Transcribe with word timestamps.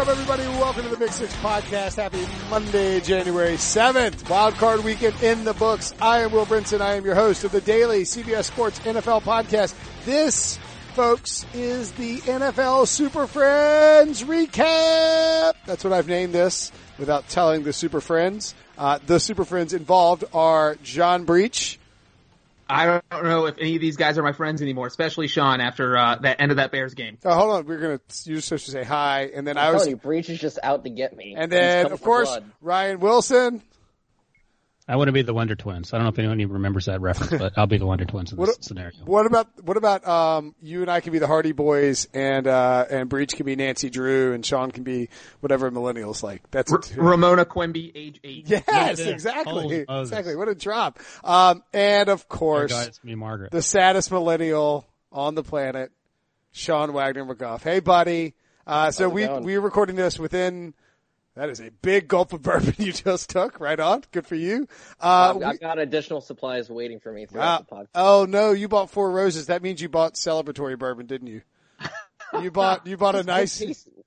up, 0.00 0.08
everybody? 0.08 0.44
Welcome 0.44 0.84
to 0.84 0.88
the 0.88 0.96
Pick 0.96 1.12
Six 1.12 1.34
Podcast. 1.36 1.96
Happy 1.96 2.26
Monday, 2.48 3.00
January 3.00 3.56
7th. 3.56 4.30
Wild 4.30 4.54
card 4.54 4.82
weekend 4.82 5.22
in 5.22 5.44
the 5.44 5.52
books. 5.52 5.92
I 6.00 6.20
am 6.20 6.32
Will 6.32 6.46
Brinson. 6.46 6.80
I 6.80 6.94
am 6.94 7.04
your 7.04 7.14
host 7.14 7.44
of 7.44 7.52
the 7.52 7.60
daily 7.60 8.04
CBS 8.04 8.44
Sports 8.44 8.78
NFL 8.78 9.20
podcast. 9.22 9.74
This, 10.06 10.58
folks, 10.94 11.44
is 11.52 11.92
the 11.92 12.16
NFL 12.20 12.86
Super 12.86 13.26
Friends 13.26 14.22
recap. 14.22 15.56
That's 15.66 15.84
what 15.84 15.92
I've 15.92 16.08
named 16.08 16.32
this 16.32 16.72
without 16.98 17.28
telling 17.28 17.64
the 17.64 17.74
Super 17.74 18.00
Friends. 18.00 18.54
Uh, 18.78 19.00
the 19.04 19.20
Super 19.20 19.44
Friends 19.44 19.74
involved 19.74 20.24
are 20.32 20.76
John 20.76 21.24
Breech. 21.24 21.79
I 22.70 23.00
don't 23.10 23.24
know 23.24 23.46
if 23.46 23.58
any 23.58 23.74
of 23.74 23.80
these 23.80 23.96
guys 23.96 24.16
are 24.16 24.22
my 24.22 24.32
friends 24.32 24.62
anymore, 24.62 24.86
especially 24.86 25.26
Sean 25.26 25.60
after 25.60 25.96
uh, 25.96 26.16
that 26.16 26.40
end 26.40 26.50
of 26.52 26.58
that 26.58 26.70
Bears 26.70 26.94
game. 26.94 27.18
Oh, 27.24 27.34
hold 27.34 27.50
on. 27.56 27.66
We're 27.66 27.78
gonna. 27.78 28.00
You're 28.24 28.40
supposed 28.40 28.66
to 28.66 28.70
say 28.70 28.84
hi, 28.84 29.30
and 29.34 29.46
then 29.46 29.58
I 29.58 29.66
I'm 29.66 29.74
was. 29.74 29.82
telling 29.82 29.90
you, 29.90 29.96
Breech 29.96 30.30
is 30.30 30.38
just 30.38 30.58
out 30.62 30.84
to 30.84 30.90
get 30.90 31.16
me. 31.16 31.34
And 31.36 31.50
He's 31.52 31.60
then, 31.60 31.92
of 31.92 32.00
course, 32.00 32.28
blood. 32.28 32.44
Ryan 32.60 33.00
Wilson. 33.00 33.62
I 34.90 34.96
want 34.96 35.06
to 35.08 35.12
be 35.12 35.22
the 35.22 35.32
Wonder 35.32 35.54
Twins. 35.54 35.92
I 35.94 35.98
don't 35.98 36.04
know 36.04 36.10
if 36.10 36.18
anyone 36.18 36.40
even 36.40 36.52
remembers 36.54 36.86
that 36.86 37.00
reference, 37.00 37.30
but 37.40 37.52
I'll 37.56 37.66
be 37.68 37.78
the 37.78 37.86
Wonder 37.86 38.04
Twins 38.04 38.32
in 38.32 38.38
this 38.38 38.48
What- 38.48 38.64
scenario. 38.64 38.96
What 39.04 39.24
about 39.24 39.46
what 39.64 39.76
about 39.76 40.06
um 40.08 40.54
you 40.60 40.82
and 40.82 40.90
I 40.90 41.00
can 41.00 41.12
be 41.12 41.20
the 41.20 41.28
Hardy 41.28 41.52
Boys 41.52 42.08
and 42.12 42.46
uh 42.48 42.86
and 42.90 43.08
Breech 43.08 43.34
can 43.36 43.46
be 43.46 43.54
Nancy 43.56 43.88
Drew 43.88 44.32
and 44.32 44.44
Sean 44.44 44.70
can 44.72 44.82
be 44.82 45.08
whatever 45.40 45.70
millennials 45.70 46.22
like. 46.24 46.42
That's 46.50 46.72
R- 46.72 46.80
Ramona 46.96 47.44
Quimby, 47.44 47.92
age 47.94 48.20
eight. 48.24 48.48
Yes, 48.48 48.64
Yeah. 48.98 49.06
exactly. 49.12 49.86
Oh, 49.88 50.00
Exactly. 50.00 50.34
What 50.34 50.48
a 50.48 50.54
drop. 50.56 50.98
Um 51.22 51.62
and 51.72 52.08
of 52.08 52.26
There 52.28 52.36
course 52.38 52.72
guys, 52.72 53.00
me, 53.04 53.14
Margaret. 53.14 53.52
the 53.52 53.62
saddest 53.62 54.10
millennial 54.10 54.88
on 55.12 55.34
the 55.36 55.42
planet, 55.44 55.92
Sean 56.50 56.92
Wagner 56.92 57.24
McGough. 57.24 57.62
Hey 57.62 57.78
buddy. 57.80 58.34
Uh 58.66 58.90
so 58.90 59.04
How's 59.08 59.14
we 59.14 59.26
we're 59.56 59.60
recording 59.60 59.94
this 59.96 60.18
within 60.18 60.74
that 61.36 61.48
is 61.48 61.60
a 61.60 61.70
big 61.70 62.08
gulp 62.08 62.32
of 62.32 62.42
bourbon 62.42 62.74
you 62.78 62.92
just 62.92 63.30
took. 63.30 63.60
Right 63.60 63.78
on. 63.78 64.02
Good 64.12 64.26
for 64.26 64.34
you. 64.34 64.66
Uh, 65.00 65.34
I've, 65.36 65.42
I've 65.42 65.60
got 65.60 65.78
additional 65.78 66.20
supplies 66.20 66.68
waiting 66.68 67.00
for 67.00 67.12
me 67.12 67.26
Uh, 67.34 67.58
the 67.58 67.64
podcast. 67.64 67.86
oh 67.94 68.26
no, 68.28 68.52
you 68.52 68.68
bought 68.68 68.90
four 68.90 69.10
roses. 69.10 69.46
That 69.46 69.62
means 69.62 69.80
you 69.80 69.88
bought 69.88 70.14
celebratory 70.14 70.78
bourbon, 70.78 71.06
didn't 71.06 71.28
you? 71.28 71.42
You 72.40 72.50
bought 72.52 72.86
you 72.86 72.96
bought 72.96 73.14
a 73.14 73.22
nice. 73.22 73.60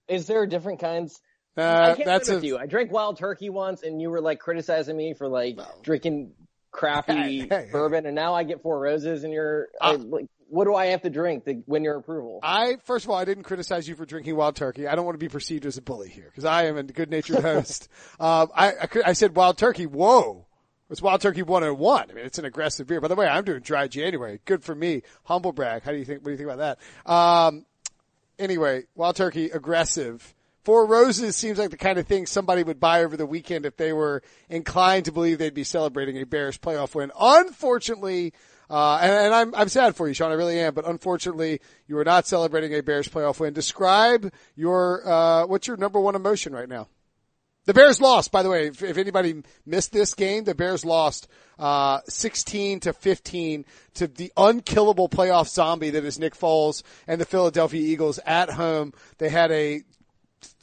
Is- 0.08 0.28
there 0.28 0.46
different 0.46 0.80
kinds? 0.80 1.20
Uh, 1.56 1.96
that's 2.04 2.30
a 2.30 2.40
you. 2.44 2.58
I 2.58 2.66
drank 2.66 2.92
wild 2.92 3.18
turkey 3.18 3.50
once, 3.50 3.84
and 3.84 4.02
you 4.02 4.10
were 4.10 4.22
like 4.22 4.40
criticizing 4.40 4.98
me 4.98 5.14
for 5.14 5.28
like 5.28 5.60
drinking 5.84 6.32
crappy 6.72 7.14
Hey, 7.14 7.38
hey, 7.40 7.48
hey. 7.48 7.70
bourbon, 7.72 8.06
and 8.08 8.16
now 8.16 8.34
I 8.34 8.44
get 8.44 8.64
four 8.64 8.80
roses, 8.80 9.24
and 9.24 9.32
you're 9.32 9.68
Uh, 9.80 9.98
like, 10.00 10.26
what 10.54 10.66
do 10.66 10.76
I 10.76 10.88
have 10.88 11.02
to 11.02 11.10
drink 11.10 11.46
to 11.46 11.64
win 11.66 11.84
your 11.84 11.98
approval? 11.98 12.40
I 12.44 12.78
first 12.84 13.06
of 13.06 13.12
all, 13.12 13.18
I 13.18 13.26
didn't 13.26 13.44
criticize 13.44 13.88
you 13.88 13.96
for 13.96 14.06
drinking 14.06 14.36
wild 14.36 14.56
turkey. 14.56 14.88
I 14.88 14.96
don't 14.96 15.04
want 15.04 15.16
to 15.16 15.20
be 15.20 15.28
perceived 15.30 15.66
as 15.66 15.78
a 15.78 15.82
bully 15.82 16.10
here 16.10 16.26
because 16.26 16.46
I 16.46 16.66
am 16.66 16.78
a 16.78 16.84
good 16.84 17.10
natured 17.10 17.40
host. 17.42 17.90
um, 18.20 18.50
I, 18.56 18.72
I 18.72 18.88
I 19.08 19.14
said 19.14 19.36
wild 19.36 19.58
turkey. 19.58 19.88
Whoa. 19.88 20.46
It's 20.90 21.02
Wild 21.02 21.22
Turkey 21.22 21.42
101. 21.42 22.12
I 22.12 22.14
mean, 22.14 22.24
it's 22.24 22.38
an 22.38 22.46
aggressive 22.46 22.86
beer. 22.86 23.02
By 23.02 23.08
the 23.08 23.16
way, 23.16 23.26
I'm 23.26 23.44
doing 23.44 23.62
dry 23.62 23.88
January. 23.88 24.40
Good 24.46 24.64
for 24.64 24.76
me. 24.76 25.02
Humble 25.24 25.52
brag. 25.52 25.82
How 25.82 25.92
do 25.92 25.98
you 25.98 26.06
think, 26.06 26.20
what 26.20 26.26
do 26.26 26.32
you 26.32 26.38
think 26.38 26.50
about 26.52 26.78
that? 27.08 27.12
Um, 27.12 27.66
anyway, 28.38 28.84
Wild 28.94 29.16
Turkey, 29.16 29.50
aggressive. 29.50 30.36
Four 30.64 30.86
Roses 30.86 31.36
seems 31.36 31.58
like 31.58 31.72
the 31.72 31.78
kind 31.78 31.98
of 31.98 32.06
thing 32.06 32.28
somebody 32.28 32.62
would 32.62 32.80
buy 32.80 33.04
over 33.04 33.18
the 33.18 33.26
weekend 33.26 33.66
if 33.66 33.76
they 33.76 33.92
were 33.92 34.22
inclined 34.50 35.06
to 35.06 35.12
believe 35.12 35.40
they'd 35.40 35.54
be 35.54 35.64
celebrating 35.64 36.22
a 36.22 36.26
Bears 36.26 36.60
playoff 36.60 36.94
win. 36.94 37.12
Unfortunately, 37.20 38.34
uh, 38.74 38.98
and, 39.04 39.12
and 39.12 39.36
I'm, 39.36 39.54
I'm 39.54 39.70
sad 39.70 39.96
for 39.96 40.08
you, 40.08 40.16
Sean. 40.16 40.32
I 40.32 40.34
really 40.34 40.60
am. 40.60 40.74
But 40.74 40.88
unfortunately, 40.88 41.62
you 41.88 41.96
are 42.00 42.04
not 42.04 42.26
celebrating 42.26 42.74
a 42.74 42.82
Bears 42.82 43.08
playoff 43.08 43.40
win. 43.40 43.54
Describe 43.54 44.34
your, 44.56 45.08
uh, 45.08 45.46
what's 45.46 45.68
your 45.68 45.78
number 45.78 46.00
one 46.00 46.16
emotion 46.16 46.54
right 46.54 46.68
now? 46.68 46.88
The 47.66 47.76
Bears 47.76 48.02
lost, 48.02 48.32
by 48.32 48.42
the 48.42 48.50
way. 48.50 48.66
If, 48.68 48.82
if 48.82 48.98
anybody 48.98 49.44
missed 49.64 49.92
this 49.92 50.16
game, 50.16 50.46
the 50.46 50.56
Bears 50.56 50.84
lost 50.84 51.28
uh, 51.60 52.00
16 52.10 52.80
to 52.80 52.94
15 52.94 53.64
to 53.94 54.08
the 54.08 54.34
unkillable 54.36 55.08
playoff 55.08 55.50
zombie 55.50 55.92
that 55.92 56.04
is 56.04 56.18
Nick 56.18 56.36
Foles 56.36 56.82
and 57.06 57.22
the 57.22 57.26
Philadelphia 57.26 57.80
Eagles 57.80 58.20
at 58.26 58.50
home. 58.50 58.92
They 59.20 59.30
had 59.30 59.52
a 59.52 59.84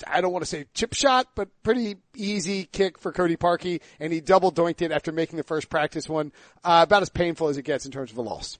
I 0.07 0.21
don't 0.21 0.33
want 0.33 0.43
to 0.43 0.51
say 0.51 0.67
chip 0.75 0.95
shot, 0.95 1.29
but 1.35 1.49
pretty 1.63 1.97
easy 2.15 2.65
kick 2.65 2.99
for 2.99 3.13
Cody 3.13 3.37
Parkey, 3.37 3.81
and 3.99 4.13
he 4.13 4.21
double 4.21 4.53
doinked 4.53 4.83
it 4.83 4.93
after 4.93 5.13
making 5.13 5.37
the 5.37 5.43
first 5.43 5.69
practice 5.69 6.09
one. 6.09 6.33
Uh, 6.65 6.85
about 6.87 7.03
as 7.03 7.09
painful 7.09 7.49
as 7.49 7.57
it 7.57 7.63
gets 7.63 7.87
in 7.87 7.93
terms 7.93 8.11
of 8.11 8.19
a 8.19 8.23
loss. 8.23 8.59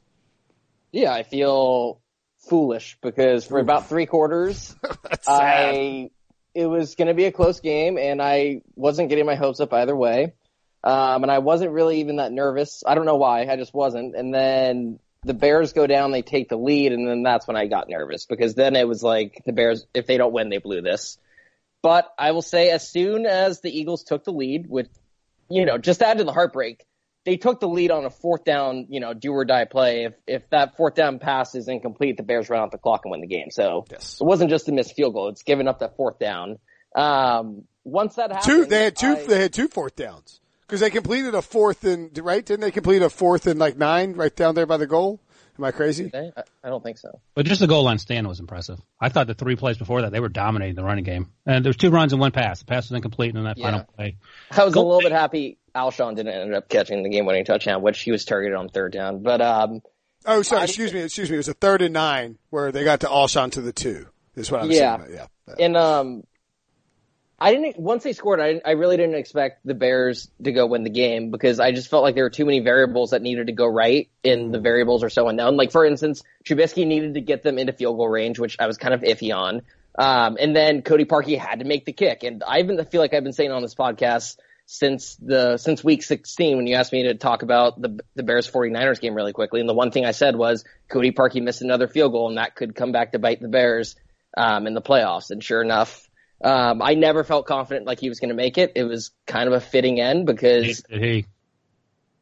yeah, 0.93 1.13
I 1.13 1.23
feel 1.23 2.01
foolish 2.49 2.97
because 3.03 3.47
for 3.47 3.59
about 3.59 3.89
three 3.89 4.07
quarters, 4.07 4.75
I 5.27 6.11
it 6.55 6.67
was 6.67 6.95
going 6.95 7.09
to 7.09 7.15
be 7.15 7.27
a 7.27 7.33
close 7.33 7.61
game, 7.61 7.99
and 7.99 8.21
I 8.21 8.63
wasn't 8.75 9.09
getting 9.09 9.27
my 9.27 9.37
hopes 9.37 9.61
up 9.61 9.73
either 9.73 9.95
way. 9.95 10.35
Um, 10.83 11.23
and 11.23 11.31
I 11.31 11.39
wasn't 11.41 11.73
really 11.73 12.01
even 12.01 12.17
that 12.17 12.33
nervous. 12.33 12.83
I 12.87 12.95
don't 12.95 13.05
know 13.05 13.17
why. 13.17 13.45
I 13.45 13.57
just 13.57 13.75
wasn't. 13.75 14.17
And 14.17 14.33
then 14.33 14.99
the 15.23 15.35
Bears 15.35 15.73
go 15.73 15.87
down, 15.87 16.13
they 16.13 16.23
take 16.23 16.49
the 16.49 16.57
lead, 16.57 16.93
and 16.93 17.07
then 17.07 17.23
that's 17.23 17.47
when 17.47 17.57
I 17.57 17.67
got 17.67 17.89
nervous 17.89 18.25
because 18.27 18.55
then 18.55 18.75
it 18.75 18.89
was 18.89 19.03
like 19.03 19.43
the 19.45 19.53
Bears, 19.53 19.87
if 19.93 20.07
they 20.07 20.17
don't 20.17 20.33
win, 20.33 20.49
they 20.49 20.59
blew 20.59 20.81
this. 20.81 21.19
But 21.83 22.13
I 22.19 22.33
will 22.33 22.43
say, 22.43 22.71
as 22.71 22.89
soon 22.89 23.27
as 23.27 23.61
the 23.61 23.71
Eagles 23.71 24.05
took 24.05 24.25
the 24.25 24.33
lead, 24.33 24.69
with 24.69 24.89
you 25.49 25.65
know, 25.67 25.79
just 25.79 26.03
add 26.03 26.19
to 26.19 26.25
the 26.25 26.33
heartbreak, 26.33 26.85
they 27.25 27.37
took 27.37 27.61
the 27.61 27.69
lead 27.69 27.91
on 27.91 28.05
a 28.05 28.11
fourth 28.11 28.45
down, 28.45 28.87
you 28.89 29.01
know, 29.01 29.13
do 29.15 29.33
or 29.33 29.45
die 29.45 29.65
play. 29.65 30.05
If 30.05 30.15
if 30.27 30.51
that 30.51 30.77
fourth 30.77 30.95
down 30.95 31.19
pass 31.19 31.55
is 31.55 31.69
incomplete, 31.69 32.17
the 32.17 32.23
Bears 32.23 32.49
run 32.49 32.63
out 32.63 32.71
the 32.71 32.79
clock 32.79 33.03
and 33.05 33.11
win 33.11 33.21
the 33.21 33.27
game. 33.27 33.51
So 33.51 33.85
Yes. 33.91 34.19
it 34.21 34.25
wasn't 34.25 34.51
just 34.51 34.69
a 34.69 34.73
missed 34.73 34.95
field 34.95 35.15
goal; 35.15 35.29
it's 35.29 35.43
giving 35.43 35.69
up 35.69 35.81
that 35.81 35.97
fourth 35.97 36.19
down. 36.19 36.59
Um, 36.95 37.65
once 37.85 38.17
that 38.17 38.33
happened, 38.33 38.45
Two, 38.45 38.65
they 38.67 38.85
had 38.85 38.97
two, 38.97 39.07
I- 39.13 39.27
they 39.27 39.41
had 39.43 39.53
two 39.53 39.69
fourth 39.69 39.97
downs 39.97 40.41
because 40.71 40.81
they 40.81 40.91
completed 40.91 41.35
a 41.35 41.43
fourth 41.43 41.83
and 41.85 42.17
right. 42.19 42.47
Didn't 42.47 42.61
they 42.61 42.71
complete 42.71 43.03
a 43.03 43.11
fourth 43.11 43.49
and 43.49 43.59
like 43.59 43.77
nine 43.77 44.13
right 44.13 44.35
down 44.35 44.55
there 44.55 44.67
by 44.67 44.77
the 44.77 44.87
goal? 44.87 45.21
Am 45.59 45.65
I 45.65 45.73
crazy? 45.73 46.11
I, 46.15 46.31
I 46.65 46.69
don't 46.69 46.83
think 46.83 46.97
so. 46.97 47.21
But 47.35 47.45
just 47.45 47.61
the 47.61 47.67
goal 47.67 47.83
line 47.85 47.99
stand 47.99 48.27
was 48.29 48.39
impressive. 48.41 48.79
I 49.01 49.09
thought 49.09 49.27
the 49.27 49.35
three 49.35 49.57
plays 49.57 49.77
before 49.77 50.03
that, 50.03 50.13
they 50.13 50.21
were 50.21 50.29
dominating 50.29 50.77
the 50.77 50.85
running 50.85 51.03
game. 51.05 51.33
And 51.45 51.65
there 51.65 51.69
was 51.71 51.77
two 51.77 51.91
runs 51.91 52.13
and 52.13 52.21
one 52.21 52.31
pass. 52.31 52.61
The 52.61 52.67
pass 52.67 52.89
was 52.89 52.97
incomplete 52.97 53.31
and 53.35 53.39
then 53.39 53.45
that 53.45 53.59
Yeah. 53.59 53.65
final 53.67 53.85
play. 53.97 54.17
I 54.53 54.65
was 54.65 54.75
a 54.75 54.81
little 54.81 55.01
bit 55.01 55.13
happy 55.13 55.59
Alshon 55.75 56.15
didn't 56.17 56.33
end 56.35 56.55
up 56.55 56.69
catching 56.69 57.03
the 57.03 57.09
game-winning 57.11 57.45
touchdown, 57.45 57.83
which 57.83 58.01
he 58.01 58.11
was 58.13 58.25
targeted 58.25 58.57
on 58.57 58.69
third 58.69 58.93
down. 58.93 59.23
But 59.23 59.41
um, 59.43 59.83
Oh, 60.25 60.43
sorry. 60.43 60.65
Excuse 60.65 60.93
me. 60.95 61.01
Excuse 61.01 61.29
me. 61.31 61.35
It 61.37 61.39
was 61.39 61.49
a 61.49 61.55
third 61.55 61.83
and 61.83 61.93
nine 61.95 62.39
where 62.51 62.71
they 62.73 62.85
got 62.85 63.01
to 63.01 63.07
Alshon 63.09 63.51
to 63.53 63.61
the 63.61 63.73
two. 63.73 64.07
Is 64.37 64.51
what 64.51 64.63
I 64.63 64.67
was 64.67 64.77
Yeah. 64.79 64.97
saying. 64.99 65.15
About. 65.15 65.29
Yeah. 65.59 65.65
and 65.67 65.77
um, 65.77 66.23
I 67.41 67.55
didn't. 67.55 67.79
Once 67.79 68.05
they 68.05 68.13
scored, 68.13 68.39
I, 68.39 68.61
I 68.65 68.73
really 68.73 68.99
didn't 68.99 69.15
expect 69.15 69.67
the 69.67 69.73
Bears 69.73 70.29
to 70.45 70.53
go 70.53 70.67
win 70.67 70.85
the 70.85 70.91
game 70.91 71.31
because 71.31 71.59
I 71.59 71.73
just 71.73 71.89
felt 71.89 72.03
like 72.03 72.15
there 72.15 72.25
were 72.25 72.31
too 72.31 72.45
many 72.45 72.61
variables 72.61 73.11
that 73.11 73.23
needed 73.23 73.47
to 73.47 73.55
go 73.55 73.67
right, 73.67 74.11
and 74.23 74.53
the 74.53 74.61
variables 74.61 75.03
are 75.03 75.09
so 75.09 75.27
unknown. 75.29 75.57
Like 75.57 75.73
for 75.73 75.87
instance, 75.87 76.23
Trubisky 76.45 76.87
needed 76.87 77.15
to 77.15 77.23
get 77.23 77.43
them 77.43 77.59
into 77.59 77.73
field 77.73 77.97
goal 77.97 78.09
range, 78.09 78.39
which 78.39 78.57
I 78.59 78.67
was 78.67 78.77
kind 78.77 78.93
of 78.93 79.01
iffy 79.01 79.35
on. 79.35 79.63
Um, 79.99 80.37
and 80.39 80.55
then 80.55 80.83
Cody 80.83 81.07
Parkey 81.07 81.39
had 81.39 81.61
to 81.61 81.65
make 81.65 81.87
the 81.87 81.93
kick, 81.93 82.25
and 82.25 82.45
I 82.47 82.59
even 82.59 82.85
feel 82.85 83.01
like 83.01 83.15
I've 83.15 83.25
been 83.25 83.33
saying 83.33 83.53
on 83.53 83.63
this 83.63 83.75
podcast 83.75 84.37
since 84.67 85.17
the 85.17 85.57
since 85.57 85.83
week 85.83 86.03
16 86.03 86.57
when 86.57 86.67
you 86.67 86.77
asked 86.77 86.93
me 86.93 87.05
to 87.05 87.15
talk 87.15 87.43
about 87.43 87.81
the 87.81 88.01
the 88.15 88.23
Bears 88.23 88.51
49ers 88.51 89.01
game 89.01 89.15
really 89.15 89.33
quickly, 89.33 89.61
and 89.61 89.69
the 89.69 89.75
one 89.75 89.93
thing 89.93 90.05
I 90.05 90.13
said 90.13 90.37
was 90.37 90.65
Cody 90.91 91.11
Parkey 91.11 91.43
missed 91.43 91.63
another 91.63 91.89
field 91.89 92.13
goal, 92.13 92.29
and 92.29 92.37
that 92.37 92.55
could 92.55 92.75
come 92.75 92.93
back 92.93 93.13
to 93.13 93.19
bite 93.19 93.41
the 93.41 93.49
Bears 93.49 93.97
um, 94.37 94.67
in 94.67 94.75
the 94.75 94.83
playoffs. 94.83 95.31
And 95.31 95.43
sure 95.43 95.63
enough, 95.63 96.10
um, 96.43 96.81
I 96.83 96.95
never 96.95 97.25
felt 97.25 97.47
confident 97.47 97.87
like 97.87 98.01
he 98.01 98.09
was 98.09 98.21
going 98.21 98.31
to 98.31 98.35
make 98.35 98.59
it. 98.59 98.73
It 98.77 98.85
was 98.85 99.11
kind 99.27 99.47
of 99.49 99.53
a 99.55 99.61
fitting 99.61 100.01
end 100.01 100.27
because 100.27 100.83
Did 100.83 101.03
he? 101.03 101.27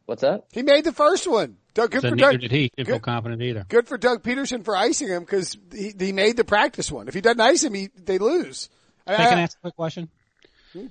what's 0.06 0.23
that? 0.23 0.45
He 0.53 0.62
made 0.62 0.84
the 0.84 0.93
first 0.93 1.27
one. 1.27 1.56
Doug, 1.75 1.91
good 1.93 2.03
So 2.03 2.09
for 2.11 2.17
neither 2.17 2.33
Doug. 2.33 2.41
did 2.41 2.51
he. 2.51 2.71
Didn't 2.77 2.89
feel 2.89 2.99
confident 3.01 3.41
either. 3.43 3.65
good 3.69 3.87
for 3.87 3.97
Doug 3.98 4.22
Pederson 4.22 4.65
for 4.65 4.77
icing 4.77 5.09
him 5.09 5.21
because 5.22 5.57
he, 5.72 5.92
he 5.98 6.13
made 6.13 6.37
the 6.37 6.45
practice 6.45 6.91
one. 6.91 7.07
If 7.09 7.15
he 7.15 7.21
doesn't 7.21 7.41
ice 7.41 7.63
him, 7.63 7.75
he, 7.75 7.89
they 7.97 8.19
lose. 8.19 8.69
I- 9.07 9.15
Hey, 9.15 9.28
can 9.28 9.39
I 9.39 9.41
I- 9.41 9.42
ask 9.45 9.57
a 9.59 9.60
quick 9.60 9.77
question? 9.77 10.09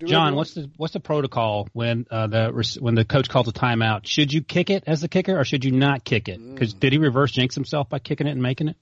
John, 0.06 0.34
what's 0.36 0.56
the 0.56 0.72
what's 0.78 0.94
the 0.94 1.00
protocol 1.00 1.68
when 1.72 2.08
uh, 2.10 2.26
the 2.28 2.78
when 2.82 2.96
the 2.96 3.06
coach 3.06 3.30
calls 3.30 3.48
a 3.48 3.52
timeout? 3.54 4.08
Should 4.08 4.34
you 4.34 4.42
kick 4.42 4.72
it 4.72 4.84
as 4.88 5.02
the 5.02 5.08
kicker, 5.08 5.38
or 5.40 5.46
should 5.46 5.64
you 5.64 5.72
not 5.72 6.04
kick 6.04 6.28
it? 6.28 6.40
Because 6.54 6.74
did 6.74 6.94
he 6.94 6.98
reverse 6.98 7.32
jinx 7.32 7.54
himself 7.54 7.88
by 7.88 8.00
kicking 8.00 8.26
it 8.26 8.32
and 8.32 8.42
making 8.42 8.70
it? 8.70 8.78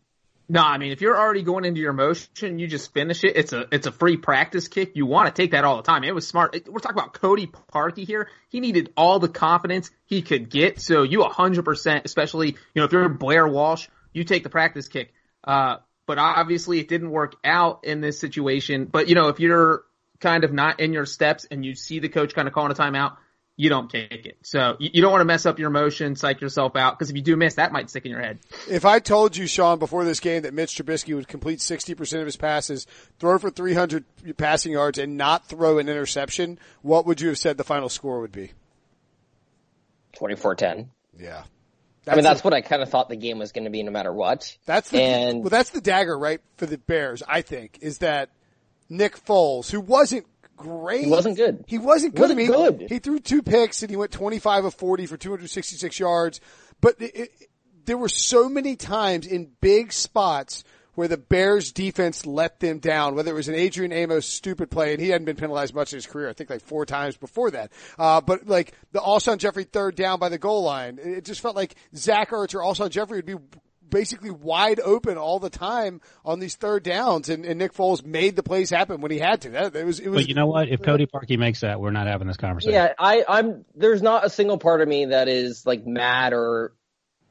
No, 0.48 0.62
I 0.62 0.78
mean 0.78 0.92
if 0.92 1.02
you're 1.02 1.18
already 1.18 1.42
going 1.42 1.66
into 1.66 1.82
your 1.82 1.94
motion, 1.94 2.60
you 2.60 2.68
just 2.68 2.94
finish 2.94 3.24
it. 3.24 3.36
It's 3.36 3.52
a 3.52 3.68
it's 3.72 3.88
a 3.88 3.92
free 3.92 4.18
practice 4.18 4.68
kick. 4.68 4.92
You 4.96 5.06
want 5.06 5.34
to 5.34 5.42
take 5.42 5.52
that 5.52 5.64
all 5.64 5.78
the 5.78 5.84
time. 5.84 6.04
It 6.04 6.14
was 6.14 6.28
smart. 6.28 6.56
We're 6.68 6.80
talking 6.80 6.98
about 6.98 7.14
Cody 7.14 7.48
Parkey 7.48 8.06
here. 8.06 8.30
He 8.50 8.60
needed 8.60 8.94
all 8.96 9.20
the 9.20 9.28
confidence 9.28 9.90
he 10.06 10.22
could 10.22 10.50
get. 10.50 10.80
So 10.80 11.04
you 11.04 11.20
100%, 11.20 12.06
especially 12.06 12.50
you 12.50 12.56
know 12.76 12.84
if 12.84 12.92
you're 12.92 13.10
Blair 13.10 13.48
Walsh, 13.48 13.88
you 14.14 14.24
take 14.24 14.44
the 14.44 14.50
practice 14.50 14.88
kick. 14.88 15.14
Uh, 15.44 15.78
but 16.06 16.20
obviously 16.20 16.80
it 16.80 16.88
didn't 16.88 17.10
work 17.10 17.36
out 17.44 17.84
in 17.84 18.02
this 18.02 18.20
situation. 18.20 18.86
But 18.86 19.10
you 19.10 19.16
know 19.16 19.30
if 19.30 19.40
you're 19.40 19.84
kind 20.20 20.44
of 20.44 20.54
not 20.54 20.80
in 20.80 20.94
your 20.94 21.06
steps 21.06 21.46
and 21.50 21.66
you 21.66 21.76
see 21.76 22.00
the 22.00 22.10
coach 22.10 22.36
kind 22.36 22.48
of 22.48 22.54
calling 22.54 22.72
a 22.72 22.76
timeout, 22.76 23.18
you 23.58 23.70
don't 23.70 23.90
kick 23.90 24.26
it. 24.26 24.38
So 24.42 24.76
you, 24.80 24.90
you 24.94 25.02
don't 25.02 25.12
want 25.12 25.22
to 25.22 25.26
mess 25.26 25.46
up 25.46 25.60
your 25.60 25.70
emotion, 25.70 26.16
psych 26.16 26.42
yourself 26.42 26.76
out, 26.76 26.98
because 26.98 27.10
if 27.10 27.16
you 27.16 27.22
do 27.22 27.36
miss, 27.36 27.56
that 27.56 27.72
might 27.72 27.90
stick 27.90 28.06
in 28.06 28.12
your 28.12 28.22
head. 28.22 28.40
If 28.70 28.86
I 28.86 29.00
told 29.00 29.38
you, 29.38 29.48
Sean, 29.48 29.80
before 29.80 30.04
this 30.04 30.20
game 30.20 30.44
that 30.44 30.54
Mitch 30.54 30.76
Trubisky 30.76 31.16
would 31.16 31.28
complete 31.28 31.60
60% 31.60 32.20
of 32.20 32.26
his 32.26 32.36
passes, 32.36 32.86
throw 33.20 33.38
for 33.38 33.50
300 33.50 34.04
passing 34.38 34.74
yards, 34.74 34.98
and 34.98 35.18
not 35.18 35.48
throw 35.48 35.78
an 35.78 35.88
interception, 35.88 36.60
what 36.82 37.06
would 37.06 37.22
you 37.22 37.30
have 37.30 37.38
said 37.38 37.58
the 37.58 37.64
final 37.64 37.90
score 37.90 38.20
would 38.20 38.34
be? 38.34 38.52
24-10. 40.18 40.88
Yeah. 41.18 41.44
I 42.08 42.16
mean, 42.16 42.24
that's 42.24 42.44
what 42.44 42.54
I 42.54 42.62
kind 42.62 42.84
of 42.84 42.90
thought 42.90 43.10
the 43.10 43.16
game 43.16 43.40
was 43.40 43.52
going 43.52 43.64
to 43.64 43.72
be 43.72 43.82
no 43.82 43.92
matter 43.92 44.14
what. 44.14 44.56
That's 44.66 44.90
the, 44.90 45.02
and 45.02 45.40
well, 45.40 45.50
that's 45.50 45.72
the 45.72 45.82
dagger, 45.82 46.18
right, 46.18 46.40
for 46.58 46.68
the 46.68 46.78
Bears, 46.78 47.24
I 47.28 47.42
think, 47.42 47.80
is 47.82 48.00
that 48.00 48.30
Nick 48.90 49.18
Foles, 49.26 49.72
who 49.72 49.82
wasn't 49.82 50.28
great. 50.56 51.06
He 51.06 51.10
wasn't 51.10 51.38
good. 51.38 51.66
He 51.68 51.78
wasn't 51.78 52.16
good. 52.16 52.22
Wasn't 52.22 52.40
I 52.40 52.44
mean, 52.44 52.52
good. 52.52 52.90
He 52.90 53.00
threw 53.00 53.20
two 53.20 53.42
picks 53.42 53.82
and 53.82 53.90
he 53.90 53.96
went 53.96 54.12
25 54.12 54.66
of 54.66 54.74
40 54.74 55.06
for 55.06 55.18
266 55.18 56.00
yards. 56.00 56.42
But 56.82 57.02
it, 57.02 57.16
it, 57.16 57.50
there 57.86 57.98
were 57.98 58.10
so 58.10 58.50
many 58.50 58.76
times 58.76 59.28
in 59.28 59.52
big 59.62 59.94
spots 59.94 60.64
where 60.96 61.08
the 61.08 61.18
Bears 61.18 61.72
defense 61.72 62.26
let 62.26 62.60
them 62.60 62.80
down, 62.80 63.16
whether 63.16 63.32
it 63.32 63.36
was 63.36 63.50
an 63.50 63.56
Adrian 63.56 63.92
Amos 63.92 64.26
stupid 64.26 64.72
play, 64.72 64.94
and 64.94 65.02
he 65.02 65.10
hadn't 65.10 65.26
been 65.26 65.36
penalized 65.36 65.76
much 65.76 65.92
in 65.92 65.98
his 65.98 66.06
career, 66.06 66.30
I 66.30 66.34
think 66.34 66.50
like 66.50 66.62
four 66.62 66.86
times 66.86 67.18
before 67.18 67.52
that. 67.52 67.72
Uh, 68.00 68.22
but 68.22 68.48
like 68.48 68.74
the 68.94 69.00
Alshon 69.00 69.38
Jeffery 69.38 69.66
third 69.66 69.96
down 69.96 70.20
by 70.20 70.30
the 70.30 70.38
goal 70.38 70.64
line, 70.64 70.98
it 71.02 71.26
just 71.26 71.42
felt 71.42 71.56
like 71.56 71.76
Zach 71.96 72.32
Ertz 72.32 72.56
or 72.56 72.60
Alshon 72.60 72.90
Jeffery 72.90 73.18
would 73.18 73.26
be 73.26 73.36
basically 73.96 74.30
wide 74.30 74.82
open 74.82 75.18
all 75.18 75.40
the 75.40 75.50
time 75.50 76.02
on 76.26 76.42
these 76.42 76.56
third 76.56 76.84
downs, 76.84 77.30
and, 77.30 77.46
and 77.46 77.58
Nick 77.58 77.74
Foles 77.74 78.06
made 78.06 78.36
the 78.36 78.44
plays 78.44 78.70
happen 78.70 79.00
when 79.00 79.10
he 79.10 79.20
had 79.20 79.40
to. 79.44 79.52
That 79.52 79.74
it 79.74 79.86
was 79.86 80.02
it 80.02 80.10
was. 80.10 80.24
But 80.24 80.28
you 80.28 80.36
know 80.36 80.48
what? 80.48 80.68
If 80.68 80.82
Cody 80.82 81.06
Parkey 81.06 81.40
makes 81.40 81.62
that, 81.62 81.80
we're 81.80 81.92
not 81.92 82.06
having 82.06 82.28
this 82.28 82.36
conversation. 82.36 82.74
Yeah, 82.74 82.92
I, 83.00 83.24
I'm. 83.28 83.64
There's 83.74 84.02
not 84.02 84.26
a 84.26 84.30
single 84.30 84.58
part 84.58 84.82
of 84.82 84.88
me 84.90 85.06
that 85.06 85.30
is 85.30 85.66
like 85.66 85.88
mad 85.88 86.34
or 86.34 86.74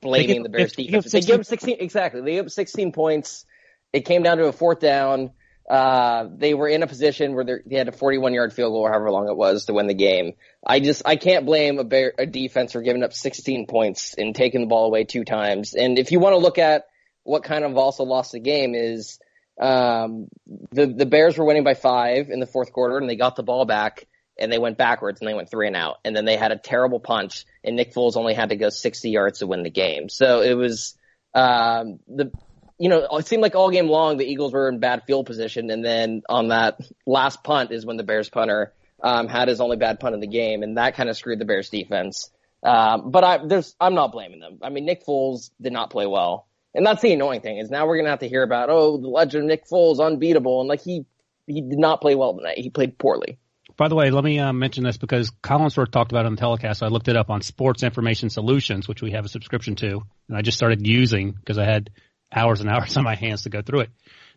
blaming 0.00 0.37
give- 0.37 0.43
the 0.44 0.49
Bears 0.49 0.72
they 0.72 0.84
defense. 0.84 1.12
They 1.12 1.20
give 1.20 1.37
them 1.37 1.44
16 1.44 1.76
exactly. 1.81 2.22
They 2.22 2.32
give 2.32 2.46
up 2.46 2.50
16 2.50 2.93
points. 2.93 3.44
It 3.93 4.06
came 4.06 4.22
down 4.22 4.38
to 4.38 4.46
a 4.46 4.52
fourth 4.52 4.81
down. 4.81 5.32
Uh, 5.69 6.28
they 6.37 6.52
were 6.52 6.69
in 6.69 6.82
a 6.82 6.87
position 6.87 7.34
where 7.34 7.62
they 7.64 7.76
had 7.76 7.88
a 7.88 7.93
41 7.93 8.34
yard 8.34 8.52
field 8.52 8.72
goal, 8.72 8.82
or 8.82 8.90
however 8.90 9.11
long 9.11 9.28
it 9.28 9.37
was, 9.37 9.64
to 9.66 9.72
win 9.72 9.87
the 9.87 9.94
game. 9.94 10.34
I 10.66 10.81
just 10.81 11.02
I 11.06 11.16
can't 11.16 11.46
blame 11.46 11.78
a, 11.78 11.84
bear, 11.84 12.12
a 12.19 12.26
defense 12.26 12.72
for 12.72 12.82
giving 12.82 13.02
up 13.02 13.12
16 13.12 13.66
points 13.66 14.14
and 14.14 14.34
taking 14.34 14.61
the 14.61 14.66
ball 14.66 14.87
away 14.87 15.05
two 15.05 15.25
times. 15.25 15.75
And 15.75 15.99
if 15.99 16.12
you 16.12 16.20
want 16.20 16.34
to 16.34 16.38
look 16.38 16.58
at 16.58 16.87
what 17.22 17.44
kind 17.44 17.64
of 17.64 17.76
also 17.78 18.05
lost 18.05 18.32
the 18.32 18.40
game 18.40 18.75
is 18.75 19.19
um, 19.61 20.28
the 20.72 20.87
the 20.87 21.06
Bears 21.06 21.38
were 21.38 21.46
winning 21.46 21.64
by 21.64 21.75
five 21.75 22.28
in 22.28 22.40
the 22.40 22.46
fourth 22.46 22.72
quarter, 22.72 22.99
and 22.99 23.08
they 23.08 23.16
got 23.16 23.37
the 23.37 23.43
ball 23.43 23.64
back 23.64 24.06
and 24.38 24.50
they 24.50 24.58
went 24.58 24.76
backwards 24.76 25.20
and 25.20 25.28
they 25.28 25.34
went 25.34 25.50
three 25.50 25.66
and 25.66 25.76
out, 25.76 25.99
and 26.05 26.14
then 26.14 26.25
they 26.25 26.37
had 26.37 26.52
a 26.52 26.58
terrible 26.58 27.00
punch, 27.00 27.46
and 27.62 27.76
Nick 27.76 27.94
Foles 27.94 28.16
only 28.16 28.34
had 28.34 28.49
to 28.49 28.56
go 28.56 28.69
60 28.69 29.11
yards 29.11 29.38
to 29.38 29.46
win 29.46 29.62
the 29.62 29.70
game. 29.70 30.08
So 30.08 30.40
it 30.40 30.55
was 30.55 30.96
um, 31.34 32.00
the 32.08 32.32
you 32.79 32.88
know 32.88 33.06
it 33.12 33.26
seemed 33.26 33.43
like 33.43 33.55
all 33.55 33.71
game 33.71 33.88
long 33.88 34.17
the 34.17 34.26
Eagles 34.26 34.53
were 34.53 34.69
in 34.69 34.79
bad 34.79 35.03
field 35.06 35.26
position, 35.26 35.71
and 35.71 35.85
then 35.85 36.23
on 36.29 36.49
that 36.49 36.81
last 37.06 37.44
punt 37.44 37.71
is 37.71 37.87
when 37.87 37.97
the 37.97 38.03
Bears 38.03 38.29
punter 38.29 38.73
um, 39.03 39.29
had 39.29 39.49
his 39.49 39.61
only 39.61 39.76
bad 39.76 40.00
punt 40.00 40.15
of 40.15 40.21
the 40.21 40.26
game, 40.26 40.62
and 40.62 40.79
that 40.79 40.97
kind 40.97 41.09
of 41.09 41.17
screwed 41.17 41.38
the 41.38 41.44
Bears 41.44 41.69
defense. 41.69 42.31
Um, 42.65 43.11
but 43.11 43.23
I, 43.23 43.47
there's, 43.47 43.76
I'm 43.79 43.94
not 43.94 44.11
blaming 44.11 44.41
them. 44.41 44.59
I 44.62 44.71
mean, 44.71 44.87
Nick 44.87 45.05
Foles 45.05 45.50
did 45.61 45.73
not 45.73 45.91
play 45.91 46.06
well. 46.06 46.49
And 46.75 46.85
that's 46.85 47.03
the 47.03 47.12
annoying 47.12 47.43
thing 47.43 47.59
is 47.59 47.71
now 47.71 47.87
we're 47.87 47.97
going 47.97 48.06
to 48.06 48.11
have 48.11 48.21
to 48.21 48.29
hear 48.29 48.43
about, 48.43 48.71
oh, 48.71 48.97
the 48.97 49.06
legend 49.06 49.47
Nick 49.47 49.69
Foles 49.69 50.05
unbeatable. 50.05 50.61
And 50.61 50.69
like 50.69 50.81
he, 50.81 51.05
he 51.47 51.61
did 51.61 51.79
not 51.79 52.00
play 52.00 52.15
well 52.15 52.35
tonight. 52.35 52.59
He 52.59 52.71
played 52.71 52.99
poorly. 52.99 53.38
By 53.76 53.88
the 53.88 53.94
way, 53.94 54.11
let 54.11 54.25
me 54.25 54.38
uh, 54.38 54.53
mention 54.53 54.82
this 54.82 54.97
because 54.97 55.31
Colin 55.43 55.67
Collinsworth 55.67 55.91
talked 55.91 56.11
about 56.11 56.25
it 56.25 56.26
on 56.26 56.35
the 56.37 56.41
telecast. 56.41 56.81
So 56.81 56.87
I 56.87 56.88
looked 56.88 57.09
it 57.09 57.17
up 57.17 57.29
on 57.29 57.43
Sports 57.43 57.82
Information 57.82 58.31
Solutions, 58.31 58.88
which 58.88 59.03
we 59.03 59.12
have 59.12 59.25
a 59.25 59.29
subscription 59.29 59.75
to, 59.76 60.03
and 60.29 60.37
I 60.37 60.43
just 60.43 60.56
started 60.56 60.87
using 60.87 61.32
because 61.32 61.59
I 61.59 61.65
had 61.65 61.91
hours 62.35 62.61
and 62.61 62.69
hours 62.69 62.97
on 62.97 63.05
my 63.05 63.15
hands 63.15 63.43
to 63.43 63.51
go 63.51 63.63
through 63.63 63.81
it. 63.81 63.91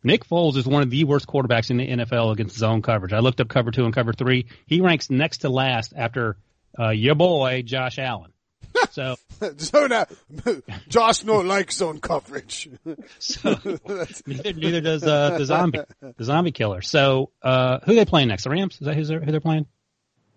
Nick 0.03 0.25
Foles 0.25 0.57
is 0.57 0.67
one 0.67 0.83
of 0.83 0.89
the 0.89 1.03
worst 1.05 1.27
quarterbacks 1.27 1.71
in 1.71 1.77
the 1.77 1.87
NFL 1.87 2.31
against 2.31 2.55
zone 2.55 2.81
coverage. 2.81 3.13
I 3.13 3.19
looked 3.19 3.41
up 3.41 3.49
cover 3.49 3.71
two 3.71 3.85
and 3.85 3.93
cover 3.93 4.13
three. 4.13 4.47
He 4.67 4.81
ranks 4.81 5.09
next 5.09 5.39
to 5.39 5.49
last 5.49 5.93
after 5.95 6.37
uh, 6.79 6.89
your 6.89 7.15
boy 7.15 7.63
Josh 7.63 7.97
Allen. 7.97 8.31
So, 8.91 9.15
so 9.57 9.87
now, 9.87 10.05
Josh 10.87 11.23
no 11.23 11.39
like 11.39 11.71
zone 11.71 11.99
coverage. 11.99 12.69
so 13.19 13.59
neither, 14.27 14.53
neither 14.53 14.81
does 14.81 15.03
uh, 15.03 15.37
the 15.37 15.45
zombie, 15.45 15.79
the 16.17 16.23
zombie 16.23 16.51
killer. 16.51 16.81
So, 16.81 17.31
uh, 17.41 17.79
who 17.83 17.93
are 17.93 17.95
they 17.95 18.05
playing 18.05 18.27
next? 18.27 18.43
The 18.43 18.51
Rams? 18.51 18.75
Is 18.75 18.81
that 18.81 18.95
who 18.95 19.03
they're, 19.03 19.19
who 19.19 19.31
they're 19.31 19.39
playing? 19.41 19.65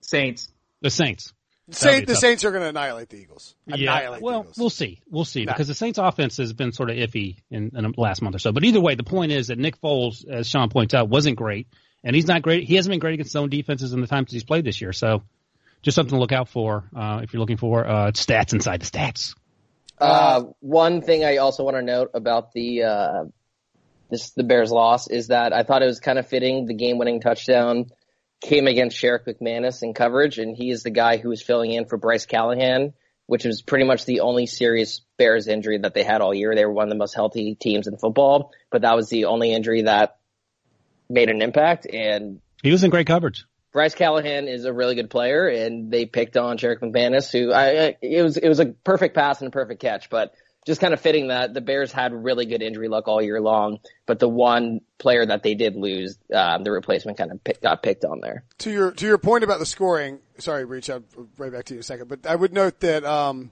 Saints. 0.00 0.48
The 0.80 0.90
Saints. 0.90 1.32
Saint, 1.72 2.06
the 2.06 2.14
tough. 2.14 2.20
Saints 2.20 2.44
are 2.44 2.50
going 2.50 2.62
to 2.62 2.68
annihilate 2.68 3.08
the 3.08 3.16
Eagles. 3.16 3.54
Annihilate 3.66 4.22
well, 4.22 4.42
the 4.42 4.48
Eagles. 4.48 4.58
we'll 4.58 4.70
see. 4.70 5.00
We'll 5.08 5.24
see 5.24 5.46
because 5.46 5.68
the 5.68 5.74
Saints 5.74 5.98
offense 5.98 6.36
has 6.38 6.52
been 6.52 6.72
sort 6.72 6.90
of 6.90 6.96
iffy 6.96 7.36
in, 7.50 7.72
in 7.74 7.84
the 7.84 7.92
last 7.96 8.22
month 8.22 8.36
or 8.36 8.38
so. 8.38 8.52
But 8.52 8.64
either 8.64 8.80
way, 8.80 8.94
the 8.94 9.04
point 9.04 9.32
is 9.32 9.48
that 9.48 9.58
Nick 9.58 9.80
Foles, 9.80 10.28
as 10.28 10.48
Sean 10.48 10.68
points 10.68 10.94
out, 10.94 11.08
wasn't 11.08 11.36
great, 11.36 11.68
and 12.02 12.14
he's 12.16 12.26
not 12.26 12.42
great. 12.42 12.64
He 12.64 12.76
hasn't 12.76 12.90
been 12.90 13.00
great 13.00 13.14
against 13.14 13.32
zone 13.32 13.48
defenses 13.48 13.92
in 13.92 14.00
the 14.00 14.06
times 14.06 14.32
he's 14.32 14.44
played 14.44 14.64
this 14.64 14.80
year. 14.80 14.92
So, 14.92 15.22
just 15.82 15.94
something 15.94 16.14
to 16.14 16.20
look 16.20 16.32
out 16.32 16.48
for 16.48 16.84
uh, 16.94 17.20
if 17.22 17.32
you're 17.32 17.40
looking 17.40 17.56
for 17.56 17.86
uh, 17.86 18.10
stats 18.12 18.52
inside 18.52 18.80
the 18.80 18.86
stats. 18.86 19.34
Uh, 19.98 20.44
one 20.60 21.02
thing 21.02 21.24
I 21.24 21.38
also 21.38 21.62
want 21.62 21.76
to 21.76 21.82
note 21.82 22.10
about 22.14 22.52
the, 22.52 22.84
uh, 22.84 23.24
this, 24.10 24.30
the 24.30 24.44
Bears 24.44 24.70
loss 24.70 25.08
is 25.08 25.28
that 25.28 25.52
I 25.52 25.62
thought 25.62 25.82
it 25.82 25.86
was 25.86 26.00
kind 26.00 26.18
of 26.18 26.26
fitting 26.26 26.66
the 26.66 26.74
game 26.74 26.96
winning 26.96 27.20
touchdown 27.20 27.90
came 28.40 28.66
against 28.66 28.96
Sherrick 28.96 29.26
McManis 29.26 29.82
in 29.82 29.94
coverage, 29.94 30.38
and 30.38 30.56
he 30.56 30.70
is 30.70 30.82
the 30.82 30.90
guy 30.90 31.18
who 31.18 31.28
was 31.28 31.42
filling 31.42 31.72
in 31.72 31.86
for 31.86 31.96
Bryce 31.96 32.26
Callahan, 32.26 32.94
which 33.26 33.44
was 33.44 33.62
pretty 33.62 33.84
much 33.84 34.04
the 34.04 34.20
only 34.20 34.46
serious 34.46 35.02
Bears 35.18 35.46
injury 35.46 35.78
that 35.78 35.94
they 35.94 36.02
had 36.02 36.20
all 36.20 36.34
year. 36.34 36.54
They 36.54 36.64
were 36.64 36.72
one 36.72 36.84
of 36.84 36.90
the 36.90 36.98
most 36.98 37.14
healthy 37.14 37.54
teams 37.54 37.86
in 37.86 37.96
football, 37.96 38.52
but 38.70 38.82
that 38.82 38.96
was 38.96 39.08
the 39.08 39.26
only 39.26 39.52
injury 39.52 39.82
that 39.82 40.18
made 41.08 41.28
an 41.28 41.42
impact. 41.42 41.86
And 41.86 42.40
He 42.62 42.72
was 42.72 42.82
in 42.82 42.90
great 42.90 43.06
coverage. 43.06 43.44
Bryce 43.72 43.94
Callahan 43.94 44.48
is 44.48 44.64
a 44.64 44.72
really 44.72 44.96
good 44.96 45.10
player, 45.10 45.46
and 45.46 45.92
they 45.92 46.06
picked 46.06 46.36
on 46.36 46.58
Sherrick 46.58 46.80
McManis, 46.80 47.30
who 47.30 47.52
I, 47.52 47.86
I 47.86 47.96
it 48.02 48.22
was 48.22 48.36
it 48.36 48.48
was 48.48 48.58
a 48.58 48.66
perfect 48.66 49.14
pass 49.14 49.40
and 49.40 49.48
a 49.48 49.50
perfect 49.52 49.80
catch, 49.80 50.10
but 50.10 50.34
just 50.66 50.80
kind 50.80 50.92
of 50.92 51.00
fitting 51.00 51.28
that 51.28 51.54
the 51.54 51.60
Bears 51.60 51.90
had 51.90 52.12
really 52.12 52.44
good 52.44 52.62
injury 52.62 52.88
luck 52.88 53.08
all 53.08 53.22
year 53.22 53.40
long, 53.40 53.80
but 54.06 54.18
the 54.18 54.28
one 54.28 54.80
player 54.98 55.24
that 55.24 55.42
they 55.42 55.54
did 55.54 55.74
lose, 55.74 56.18
um, 56.34 56.64
the 56.64 56.70
replacement 56.70 57.16
kind 57.16 57.30
of 57.30 57.42
pick, 57.42 57.62
got 57.62 57.82
picked 57.82 58.04
on 58.04 58.20
there. 58.20 58.44
to 58.58 58.70
your 58.70 58.92
to 58.92 59.06
your 59.06 59.18
point 59.18 59.44
about 59.44 59.58
the 59.58 59.66
scoring, 59.66 60.18
sorry, 60.38 60.64
Reach, 60.64 60.90
I'll 60.90 61.02
right 61.38 61.50
back 61.50 61.64
to 61.66 61.74
you 61.74 61.78
in 61.78 61.80
a 61.80 61.84
second. 61.84 62.08
But 62.08 62.26
I 62.26 62.34
would 62.34 62.52
note 62.52 62.80
that 62.80 63.04
um, 63.04 63.50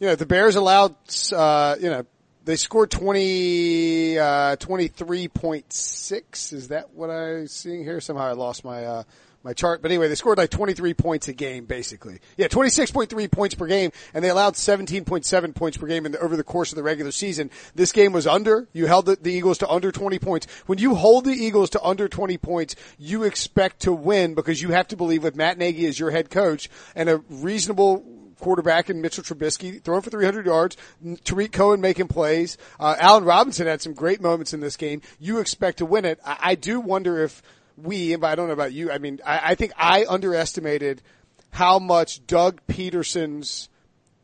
you 0.00 0.06
know 0.06 0.14
the 0.14 0.26
Bears 0.26 0.56
allowed 0.56 0.94
uh, 1.32 1.76
you 1.80 1.90
know 1.90 2.06
they 2.44 2.56
scored 2.56 2.90
20 2.90 4.18
uh, 4.18 4.56
23.6 4.56 6.52
is 6.54 6.68
that 6.68 6.90
what 6.94 7.10
I'm 7.10 7.46
seeing 7.46 7.84
here 7.84 8.00
somehow 8.00 8.24
I 8.24 8.32
lost 8.32 8.64
my 8.64 8.84
uh, 8.84 9.02
my 9.42 9.52
chart 9.52 9.82
but 9.82 9.90
anyway 9.90 10.08
they 10.08 10.14
scored 10.14 10.38
like 10.38 10.50
23 10.50 10.94
points 10.94 11.28
a 11.28 11.32
game 11.32 11.64
basically 11.64 12.20
yeah 12.36 12.48
26.3 12.48 13.30
points 13.30 13.54
per 13.54 13.66
game 13.66 13.90
and 14.14 14.24
they 14.24 14.30
allowed 14.30 14.54
17.7 14.54 15.54
points 15.54 15.76
per 15.76 15.86
game 15.86 16.06
in 16.06 16.12
the, 16.12 16.18
over 16.20 16.36
the 16.36 16.44
course 16.44 16.72
of 16.72 16.76
the 16.76 16.82
regular 16.82 17.10
season 17.10 17.50
this 17.74 17.92
game 17.92 18.12
was 18.12 18.26
under 18.26 18.68
you 18.72 18.86
held 18.86 19.06
the, 19.06 19.16
the 19.16 19.32
Eagles 19.32 19.58
to 19.58 19.68
under 19.68 19.92
20 19.92 20.18
points 20.18 20.46
when 20.66 20.78
you 20.78 20.94
hold 20.94 21.24
the 21.24 21.32
Eagles 21.32 21.70
to 21.70 21.82
under 21.82 22.08
20 22.08 22.38
points 22.38 22.74
you 22.98 23.22
expect 23.22 23.80
to 23.80 23.92
win 23.92 24.34
because 24.34 24.60
you 24.60 24.70
have 24.70 24.88
to 24.88 24.96
believe 24.96 25.22
with 25.22 25.36
Matt 25.36 25.58
Nagy 25.58 25.86
as 25.86 25.98
your 25.98 26.10
head 26.10 26.30
coach 26.30 26.68
and 26.94 27.08
a 27.08 27.18
reasonable 27.28 28.04
quarterback 28.38 28.88
in 28.88 29.00
Mitchell 29.00 29.24
Trubisky, 29.24 29.82
throwing 29.82 30.02
for 30.02 30.10
300 30.10 30.46
yards. 30.46 30.76
Tarik 31.24 31.52
Cohen 31.52 31.80
making 31.80 32.08
plays. 32.08 32.56
Uh, 32.78 32.96
Allen 32.98 33.24
Robinson 33.24 33.66
had 33.66 33.82
some 33.82 33.94
great 33.94 34.20
moments 34.20 34.54
in 34.54 34.60
this 34.60 34.76
game. 34.76 35.02
You 35.18 35.38
expect 35.38 35.78
to 35.78 35.86
win 35.86 36.04
it. 36.04 36.20
I, 36.24 36.38
I 36.40 36.54
do 36.54 36.80
wonder 36.80 37.22
if 37.22 37.42
we, 37.82 38.16
but 38.16 38.26
I 38.28 38.34
don't 38.34 38.48
know 38.48 38.52
about 38.52 38.72
you. 38.72 38.90
I 38.90 38.98
mean, 38.98 39.20
I, 39.24 39.40
I 39.50 39.54
think 39.54 39.72
I 39.76 40.06
underestimated 40.08 41.02
how 41.50 41.78
much 41.78 42.26
Doug 42.26 42.60
Pederson's 42.66 43.68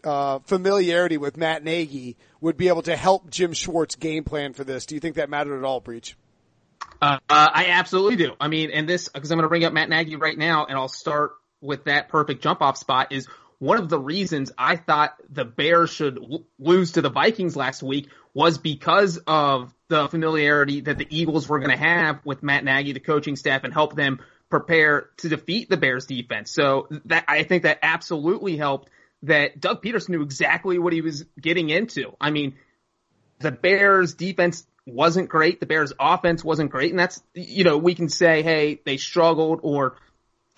uh, 0.04 0.40
familiarity 0.40 1.16
with 1.16 1.36
Matt 1.36 1.64
Nagy 1.64 2.16
would 2.40 2.56
be 2.56 2.68
able 2.68 2.82
to 2.82 2.96
help 2.96 3.30
Jim 3.30 3.52
Schwartz 3.52 3.96
game 3.96 4.24
plan 4.24 4.52
for 4.52 4.64
this. 4.64 4.86
Do 4.86 4.94
you 4.94 5.00
think 5.00 5.16
that 5.16 5.30
mattered 5.30 5.58
at 5.58 5.64
all, 5.64 5.80
Breech? 5.80 6.16
Uh, 7.00 7.18
uh, 7.28 7.48
I 7.52 7.66
absolutely 7.68 8.16
do. 8.16 8.32
I 8.40 8.48
mean, 8.48 8.70
and 8.70 8.88
this, 8.88 9.08
because 9.08 9.30
I'm 9.30 9.38
going 9.38 9.44
to 9.44 9.48
bring 9.48 9.64
up 9.64 9.72
Matt 9.72 9.88
Nagy 9.88 10.16
right 10.16 10.36
now, 10.36 10.66
and 10.66 10.76
I'll 10.76 10.88
start 10.88 11.32
with 11.60 11.84
that 11.84 12.08
perfect 12.08 12.42
jump 12.42 12.60
off 12.60 12.76
spot 12.76 13.12
is 13.12 13.26
one 13.58 13.78
of 13.78 13.88
the 13.88 13.98
reasons 13.98 14.52
I 14.58 14.76
thought 14.76 15.14
the 15.30 15.44
Bears 15.44 15.90
should 15.90 16.18
lose 16.58 16.92
to 16.92 17.02
the 17.02 17.08
Vikings 17.08 17.56
last 17.56 17.82
week 17.82 18.08
was 18.34 18.58
because 18.58 19.18
of 19.26 19.72
the 19.88 20.08
familiarity 20.08 20.80
that 20.82 20.98
the 20.98 21.06
Eagles 21.08 21.48
were 21.48 21.60
going 21.60 21.70
to 21.70 21.76
have 21.76 22.20
with 22.24 22.42
Matt 22.42 22.64
Nagy, 22.64 22.92
the 22.92 23.00
coaching 23.00 23.36
staff, 23.36 23.62
and 23.64 23.72
help 23.72 23.94
them 23.94 24.20
prepare 24.50 25.10
to 25.18 25.28
defeat 25.28 25.70
the 25.70 25.76
Bears 25.76 26.06
defense. 26.06 26.50
So 26.50 26.88
that, 27.06 27.24
I 27.28 27.44
think 27.44 27.62
that 27.62 27.78
absolutely 27.82 28.56
helped 28.56 28.90
that 29.22 29.60
Doug 29.60 29.82
Pederson 29.82 30.10
knew 30.10 30.22
exactly 30.22 30.78
what 30.78 30.92
he 30.92 31.00
was 31.00 31.24
getting 31.40 31.70
into. 31.70 32.14
I 32.20 32.30
mean, 32.30 32.56
the 33.38 33.52
Bears 33.52 34.14
defense 34.14 34.66
wasn't 34.86 35.28
great. 35.28 35.60
The 35.60 35.66
Bears 35.66 35.92
offense 35.98 36.44
wasn't 36.44 36.70
great. 36.70 36.90
And 36.90 36.98
that's, 36.98 37.22
you 37.34 37.64
know, 37.64 37.78
we 37.78 37.94
can 37.94 38.08
say, 38.08 38.42
hey, 38.42 38.80
they 38.84 38.96
struggled 38.96 39.60
or, 39.62 39.96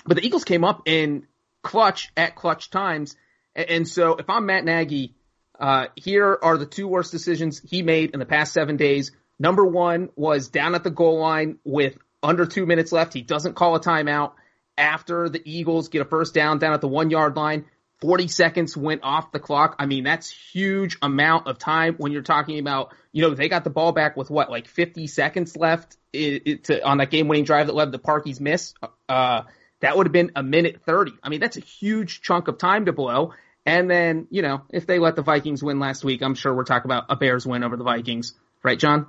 but 0.04 0.16
the 0.16 0.26
Eagles 0.26 0.44
came 0.44 0.64
up 0.64 0.82
in 0.86 1.26
clutch 1.62 2.10
at 2.16 2.34
clutch 2.34 2.70
times. 2.70 3.16
And 3.54 3.88
so 3.88 4.16
if 4.16 4.28
I'm 4.28 4.46
Matt 4.46 4.64
Nagy, 4.64 5.14
uh, 5.58 5.86
here 5.96 6.38
are 6.42 6.56
the 6.56 6.66
two 6.66 6.88
worst 6.88 7.12
decisions 7.12 7.60
he 7.64 7.82
made 7.82 8.10
in 8.12 8.20
the 8.20 8.26
past 8.26 8.52
seven 8.52 8.76
days. 8.76 9.12
Number 9.38 9.64
one 9.64 10.10
was 10.16 10.48
down 10.48 10.74
at 10.74 10.84
the 10.84 10.90
goal 10.90 11.18
line 11.18 11.58
with 11.64 11.98
under 12.22 12.46
two 12.46 12.66
minutes 12.66 12.92
left. 12.92 13.12
He 13.12 13.22
doesn't 13.22 13.54
call 13.54 13.74
a 13.74 13.80
timeout 13.80 14.32
after 14.78 15.28
the 15.28 15.40
Eagles 15.44 15.88
get 15.88 16.02
a 16.02 16.04
first 16.04 16.34
down 16.34 16.58
down 16.58 16.72
at 16.72 16.80
the 16.80 16.88
one 16.88 17.10
yard 17.10 17.36
line. 17.36 17.66
40 18.00 18.28
seconds 18.28 18.76
went 18.76 19.02
off 19.04 19.32
the 19.32 19.38
clock. 19.38 19.76
I 19.78 19.86
mean, 19.86 20.04
that's 20.04 20.28
huge 20.28 20.98
amount 21.00 21.46
of 21.46 21.58
time 21.58 21.94
when 21.94 22.12
you're 22.12 22.20
talking 22.20 22.58
about, 22.58 22.94
you 23.10 23.22
know, 23.22 23.34
they 23.34 23.48
got 23.48 23.64
the 23.64 23.70
ball 23.70 23.92
back 23.92 24.18
with 24.18 24.28
what, 24.28 24.50
like 24.50 24.68
50 24.68 25.06
seconds 25.06 25.56
left 25.56 25.96
it, 26.12 26.42
it, 26.44 26.64
to, 26.64 26.84
on 26.84 26.98
that 26.98 27.10
game 27.10 27.26
winning 27.26 27.44
drive 27.44 27.68
that 27.68 27.74
led 27.74 27.92
to 27.92 27.98
Parkey's 27.98 28.38
miss. 28.38 28.74
Uh, 29.08 29.42
that 29.80 29.96
would 29.96 30.06
have 30.06 30.12
been 30.12 30.32
a 30.36 30.42
minute 30.42 30.82
30. 30.84 31.12
I 31.22 31.30
mean, 31.30 31.40
that's 31.40 31.56
a 31.56 31.60
huge 31.60 32.20
chunk 32.20 32.48
of 32.48 32.58
time 32.58 32.84
to 32.84 32.92
blow. 32.92 33.32
And 33.66 33.90
then, 33.90 34.28
you 34.30 34.42
know, 34.42 34.62
if 34.70 34.86
they 34.86 35.00
let 35.00 35.16
the 35.16 35.22
Vikings 35.22 35.62
win 35.62 35.80
last 35.80 36.04
week, 36.04 36.22
I'm 36.22 36.36
sure 36.36 36.54
we're 36.54 36.64
talking 36.64 36.88
about 36.88 37.06
a 37.08 37.16
Bears 37.16 37.44
win 37.44 37.64
over 37.64 37.76
the 37.76 37.82
Vikings. 37.82 38.32
Right, 38.62 38.78
John? 38.78 39.08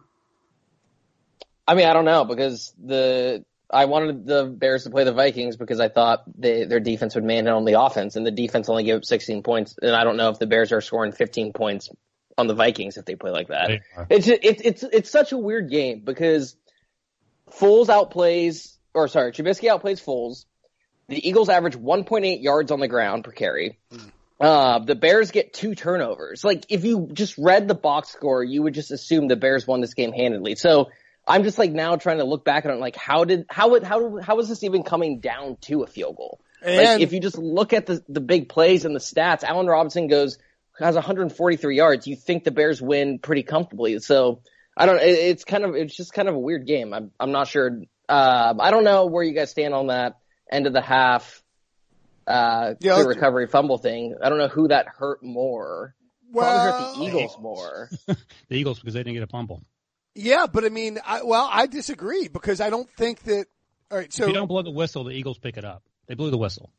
I 1.68 1.76
mean, 1.76 1.88
I 1.88 1.94
don't 1.94 2.06
know 2.06 2.26
because 2.26 2.74
the 2.84 3.46
I 3.70 3.86
wanted 3.86 4.26
the 4.26 4.46
Bears 4.46 4.86
to 4.86 4.90
play 4.90 5.04
the 5.04 5.14
Vikings 5.14 5.58
because 5.58 5.80
I 5.80 5.90
thought 5.90 6.24
they, 6.38 6.64
their 6.64 6.80
defense 6.80 7.16
would 7.16 7.24
man 7.24 7.48
on 7.48 7.66
the 7.66 7.80
offense, 7.80 8.16
and 8.16 8.26
the 8.26 8.32
defense 8.32 8.70
only 8.70 8.84
gave 8.84 8.96
up 8.96 9.06
16 9.06 9.44
points. 9.44 9.76
And 9.82 9.96
I 9.96 10.04
don't 10.04 10.18
know 10.18 10.30
if 10.30 10.40
the 10.40 10.48
Bears 10.48 10.72
are 10.72 10.82
scoring 10.82 11.12
15 11.12 11.54
points 11.54 11.90
on 12.38 12.48
the 12.48 12.56
Vikings 12.56 12.98
if 12.98 13.06
they 13.06 13.16
play 13.16 13.32
like 13.32 13.50
that. 13.50 13.70
It's 14.10 14.28
it's 14.28 14.62
it's 14.64 14.84
it's 14.84 15.10
such 15.12 15.34
a 15.34 15.38
weird 15.38 15.70
game 15.70 16.02
because 16.04 16.56
Foles 17.52 17.88
outplays, 17.88 18.76
or 18.94 19.08
sorry, 19.08 19.34
Trubisky 19.34 19.70
outplays 19.70 20.04
Foles. 20.04 20.46
The 21.10 21.28
Eagles 21.28 21.48
average 21.48 21.78
1.8 21.78 22.42
yards 22.42 22.72
on 22.72 22.80
the 22.80 22.88
ground 22.88 23.24
per 23.24 23.32
carry. 23.32 23.80
Hmm. 23.92 24.10
Uh, 24.40 24.80
the 24.80 24.96
Bears 24.96 25.32
get 25.32 25.54
two 25.54 25.74
turnovers. 25.74 26.44
Like 26.44 26.66
if 26.70 26.86
you 26.86 27.10
just 27.12 27.38
read 27.38 27.68
the 27.68 27.76
box 27.76 28.10
score, 28.10 28.44
you 28.44 28.62
would 28.64 28.74
just 28.74 28.92
assume 28.92 29.28
the 29.28 29.36
Bears 29.36 29.66
won 29.66 29.82
this 29.82 29.96
game 29.96 30.12
handedly. 30.12 30.56
So 30.56 30.90
I'm 31.28 31.44
just 31.44 31.58
like 31.58 31.72
now 31.72 31.96
trying 31.96 32.20
to 32.20 32.24
look 32.24 32.46
back 32.46 32.66
at 32.66 32.72
it, 32.72 32.80
like 32.80 32.96
how 32.96 33.24
did 33.24 33.46
how 33.50 33.72
would 33.72 33.84
how 33.84 34.18
how 34.18 34.36
was 34.36 34.48
this 34.48 34.64
even 34.64 34.84
coming 34.84 35.20
down 35.20 35.58
to 35.62 35.84
a 35.84 35.88
field 35.88 36.18
goal? 36.18 36.40
And 36.62 36.78
like 36.78 37.02
if 37.02 37.14
you 37.14 37.20
just 37.20 37.38
look 37.38 37.74
at 37.74 37.86
the 37.88 38.04
the 38.08 38.22
big 38.22 38.48
plays 38.50 38.86
and 38.86 38.96
the 38.96 39.00
stats, 39.00 39.44
Allen 39.44 39.68
Robinson 39.68 40.08
goes 40.08 40.38
has 40.80 40.96
143 40.96 41.76
yards. 41.76 42.08
You 42.08 42.16
think 42.16 42.44
the 42.44 42.52
Bears 42.52 42.82
win 42.82 43.20
pretty 43.20 43.44
comfortably. 43.44 44.00
So 44.00 44.42
I 44.76 44.86
don't. 44.86 45.02
It, 45.02 45.10
it's 45.10 45.44
kind 45.44 45.64
of 45.64 45.76
it's 45.76 45.96
just 45.96 46.14
kind 46.14 46.30
of 46.30 46.36
a 46.36 46.40
weird 46.40 46.68
game. 46.68 46.94
I'm 46.94 47.12
I'm 47.20 47.32
not 47.32 47.48
sure. 47.48 47.82
Uh, 48.08 48.54
I 48.60 48.72
don't 48.72 48.84
know 48.84 49.08
where 49.08 49.24
you 49.24 49.34
guys 49.34 49.50
stand 49.50 49.74
on 49.74 49.88
that 49.88 50.20
end 50.52 50.68
of 50.68 50.74
the 50.74 50.82
half. 50.82 51.44
Uh, 52.28 52.74
Yeah, 52.82 52.94
clear 52.94 53.06
let's- 53.06 53.16
recovery 53.16 53.48
fumble 53.48 53.78
thing. 53.78 54.16
I 54.22 54.30
don't 54.30 54.38
know 54.38 54.50
who 54.50 54.68
that 54.68 54.88
hurt 54.88 55.24
more. 55.24 55.96
Well, 56.30 56.44
Probably 56.46 56.72
hurt 57.08 57.12
the 57.14 57.18
Eagles 57.20 57.38
more. 57.40 57.90
The 58.50 58.56
Eagles 58.58 58.80
because 58.80 58.94
they 58.94 59.00
didn't 59.00 59.14
get 59.14 59.24
a 59.24 59.28
fumble. 59.28 59.64
Yeah, 60.14 60.48
but 60.52 60.66
I 60.66 60.70
mean, 60.70 61.00
I, 61.06 61.24
well, 61.24 61.50
I 61.52 61.68
disagree 61.68 62.28
because 62.28 62.60
I 62.60 62.70
don't 62.70 62.90
think 62.98 63.22
that. 63.24 63.46
All 63.92 63.98
right, 63.98 64.12
so 64.12 64.24
if 64.24 64.30
you 64.30 64.34
don't 64.34 64.48
blow 64.48 64.62
the 64.62 64.72
whistle, 64.72 65.06
the 65.06 65.12
Eagles 65.12 65.38
pick 65.38 65.56
it 65.58 65.64
up. 65.64 65.84
They 66.08 66.16
blew 66.16 66.30
the 66.32 66.38
whistle. 66.38 66.72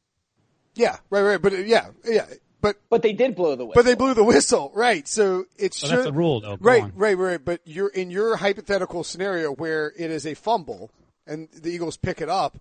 yeah, 0.75 0.99
right, 1.09 1.23
right, 1.23 1.41
but 1.41 1.67
yeah, 1.67 1.89
yeah, 2.05 2.27
but 2.61 2.77
But 2.91 3.01
they 3.03 3.13
did 3.15 3.35
blow 3.37 3.55
the 3.57 3.65
whistle. 3.65 3.73
but 3.83 3.87
they 3.87 3.95
blew 3.95 4.13
the 4.15 4.25
whistle, 4.25 4.71
right? 4.75 5.07
So 5.09 5.47
it's 5.57 5.79
So 5.79 5.89
that's 5.89 6.05
the 6.05 6.13
rule, 6.13 6.41
though. 6.41 6.57
Go 6.57 6.65
Right, 6.65 6.83
on. 6.83 6.93
right, 6.97 7.17
right. 7.17 7.43
But 7.43 7.61
you're 7.65 7.89
in 7.89 8.11
your 8.11 8.37
hypothetical 8.37 9.05
scenario 9.05 9.53
where 9.55 9.93
it 9.97 10.11
is 10.11 10.27
a 10.27 10.35
fumble 10.35 10.91
and 11.27 11.49
the 11.53 11.71
Eagles 11.71 11.97
pick 11.97 12.21
it 12.21 12.29
up. 12.29 12.59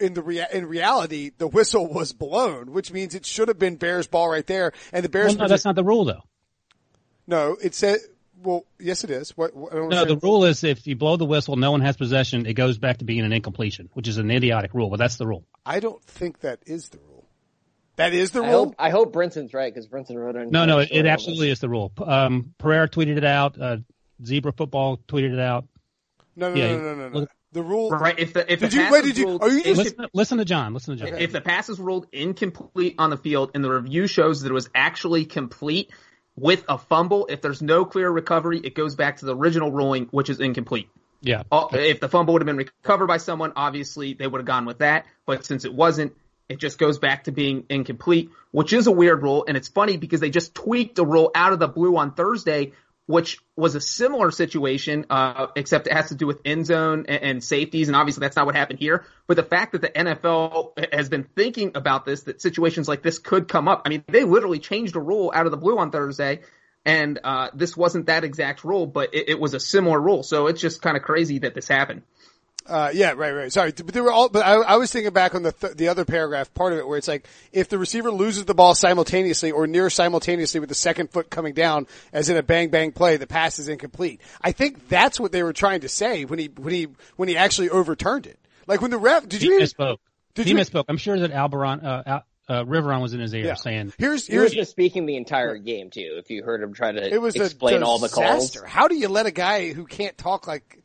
In 0.00 0.14
the 0.14 0.22
rea- 0.22 0.46
in 0.52 0.66
reality, 0.66 1.30
the 1.36 1.46
whistle 1.46 1.86
was 1.86 2.12
blown, 2.12 2.72
which 2.72 2.90
means 2.92 3.14
it 3.14 3.26
should 3.26 3.48
have 3.48 3.58
been 3.58 3.76
Bears 3.76 4.06
ball 4.06 4.28
right 4.30 4.46
there, 4.46 4.72
and 4.92 5.04
the 5.04 5.08
Bears. 5.08 5.36
Well, 5.36 5.44
no, 5.44 5.48
that's 5.48 5.64
not 5.64 5.74
the 5.76 5.84
rule, 5.84 6.04
though. 6.06 6.22
no, 7.26 7.56
it 7.62 7.74
said. 7.74 7.98
Well, 8.42 8.64
yes, 8.78 9.04
it 9.04 9.10
is. 9.10 9.36
What? 9.36 9.54
what 9.54 9.72
I 9.72 9.76
don't 9.76 9.88
No, 9.90 10.06
the 10.06 10.16
rule 10.16 10.46
is 10.46 10.64
if 10.64 10.86
you 10.86 10.96
blow 10.96 11.18
the 11.18 11.26
whistle, 11.26 11.56
no 11.56 11.70
one 11.72 11.82
has 11.82 11.98
possession. 11.98 12.46
It 12.46 12.54
goes 12.54 12.78
back 12.78 12.96
to 12.98 13.04
being 13.04 13.20
an 13.20 13.32
incompletion, 13.34 13.90
which 13.92 14.08
is 14.08 14.16
an 14.16 14.30
idiotic 14.30 14.72
rule, 14.72 14.88
but 14.88 14.98
that's 14.98 15.16
the 15.16 15.26
rule. 15.26 15.44
I 15.66 15.78
don't 15.80 16.02
think 16.02 16.40
that 16.40 16.60
is 16.64 16.88
the 16.88 16.98
rule. 16.98 17.26
That 17.96 18.14
is 18.14 18.30
the 18.30 18.40
I 18.42 18.48
rule. 18.50 18.64
hope 18.66 18.74
I 18.78 18.88
hope 18.88 19.12
Brinson's 19.12 19.52
right 19.52 19.72
because 19.72 19.86
Brinson 19.86 20.16
wrote 20.16 20.36
it. 20.36 20.50
No, 20.50 20.64
no, 20.64 20.78
it, 20.78 20.88
it 20.90 21.04
absolutely 21.06 21.50
is 21.50 21.58
the 21.60 21.68
rule. 21.68 21.92
Um, 22.02 22.54
Pereira 22.56 22.88
tweeted 22.88 23.18
it 23.18 23.24
out. 23.24 23.60
Uh, 23.60 23.76
Zebra 24.24 24.52
Football 24.52 24.96
tweeted 25.06 25.34
it 25.34 25.38
out. 25.40 25.66
No, 26.34 26.48
no, 26.48 26.56
Yeah, 26.56 26.76
no, 26.76 26.78
no, 26.78 26.94
no, 26.94 27.08
no. 27.10 27.18
look- 27.20 27.30
The 27.52 27.62
rule. 27.62 27.90
Right. 27.90 28.16
If 28.18 28.32
the 28.32 28.40
if 28.52 28.60
Did 28.60 28.70
the 28.70 28.76
you- 28.76 28.82
pass 28.82 28.92
wait, 28.92 29.04
did 29.04 29.18
you- 29.18 29.26
ruled 29.26 29.42
are 29.42 29.48
you 29.50 29.62
just- 29.64 29.76
Listen, 29.78 30.06
listen 30.12 30.38
to 30.38 30.44
John. 30.44 30.72
Listen 30.72 30.96
to 30.96 31.04
John. 31.10 31.18
if 31.18 31.32
the 31.32 31.40
pass 31.40 31.68
is 31.68 31.78
ruled 31.80 32.06
incomplete 32.12 32.94
on 32.98 33.10
the 33.10 33.16
field 33.16 33.50
and 33.54 33.64
the 33.64 33.70
review 33.70 34.06
shows 34.06 34.42
that 34.42 34.50
it 34.50 34.54
was 34.54 34.68
actually 34.74 35.24
complete 35.24 35.90
with 36.36 36.64
a 36.68 36.78
fumble, 36.78 37.26
if 37.28 37.40
there's 37.42 37.60
no 37.60 37.84
clear 37.84 38.08
recovery, 38.08 38.60
it 38.62 38.74
goes 38.74 38.94
back 38.94 39.16
to 39.18 39.26
the 39.26 39.34
original 39.36 39.72
ruling, 39.72 40.06
which 40.12 40.30
is 40.30 40.38
incomplete. 40.40 40.88
Yeah. 41.22 41.42
Uh, 41.52 41.66
If 41.72 42.00
the 42.00 42.08
fumble 42.08 42.32
would 42.34 42.42
have 42.42 42.46
been 42.46 42.56
recovered 42.56 43.08
by 43.08 43.18
someone, 43.18 43.52
obviously 43.56 44.14
they 44.14 44.26
would 44.26 44.38
have 44.38 44.46
gone 44.46 44.64
with 44.64 44.78
that. 44.78 45.04
But 45.26 45.44
since 45.44 45.64
it 45.64 45.74
wasn't, 45.74 46.12
it 46.48 46.58
just 46.58 46.78
goes 46.78 46.98
back 46.98 47.24
to 47.24 47.32
being 47.32 47.64
incomplete, 47.68 48.30
which 48.52 48.72
is 48.72 48.86
a 48.86 48.90
weird 48.92 49.22
rule. 49.22 49.44
And 49.46 49.56
it's 49.56 49.68
funny 49.68 49.96
because 49.98 50.20
they 50.20 50.30
just 50.30 50.54
tweaked 50.54 50.98
a 50.98 51.04
rule 51.04 51.30
out 51.34 51.52
of 51.52 51.58
the 51.58 51.68
blue 51.68 51.96
on 51.96 52.14
Thursday, 52.14 52.72
which 53.10 53.38
was 53.56 53.74
a 53.74 53.80
similar 53.80 54.30
situation, 54.30 55.04
uh, 55.10 55.48
except 55.56 55.88
it 55.88 55.92
has 55.92 56.10
to 56.10 56.14
do 56.14 56.28
with 56.28 56.40
end 56.44 56.64
zone 56.64 57.06
and, 57.08 57.22
and 57.22 57.44
safeties. 57.44 57.88
And 57.88 57.96
obviously 57.96 58.20
that's 58.20 58.36
not 58.36 58.46
what 58.46 58.54
happened 58.54 58.78
here. 58.78 59.04
But 59.26 59.36
the 59.36 59.42
fact 59.42 59.72
that 59.72 59.80
the 59.80 59.88
NFL 59.88 60.94
has 60.94 61.08
been 61.08 61.24
thinking 61.24 61.72
about 61.74 62.06
this, 62.06 62.22
that 62.22 62.40
situations 62.40 62.86
like 62.86 63.02
this 63.02 63.18
could 63.18 63.48
come 63.48 63.66
up. 63.66 63.82
I 63.84 63.88
mean, 63.88 64.04
they 64.06 64.22
literally 64.22 64.60
changed 64.60 64.94
a 64.94 65.00
rule 65.00 65.32
out 65.34 65.44
of 65.44 65.50
the 65.50 65.56
blue 65.56 65.76
on 65.76 65.90
Thursday. 65.90 66.42
And, 66.84 67.18
uh, 67.24 67.48
this 67.52 67.76
wasn't 67.76 68.06
that 68.06 68.22
exact 68.22 68.62
rule, 68.62 68.86
but 68.86 69.12
it, 69.12 69.30
it 69.30 69.40
was 69.40 69.54
a 69.54 69.60
similar 69.60 70.00
rule. 70.00 70.22
So 70.22 70.46
it's 70.46 70.60
just 70.60 70.80
kind 70.80 70.96
of 70.96 71.02
crazy 71.02 71.40
that 71.40 71.52
this 71.52 71.66
happened. 71.66 72.02
Uh, 72.70 72.90
yeah, 72.94 73.12
right, 73.16 73.32
right. 73.32 73.52
Sorry, 73.52 73.72
but 73.72 73.88
they 73.92 74.00
were 74.00 74.12
all. 74.12 74.28
But 74.28 74.46
I, 74.46 74.54
I 74.54 74.76
was 74.76 74.92
thinking 74.92 75.12
back 75.12 75.34
on 75.34 75.42
the 75.42 75.50
th- 75.52 75.74
the 75.76 75.88
other 75.88 76.04
paragraph 76.04 76.54
part 76.54 76.72
of 76.72 76.78
it, 76.78 76.86
where 76.86 76.96
it's 76.98 77.08
like 77.08 77.26
if 77.52 77.68
the 77.68 77.78
receiver 77.78 78.10
loses 78.12 78.44
the 78.44 78.54
ball 78.54 78.74
simultaneously 78.76 79.50
or 79.50 79.66
near 79.66 79.90
simultaneously 79.90 80.60
with 80.60 80.68
the 80.68 80.74
second 80.74 81.10
foot 81.10 81.30
coming 81.30 81.52
down, 81.52 81.86
as 82.12 82.28
in 82.28 82.36
a 82.36 82.42
bang 82.42 82.68
bang 82.70 82.92
play, 82.92 83.16
the 83.16 83.26
pass 83.26 83.58
is 83.58 83.68
incomplete. 83.68 84.20
I 84.40 84.52
think 84.52 84.88
that's 84.88 85.18
what 85.18 85.32
they 85.32 85.42
were 85.42 85.52
trying 85.52 85.80
to 85.80 85.88
say 85.88 86.24
when 86.24 86.38
he 86.38 86.46
when 86.46 86.72
he 86.72 86.86
when 87.16 87.28
he 87.28 87.36
actually 87.36 87.70
overturned 87.70 88.26
it. 88.26 88.38
Like 88.66 88.80
when 88.80 88.92
the 88.92 88.98
ref 88.98 89.28
did 89.28 89.42
He 89.42 89.48
you? 89.48 89.58
misspoke. 89.60 89.98
Did 90.34 90.46
he 90.46 90.52
you- 90.52 90.58
misspoke. 90.58 90.84
I'm 90.88 90.96
sure 90.96 91.18
that 91.18 91.32
Alberon, 91.32 91.82
uh, 91.84 92.02
Al, 92.06 92.24
uh, 92.48 92.64
Riveron 92.64 93.00
was 93.02 93.14
in 93.14 93.20
his 93.20 93.34
ear 93.34 93.46
Yeah. 93.46 93.54
saying, 93.54 93.92
Here's 93.98 94.26
He 94.26 94.36
was 94.38 94.52
here's 94.52 94.52
just 94.52 94.70
speaking 94.70 95.06
the 95.06 95.16
entire 95.16 95.56
game 95.56 95.90
too. 95.90 96.16
If 96.18 96.30
you 96.30 96.42
heard 96.44 96.62
him 96.62 96.72
try 96.72 96.92
to 96.92 97.12
it 97.12 97.20
was 97.20 97.34
explain 97.34 97.82
a 97.82 97.86
all 97.86 97.98
the 97.98 98.08
calls. 98.08 98.56
How 98.66 98.86
do 98.88 98.94
you 98.96 99.08
let 99.08 99.26
a 99.26 99.30
guy 99.32 99.72
who 99.72 99.86
can't 99.86 100.16
talk 100.16 100.46
like 100.46 100.79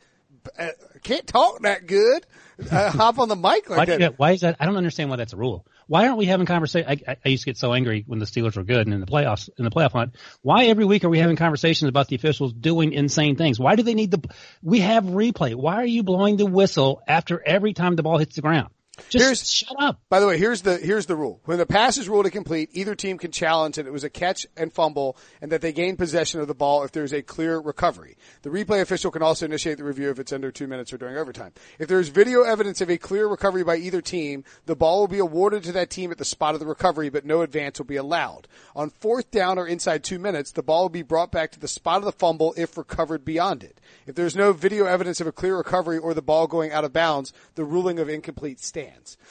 uh, 0.57 0.69
can't 1.03 1.27
talk 1.27 1.61
that 1.61 1.87
good 1.87 2.25
uh, 2.71 2.91
hop 2.91 3.19
on 3.19 3.27
the 3.27 3.35
mic 3.35 3.69
like 3.69 3.77
why, 3.77 3.85
that? 3.85 4.19
why 4.19 4.31
is 4.31 4.41
that? 4.41 4.57
I 4.59 4.65
don't 4.65 4.77
understand 4.77 5.09
why 5.09 5.17
that's 5.17 5.33
a 5.33 5.37
rule. 5.37 5.65
Why 5.87 6.07
aren't 6.07 6.17
we 6.17 6.25
having 6.25 6.45
conversation? 6.45 6.89
I, 6.89 7.11
I, 7.11 7.17
I 7.25 7.29
used 7.29 7.43
to 7.43 7.49
get 7.49 7.57
so 7.57 7.73
angry 7.73 8.03
when 8.07 8.19
the 8.19 8.25
Steelers 8.25 8.55
were 8.55 8.63
good 8.63 8.87
and 8.87 8.93
in 8.93 8.99
the 8.99 9.05
playoffs, 9.05 9.49
in 9.57 9.63
the 9.65 9.71
playoff 9.71 9.91
hunt. 9.91 10.15
Why 10.41 10.65
every 10.65 10.85
week 10.85 11.03
are 11.03 11.09
we 11.09 11.19
having 11.19 11.35
conversations 11.35 11.89
about 11.89 12.07
the 12.07 12.15
officials 12.15 12.53
doing 12.53 12.93
insane 12.93 13.35
things? 13.35 13.59
Why 13.59 13.75
do 13.75 13.83
they 13.83 13.93
need 13.93 14.11
the, 14.11 14.27
we 14.63 14.79
have 14.79 15.03
replay. 15.03 15.53
Why 15.53 15.75
are 15.75 15.85
you 15.85 16.03
blowing 16.03 16.37
the 16.37 16.45
whistle 16.45 17.01
after 17.07 17.41
every 17.45 17.73
time 17.73 17.95
the 17.95 18.03
ball 18.03 18.17
hits 18.17 18.35
the 18.35 18.41
ground? 18.41 18.69
Just 19.09 19.23
Here's- 19.23 19.49
shut 19.49 19.75
up. 19.77 19.99
By 20.09 20.19
the 20.19 20.27
way, 20.27 20.37
here's 20.37 20.61
the 20.61 20.77
here's 20.77 21.05
the 21.05 21.15
rule. 21.15 21.41
When 21.45 21.57
the 21.57 21.65
pass 21.65 21.97
is 21.97 22.07
ruled 22.07 22.25
incomplete, 22.25 22.69
either 22.73 22.95
team 22.95 23.17
can 23.17 23.31
challenge 23.31 23.75
that 23.75 23.85
it 23.87 23.91
was 23.91 24.03
a 24.03 24.09
catch 24.09 24.47
and 24.55 24.71
fumble 24.71 25.17
and 25.41 25.51
that 25.51 25.61
they 25.61 25.73
gain 25.73 25.97
possession 25.97 26.39
of 26.39 26.47
the 26.47 26.55
ball 26.55 26.83
if 26.83 26.91
there's 26.91 27.13
a 27.13 27.21
clear 27.21 27.59
recovery. 27.59 28.17
The 28.43 28.49
replay 28.49 28.81
official 28.81 29.11
can 29.11 29.21
also 29.21 29.45
initiate 29.45 29.77
the 29.77 29.83
review 29.83 30.09
if 30.11 30.19
it's 30.19 30.31
under 30.31 30.51
two 30.51 30.67
minutes 30.67 30.93
or 30.93 30.97
during 30.97 31.17
overtime. 31.17 31.51
If 31.77 31.87
there 31.89 31.99
is 31.99 32.09
video 32.09 32.43
evidence 32.43 32.79
of 32.81 32.89
a 32.89 32.97
clear 32.97 33.27
recovery 33.27 33.63
by 33.63 33.75
either 33.77 34.01
team, 34.01 34.43
the 34.65 34.75
ball 34.75 35.01
will 35.01 35.07
be 35.07 35.19
awarded 35.19 35.63
to 35.63 35.71
that 35.73 35.89
team 35.89 36.11
at 36.11 36.17
the 36.17 36.25
spot 36.25 36.53
of 36.53 36.59
the 36.61 36.65
recovery, 36.65 37.09
but 37.09 37.25
no 37.25 37.41
advance 37.41 37.79
will 37.79 37.85
be 37.85 37.97
allowed. 37.97 38.47
On 38.75 38.89
fourth 38.89 39.29
down 39.29 39.57
or 39.59 39.67
inside 39.67 40.03
two 40.03 40.19
minutes, 40.19 40.51
the 40.51 40.63
ball 40.63 40.83
will 40.83 40.89
be 40.89 41.01
brought 41.03 41.31
back 41.31 41.51
to 41.51 41.59
the 41.59 41.67
spot 41.67 41.97
of 41.97 42.05
the 42.05 42.11
fumble 42.13 42.53
if 42.55 42.77
recovered 42.77 43.25
beyond 43.25 43.63
it. 43.63 43.79
If 44.07 44.15
there's 44.15 44.35
no 44.35 44.53
video 44.53 44.85
evidence 44.85 45.19
of 45.19 45.27
a 45.27 45.31
clear 45.31 45.57
recovery 45.57 45.97
or 45.97 46.13
the 46.13 46.21
ball 46.21 46.47
going 46.47 46.71
out 46.71 46.85
of 46.85 46.93
bounds, 46.93 47.33
the 47.55 47.65
ruling 47.65 47.99
of 47.99 48.07
incomplete 48.09 48.59
stands. 48.61 48.84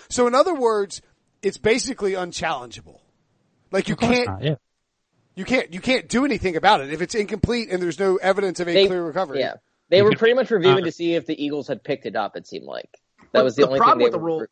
So 0.09 0.27
in 0.27 0.35
other 0.35 0.55
words, 0.55 1.03
it's 1.43 1.57
basically 1.59 2.13
unchallengeable. 2.13 3.01
Like 3.71 3.89
you 3.89 3.97
can't, 3.97 4.27
not, 4.29 4.43
yeah. 4.45 4.55
you 5.35 5.45
can't, 5.45 5.73
you 5.75 5.81
can't 5.81 6.09
do 6.09 6.25
anything 6.25 6.57
about 6.57 6.81
it 6.81 6.93
if 6.93 7.03
it's 7.03 7.15
incomplete 7.15 7.69
and 7.71 7.83
there's 7.83 7.99
no 7.99 8.17
evidence 8.17 8.61
of 8.61 8.69
a 8.69 8.73
they, 8.73 8.87
clear 8.87 9.05
recovery. 9.05 9.41
Yeah, 9.41 9.55
they 9.89 10.03
were 10.03 10.13
pretty 10.13 10.35
much 10.35 10.51
reviewing 10.51 10.83
uh, 10.83 10.87
to 10.87 10.93
see 10.93 11.15
if 11.15 11.27
the 11.27 11.43
Eagles 11.45 11.69
had 11.69 11.83
picked 11.83 12.07
it 12.07 12.17
up. 12.17 12.37
It 12.37 12.47
seemed 12.47 12.67
like 12.67 12.89
that 13.19 13.29
But 13.33 13.45
was 13.45 13.57
the, 13.57 13.63
the 13.63 13.69
only 13.69 13.79
problem 13.81 13.99
thing 13.99 14.05
with 14.05 14.13
they 14.13 14.19
the 14.19 14.23
were- 14.23 14.39
rule- 14.39 14.47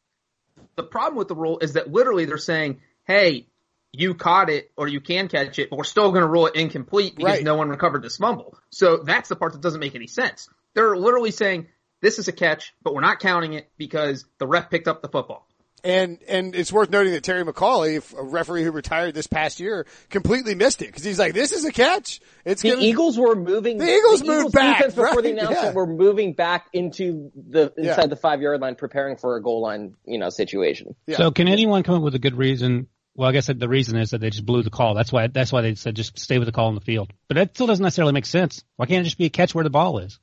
The 0.76 0.82
problem 0.82 1.16
with 1.18 1.28
the 1.28 1.36
rule 1.36 1.58
is 1.60 1.74
that 1.74 1.90
literally 1.90 2.24
they're 2.24 2.38
saying, 2.38 2.80
hey, 3.06 3.46
you 3.92 4.14
caught 4.14 4.48
it 4.48 4.70
or 4.76 4.88
you 4.88 5.00
can 5.00 5.28
catch 5.28 5.58
it, 5.58 5.68
but 5.70 5.76
we're 5.76 5.84
still 5.84 6.10
going 6.10 6.22
to 6.22 6.28
rule 6.28 6.46
it 6.46 6.56
incomplete 6.56 7.14
because 7.14 7.34
Right. 7.36 7.44
no 7.44 7.56
one 7.56 7.68
recovered 7.68 8.02
this 8.02 8.16
fumble. 8.16 8.58
So 8.70 8.98
that's 8.98 9.28
the 9.28 9.36
part 9.36 9.52
that 9.52 9.60
doesn't 9.60 9.80
make 9.80 9.94
any 9.94 10.06
sense. 10.06 10.48
They're 10.74 10.96
literally 10.96 11.30
saying 11.30 11.66
this 12.02 12.18
is 12.18 12.28
a 12.28 12.32
catch, 12.32 12.74
but 12.82 12.94
we're 12.94 13.00
not 13.00 13.20
counting 13.20 13.54
it 13.54 13.70
because 13.78 14.26
the 14.38 14.46
ref 14.46 14.68
picked 14.68 14.88
up 14.88 15.00
the 15.00 15.08
football. 15.08 15.46
And, 15.84 16.18
and 16.28 16.54
it's 16.54 16.72
worth 16.72 16.90
noting 16.90 17.12
that 17.12 17.24
Terry 17.24 17.44
McAulay, 17.44 18.14
a 18.16 18.22
referee 18.22 18.62
who 18.62 18.70
retired 18.70 19.14
this 19.14 19.26
past 19.26 19.58
year, 19.58 19.84
completely 20.10 20.54
missed 20.54 20.80
it 20.80 20.86
because 20.86 21.02
he's 21.02 21.18
like, 21.18 21.34
this 21.34 21.50
is 21.50 21.64
a 21.64 21.72
catch. 21.72 22.20
It's 22.44 22.62
The 22.62 22.70
gonna, 22.70 22.82
Eagles 22.82 23.18
were 23.18 23.34
moving. 23.34 23.78
The 23.78 23.92
Eagles 23.92 24.22
moved 24.22 24.54
back, 24.54 24.76
defense 24.78 24.94
before 24.94 25.14
right, 25.14 25.22
the 25.24 25.32
announcement 25.32 25.62
yeah. 25.64 25.72
were 25.72 25.86
moving 25.88 26.34
back 26.34 26.66
into 26.72 27.32
the 27.34 27.72
Yeah. 27.76 27.90
inside 27.90 28.10
the 28.10 28.16
five 28.16 28.40
yard 28.40 28.60
line, 28.60 28.76
preparing 28.76 29.16
for 29.16 29.34
a 29.36 29.42
goal 29.42 29.60
line, 29.60 29.96
you 30.04 30.18
know, 30.18 30.28
situation. 30.28 30.94
Yeah. 31.08 31.16
So 31.16 31.30
can 31.32 31.48
anyone 31.48 31.82
come 31.82 31.96
up 31.96 32.02
with 32.02 32.14
a 32.14 32.20
good 32.20 32.36
reason? 32.36 32.86
Well, 33.16 33.28
I 33.28 33.32
guess 33.32 33.48
the 33.48 33.68
reason 33.68 33.98
is 33.98 34.10
that 34.10 34.20
they 34.20 34.30
just 34.30 34.46
blew 34.46 34.62
the 34.62 34.70
call. 34.70 34.94
That's 34.94 35.12
why. 35.12 35.26
That's 35.26 35.52
why 35.52 35.62
they 35.62 35.74
said 35.74 35.96
just 35.96 36.16
stay 36.18 36.38
with 36.38 36.46
the 36.46 36.52
call 36.52 36.68
on 36.68 36.74
the 36.76 36.80
field. 36.80 37.12
But 37.28 37.34
that 37.36 37.54
still 37.56 37.66
doesn't 37.66 37.82
necessarily 37.82 38.12
make 38.12 38.24
sense. 38.26 38.62
Why 38.76 38.86
can't 38.86 39.00
it 39.00 39.04
just 39.04 39.18
be 39.18 39.26
a 39.26 39.30
catch 39.30 39.52
where 39.54 39.64
the 39.64 39.70
ball 39.70 39.98
is? 39.98 40.18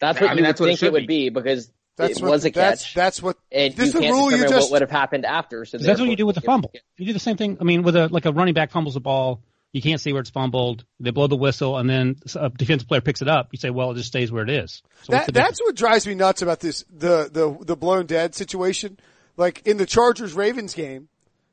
That's 0.00 0.20
what 0.20 0.30
I 0.30 0.32
you 0.32 0.36
mean, 0.36 0.44
would 0.44 0.48
that's 0.48 0.60
what 0.60 0.66
it 0.66 0.68
think 0.70 0.76
it, 0.82 0.86
should 0.86 0.92
would 0.92 1.06
be, 1.06 1.28
because 1.28 1.70
that's 1.96 2.18
it 2.18 2.22
what, 2.22 2.30
was 2.32 2.44
a 2.44 2.50
that's, 2.50 2.82
catch. 2.82 2.94
that's 2.94 3.22
what, 3.22 3.36
and 3.52 3.74
this 3.74 3.88
is 3.88 3.94
you 3.94 4.00
the 4.00 4.06
can't 4.06 4.16
rule 4.16 4.30
you 4.30 4.36
determine 4.38 4.58
just, 4.58 4.70
what 4.70 4.76
would 4.76 4.82
have 4.82 4.90
happened 4.90 5.24
after. 5.24 5.64
So 5.64 5.78
That's 5.78 6.00
what 6.00 6.08
you 6.08 6.16
do 6.16 6.26
with 6.26 6.36
a 6.36 6.40
fumble. 6.40 6.72
You 6.96 7.06
do 7.06 7.12
the 7.12 7.18
same 7.18 7.36
thing. 7.36 7.58
I 7.60 7.64
mean, 7.64 7.82
with 7.82 7.96
a 7.96 8.08
like 8.08 8.26
a 8.26 8.32
running 8.32 8.54
back 8.54 8.70
fumbles 8.72 8.94
the 8.94 9.00
ball, 9.00 9.42
you 9.72 9.82
can't 9.82 10.00
see 10.00 10.12
where 10.12 10.20
it's 10.20 10.30
fumbled. 10.30 10.84
They 11.00 11.10
blow 11.10 11.26
the 11.26 11.36
whistle, 11.36 11.76
and 11.78 11.88
then 11.88 12.16
a 12.34 12.48
defensive 12.48 12.88
player 12.88 13.00
picks 13.00 13.22
it 13.22 13.28
up. 13.28 13.48
You 13.52 13.58
say, 13.58 13.70
well, 13.70 13.92
it 13.92 13.96
just 13.96 14.08
stays 14.08 14.30
where 14.32 14.42
it 14.44 14.50
is. 14.50 14.82
So 15.02 15.12
That, 15.12 15.32
that's 15.32 15.60
what 15.60 15.74
drives 15.74 16.06
me 16.06 16.14
nuts 16.14 16.42
about 16.42 16.60
this 16.60 16.84
the 16.92 17.28
the 17.32 17.56
the 17.64 17.76
blown 17.76 18.06
dead 18.06 18.34
situation. 18.34 18.98
Like 19.36 19.66
in 19.66 19.76
the 19.76 19.86
Chargers 19.86 20.34
Ravens 20.34 20.74
game, 20.74 21.08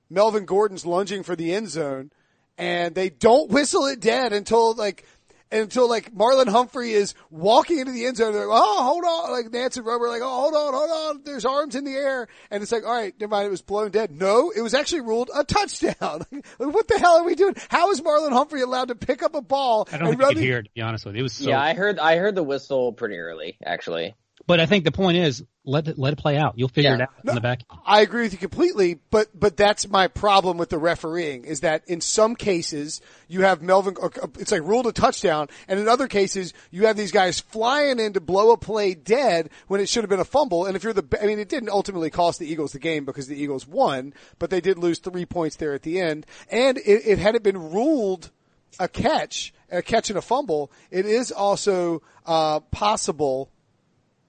Melvin 0.10 0.45
Gordon's 0.45 0.86
lunging 0.86 1.24
for 1.24 1.36
the 1.36 1.53
end 1.53 1.69
zone, 1.69 2.12
and 2.57 2.93
they 2.93 3.10
don't 3.10 3.50
whistle 3.50 3.86
it 3.86 4.00
dead 4.00 4.33
until 4.33 4.74
like 4.75 5.05
until 5.51 5.89
like 5.89 6.13
Marlon 6.13 6.48
Humphrey 6.48 6.91
is 6.93 7.13
walking 7.29 7.79
into 7.79 7.91
the 7.91 8.05
end 8.05 8.17
zone. 8.17 8.34
They're 8.34 8.48
like, 8.48 8.60
oh, 8.62 8.84
hold 8.84 9.03
on, 9.03 9.31
like 9.31 9.46
Nance 9.51 9.77
Nancy 9.77 9.81
Rubber, 9.81 10.08
like, 10.10 10.22
oh, 10.24 10.41
hold 10.41 10.53
on, 10.53 10.74
hold 10.74 10.89
on. 11.17 11.22
There's 11.24 11.46
arms 11.46 11.75
in 11.75 11.84
the 11.84 11.93
air, 11.93 12.27
and 12.50 12.62
it's 12.63 12.72
like, 12.72 12.86
all 12.86 12.93
right, 12.93 13.13
never 13.20 13.29
mind. 13.31 13.48
It 13.48 13.51
was 13.51 13.62
blown 13.62 13.91
dead. 13.91 14.12
No, 14.12 14.51
it 14.55 14.62
was 14.62 14.74
actually 14.74 15.01
ruled 15.01 15.29
a 15.36 15.43
touchdown. 15.43 15.93
like, 16.31 16.74
what 16.74 16.88
the 16.88 17.00
hell 17.00 17.17
are 17.20 17.24
we 17.24 17.36
doing? 17.36 17.55
How 17.70 17.91
is 17.91 18.01
Marlon 18.01 18.31
Humphrey 18.31 18.62
allowed 18.62 18.89
to 18.89 18.96
pick 18.96 19.24
up 19.24 19.36
a 19.36 19.41
ball? 19.41 19.88
I 19.91 19.98
don't 19.98 20.08
and 20.08 20.10
think 20.10 20.20
you 20.20 20.25
run 20.25 20.29
could 20.34 20.38
the- 20.38 20.46
hear 20.46 20.58
it. 20.60 20.63
To 20.63 20.72
be 20.74 20.81
honest 20.81 21.05
with 21.05 21.15
you, 21.15 21.20
it 21.20 21.24
was 21.24 21.34
so. 21.34 21.50
yeah, 21.50 21.62
I 21.62 21.74
heard. 21.74 22.00
I 22.00 22.17
heard 22.17 22.36
the 22.36 22.43
whistle 22.43 22.93
pretty 22.93 23.17
early, 23.17 23.58
actually. 23.65 24.15
but 24.48 24.60
I 24.60 24.65
think 24.65 24.84
the 24.86 24.91
point 24.91 25.17
is 25.17 25.43
let 25.63 25.87
it 25.87 25.99
let 25.99 26.13
it 26.13 26.15
play 26.15 26.37
out. 26.37 26.53
You'll 26.57 26.69
figure 26.69 26.89
Yeah. 26.91 26.95
it 26.95 27.01
out 27.01 27.09
in 27.27 27.35
the 27.35 27.41
back. 27.41 27.61
I 27.85 28.01
agree 28.01 28.23
with 28.23 28.33
you 28.33 28.39
completely, 28.39 28.99
but 29.11 29.27
but 29.39 29.55
that's 29.57 29.87
my 29.87 30.07
problem 30.07 30.57
with 30.57 30.69
the 30.69 30.79
refereeing 30.79 31.45
is 31.45 31.59
that 31.59 31.83
in 31.87 32.01
some 32.01 32.35
cases 32.35 32.99
you 33.27 33.41
have 33.41 33.61
Melvin, 33.61 33.95
uh, 34.01 34.09
it's 34.39 34.51
like 34.51 34.63
ruled 34.63 34.87
a 34.87 34.91
touchdown, 34.91 35.49
and 35.67 35.79
in 35.79 35.87
other 35.87 36.07
cases 36.07 36.53
you 36.71 36.87
have 36.87 36.97
these 36.97 37.11
guys 37.11 37.39
flying 37.39 37.99
in 37.99 38.13
to 38.13 38.19
blow 38.21 38.51
a 38.51 38.57
play 38.57 38.95
dead 38.95 39.49
when 39.67 39.79
it 39.81 39.87
should 39.87 40.03
have 40.03 40.09
been 40.09 40.19
a 40.19 40.25
fumble. 40.25 40.65
And 40.65 40.75
if 40.75 40.83
you're 40.83 40.93
the, 40.93 41.05
I 41.21 41.27
mean, 41.27 41.37
it 41.37 41.49
didn't 41.49 41.69
ultimately 41.69 42.09
cost 42.09 42.39
the 42.39 42.51
Eagles 42.51 42.71
the 42.71 42.79
game 42.79 43.05
because 43.05 43.27
the 43.27 43.39
Eagles 43.39 43.67
won, 43.67 44.13
but 44.39 44.49
they 44.49 44.61
did 44.61 44.79
lose 44.79 44.97
three 44.97 45.25
points 45.27 45.57
there 45.57 45.73
at 45.75 45.83
the 45.83 45.99
end. 45.99 46.25
And 46.49 46.79
it, 46.79 47.05
it 47.05 47.19
had 47.19 47.35
it 47.35 47.43
been 47.43 47.71
ruled 47.71 48.31
a 48.79 48.87
catch, 48.87 49.53
a 49.69 49.81
catch 49.83 50.09
and 50.09 50.17
a 50.17 50.21
fumble, 50.21 50.71
it 50.89 51.05
is 51.05 51.31
also 51.31 52.01
uh, 52.25 52.61
possible 52.71 53.51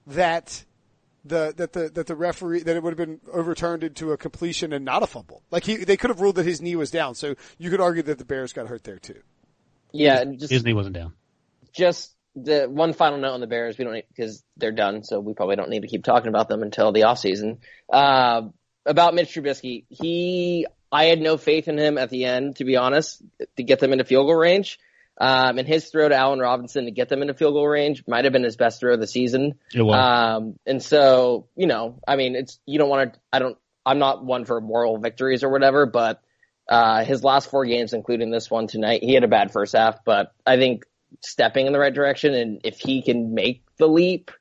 that 0.05 0.65
the 1.25 1.53
that 1.57 1.73
the 1.73 1.89
that 1.89 2.07
the 2.07 2.15
referee 2.15 2.63
that 2.63 2.75
it 2.75 2.83
would 2.83 2.97
have 2.97 3.07
been 3.07 3.19
overturned 3.31 3.83
into 3.83 4.11
a 4.11 4.17
completion 4.17 4.73
and 4.73 4.83
not 4.83 5.03
a 5.03 5.07
fumble. 5.07 5.41
Like 5.51 5.63
he 5.63 5.77
they 5.77 5.97
could 5.97 6.09
have 6.09 6.19
ruled 6.21 6.35
that 6.35 6.45
his 6.45 6.61
knee 6.61 6.75
was 6.75 6.91
down. 6.91 7.15
So 7.15 7.35
you 7.57 7.69
could 7.69 7.81
argue 7.81 8.03
that 8.03 8.17
the 8.17 8.25
Bears 8.25 8.53
got 8.53 8.67
hurt 8.67 8.83
there 8.83 8.99
too. 8.99 9.21
Yeah, 9.91 10.19
and 10.21 10.39
just 10.39 10.51
His 10.51 10.63
knee 10.63 10.73
wasn't 10.73 10.95
down. 10.95 11.13
just 11.71 12.13
the 12.35 12.65
one 12.65 12.93
final 12.93 13.19
note 13.19 13.33
on 13.33 13.41
the 13.41 13.47
Bears. 13.47 13.77
We 13.77 13.83
don't 13.85 13.93
need 13.93 14.05
because 14.09 14.43
they're 14.57 14.71
done, 14.71 15.03
so 15.03 15.19
we 15.19 15.33
probably 15.33 15.55
don't 15.55 15.69
need 15.69 15.83
to 15.83 15.87
keep 15.87 16.03
talking 16.03 16.29
about 16.29 16.49
them 16.49 16.63
until 16.63 16.91
the 16.91 17.03
off 17.03 17.19
season. 17.19 17.59
Uh, 17.91 18.49
about 18.85 19.13
Mitch 19.13 19.33
Trubisky, 19.33 19.85
he 19.89 20.65
I 20.91 21.05
had 21.05 21.21
no 21.21 21.37
faith 21.37 21.67
in 21.67 21.77
him 21.77 21.97
at 21.97 22.09
the 22.09 22.25
end, 22.25 22.57
to 22.57 22.65
be 22.65 22.75
honest, 22.75 23.21
to 23.57 23.63
get 23.63 23.79
them 23.79 23.93
into 23.93 24.03
field 24.03 24.27
goal 24.27 24.35
range. 24.35 24.79
Um, 25.15 25.59
and 25.59 25.67
his 25.67 25.89
throw 25.89 26.09
to 26.09 26.15
Allen 26.15 26.39
Robinson 26.39 26.85
to 26.85 26.91
get 26.91 27.07
them 27.07 27.21
into 27.21 27.35
field 27.35 27.53
goal 27.53 27.67
range 27.67 28.03
might 28.07 28.23
have 28.23 28.33
been 28.33 28.43
his 28.43 28.55
best 28.55 28.79
throw 28.79 28.95
of 28.95 28.99
the 28.99 29.05
season. 29.05 29.53
It 29.73 29.83
was. 29.83 29.95
Um, 29.95 30.57
and 30.65 30.81
so, 30.81 31.47
you 31.55 31.67
know, 31.67 31.99
I 32.07 32.15
mean, 32.15 32.35
it's, 32.35 32.59
you 32.65 32.79
don't 32.79 32.89
want 32.89 33.13
to, 33.13 33.19
I 33.31 33.37
don't, 33.37 33.57
I'm 33.85 33.99
not 33.99 34.25
one 34.25 34.45
for 34.45 34.59
moral 34.59 34.97
victories 34.97 35.43
or 35.43 35.49
whatever, 35.49 35.85
but, 35.85 36.21
uh, 36.67 37.05
his 37.05 37.23
last 37.23 37.51
four 37.51 37.63
games, 37.65 37.93
including 37.93 38.31
this 38.31 38.49
one 38.49 38.65
tonight, 38.65 39.03
he 39.03 39.13
had 39.13 39.23
a 39.23 39.27
bad 39.27 39.51
first 39.51 39.73
half, 39.75 40.03
but 40.03 40.33
I 40.47 40.57
think 40.57 40.83
stepping 41.21 41.67
in 41.67 41.73
the 41.73 41.79
right 41.79 41.93
direction 41.93 42.33
and 42.33 42.61
if 42.63 42.79
he 42.79 43.03
can 43.03 43.35
make 43.35 43.63
the 43.77 43.87
leap, 43.87 44.31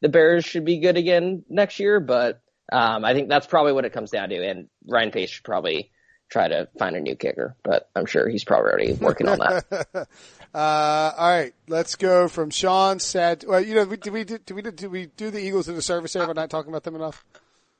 the 0.00 0.08
Bears 0.08 0.44
should 0.44 0.64
be 0.64 0.80
good 0.80 0.96
again 0.96 1.44
next 1.48 1.78
year, 1.78 2.00
but, 2.00 2.40
um, 2.72 3.04
I 3.04 3.14
think 3.14 3.28
that's 3.28 3.46
probably 3.46 3.74
what 3.74 3.84
it 3.84 3.92
comes 3.92 4.10
down 4.10 4.30
to. 4.30 4.44
And 4.44 4.68
Ryan 4.88 5.12
Pace 5.12 5.30
should 5.30 5.44
probably 5.44 5.92
try 6.28 6.48
to 6.48 6.68
find 6.78 6.96
a 6.96 7.00
new 7.00 7.14
kicker, 7.16 7.54
but 7.62 7.88
I'm 7.94 8.06
sure 8.06 8.28
he's 8.28 8.44
probably 8.44 8.70
already 8.70 8.92
working 8.94 9.28
on 9.28 9.38
that. 9.38 10.08
Uh, 10.54 11.12
all 11.18 11.28
right, 11.28 11.52
let's 11.68 11.96
go 11.96 12.28
from 12.28 12.48
Sean 12.48 12.98
said. 12.98 13.44
Well, 13.46 13.60
you 13.60 13.74
know, 13.74 13.84
we- 13.84 13.98
did 13.98 14.12
we 14.14 14.24
do, 14.24 14.38
did 14.38 14.54
we 14.54 14.62
do, 14.62 14.70
did 14.70 14.90
we 14.90 15.06
do 15.06 15.30
the 15.30 15.38
Eagles 15.38 15.68
in 15.68 15.74
the 15.74 15.82
service 15.82 16.14
here? 16.14 16.26
We're 16.26 16.32
not 16.32 16.48
talking 16.48 16.70
about 16.70 16.82
them 16.82 16.94
enough. 16.94 17.26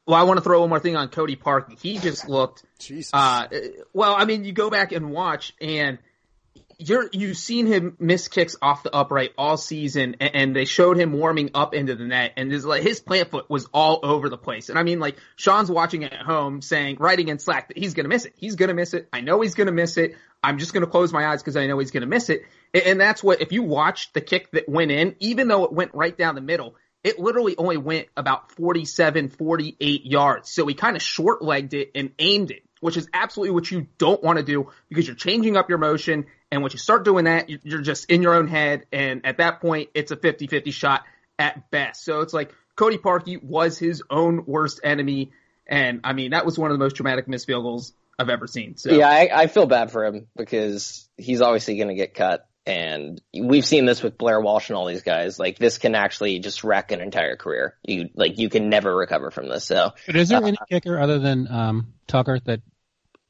Well, 0.06 0.18
I 0.20 0.24
want 0.24 0.36
to 0.36 0.42
throw 0.42 0.60
one 0.60 0.68
more 0.68 0.80
thing 0.80 0.94
on 0.94 1.08
Cody 1.08 1.36
Park. 1.36 1.72
He 1.80 1.96
just 1.98 2.28
looked 2.28 2.64
Jesus. 2.78 3.12
Uh, 3.14 3.46
well, 3.94 4.14
I 4.14 4.26
mean, 4.26 4.44
you 4.44 4.52
go 4.52 4.68
back 4.68 4.92
and 4.92 5.10
watch, 5.10 5.54
and 5.58 5.98
you're 6.78 7.08
you've 7.12 7.38
seen 7.38 7.66
him 7.66 7.96
miss 7.98 8.28
kicks 8.28 8.56
off 8.60 8.82
the 8.82 8.94
upright 8.94 9.32
all 9.38 9.56
season, 9.56 10.16
and, 10.20 10.34
and 10.34 10.56
they 10.56 10.66
showed 10.66 10.98
him 10.98 11.12
warming 11.12 11.50
up 11.54 11.74
into 11.74 11.94
the 11.94 12.04
net, 12.04 12.34
and 12.36 12.52
his 12.52 12.64
like 12.66 12.82
his 12.82 13.00
plant 13.00 13.30
foot 13.30 13.48
was 13.48 13.66
all 13.72 14.00
over 14.02 14.28
the 14.28 14.36
place. 14.36 14.68
And 14.68 14.78
I 14.78 14.82
mean, 14.82 15.00
like 15.00 15.16
Sean's 15.36 15.70
watching 15.70 16.04
at 16.04 16.14
home, 16.14 16.60
saying, 16.60 16.96
writing 16.98 17.28
in 17.28 17.38
Slack 17.38 17.68
that 17.68 17.78
he's 17.78 17.94
gonna 17.94 18.08
miss 18.08 18.26
it. 18.26 18.34
He's 18.36 18.56
gonna 18.56 18.74
miss 18.74 18.92
it. 18.94 19.08
I 19.12 19.20
know 19.22 19.40
he's 19.40 19.54
gonna 19.54 19.72
miss 19.72 19.96
it. 19.96 20.16
I'm 20.42 20.58
just 20.58 20.74
gonna 20.74 20.86
close 20.86 21.12
my 21.12 21.26
eyes 21.26 21.42
because 21.42 21.56
I 21.56 21.66
know 21.66 21.78
he's 21.78 21.92
gonna 21.92 22.06
miss 22.06 22.28
it. 22.28 22.42
And, 22.74 22.82
and 22.84 23.00
that's 23.00 23.22
what 23.22 23.40
if 23.40 23.52
you 23.52 23.62
watched 23.62 24.12
the 24.12 24.20
kick 24.20 24.50
that 24.52 24.68
went 24.68 24.90
in, 24.90 25.16
even 25.20 25.48
though 25.48 25.64
it 25.64 25.72
went 25.72 25.94
right 25.94 26.16
down 26.16 26.34
the 26.34 26.40
middle. 26.40 26.76
It 27.04 27.20
literally 27.20 27.56
only 27.56 27.76
went 27.76 28.08
about 28.16 28.50
47, 28.50 29.28
48 29.28 30.04
yards. 30.04 30.50
So 30.50 30.66
he 30.66 30.74
kind 30.74 30.96
of 30.96 31.02
short 31.02 31.40
legged 31.40 31.72
it 31.72 31.92
and 31.94 32.10
aimed 32.18 32.50
it 32.50 32.66
which 32.80 32.96
is 32.96 33.08
absolutely 33.12 33.52
what 33.52 33.70
you 33.70 33.86
don't 33.98 34.22
want 34.22 34.38
to 34.38 34.44
do 34.44 34.70
because 34.88 35.06
you're 35.06 35.16
changing 35.16 35.56
up 35.56 35.68
your 35.68 35.78
motion. 35.78 36.26
And 36.56 36.62
once 36.62 36.72
you 36.72 36.78
start 36.78 37.04
doing 37.04 37.26
that, 37.26 37.50
you- 37.50 37.58
you're 37.64 37.82
just 37.82 38.10
in 38.10 38.22
your 38.22 38.34
own 38.34 38.48
head. 38.48 38.86
And 38.90 39.26
at 39.26 39.36
that 39.36 39.60
point, 39.60 39.90
it's 39.92 40.10
a 40.10 40.16
50 40.16 40.46
50 40.46 40.70
shot 40.70 41.04
at 41.38 41.70
best. 41.70 42.02
So 42.02 42.22
it's 42.22 42.32
like 42.32 42.54
Cody 42.76 42.96
Parkey 42.96 43.42
was 43.42 43.78
his 43.78 44.02
own 44.08 44.46
worst 44.46 44.80
enemy. 44.82 45.32
And 45.66 46.00
I 46.02 46.14
mean, 46.14 46.30
that 46.30 46.46
was 46.46 46.58
one 46.58 46.70
of 46.70 46.78
the 46.78 46.82
most 46.82 46.96
dramatic 46.96 47.28
missed 47.28 47.46
field 47.46 47.62
goals 47.62 47.92
I've 48.18 48.30
ever 48.30 48.46
seen. 48.46 48.78
So 48.78 48.90
Yeah, 48.90 49.06
I, 49.06 49.28
I 49.42 49.46
feel 49.48 49.66
bad 49.66 49.90
for 49.90 50.06
him 50.06 50.28
because 50.34 51.06
he's 51.18 51.42
obviously 51.42 51.76
going 51.76 51.88
to 51.88 51.94
get 51.94 52.14
cut. 52.14 52.48
And 52.64 53.20
we've 53.38 53.66
seen 53.66 53.84
this 53.84 54.02
with 54.02 54.16
Blair 54.16 54.40
Walsh 54.40 54.70
and 54.70 54.78
all 54.78 54.86
these 54.86 55.02
guys. 55.02 55.38
Like 55.38 55.58
this 55.58 55.76
can 55.76 55.94
actually 55.94 56.38
just 56.38 56.64
wreck 56.64 56.90
an 56.90 57.02
entire 57.02 57.36
career. 57.36 57.76
You 57.86 58.08
like 58.14 58.38
you 58.38 58.48
can 58.48 58.70
never 58.70 58.96
recover 58.96 59.30
from 59.30 59.48
this. 59.48 59.66
So 59.66 59.92
But 60.06 60.16
is 60.16 60.30
there 60.30 60.42
any 60.42 60.56
kicker 60.70 60.98
other 60.98 61.18
than 61.18 61.48
um, 61.48 61.92
Tucker 62.06 62.40
that 62.46 62.62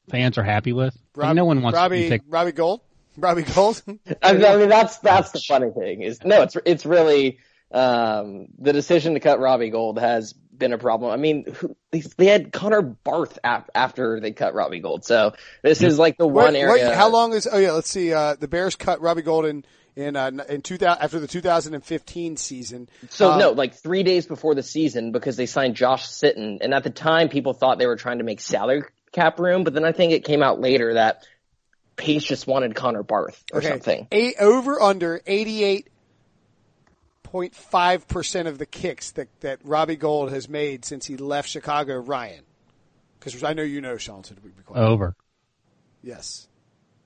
fans 0.09 0.39
are 0.39 0.45
happy 0.45 0.73
with? 0.73 0.97
Like, 1.15 1.35
no 1.35 1.45
one 1.45 1.62
wants 1.62 1.77
Robbie 1.77 2.03
to 2.05 2.09
take. 2.09 2.23
Robbie 2.29 2.53
Gould. 2.53 2.81
Robbie 3.16 3.42
Gould. 3.42 3.83
I 4.22 4.33
mean, 4.33 4.68
that's 4.68 4.98
that's 4.98 5.31
the 5.33 5.40
funny 5.40 5.70
thing 5.70 6.02
is 6.02 6.22
no, 6.24 6.42
it's 6.42 6.57
it's 6.64 6.87
really 6.87 7.38
um, 7.72 8.48
the 8.59 8.72
decision 8.72 9.14
to 9.14 9.20
cut 9.20 9.40
Robbie 9.40 9.70
Gould 9.70 9.98
has 9.98 10.33
been 10.33 10.72
a 10.72 10.79
problem. 10.79 11.11
I 11.11 11.16
mean, 11.16 11.44
who, 11.52 11.76
they, 11.90 12.00
they 12.16 12.26
had 12.26 12.52
Connor 12.52 12.83
Barth 12.83 13.38
ap- 13.44 13.70
after 13.74 14.20
they 14.20 14.33
cut 14.33 14.55
Robbie 14.55 14.81
Gold, 14.81 15.05
so 15.05 15.35
this 15.62 15.83
is 15.83 15.98
like 15.98 16.16
the 16.16 16.26
one 16.26 16.57
area. 16.57 16.88
wait, 16.88 16.94
how 16.94 17.09
long 17.09 17.33
is? 17.33 17.48
Oh 17.50 17.59
yeah, 17.59 17.72
let's 17.72 17.90
see. 17.90 18.12
Uh, 18.12 18.37
the 18.37 18.48
Bears 18.48 18.76
cut 18.76 19.00
Robbie 19.00 19.22
Golden 19.22 19.64
in 19.96 20.16
uh, 20.16 20.31
in 20.48 20.62
2000 20.62 21.02
after 21.02 21.18
the 21.18 21.26
2015 21.26 22.37
season. 22.37 22.88
So 23.11 23.33
Um, 23.33 23.38
no, 23.38 23.50
like 23.52 23.74
three 23.74 24.02
days 24.02 24.26
before 24.26 24.55
the 24.55 24.62
season 24.62 25.12
because 25.12 25.37
they 25.37 25.46
signed 25.46 25.74
Josh 25.74 26.07
Sitton, 26.07 26.59
and 26.61 26.72
at 26.74 26.85
the 26.85 26.90
time 26.90 27.29
people 27.29 27.52
thought 27.52 27.79
they 27.79 27.87
were 27.87 27.96
trying 27.96 28.18
to 28.18 28.24
make 28.24 28.40
salary 28.40 28.83
cap 29.12 29.38
room, 29.38 29.64
but 29.64 29.72
then 29.74 29.85
I 29.85 29.92
think 29.92 30.12
it 30.12 30.24
came 30.24 30.42
out 30.42 30.61
later 30.61 30.94
that 30.94 31.26
Pace 31.97 32.25
just 32.25 32.47
wanted 32.47 32.75
Connor 32.75 33.03
Barth 33.03 33.43
or 33.53 33.59
Okay. 33.59 33.69
something. 33.69 34.07
Eight 34.13 34.37
over 34.39 34.81
under 34.81 35.19
88.5 35.21 38.09
percent 38.09 38.49
of 38.49 38.59
the 38.59 38.67
kicks 38.67 39.13
that 39.13 39.29
that 39.41 39.61
Robbie 39.65 39.97
Gould 39.97 40.31
has 40.31 40.49
made 40.49 40.85
since 40.85 41.07
he 41.07 41.17
left 41.17 41.49
Chicago. 41.49 41.97
Ryan, 41.99 42.45
because 43.19 43.43
I 43.43 43.55
know 43.55 43.63
you 43.63 43.81
know 43.81 43.97
Sean, 43.97 44.25
so 44.25 44.35
we 44.43 44.51
be 44.51 44.63
quiet. 44.63 44.83
Over. 44.87 45.15
Yes. 46.03 46.49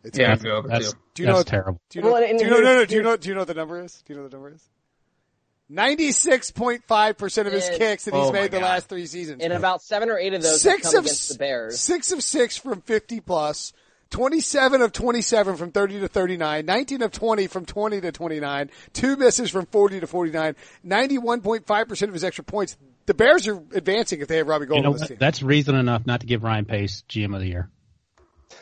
It's 0.02 0.18
Yeah, 0.18 0.32
over. 0.32 0.48
Over 0.50 0.68
That's, 0.68 0.92
too. 0.92 0.98
Do 1.14 1.22
you 1.22 1.26
know 1.28 1.34
that's 1.36 1.50
what- 1.50 1.50
terrible. 1.50 1.80
Do 1.90 1.98
you 1.98 2.02
know? 2.04 2.12
Well, 2.12 2.20
do 2.38 2.44
you 2.44 2.50
know? 2.50 2.60
No, 2.60 2.74
no. 2.78 2.84
Do 2.84 2.94
you 2.94 3.02
know? 3.02 3.16
Do 3.16 3.28
you 3.28 3.34
know 3.34 3.40
what 3.42 3.48
the 3.48 3.54
number 3.54 3.80
is? 3.82 4.02
Do 4.06 4.12
you 4.12 4.16
know 4.16 4.22
what 4.22 4.30
the 4.30 4.36
number 4.38 4.54
is? 4.54 4.62
Ninety-six 5.68 6.50
point 6.50 6.82
five 6.88 7.16
percent 7.16 7.46
of 7.46 7.54
his 7.54 7.68
And- 7.68 7.78
kicks 7.78 8.04
that 8.06 8.14
he's 8.14 8.24
Oh 8.28 8.32
made 8.32 8.50
the 8.50 8.58
God. 8.60 8.66
last 8.66 8.88
three 8.88 9.06
seasons. 9.06 9.42
And 9.42 9.52
about 9.52 9.82
seven 9.82 10.10
or 10.10 10.18
eight 10.18 10.34
of 10.34 10.42
those 10.42 10.62
six 10.62 10.82
have 10.84 10.92
come 10.92 10.98
of 11.00 11.04
against 11.04 11.28
the 11.28 11.38
Bears. 11.38 11.80
six 11.80 12.10
of 12.12 12.22
six 12.24 12.56
from 12.56 12.80
fifty 12.82 13.20
plus. 13.20 13.72
27 14.10 14.82
of 14.82 14.92
27 14.92 15.56
from 15.56 15.70
30 15.72 16.00
to 16.00 16.08
39, 16.08 16.66
19 16.66 17.02
of 17.02 17.12
20 17.12 17.46
from 17.46 17.64
20 17.64 18.00
to 18.00 18.12
29, 18.12 18.70
two 18.92 19.16
misses 19.16 19.50
from 19.50 19.66
40 19.66 20.00
to 20.00 20.06
49, 20.06 20.56
91.5% 20.86 22.02
of 22.08 22.12
his 22.12 22.24
extra 22.24 22.44
points. 22.44 22.76
the 23.06 23.14
Bears 23.14 23.46
are 23.48 23.60
advancing 23.72 24.20
if 24.20 24.28
they 24.28 24.36
have 24.38 24.48
Robbie 24.48 24.66
Gould 24.66 24.78
You 24.78 24.82
know 24.82 24.88
on 24.88 24.92
this 24.94 25.02
what? 25.02 25.08
team. 25.08 25.16
That's 25.20 25.42
reason 25.42 25.74
enough 25.74 26.06
not 26.06 26.20
to 26.20 26.26
give 26.26 26.42
Ryan 26.42 26.64
Pace 26.64 27.04
GM 27.08 27.34
of 27.34 27.40
the 27.40 27.48
year. 27.48 27.70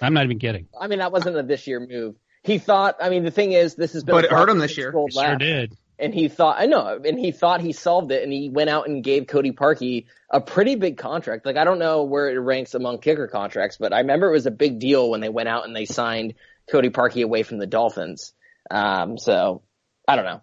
I'm 0.01 0.15
not 0.15 0.25
even 0.25 0.39
kidding. 0.39 0.69
I 0.79 0.87
mean, 0.87 0.99
that 0.99 1.13
wasn't 1.13 1.37
a 1.39 1.43
this 1.43 1.67
year 1.67 1.81
move. 1.81 2.15
He 2.43 2.59
thought. 2.59 2.97
I 3.03 3.09
mean, 3.09 3.25
the 3.25 3.31
thing 3.31 3.53
is, 3.53 3.75
this 3.75 3.95
has 3.95 4.05
been. 4.05 4.15
But 4.15 4.25
it 4.27 4.31
hurt 4.31 4.49
him 4.49 4.59
this 4.59 4.77
year. 4.77 4.93
Gould 4.93 5.11
It 5.11 5.15
sure 5.15 5.37
did. 5.37 5.77
And 5.99 6.15
he 6.15 6.29
thought 6.29 6.57
I 6.61 6.67
know, 6.67 7.01
and 7.05 7.19
he 7.19 7.33
thought 7.33 7.61
he 7.61 7.73
solved 7.73 8.13
it, 8.13 8.23
and 8.23 8.33
he 8.33 8.49
went 8.49 8.71
out 8.71 8.89
and 8.89 9.03
gave 9.03 9.27
Cody 9.27 9.53
Parkey 9.53 10.07
a 10.31 10.41
pretty 10.41 10.75
big 10.77 10.97
contract. 10.99 11.45
Like 11.47 11.57
I 11.57 11.65
don't 11.65 11.79
know 11.79 12.05
where 12.05 12.29
it 12.31 12.39
ranks 12.39 12.75
among 12.75 12.99
kicker 12.99 13.27
contracts, 13.29 13.77
but 13.79 13.93
I 13.93 13.99
remember 14.01 14.29
it 14.29 14.33
was 14.33 14.47
a 14.47 14.51
big 14.51 14.79
deal 14.79 15.11
when 15.11 15.21
they 15.21 15.29
went 15.29 15.49
out 15.49 15.65
and 15.67 15.75
they 15.75 15.85
signed 15.87 16.35
Cody 16.71 16.91
Parkey 16.91 17.23
away 17.25 17.43
from 17.43 17.59
the 17.59 17.67
Dolphins. 17.67 18.33
Um, 18.71 19.17
so 19.19 19.63
I 20.07 20.17
don't 20.17 20.25
know. 20.27 20.43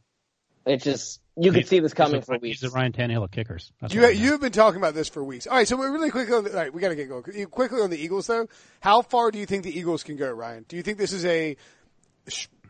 It 0.65 0.81
just 0.81 1.21
you 1.37 1.51
could 1.51 1.67
see 1.67 1.79
this 1.79 1.93
coming 1.93 2.15
He's 2.15 2.25
for 2.25 2.35
a- 2.35 2.39
weeks. 2.39 2.61
He's 2.61 2.71
the 2.71 2.75
Ryan 2.75 2.93
Tannehill 2.93 3.23
of 3.25 3.29
kickers. 3.31 3.71
That's 3.81 3.93
You, 3.93 4.01
what 4.01 4.09
I 4.09 4.13
know. 4.13 4.19
you've 4.21 4.41
been 4.41 4.51
talking 4.53 4.79
about 4.79 4.93
this 4.95 5.09
for 5.09 5.23
weeks. 5.23 5.45
All 5.47 5.55
right, 5.55 5.67
so 5.67 5.75
we're 5.77 5.91
really 5.91 6.09
quickly 6.09 6.33
on 6.33 6.43
the, 6.45 6.51
all 6.51 6.55
right, 6.55 6.73
we 6.73 6.79
got 6.81 6.89
to 6.89 6.95
get 6.95 7.09
going. 7.09 7.23
Quickly 7.47 7.81
on 7.81 7.89
the 7.89 7.97
Eagles, 8.01 8.25
though. 8.27 8.47
How 8.79 9.01
far 9.01 9.31
do 9.31 9.37
you 9.37 9.45
think 9.45 9.63
the 9.63 9.77
Eagles 9.77 10.01
can 10.03 10.15
go, 10.15 10.31
Ryan? 10.31 10.63
Do 10.67 10.77
you 10.77 10.81
think 10.81 10.97
this 10.97 11.11
is 11.11 11.25
a 11.25 11.57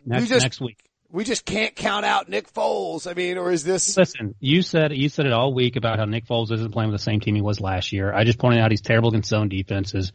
next, 0.05 0.23
we 0.23 0.27
just- 0.27 0.43
next 0.43 0.59
week. 0.61 0.79
We 1.15 1.23
just 1.23 1.45
can't 1.45 1.73
count 1.75 2.05
out 2.05 2.27
Nick 2.27 2.51
Foles? 2.53 3.09
I 3.09 3.13
mean, 3.13 3.37
or 3.37 3.49
is 3.49 3.63
this? 3.63 3.95
Listen, 3.95 4.35
you 4.39 4.61
said 4.61 4.91
you 4.91 5.07
said 5.07 5.25
it 5.25 5.31
all 5.31 5.53
week 5.53 5.77
about 5.77 5.97
how 5.97 6.05
Nick 6.05 6.25
Foles 6.25 6.51
isn't 6.51 6.71
playing 6.71 6.91
with 6.91 6.99
the 6.99 7.03
same 7.03 7.21
team 7.21 7.35
he 7.35 7.41
was 7.41 7.61
last 7.61 7.93
year. 7.93 8.13
I 8.13 8.25
just 8.25 8.37
pointed 8.37 8.59
out 8.59 8.71
he's 8.71 8.81
terrible 8.81 9.09
against 9.09 9.29
zone 9.29 9.47
defenses. 9.47 10.11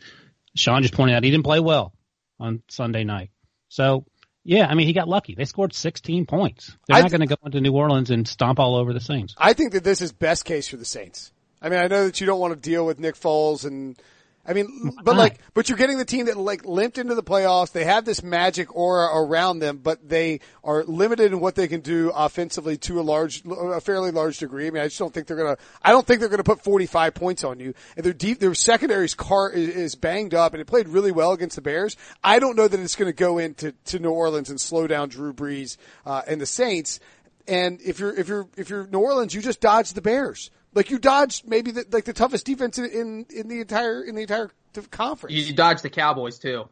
Sean 0.55 0.83
just 0.83 0.95
pointed 0.95 1.17
out 1.17 1.25
he 1.25 1.31
didn't 1.31 1.45
play 1.45 1.59
well 1.59 1.95
on 2.39 2.63
Sunday 2.69 3.05
night. 3.05 3.31
So 3.69 4.05
yeah, 4.45 4.67
I 4.67 4.75
mean 4.75 4.87
he 4.87 4.93
got 4.93 5.09
lucky. 5.09 5.35
They 5.35 5.47
scored 5.47 5.73
16 5.73 6.27
points. 6.27 6.77
They're 6.87 6.97
I 6.97 7.01
not 7.01 7.11
th- 7.11 7.19
going 7.19 7.29
to 7.29 7.35
go 7.35 7.47
into 7.47 7.61
New 7.63 7.73
Orleans 7.73 8.11
and 8.11 8.29
stomp 8.29 8.59
all 8.59 8.77
over 8.77 8.93
the 8.93 9.01
Saints. 9.01 9.35
I 9.39 9.55
think 9.55 9.73
that 9.73 9.85
this 9.85 10.03
is 10.03 10.13
best 10.13 10.45
case 10.45 10.69
for 10.69 10.77
the 10.77 10.85
Saints. 10.85 11.33
I 11.63 11.71
mean, 11.71 11.79
I 11.79 11.89
know 11.89 12.05
that 12.05 12.21
you 12.21 12.27
don't 12.27 12.41
want 12.41 12.55
to 12.55 12.61
deal 12.61 12.85
with 12.85 13.01
Nick 13.01 13.15
Foles 13.17 13.65
and. 13.65 14.01
I 14.47 14.55
mean, 14.55 14.97
but 15.05 15.17
like, 15.17 15.39
but 15.53 15.69
you're 15.69 15.77
getting 15.77 15.99
the 15.99 16.05
team 16.05 16.27
that 16.27 16.37
like 16.37 16.65
limped 16.65 16.97
into 16.97 17.15
the 17.15 17.23
playoffs. 17.23 17.73
They 17.73 17.85
have 17.85 18.07
this 18.07 18.23
magic 18.23 18.75
aura 18.75 19.15
around 19.15 19.59
them, 19.59 19.79
but 19.79 20.09
they 20.09 20.41
are 20.65 20.83
limited 20.85 21.33
in 21.33 21.41
what 21.41 21.57
they 21.57 21.69
can 21.69 21.81
do 21.81 22.11
offensively 22.15 22.79
to 22.79 23.01
a 23.01 23.03
large, 23.03 23.45
a 23.45 23.81
fairly 23.81 24.11
large 24.11 24.39
degree. 24.39 24.67
I 24.67 24.71
mean, 24.71 24.83
I 24.83 24.87
just 24.87 24.99
don't 24.99 25.13
think 25.13 25.27
they're 25.27 25.37
gonna. 25.37 25.59
I 25.83 25.91
don't 25.91 26.07
think 26.07 26.21
they're 26.21 26.31
gonna 26.31 26.43
put 26.43 26.65
45 26.65 27.15
points 27.15 27.45
on 27.45 27.61
you. 27.61 27.75
And 27.97 28.05
their 28.05 28.15
deep, 28.15 28.41
their 28.41 28.55
secondary's 28.55 29.15
car 29.15 29.51
is, 29.51 29.69
is 29.69 29.95
banged 29.95 30.35
up, 30.35 30.55
and 30.55 30.61
it 30.61 30.67
played 30.67 30.89
really 30.89 31.13
well 31.13 31.33
against 31.33 31.57
the 31.57 31.63
Bears. 31.63 31.99
I 32.25 32.39
don't 32.39 32.57
know 32.57 32.67
that 32.67 32.81
it's 32.81 32.97
gonna 32.97 33.13
go 33.13 33.37
into 33.37 33.73
to 33.87 33.99
New 33.99 34.11
Orleans 34.11 34.49
and 34.49 34.59
slow 34.59 34.87
down 34.87 35.11
Drew 35.11 35.35
Brees 35.35 35.77
uh, 36.07 36.23
and 36.27 36.41
the 36.41 36.47
Saints. 36.47 36.99
And 37.47 37.81
if 37.83 37.99
you're 37.99 38.15
if 38.15 38.27
you're 38.27 38.49
if 38.57 38.71
you're 38.71 38.87
New 38.87 39.01
Orleans, 39.01 39.35
you 39.35 39.43
just 39.43 39.61
dodge 39.61 39.93
the 39.93 40.03
Bears. 40.03 40.51
Like 40.75 40.91
you 40.91 40.99
dodged 40.99 41.47
maybe 41.49 41.71
the, 41.73 41.85
like 41.91 42.05
the 42.05 42.13
toughest 42.13 42.47
defense 42.47 42.79
in, 42.79 42.85
in 42.87 43.27
in 43.35 43.49
the 43.49 43.61
entire 43.61 44.03
in 44.05 44.15
the 44.15 44.23
entire 44.23 44.51
conference. 44.91 45.35
You, 45.35 45.43
you 45.43 45.53
dodge 45.53 45.83
the 45.83 45.91
Cowboys 45.91 46.39
too. 46.39 46.69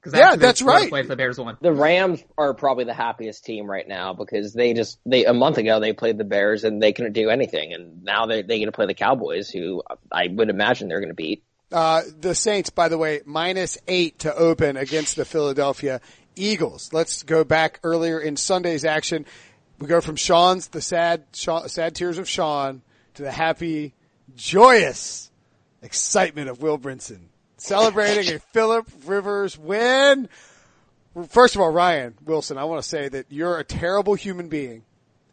'Cause 0.00 0.14
Yeah, 0.14 0.36
that's 0.36 0.62
right. 0.62 0.90
The 1.08 1.16
Bears 1.16 1.38
won. 1.38 1.56
the 1.60 1.72
Rams 1.72 2.22
are 2.36 2.54
probably 2.54 2.84
the 2.84 2.94
happiest 2.94 3.44
team 3.44 3.68
right 3.68 3.86
now 3.86 4.12
because 4.14 4.52
they 4.54 4.72
just 4.72 4.98
they 5.04 5.24
a 5.24 5.32
month 5.34 5.58
ago 5.58 5.80
they 5.80 5.92
played 5.92 6.18
the 6.18 6.24
Bears 6.24 6.62
and 6.62 6.80
they 6.80 6.92
couldn't 6.92 7.14
do 7.14 7.30
anything, 7.30 7.72
and 7.72 8.04
now 8.04 8.26
they 8.26 8.42
they 8.42 8.58
going 8.58 8.66
to 8.66 8.72
play 8.72 8.86
the 8.86 8.94
Cowboys, 8.94 9.50
who 9.50 9.82
I 10.12 10.28
would 10.28 10.50
imagine 10.50 10.86
they're 10.88 11.00
going 11.00 11.08
to 11.10 11.14
beat. 11.14 11.42
Uh, 11.72 12.02
the 12.20 12.34
Saints, 12.34 12.70
by 12.70 12.88
the 12.88 12.96
way, 12.96 13.20
minus 13.26 13.76
eight 13.88 14.20
to 14.20 14.34
open 14.34 14.76
against 14.76 15.16
the 15.16 15.24
Philadelphia 15.24 16.00
Eagles. 16.36 16.92
Let's 16.92 17.24
go 17.24 17.42
back 17.42 17.80
earlier 17.82 18.20
in 18.20 18.36
Sunday's 18.36 18.84
action. 18.84 19.26
We 19.80 19.88
go 19.88 20.00
from 20.00 20.14
Sean's 20.16 20.68
the 20.68 20.80
sad 20.80 21.24
sad 21.32 21.94
tears 21.96 22.18
of 22.18 22.28
Sean 22.28 22.82
to 23.18 23.24
the 23.24 23.32
happy, 23.32 23.94
joyous 24.36 25.30
excitement 25.82 26.48
of 26.48 26.62
Will 26.62 26.78
Brinson 26.78 27.18
celebrating 27.56 28.32
a 28.32 28.38
Philip 28.52 28.88
Rivers 29.06 29.58
win. 29.58 30.28
First 31.28 31.56
of 31.56 31.60
all, 31.60 31.70
Ryan 31.70 32.14
Wilson, 32.24 32.58
I 32.58 32.64
want 32.64 32.80
to 32.80 32.88
say 32.88 33.08
that 33.08 33.26
you're 33.28 33.58
a 33.58 33.64
terrible 33.64 34.14
human 34.14 34.48
being. 34.48 34.84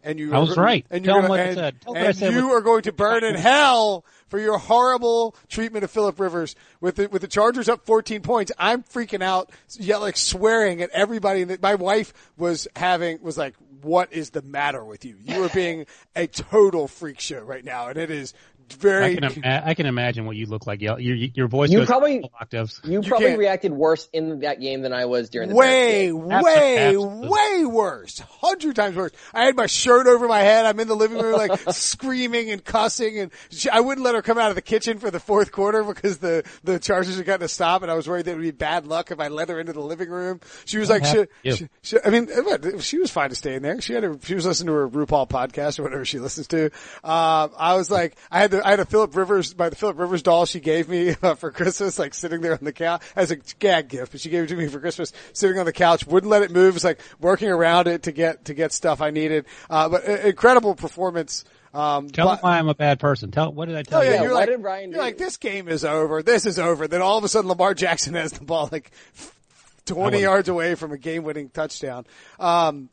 And 0.04 0.20
you 0.20 0.34
I 0.34 0.40
was 0.40 0.56
are, 0.58 0.62
right. 0.64 0.86
And 0.92 1.04
Tell 1.04 1.16
you're 1.16 1.24
him 1.24 1.30
gonna, 1.30 1.42
I 1.42 1.46
and, 1.46 1.56
said. 1.56 1.82
Tell 1.82 1.94
him 1.94 2.04
I 2.04 2.06
and 2.08 2.16
said 2.18 2.34
you 2.34 2.48
with- 2.48 2.56
are 2.56 2.62
going 2.62 2.82
to 2.84 2.92
burn 2.92 3.24
in 3.24 3.36
hell 3.36 4.04
for 4.28 4.40
your 4.40 4.58
horrible 4.58 5.36
treatment 5.48 5.84
of 5.84 5.92
Philip 5.92 6.20
Rivers 6.20 6.56
with 6.82 6.96
the, 6.96 7.08
with 7.08 7.22
the 7.22 7.28
Chargers 7.28 7.70
up 7.70 7.86
14 7.86 8.22
points. 8.22 8.52
I'm 8.58 8.82
freaking 8.84 9.24
out, 9.24 9.52
yelling, 9.80 10.02
like 10.04 10.18
swearing 10.18 10.82
at 10.82 10.90
everybody. 10.92 11.42
And 11.44 11.60
my 11.62 11.76
wife 11.76 12.14
was 12.38 12.68
having 12.76 13.22
was 13.22 13.38
like, 13.38 13.56
"What 13.86 14.12
is 14.12 14.32
the 14.32 14.42
matter 14.42 14.84
with 14.84 15.06
you? 15.06 15.18
You 15.22 15.44
are 15.44 15.50
being 15.50 15.86
a 16.16 16.26
total 16.26 16.88
freak 16.88 17.20
show 17.20 17.42
right 17.42 17.64
now, 17.64 17.88
and 17.88 18.00
it 18.00 18.10
is 18.10 18.34
I 18.72 18.76
very." 18.78 19.16
can, 19.16 19.24
ima- 19.24 19.62
I 19.66 19.74
can 19.74 19.86
imagine 19.86 20.26
what 20.26 20.36
you 20.36 20.46
look 20.48 20.66
like. 20.68 20.82
Your, 20.82 21.00
your, 21.00 21.16
your 21.34 21.48
voice 21.48 21.70
You 21.70 21.80
goes 21.80 21.88
probably- 21.88 22.30
octaves. 22.40 22.82
You, 22.84 23.02
You 23.02 23.02
probably 23.08 23.28
can't- 23.28 23.40
reacted 23.40 23.72
worse 23.72 24.10
in 24.14 24.40
that 24.42 24.60
game 24.60 24.82
than 24.82 24.94
I 24.94 25.06
was 25.06 25.30
during 25.30 25.50
the 25.50 25.56
way, 25.56 26.12
way, 26.12 26.78
Absolutely. 26.78 27.28
way 27.30 27.66
worse. 27.66 28.20
Hundred 28.20 28.76
times 28.76 28.96
worse. 28.96 29.12
I 29.34 29.46
had 29.46 29.56
my 29.56 29.66
shirt 29.68 30.08
over 30.08 30.28
my 30.28 30.40
head. 30.42 30.66
I'm 30.66 30.80
in 30.80 30.88
the 30.88 30.96
living 30.96 31.18
room 31.20 31.34
like 31.34 31.60
screaming 31.72 32.52
and 32.52 32.64
cussing 32.64 33.20
and 33.20 33.32
she, 33.50 33.70
I 33.70 33.80
wouldn't 33.80 34.04
let 34.06 34.16
her 34.16 34.22
come 34.22 34.38
out 34.38 34.50
of 34.50 34.56
the 34.56 34.62
kitchen 34.62 35.00
for 35.00 35.10
the 35.12 35.20
fourth 35.20 35.52
quarter 35.52 35.84
because 35.84 36.18
the, 36.20 36.44
the 36.64 36.80
Chargers 36.80 37.18
had 37.18 37.26
gotten 37.26 37.42
to 37.42 37.48
stop 37.48 37.82
and 37.82 37.92
I 37.92 37.96
was 37.96 38.08
worried 38.08 38.26
that 38.26 38.32
it 38.32 38.36
would 38.36 38.42
be 38.42 38.52
bad 38.52 38.88
luck 38.88 39.12
if 39.12 39.20
I 39.20 39.28
let 39.30 39.50
her 39.50 39.60
into 39.60 39.74
the 39.74 39.80
living 39.82 40.10
room. 40.10 40.40
She 40.66 40.78
was 40.78 40.90
like, 40.90 41.06
she, 41.06 41.26
she, 41.56 41.68
she- 41.82 41.98
I 42.06 42.10
mean, 42.10 42.80
she 42.80 42.98
was 43.00 43.12
fine 43.12 43.30
to 43.30 43.36
stay 43.36 43.56
in 43.56 43.62
there. 43.64 43.82
She 43.82 43.94
had 43.94 44.04
a, 44.04 44.18
she 44.24 44.36
was 44.36 44.46
listening 44.46 44.68
to 44.68 44.74
her 44.74 44.90
RuPaul 44.90 45.28
podcast 45.30 45.80
or 45.80 45.84
whatever 45.84 46.06
she 46.06 46.20
listens 46.20 46.48
to. 46.48 46.66
Um, 47.04 47.52
I 47.58 47.76
was 47.76 47.90
like, 47.92 48.16
I 48.32 48.40
had 48.40 48.52
the, 48.52 48.55
I 48.64 48.72
had 48.72 48.80
a 48.80 48.86
Philip 48.86 49.16
Rivers, 49.16 49.54
by 49.54 49.70
the 49.70 49.76
Philip 49.76 49.98
Rivers 50.00 50.22
doll 50.22 50.46
she 50.46 50.60
gave 50.60 50.88
me 50.90 51.16
uh, 51.24 51.36
for 51.36 51.52
Christmas, 51.52 51.98
like 52.00 52.14
sitting 52.14 52.42
there 52.42 52.54
on 52.54 52.60
the 52.64 52.72
couch 52.74 53.02
as 53.16 53.32
a 53.32 53.38
gag 53.60 53.88
gift, 53.90 54.12
but 54.12 54.22
she 54.22 54.30
gave 54.30 54.44
it 54.44 54.48
to 54.48 54.56
me 54.56 54.68
for 54.68 54.80
Christmas, 54.80 55.12
sitting 55.34 55.58
on 55.60 55.66
the 55.66 55.74
couch, 55.74 56.06
wouldn't 56.08 56.30
let 56.30 56.42
it 56.44 56.52
move. 56.52 56.70
It 56.70 56.74
was 56.76 56.84
like 56.84 57.00
working 57.20 57.50
around 57.50 57.88
it 57.88 58.04
to 58.04 58.12
get, 58.12 58.46
to 58.46 58.54
get 58.54 58.72
stuff 58.72 59.02
I 59.02 59.10
needed. 59.12 59.46
Uh, 59.70 59.90
but 59.90 60.08
uh, 60.08 60.12
incredible 60.28 60.76
performance. 60.76 61.44
Um, 61.74 62.10
Tell 62.10 62.28
but- 62.28 62.36
him 62.36 62.40
why 62.42 62.58
I'm 62.60 62.70
a 62.70 62.76
bad 62.76 63.00
person. 63.00 63.32
Tell 63.32 63.52
what 63.52 63.68
did 63.68 63.76
I 63.78 63.84
tell 63.84 64.00
Oh 64.00 64.02
you? 64.04 64.10
yeah, 64.10 64.16
Yeah, 64.16 64.22
you're 64.24 64.32
what 64.32 64.40
like, 64.40 64.50
did 64.50 64.64
Ryan 64.64 64.92
you're 64.92 65.00
do? 65.00 65.04
like, 65.04 65.18
this 65.18 65.38
game 65.38 65.68
is 65.68 65.84
over. 65.84 66.24
This 66.24 66.46
is 66.46 66.58
over. 66.58 66.88
Then 66.88 67.02
all 67.02 67.18
of 67.18 67.24
a 67.24 67.28
sudden, 67.28 67.50
Lamar 67.50 67.74
Jackson 67.74 68.14
has 68.14 68.32
the 68.32 68.46
ball 68.46 68.70
like 68.72 68.92
20 69.86 70.20
yards 70.22 70.50
away 70.50 70.76
from 70.76 70.92
a 70.94 70.98
game-winning 70.98 71.50
touchdown. 71.50 72.06
Um, 72.40 72.90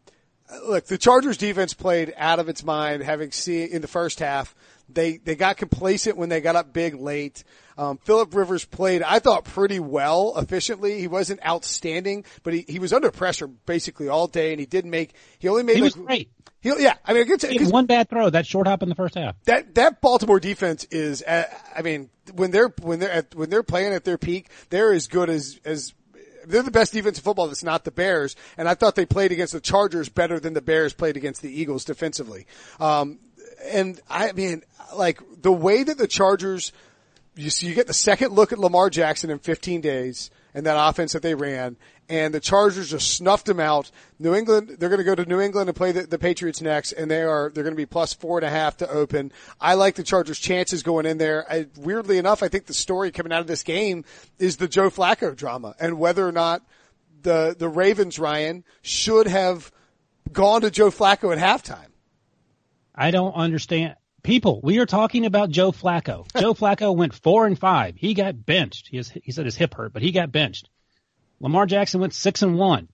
look, 0.66 0.84
the 0.86 0.98
Chargers 0.98 1.36
defense 1.38 1.72
played 1.74 2.12
out 2.16 2.38
of 2.38 2.48
its 2.48 2.62
mind, 2.64 3.02
having 3.02 3.30
seen 3.32 3.68
in 3.70 3.80
the 3.82 3.88
first 3.88 4.18
half. 4.18 4.54
They 4.94 5.18
they 5.18 5.34
got 5.34 5.56
complacent 5.56 6.16
when 6.16 6.28
they 6.28 6.40
got 6.40 6.56
up 6.56 6.72
big 6.72 6.94
late. 6.94 7.44
Um, 7.78 7.98
Philip 7.98 8.34
Rivers 8.34 8.64
played, 8.64 9.02
I 9.02 9.18
thought, 9.18 9.44
pretty 9.44 9.80
well, 9.80 10.34
efficiently. 10.36 11.00
He 11.00 11.08
wasn't 11.08 11.44
outstanding, 11.46 12.24
but 12.42 12.52
he, 12.52 12.64
he 12.68 12.78
was 12.78 12.92
under 12.92 13.10
pressure 13.10 13.46
basically 13.46 14.08
all 14.08 14.26
day, 14.26 14.52
and 14.52 14.60
he 14.60 14.66
didn't 14.66 14.90
make. 14.90 15.14
He 15.38 15.48
only 15.48 15.62
made 15.62 15.76
He 15.76 15.82
like 15.82 15.96
was 15.96 16.04
great. 16.06 16.30
He, 16.60 16.72
yeah, 16.78 16.94
I 17.04 17.12
mean, 17.12 17.22
against, 17.22 17.72
one 17.72 17.86
bad 17.86 18.08
throw, 18.08 18.30
that 18.30 18.46
short 18.46 18.68
hop 18.68 18.84
in 18.84 18.88
the 18.88 18.94
first 18.94 19.16
half. 19.16 19.34
that 19.44 19.74
that 19.74 20.00
Baltimore 20.00 20.38
defense 20.38 20.84
is, 20.90 21.22
uh, 21.22 21.44
I 21.74 21.82
mean, 21.82 22.08
when 22.34 22.52
they're 22.52 22.72
when 22.80 23.00
they're 23.00 23.10
at, 23.10 23.34
when 23.34 23.50
they're 23.50 23.64
playing 23.64 23.92
at 23.92 24.04
their 24.04 24.18
peak, 24.18 24.48
they're 24.70 24.92
as 24.92 25.08
good 25.08 25.28
as 25.28 25.58
as 25.64 25.92
they're 26.46 26.62
the 26.62 26.70
best 26.70 26.92
defense 26.92 27.18
in 27.18 27.24
football. 27.24 27.48
That's 27.48 27.64
not 27.64 27.84
the 27.84 27.90
Bears, 27.90 28.36
and 28.56 28.68
I 28.68 28.74
thought 28.74 28.94
they 28.94 29.06
played 29.06 29.32
against 29.32 29.54
the 29.54 29.60
Chargers 29.60 30.08
better 30.08 30.38
than 30.38 30.54
the 30.54 30.60
Bears 30.62 30.92
played 30.92 31.16
against 31.16 31.42
the 31.42 31.50
Eagles 31.50 31.84
defensively. 31.84 32.46
Um, 32.78 33.18
and 33.64 34.00
I 34.08 34.32
mean, 34.32 34.62
like 34.94 35.20
the 35.40 35.52
way 35.52 35.82
that 35.82 35.98
the 35.98 36.06
Chargers, 36.06 36.72
you 37.36 37.50
see, 37.50 37.66
you 37.66 37.74
get 37.74 37.86
the 37.86 37.94
second 37.94 38.32
look 38.32 38.52
at 38.52 38.58
Lamar 38.58 38.90
Jackson 38.90 39.30
in 39.30 39.38
15 39.38 39.80
days 39.80 40.30
and 40.54 40.66
that 40.66 40.76
offense 40.88 41.12
that 41.12 41.22
they 41.22 41.34
ran, 41.34 41.76
and 42.08 42.34
the 42.34 42.40
Chargers 42.40 42.90
just 42.90 43.14
snuffed 43.14 43.46
them 43.46 43.58
out. 43.58 43.90
New 44.18 44.34
England, 44.34 44.76
they're 44.78 44.90
going 44.90 44.98
to 44.98 45.04
go 45.04 45.14
to 45.14 45.24
New 45.24 45.40
England 45.40 45.68
and 45.68 45.76
play 45.76 45.92
the, 45.92 46.02
the 46.02 46.18
Patriots 46.18 46.60
next, 46.60 46.92
and 46.92 47.10
they 47.10 47.22
are 47.22 47.50
they're 47.50 47.64
going 47.64 47.74
to 47.74 47.76
be 47.76 47.86
plus 47.86 48.12
four 48.12 48.38
and 48.38 48.46
a 48.46 48.50
half 48.50 48.76
to 48.78 48.90
open. 48.90 49.32
I 49.60 49.74
like 49.74 49.94
the 49.94 50.02
Chargers' 50.02 50.38
chances 50.38 50.82
going 50.82 51.06
in 51.06 51.18
there. 51.18 51.50
I, 51.50 51.68
weirdly 51.76 52.18
enough, 52.18 52.42
I 52.42 52.48
think 52.48 52.66
the 52.66 52.74
story 52.74 53.10
coming 53.10 53.32
out 53.32 53.40
of 53.40 53.46
this 53.46 53.62
game 53.62 54.04
is 54.38 54.58
the 54.58 54.68
Joe 54.68 54.90
Flacco 54.90 55.34
drama 55.34 55.74
and 55.80 55.98
whether 55.98 56.26
or 56.26 56.32
not 56.32 56.62
the 57.22 57.56
the 57.58 57.68
Ravens, 57.68 58.18
Ryan, 58.18 58.64
should 58.82 59.26
have 59.26 59.72
gone 60.32 60.60
to 60.62 60.70
Joe 60.70 60.90
Flacco 60.90 61.34
at 61.34 61.38
halftime. 61.38 61.91
I 62.94 63.10
don't 63.10 63.34
understand. 63.34 63.96
People, 64.22 64.60
we 64.62 64.78
are 64.78 64.86
talking 64.86 65.26
about 65.26 65.50
Joe 65.50 65.72
Flacco. 65.72 66.26
Joe 66.38 66.54
Flacco 66.54 66.94
went 66.94 67.14
four 67.14 67.46
and 67.46 67.58
five. 67.58 67.96
He 67.96 68.14
got 68.14 68.46
benched. 68.46 68.88
He, 68.88 68.98
has, 68.98 69.10
he 69.10 69.32
said 69.32 69.46
his 69.46 69.56
hip 69.56 69.74
hurt, 69.74 69.92
but 69.92 70.02
he 70.02 70.12
got 70.12 70.30
benched. 70.30 70.68
Lamar 71.40 71.66
Jackson 71.66 72.00
went 72.00 72.14
six 72.14 72.42
and 72.42 72.56
one, 72.56 72.88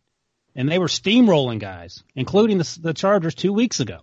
and 0.54 0.68
they 0.70 0.78
were 0.78 0.86
steamrolling 0.86 1.58
guys, 1.58 2.02
including 2.14 2.56
the, 2.58 2.78
the 2.80 2.94
Chargers 2.94 3.34
two 3.34 3.52
weeks 3.52 3.80
ago. 3.80 4.00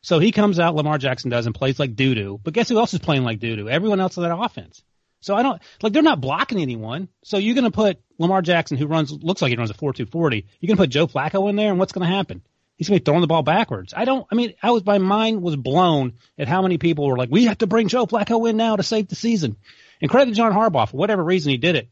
So 0.00 0.18
he 0.18 0.32
comes 0.32 0.58
out, 0.58 0.74
Lamar 0.74 0.98
Jackson 0.98 1.30
does, 1.30 1.46
and 1.46 1.54
plays 1.54 1.78
like 1.78 1.96
doo 1.96 2.14
doo. 2.14 2.40
But 2.42 2.54
guess 2.54 2.68
who 2.68 2.78
else 2.78 2.94
is 2.94 3.00
playing 3.00 3.24
like 3.24 3.40
doo 3.40 3.56
doo? 3.56 3.68
Everyone 3.68 4.00
else 4.00 4.16
in 4.16 4.22
that 4.22 4.36
offense. 4.36 4.82
So 5.20 5.34
I 5.34 5.42
don't 5.42 5.60
like 5.82 5.94
they're 5.94 6.02
not 6.02 6.20
blocking 6.20 6.60
anyone. 6.60 7.08
So 7.22 7.38
you're 7.38 7.54
going 7.54 7.64
to 7.64 7.70
put 7.70 7.98
Lamar 8.18 8.42
Jackson, 8.42 8.76
who 8.76 8.86
runs 8.86 9.10
looks 9.10 9.40
like 9.40 9.50
he 9.50 9.56
runs 9.56 9.70
a 9.70 9.74
four 9.74 9.94
two 9.94 10.04
forty. 10.04 10.46
You're 10.60 10.68
going 10.68 10.76
to 10.76 10.82
put 10.82 10.90
Joe 10.90 11.06
Flacco 11.06 11.48
in 11.48 11.56
there, 11.56 11.70
and 11.70 11.78
what's 11.78 11.92
going 11.92 12.06
to 12.06 12.14
happen? 12.14 12.42
He's 12.76 12.88
to 12.88 12.92
be 12.92 12.98
throwing 12.98 13.20
the 13.20 13.28
ball 13.28 13.42
backwards. 13.42 13.94
I 13.96 14.04
don't, 14.04 14.26
I 14.30 14.34
mean, 14.34 14.54
I 14.62 14.72
was, 14.72 14.84
my 14.84 14.98
mind 14.98 15.42
was 15.42 15.54
blown 15.54 16.14
at 16.36 16.48
how 16.48 16.62
many 16.62 16.78
people 16.78 17.06
were 17.06 17.16
like, 17.16 17.30
we 17.30 17.44
have 17.44 17.58
to 17.58 17.68
bring 17.68 17.88
Joe 17.88 18.06
Flacco 18.06 18.48
in 18.50 18.56
now 18.56 18.76
to 18.76 18.82
save 18.82 19.08
the 19.08 19.14
season. 19.14 19.56
And 20.00 20.10
credit 20.10 20.30
to 20.30 20.36
John 20.36 20.52
Harbaugh 20.52 20.88
for 20.88 20.96
whatever 20.96 21.22
reason 21.22 21.50
he 21.50 21.56
did 21.56 21.76
it. 21.76 21.88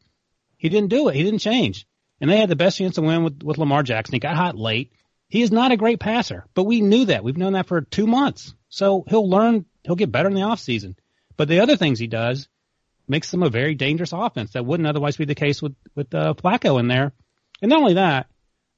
He 0.56 0.68
didn't 0.68 0.90
do 0.90 1.08
it. 1.08 1.14
He 1.14 1.22
didn't 1.22 1.38
change. 1.38 1.86
And 2.20 2.28
they 2.28 2.38
had 2.38 2.48
the 2.48 2.56
best 2.56 2.78
chance 2.78 2.96
to 2.96 3.02
win 3.02 3.22
with, 3.22 3.42
with 3.42 3.58
Lamar 3.58 3.82
Jackson. 3.82 4.14
He 4.14 4.18
got 4.18 4.36
hot 4.36 4.56
late. 4.56 4.92
He 5.28 5.42
is 5.42 5.52
not 5.52 5.72
a 5.72 5.76
great 5.76 6.00
passer, 6.00 6.46
but 6.54 6.64
we 6.64 6.80
knew 6.80 7.06
that. 7.06 7.24
We've 7.24 7.36
known 7.36 7.54
that 7.54 7.66
for 7.66 7.80
two 7.80 8.06
months. 8.06 8.54
So 8.68 9.04
he'll 9.08 9.28
learn, 9.28 9.66
he'll 9.84 9.96
get 9.96 10.12
better 10.12 10.28
in 10.28 10.34
the 10.34 10.42
offseason. 10.42 10.96
But 11.36 11.48
the 11.48 11.60
other 11.60 11.76
things 11.76 11.98
he 11.98 12.06
does 12.06 12.48
makes 13.08 13.30
them 13.30 13.42
a 13.42 13.50
very 13.50 13.74
dangerous 13.74 14.12
offense 14.12 14.52
that 14.52 14.66
wouldn't 14.66 14.86
otherwise 14.86 15.16
be 15.16 15.24
the 15.24 15.34
case 15.34 15.62
with, 15.62 15.74
with, 15.94 16.14
uh, 16.14 16.34
Flacco 16.34 16.78
in 16.78 16.88
there. 16.88 17.12
And 17.60 17.70
not 17.70 17.80
only 17.80 17.94
that, 17.94 18.26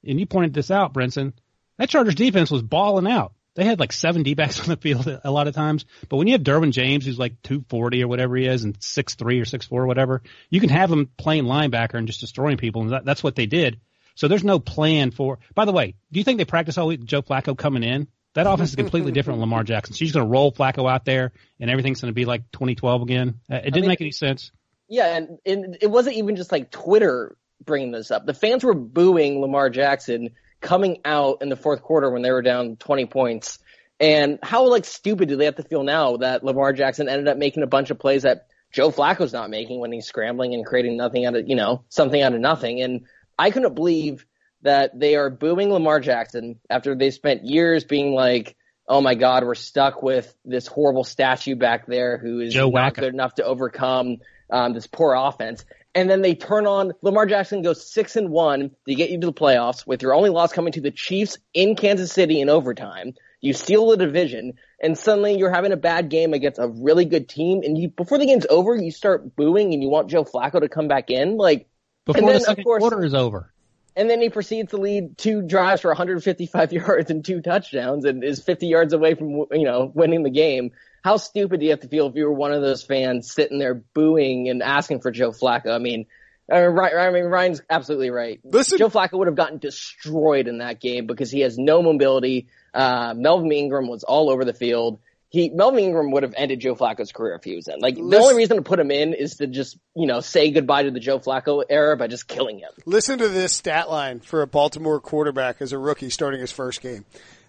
and 0.03 0.19
you 0.19 0.25
pointed 0.25 0.53
this 0.53 0.71
out, 0.71 0.93
Brinson, 0.93 1.33
that 1.77 1.89
Chargers 1.89 2.15
defense 2.15 2.51
was 2.51 2.61
balling 2.61 3.07
out. 3.07 3.33
They 3.55 3.63
had 3.63 3.79
like 3.79 3.93
seven 3.93 4.23
D-backs 4.23 4.59
on 4.61 4.67
the 4.67 4.77
field 4.77 5.07
a 5.23 5.31
lot 5.31 5.47
of 5.47 5.55
times. 5.55 5.85
But 6.09 6.17
when 6.17 6.27
you 6.27 6.33
have 6.33 6.43
Derwin 6.43 6.71
James, 6.71 7.05
who's 7.05 7.17
like 7.17 7.41
240 7.43 8.03
or 8.03 8.07
whatever 8.07 8.35
he 8.35 8.45
is, 8.45 8.63
and 8.63 8.77
6'3 8.79 9.21
or 9.21 9.45
6'4 9.45 9.71
or 9.71 9.87
whatever, 9.87 10.21
you 10.49 10.59
can 10.59 10.69
have 10.69 10.91
him 10.91 11.09
playing 11.17 11.45
linebacker 11.45 11.95
and 11.95 12.07
just 12.07 12.19
destroying 12.19 12.57
people. 12.57 12.83
And 12.83 12.91
that, 12.91 13.05
that's 13.05 13.23
what 13.23 13.35
they 13.35 13.45
did. 13.45 13.79
So 14.15 14.27
there's 14.27 14.43
no 14.43 14.59
plan 14.59 15.11
for, 15.11 15.39
by 15.53 15.65
the 15.65 15.73
way, 15.73 15.95
do 16.11 16.19
you 16.19 16.23
think 16.23 16.37
they 16.37 16.45
practice 16.45 16.77
all 16.77 16.87
week 16.87 17.03
Joe 17.03 17.21
Flacco 17.21 17.57
coming 17.57 17.83
in? 17.83 18.07
That 18.33 18.47
offense 18.47 18.69
is 18.69 18.75
completely 18.75 19.13
different 19.13 19.37
than 19.37 19.41
Lamar 19.41 19.63
Jackson. 19.63 19.95
She's 19.95 20.11
going 20.11 20.25
to 20.25 20.29
roll 20.29 20.51
Flacco 20.51 20.89
out 20.91 21.05
there 21.05 21.31
and 21.59 21.69
everything's 21.69 22.01
going 22.01 22.11
to 22.11 22.15
be 22.15 22.25
like 22.25 22.51
2012 22.51 23.01
again. 23.01 23.39
Uh, 23.49 23.55
it 23.55 23.63
didn't 23.63 23.77
I 23.77 23.81
mean, 23.81 23.87
make 23.87 24.01
any 24.01 24.11
sense. 24.11 24.51
Yeah. 24.89 25.15
And, 25.15 25.39
and 25.45 25.77
it 25.79 25.87
wasn't 25.89 26.17
even 26.17 26.35
just 26.35 26.51
like 26.51 26.69
Twitter 26.69 27.37
bringing 27.63 27.91
this 27.91 28.11
up. 28.11 28.25
The 28.25 28.33
fans 28.33 28.63
were 28.63 28.73
booing 28.73 29.39
Lamar 29.39 29.69
Jackson 29.69 30.31
coming 30.65 30.97
out 31.05 31.41
in 31.41 31.49
the 31.49 31.55
fourth 31.55 31.83
quarter 31.83 32.09
when 32.09 32.23
they 32.23 32.31
were 32.31 32.41
down 32.41 32.75
20 32.75 33.05
points. 33.05 33.59
And 33.99 34.39
how 34.41 34.67
like 34.67 34.83
stupid 34.83 35.29
do 35.29 35.37
they 35.37 35.45
have 35.45 35.55
to 35.55 35.63
feel 35.63 35.83
now 35.83 36.17
that 36.17 36.43
Lamar 36.43 36.73
Jackson 36.73 37.07
ended 37.07 37.27
up 37.27 37.37
making 37.37 37.63
a 37.63 37.67
bunch 37.67 37.91
of 37.91 37.99
plays 37.99 38.23
that 38.23 38.47
Joe 38.73 38.89
Flacco's 38.89 39.31
not 39.31 39.49
making 39.49 39.79
when 39.79 39.91
he's 39.91 40.07
scrambling 40.07 40.53
and 40.53 40.65
creating 40.65 40.97
nothing 40.97 41.25
out 41.25 41.35
of, 41.35 41.47
you 41.47 41.55
know, 41.55 41.85
something 41.89 42.21
out 42.21 42.33
of 42.33 42.41
nothing. 42.41 42.81
And 42.81 43.05
I 43.37 43.51
couldn't 43.51 43.75
believe 43.75 44.25
that 44.63 44.99
they 44.99 45.15
are 45.15 45.29
booing 45.29 45.71
Lamar 45.71 45.99
Jackson 45.99 46.59
after 46.69 46.95
they 46.95 47.11
spent 47.11 47.45
years 47.45 47.83
being 47.83 48.13
like, 48.13 48.57
oh 48.87 49.01
my 49.01 49.13
God, 49.13 49.43
we're 49.45 49.53
stuck 49.53 50.01
with 50.01 50.35
this 50.43 50.65
horrible 50.65 51.03
statue 51.03 51.55
back 51.55 51.85
there 51.85 52.17
who 52.17 52.39
is 52.39 52.53
Joe 52.53 52.69
not 52.69 52.95
good 52.95 53.13
enough 53.13 53.35
to 53.35 53.43
overcome 53.43 54.17
um, 54.49 54.73
this 54.73 54.87
poor 54.87 55.13
offense 55.13 55.63
and 55.95 56.09
then 56.09 56.21
they 56.21 56.35
turn 56.35 56.67
on 56.67 56.91
Lamar 57.01 57.25
Jackson 57.25 57.61
goes 57.61 57.89
six 57.89 58.17
and 58.17 58.29
one 58.29 58.71
to 58.85 58.93
get 58.93 59.09
you 59.09 59.19
to 59.21 59.27
the 59.27 59.33
playoffs 59.33 59.87
with 59.87 60.01
your 60.01 60.13
only 60.13 60.29
loss 60.29 60.51
coming 60.51 60.73
to 60.73 60.81
the 60.81 60.91
Chiefs 60.91 61.37
in 61.53 61.75
Kansas 61.75 62.11
City 62.11 62.41
in 62.41 62.49
overtime. 62.49 63.13
You 63.39 63.53
steal 63.53 63.87
the 63.87 63.97
division 63.97 64.53
and 64.81 64.97
suddenly 64.97 65.37
you're 65.37 65.51
having 65.51 65.71
a 65.71 65.77
bad 65.77 66.09
game 66.09 66.33
against 66.33 66.59
a 66.59 66.67
really 66.67 67.05
good 67.05 67.29
team 67.29 67.61
and 67.63 67.77
you 67.77 67.89
before 67.89 68.17
the 68.17 68.25
game's 68.25 68.45
over 68.49 68.75
you 68.75 68.91
start 68.91 69.35
booing 69.35 69.73
and 69.73 69.81
you 69.81 69.89
want 69.89 70.09
Joe 70.09 70.25
Flacco 70.25 70.59
to 70.59 70.67
come 70.67 70.87
back 70.87 71.09
in 71.09 71.37
like 71.37 71.69
before 72.05 72.19
and 72.19 72.27
then, 72.27 72.35
the 72.35 72.41
second 72.41 72.61
of 72.61 72.65
course, 72.65 72.81
quarter 72.81 73.03
is 73.03 73.13
over. 73.13 73.51
And 73.95 74.09
then 74.09 74.21
he 74.21 74.29
proceeds 74.29 74.71
to 74.71 74.77
lead 74.77 75.17
two 75.17 75.41
drives 75.41 75.81
for 75.81 75.87
155 75.87 76.73
yards 76.73 77.09
and 77.09 77.23
two 77.23 77.41
touchdowns 77.41 78.03
and 78.03 78.23
is 78.23 78.43
50 78.43 78.67
yards 78.67 78.91
away 78.91 79.15
from 79.15 79.45
you 79.51 79.63
know 79.63 79.91
winning 79.93 80.23
the 80.23 80.29
game 80.29 80.71
how 81.05 81.17
stupid 81.17 81.59
do 81.59 81.67
you 81.67 81.71
have 81.71 81.81
to 81.81 81.87
feel 81.87 82.07
if 82.07 82.15
you 82.15 82.25
were 82.25 82.33
one 82.33 82.51
of 82.51 82.63
those 82.63 82.81
fans 82.81 83.31
sitting 83.31 83.59
there 83.59 83.75
booing 83.75 84.49
and 84.49 84.63
asking 84.63 85.01
for 85.01 85.11
Joe 85.11 85.29
Flacco? 85.29 85.67
I 85.67 85.77
mean, 85.77 86.07
I 86.51 86.67
mean, 86.67 86.79
I 86.79 87.11
mean 87.11 87.25
Ryan's 87.25 87.61
absolutely 87.69 88.09
right. 88.09 88.39
Listen, 88.43 88.79
Joe 88.79 88.89
Flacco 88.89 89.19
would 89.19 89.27
have 89.27 89.35
gotten 89.35 89.59
destroyed 89.59 90.47
in 90.47 90.57
that 90.57 90.81
game 90.81 91.05
because 91.05 91.29
he 91.29 91.41
has 91.41 91.59
no 91.59 91.83
mobility. 91.83 92.47
Uh, 92.73 93.13
Melvin 93.15 93.51
Ingram 93.51 93.87
was 93.87 94.03
all 94.03 94.31
over 94.31 94.43
the 94.45 94.53
field. 94.53 94.99
He 95.29 95.51
Melvin 95.51 95.83
Ingram 95.83 96.09
would 96.09 96.23
have 96.23 96.33
ended 96.35 96.59
Joe 96.59 96.73
Flacco's 96.73 97.11
career 97.11 97.35
if 97.35 97.43
he 97.43 97.55
was 97.55 97.67
in. 97.67 97.79
Like 97.81 97.97
Listen, 97.97 98.09
the 98.09 98.17
only 98.17 98.35
reason 98.35 98.57
to 98.57 98.63
put 98.63 98.79
him 98.79 98.89
in 98.89 99.13
is 99.13 99.35
to 99.35 99.45
just 99.45 99.77
you 99.95 100.07
know 100.07 100.21
say 100.21 100.49
goodbye 100.49 100.83
to 100.83 100.91
the 100.91 100.99
Joe 100.99 101.19
Flacco 101.19 101.63
era 101.69 101.95
by 101.95 102.07
just 102.07 102.27
killing 102.27 102.57
him. 102.57 102.71
Listen 102.87 103.19
to 103.19 103.29
this 103.29 103.53
stat 103.53 103.91
line 103.91 104.21
for 104.21 104.41
a 104.41 104.47
Baltimore 104.47 104.99
quarterback 104.99 105.57
as 105.61 105.71
a 105.71 105.77
rookie 105.77 106.09
starting 106.09 106.41
his 106.41 106.51
first 106.51 106.81
game. 106.81 107.05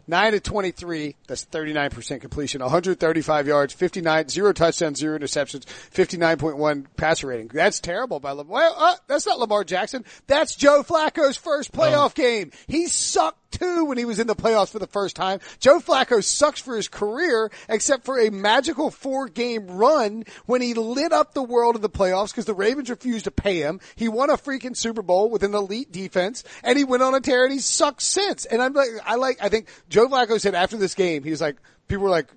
9 0.08 0.32
to 0.32 0.40
23, 0.40 1.16
that's 1.26 1.44
39% 1.46 2.20
completion, 2.20 2.60
135 2.60 3.46
yards, 3.46 3.74
59, 3.74 4.28
zero 4.28 4.52
touchdowns, 4.52 4.98
zero 4.98 5.18
interceptions, 5.18 5.64
59.1 5.92 6.86
passer 6.96 7.26
rating. 7.26 7.48
That's 7.48 7.80
terrible 7.80 8.20
by 8.20 8.32
Lamar. 8.32 8.52
Well, 8.52 8.74
uh, 8.76 8.96
that's 9.08 9.26
not 9.26 9.38
Lamar 9.38 9.64
Jackson. 9.64 10.04
That's 10.26 10.54
Joe 10.54 10.82
Flacco's 10.82 11.36
first 11.36 11.72
playoff 11.72 12.10
oh. 12.10 12.12
game. 12.14 12.52
He 12.66 12.86
sucked 12.86 13.45
too 13.58 13.84
when 13.84 13.98
he 13.98 14.04
was 14.04 14.18
in 14.18 14.26
the 14.26 14.36
playoffs 14.36 14.70
for 14.70 14.78
the 14.78 14.86
first 14.86 15.16
time. 15.16 15.40
Joe 15.58 15.80
Flacco 15.80 16.22
sucks 16.22 16.60
for 16.60 16.76
his 16.76 16.88
career 16.88 17.50
except 17.68 18.04
for 18.04 18.18
a 18.18 18.30
magical 18.30 18.90
four 18.90 19.28
game 19.28 19.66
run 19.66 20.24
when 20.46 20.62
he 20.62 20.74
lit 20.74 21.12
up 21.12 21.34
the 21.34 21.42
world 21.42 21.76
of 21.76 21.82
the 21.82 21.90
playoffs 21.90 22.30
because 22.30 22.44
the 22.44 22.54
Ravens 22.54 22.90
refused 22.90 23.24
to 23.24 23.30
pay 23.30 23.60
him. 23.60 23.80
He 23.94 24.08
won 24.08 24.30
a 24.30 24.36
freaking 24.36 24.76
Super 24.76 25.02
Bowl 25.02 25.30
with 25.30 25.42
an 25.42 25.54
elite 25.54 25.92
defense 25.92 26.44
and 26.62 26.78
he 26.78 26.84
went 26.84 27.02
on 27.02 27.14
a 27.14 27.20
tear 27.20 27.44
and 27.44 27.52
he's 27.52 27.64
sucked 27.64 28.02
since. 28.02 28.44
And 28.44 28.62
I'm 28.62 28.72
like, 28.72 28.88
I 29.04 29.16
like, 29.16 29.38
I 29.40 29.48
think 29.48 29.68
Joe 29.88 30.08
Flacco 30.08 30.40
said 30.40 30.54
after 30.54 30.76
this 30.76 30.94
game, 30.94 31.22
he 31.22 31.30
was 31.30 31.40
like, 31.40 31.56
people 31.88 32.04
were 32.04 32.10
like, 32.10 32.28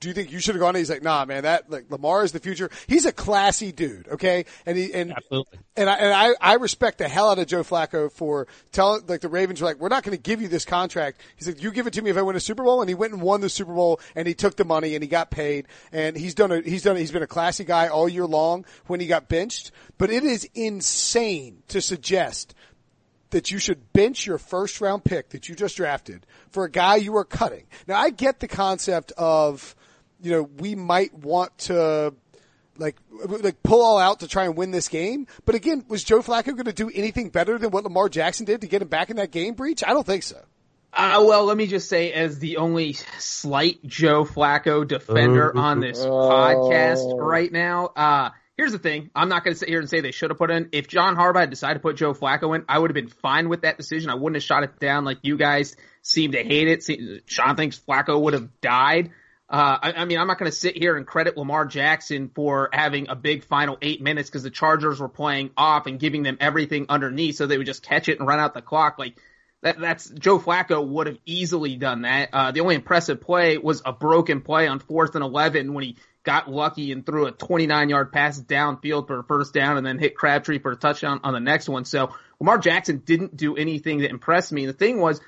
do 0.00 0.08
you 0.08 0.14
think 0.14 0.32
you 0.32 0.40
should 0.40 0.54
have 0.54 0.60
gone? 0.60 0.74
He's 0.74 0.90
like, 0.90 1.02
nah, 1.02 1.24
man, 1.24 1.42
that 1.44 1.70
like 1.70 1.90
Lamar 1.90 2.24
is 2.24 2.32
the 2.32 2.40
future. 2.40 2.70
He's 2.86 3.06
a 3.06 3.12
classy 3.12 3.72
dude, 3.72 4.08
okay? 4.08 4.44
And 4.66 4.76
he 4.76 4.92
and 4.92 5.12
Absolutely. 5.12 5.58
and 5.76 5.90
I 5.90 5.94
and 5.96 6.14
I, 6.14 6.34
I 6.40 6.54
respect 6.54 6.98
the 6.98 7.08
hell 7.08 7.30
out 7.30 7.38
of 7.38 7.46
Joe 7.46 7.62
Flacco 7.62 8.10
for 8.10 8.46
telling 8.72 9.06
like 9.06 9.20
the 9.20 9.28
Ravens 9.28 9.60
were 9.60 9.66
like, 9.66 9.78
we're 9.78 9.88
not 9.88 10.02
going 10.02 10.16
to 10.16 10.22
give 10.22 10.42
you 10.42 10.48
this 10.48 10.64
contract. 10.64 11.20
He 11.36 11.44
said, 11.44 11.62
you 11.62 11.72
give 11.72 11.86
it 11.86 11.92
to 11.94 12.02
me 12.02 12.10
if 12.10 12.16
I 12.16 12.22
win 12.22 12.36
a 12.36 12.40
Super 12.40 12.64
Bowl, 12.64 12.80
and 12.80 12.88
he 12.88 12.94
went 12.94 13.12
and 13.12 13.22
won 13.22 13.40
the 13.40 13.48
Super 13.48 13.74
Bowl, 13.74 14.00
and 14.14 14.26
he 14.26 14.34
took 14.34 14.56
the 14.56 14.64
money 14.64 14.94
and 14.94 15.02
he 15.02 15.08
got 15.08 15.30
paid, 15.30 15.66
and 15.92 16.16
he's 16.16 16.34
done 16.34 16.52
a 16.52 16.60
he's 16.60 16.82
done 16.82 16.96
he's 16.96 17.12
been 17.12 17.22
a 17.22 17.26
classy 17.26 17.64
guy 17.64 17.88
all 17.88 18.08
year 18.08 18.26
long 18.26 18.64
when 18.86 19.00
he 19.00 19.06
got 19.06 19.28
benched. 19.28 19.70
But 19.96 20.10
it 20.10 20.24
is 20.24 20.48
insane 20.54 21.62
to 21.68 21.80
suggest 21.80 22.54
that 23.30 23.50
you 23.50 23.58
should 23.58 23.92
bench 23.92 24.26
your 24.26 24.38
first 24.38 24.80
round 24.80 25.04
pick 25.04 25.30
that 25.30 25.48
you 25.48 25.54
just 25.54 25.76
drafted 25.76 26.26
for 26.50 26.64
a 26.64 26.70
guy 26.70 26.96
you 26.96 27.16
are 27.16 27.24
cutting. 27.24 27.66
Now 27.86 27.98
I 27.98 28.10
get 28.10 28.40
the 28.40 28.48
concept 28.48 29.12
of, 29.16 29.74
you 30.20 30.30
know, 30.32 30.42
we 30.58 30.74
might 30.74 31.12
want 31.14 31.56
to 31.58 32.14
like 32.78 32.96
like 33.26 33.62
pull 33.62 33.82
all 33.82 33.98
out 33.98 34.20
to 34.20 34.28
try 34.28 34.44
and 34.44 34.56
win 34.56 34.70
this 34.70 34.88
game. 34.88 35.26
But 35.44 35.54
again, 35.56 35.84
was 35.88 36.04
Joe 36.04 36.20
Flacco 36.22 36.52
going 36.52 36.64
to 36.66 36.72
do 36.72 36.90
anything 36.94 37.28
better 37.30 37.58
than 37.58 37.70
what 37.70 37.84
Lamar 37.84 38.08
Jackson 38.08 38.46
did 38.46 38.60
to 38.62 38.66
get 38.66 38.82
him 38.82 38.88
back 38.88 39.10
in 39.10 39.16
that 39.16 39.30
game 39.32 39.54
Breech? 39.54 39.82
I 39.84 39.92
don't 39.92 40.06
think 40.06 40.22
so. 40.22 40.40
Uh, 40.90 41.22
well, 41.26 41.44
let 41.44 41.56
me 41.56 41.66
just 41.66 41.88
say, 41.90 42.12
as 42.12 42.38
the 42.38 42.56
only 42.56 42.94
slight 43.18 43.84
Joe 43.84 44.24
Flacco 44.24 44.88
defender 44.88 45.54
on 45.54 45.80
this 45.80 46.00
Oh. 46.00 46.08
podcast 46.08 47.20
right 47.20 47.52
now, 47.52 47.90
uh, 47.94 48.30
here's 48.58 48.72
the 48.72 48.78
thing. 48.78 49.10
I'm 49.14 49.28
not 49.28 49.44
going 49.44 49.54
to 49.54 49.58
sit 49.58 49.68
here 49.68 49.78
and 49.78 49.88
say 49.88 50.00
they 50.00 50.10
should 50.10 50.30
have 50.30 50.38
put 50.38 50.50
in. 50.50 50.68
If 50.72 50.88
John 50.88 51.16
Harbaugh 51.16 51.40
had 51.40 51.50
decided 51.50 51.74
to 51.74 51.80
put 51.80 51.96
Joe 51.96 52.12
Flacco 52.12 52.54
in, 52.56 52.64
I 52.68 52.78
would 52.78 52.90
have 52.90 52.94
been 52.94 53.08
fine 53.08 53.48
with 53.48 53.62
that 53.62 53.78
decision. 53.78 54.10
I 54.10 54.16
wouldn't 54.16 54.36
have 54.36 54.42
shot 54.42 54.64
it 54.64 54.78
down 54.78 55.04
like 55.04 55.18
you 55.22 55.38
guys 55.38 55.76
seem 56.02 56.32
to 56.32 56.42
hate 56.42 56.68
it. 56.68 57.22
Sean 57.26 57.56
thinks 57.56 57.78
Flacco 57.78 58.20
would 58.20 58.34
have 58.34 58.60
died. 58.60 59.12
Uh, 59.48 59.78
I, 59.80 59.92
I 59.92 60.04
mean, 60.04 60.18
I'm 60.18 60.26
not 60.26 60.38
going 60.38 60.50
to 60.50 60.56
sit 60.56 60.76
here 60.76 60.96
and 60.96 61.06
credit 61.06 61.38
Lamar 61.38 61.64
Jackson 61.64 62.30
for 62.34 62.68
having 62.72 63.08
a 63.08 63.16
big 63.16 63.44
final 63.44 63.78
eight 63.80 64.02
minutes 64.02 64.28
because 64.28 64.42
the 64.42 64.50
Chargers 64.50 65.00
were 65.00 65.08
playing 65.08 65.50
off 65.56 65.86
and 65.86 65.98
giving 65.98 66.22
them 66.22 66.36
everything 66.40 66.86
underneath 66.90 67.36
so 67.36 67.46
they 67.46 67.56
would 67.56 67.66
just 67.66 67.82
catch 67.82 68.08
it 68.08 68.18
and 68.18 68.28
run 68.28 68.40
out 68.40 68.52
the 68.52 68.60
clock. 68.60 68.98
Like, 68.98 69.16
that, 69.62 69.80
that's 69.80 70.08
Joe 70.10 70.38
Flacco 70.38 70.86
would 70.86 71.06
have 71.06 71.18
easily 71.24 71.76
done 71.76 72.02
that. 72.02 72.28
Uh, 72.32 72.52
the 72.52 72.60
only 72.60 72.74
impressive 72.74 73.20
play 73.20 73.56
was 73.56 73.82
a 73.86 73.92
broken 73.92 74.42
play 74.42 74.68
on 74.68 74.80
fourth 74.80 75.14
and 75.14 75.24
11 75.24 75.72
when 75.72 75.84
he 75.84 75.96
got 76.24 76.50
lucky 76.50 76.92
and 76.92 77.04
threw 77.06 77.26
a 77.26 77.32
29 77.32 77.88
yard 77.88 78.12
pass 78.12 78.40
downfield 78.40 79.06
for 79.06 79.20
a 79.20 79.24
first 79.24 79.54
down 79.54 79.76
and 79.76 79.86
then 79.86 79.98
hit 79.98 80.16
Crabtree 80.16 80.58
for 80.58 80.72
a 80.72 80.76
touchdown 80.76 81.20
on 81.24 81.32
the 81.32 81.40
next 81.40 81.68
one. 81.68 81.84
So 81.84 82.14
Lamar 82.40 82.58
Jackson 82.58 83.02
didn't 83.04 83.36
do 83.36 83.56
anything 83.56 84.00
that 84.00 84.10
impressed 84.10 84.52
me. 84.52 84.66
The 84.66 84.72
thing 84.72 85.00
was, 85.00 85.20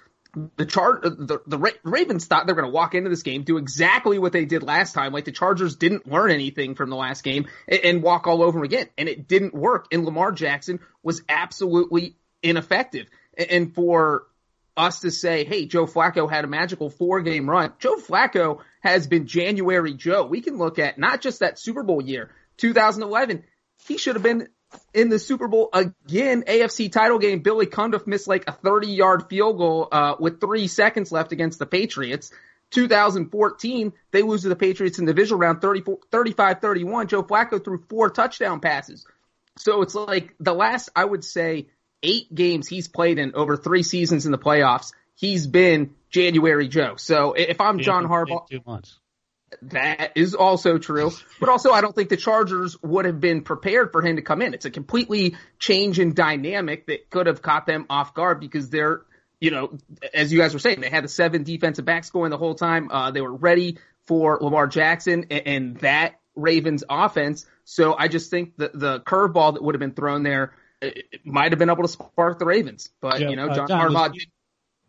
the 0.56 0.66
char 0.66 1.04
uh, 1.04 1.10
the, 1.10 1.40
the 1.46 1.58
Ra- 1.58 1.70
Ravens 1.82 2.26
thought 2.26 2.46
they 2.46 2.52
were 2.52 2.60
going 2.60 2.70
to 2.70 2.74
walk 2.74 2.94
into 2.94 3.10
this 3.10 3.22
game, 3.22 3.42
do 3.42 3.56
exactly 3.56 4.18
what 4.18 4.32
they 4.32 4.44
did 4.44 4.62
last 4.62 4.92
time. 4.92 5.12
Like 5.12 5.24
the 5.24 5.32
Chargers 5.32 5.76
didn't 5.76 6.06
learn 6.06 6.30
anything 6.30 6.74
from 6.74 6.90
the 6.90 6.96
last 6.96 7.24
game 7.24 7.48
and, 7.66 7.80
and 7.80 8.02
walk 8.02 8.26
all 8.26 8.42
over 8.42 8.62
again. 8.62 8.88
And 8.96 9.08
it 9.08 9.26
didn't 9.26 9.54
work. 9.54 9.88
And 9.90 10.04
Lamar 10.04 10.32
Jackson 10.32 10.80
was 11.02 11.22
absolutely 11.28 12.16
ineffective. 12.42 13.08
And, 13.36 13.50
and 13.50 13.74
for 13.74 14.26
us 14.76 15.00
to 15.00 15.10
say, 15.10 15.44
hey, 15.44 15.66
Joe 15.66 15.86
Flacco 15.86 16.30
had 16.30 16.44
a 16.44 16.48
magical 16.48 16.90
four 16.90 17.20
game 17.22 17.48
run. 17.48 17.72
Joe 17.78 17.96
Flacco 17.96 18.60
has 18.80 19.06
been 19.06 19.26
January 19.26 19.94
Joe. 19.94 20.24
We 20.26 20.40
can 20.40 20.58
look 20.58 20.78
at 20.78 20.98
not 20.98 21.20
just 21.20 21.40
that 21.40 21.58
Super 21.58 21.82
Bowl 21.82 22.02
year, 22.02 22.30
2011. 22.58 23.44
He 23.86 23.98
should 23.98 24.16
have 24.16 24.22
been 24.22 24.48
in 24.92 25.08
the 25.08 25.18
Super 25.18 25.48
Bowl 25.48 25.70
again, 25.72 26.42
AFC 26.46 26.90
title 26.90 27.18
game. 27.18 27.40
Billy 27.40 27.66
Cundiff 27.66 28.06
missed 28.06 28.28
like 28.28 28.44
a 28.48 28.52
30 28.52 28.88
yard 28.88 29.28
field 29.28 29.58
goal, 29.58 29.88
uh, 29.90 30.16
with 30.18 30.40
three 30.40 30.66
seconds 30.66 31.12
left 31.12 31.32
against 31.32 31.58
the 31.58 31.66
Patriots. 31.66 32.30
2014, 32.70 33.92
they 34.12 34.22
lose 34.22 34.42
to 34.42 34.48
the 34.48 34.56
Patriots 34.56 34.98
in 34.98 35.04
the 35.04 35.12
divisional 35.12 35.40
round 35.40 35.60
35-31. 35.60 37.08
Joe 37.08 37.22
Flacco 37.22 37.62
threw 37.62 37.82
four 37.88 38.10
touchdown 38.10 38.60
passes. 38.60 39.06
So 39.58 39.82
it's 39.82 39.94
like 39.94 40.34
the 40.38 40.54
last, 40.54 40.88
I 40.94 41.04
would 41.04 41.24
say, 41.24 41.66
eight 42.02 42.32
games 42.34 42.68
he's 42.68 42.88
played 42.88 43.18
in 43.18 43.34
over 43.34 43.56
three 43.56 43.82
seasons 43.82 44.24
in 44.24 44.32
the 44.32 44.38
playoffs, 44.38 44.92
he's 45.14 45.46
been 45.46 45.94
January 46.10 46.68
Joe. 46.68 46.96
So 46.96 47.32
if 47.32 47.60
I'm 47.60 47.78
John 47.78 48.06
Harbaugh, 48.06 48.48
two 48.48 48.60
months. 48.66 48.98
That 49.62 50.12
is 50.14 50.34
also 50.36 50.78
true. 50.78 51.10
But 51.40 51.48
also, 51.48 51.72
I 51.72 51.80
don't 51.80 51.94
think 51.94 52.08
the 52.08 52.16
Chargers 52.16 52.80
would 52.82 53.04
have 53.04 53.18
been 53.20 53.42
prepared 53.42 53.90
for 53.90 54.00
him 54.00 54.14
to 54.16 54.22
come 54.22 54.42
in. 54.42 54.54
It's 54.54 54.64
a 54.64 54.70
completely 54.70 55.34
change 55.58 55.98
in 55.98 56.14
dynamic 56.14 56.86
that 56.86 57.10
could 57.10 57.26
have 57.26 57.42
caught 57.42 57.66
them 57.66 57.84
off 57.90 58.14
guard 58.14 58.38
because 58.38 58.70
they're, 58.70 59.02
you 59.40 59.50
know, 59.50 59.76
as 60.14 60.32
you 60.32 60.38
guys 60.38 60.52
were 60.54 60.60
saying, 60.60 60.80
they 60.80 60.88
had 60.88 61.02
the 61.02 61.08
seven 61.08 61.42
defensive 61.42 61.84
backs 61.84 62.10
going 62.10 62.30
the 62.30 62.38
whole 62.38 62.54
time. 62.54 62.90
Uh, 62.92 63.10
they 63.10 63.20
were 63.20 63.34
ready 63.34 63.78
for 64.06 64.38
Lamar 64.40 64.68
Jackson 64.68 65.26
and, 65.30 65.46
and 65.46 65.76
that 65.78 66.20
Ravens 66.36 66.84
offense. 66.88 67.44
So 67.64 67.96
I 67.98 68.06
just 68.06 68.30
think 68.30 68.56
that 68.58 68.78
the 68.78 69.00
curveball 69.00 69.54
that 69.54 69.64
would 69.64 69.74
have 69.74 69.80
been 69.80 69.94
thrown 69.94 70.22
there 70.22 70.52
it 70.82 71.20
might 71.24 71.52
have 71.52 71.58
been 71.58 71.68
able 71.70 71.82
to 71.82 71.88
spark 71.88 72.38
the 72.38 72.46
Ravens. 72.46 72.88
But, 73.00 73.20
Yeah, 73.20 73.30
you 73.30 73.36
know, 73.36 73.48
uh, 73.48 73.54
John, 73.54 73.68
John, 73.68 73.90
Harbaugh 73.90 74.12
was- 74.14 74.26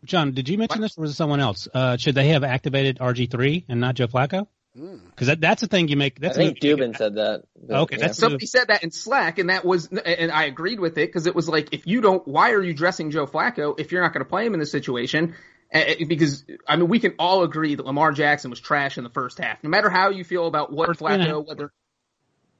John, 0.04 0.32
did 0.32 0.48
you 0.48 0.58
mention 0.58 0.80
this 0.80 0.98
or 0.98 1.02
was 1.02 1.12
it 1.12 1.14
someone 1.14 1.40
else? 1.40 1.68
Uh, 1.72 1.96
should 1.96 2.14
they 2.14 2.28
have 2.28 2.42
activated 2.44 2.98
RG3 2.98 3.64
and 3.68 3.80
not 3.80 3.94
Joe 3.94 4.08
Flacco? 4.08 4.46
Because 4.74 5.26
that, 5.26 5.40
that's 5.40 5.60
the 5.60 5.66
thing 5.68 5.88
you 5.88 5.96
make. 5.98 6.14
I 6.16 6.20
That's 6.28 6.36
think 6.38 6.58
a 6.62 6.66
move 6.66 6.78
Dubin 6.78 6.88
make- 6.88 6.96
said 6.96 7.14
that. 7.16 7.42
but, 7.62 7.76
Okay, 7.82 7.96
yeah. 8.00 8.12
somebody 8.12 8.46
said 8.46 8.68
that 8.68 8.82
in 8.82 8.90
Slack, 8.90 9.38
and 9.38 9.50
that 9.50 9.64
was, 9.66 9.88
and 9.88 10.32
I 10.32 10.44
agreed 10.44 10.80
with 10.80 10.92
it 10.96 11.08
because 11.08 11.26
it 11.26 11.34
was 11.34 11.46
like, 11.46 11.74
if 11.74 11.86
you 11.86 12.00
don't, 12.00 12.26
why 12.26 12.52
are 12.52 12.62
you 12.62 12.72
dressing 12.72 13.10
Joe 13.10 13.26
Flacco 13.26 13.78
if 13.78 13.92
you're 13.92 14.00
not 14.02 14.14
going 14.14 14.24
to 14.24 14.28
play 14.28 14.46
him 14.46 14.54
in 14.54 14.60
this 14.60 14.72
situation? 14.72 15.34
Because 15.70 16.44
I 16.66 16.76
mean, 16.76 16.88
we 16.88 17.00
can 17.00 17.14
all 17.18 17.42
agree 17.44 17.74
that 17.74 17.84
Lamar 17.84 18.12
Jackson 18.12 18.50
was 18.50 18.60
trash 18.60 18.96
in 18.98 19.04
the 19.04 19.10
first 19.10 19.38
half, 19.38 19.62
no 19.62 19.68
matter 19.70 19.90
how 19.90 20.08
you 20.10 20.24
feel 20.24 20.46
about 20.46 20.72
what 20.72 20.86
First 20.86 21.00
three 21.00 21.12
and 21.12 21.22
a 21.22 21.26
Flacco, 21.26 21.38
half. 21.40 21.46
whether, 21.48 21.72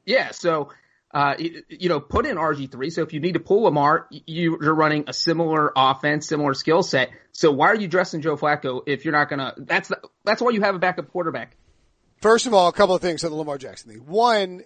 yeah. 0.04 0.30
So, 0.32 0.68
uh, 1.12 1.34
you, 1.38 1.62
you 1.68 1.88
know, 1.88 2.00
put 2.00 2.26
in 2.26 2.36
RG 2.36 2.70
three. 2.70 2.90
So 2.90 3.02
if 3.02 3.12
you 3.12 3.20
need 3.20 3.32
to 3.32 3.40
pull 3.40 3.62
Lamar, 3.62 4.06
you, 4.10 4.58
you're 4.60 4.74
running 4.74 5.04
a 5.08 5.12
similar 5.12 5.72
offense, 5.76 6.26
similar 6.26 6.54
skill 6.54 6.82
set. 6.82 7.10
So 7.32 7.50
why 7.52 7.68
are 7.68 7.76
you 7.76 7.88
dressing 7.88 8.22
Joe 8.22 8.36
Flacco 8.36 8.82
if 8.86 9.04
you're 9.04 9.12
not 9.12 9.28
gonna? 9.28 9.54
That's 9.58 9.88
the, 9.88 10.00
that's 10.24 10.40
why 10.40 10.50
you 10.50 10.62
have 10.62 10.74
a 10.74 10.78
backup 10.78 11.10
quarterback. 11.10 11.56
First 12.20 12.46
of 12.46 12.54
all, 12.54 12.68
a 12.68 12.72
couple 12.72 12.94
of 12.94 13.02
things 13.02 13.24
on 13.24 13.30
the 13.30 13.36
Lamar 13.36 13.58
Jackson 13.58 13.90
thing. 13.90 14.06
One, 14.06 14.62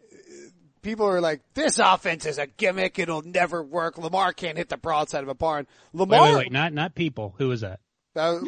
people 0.83 1.07
are 1.07 1.21
like, 1.21 1.41
this 1.55 1.79
offense 1.79 2.27
is 2.27 2.39
a 2.39 2.47
gimmick. 2.47 2.99
It'll 2.99 3.23
never 3.23 3.63
work. 3.63 3.99
Lamar 3.99 4.33
can't 4.33 4.59
hit 4.59 4.69
the 4.69 4.77
broadside 4.77 5.23
of 5.23 5.29
a 5.29 5.35
barn. 5.35 5.67
Wait, 5.93 6.01
Lamar, 6.01 6.23
wait, 6.23 6.37
wait. 6.37 6.53
Not, 6.53 6.73
not 6.73 6.95
people. 6.95 7.35
Who 7.39 7.51
is 7.51 7.63
that? 7.63 7.81
Uh, 8.15 8.41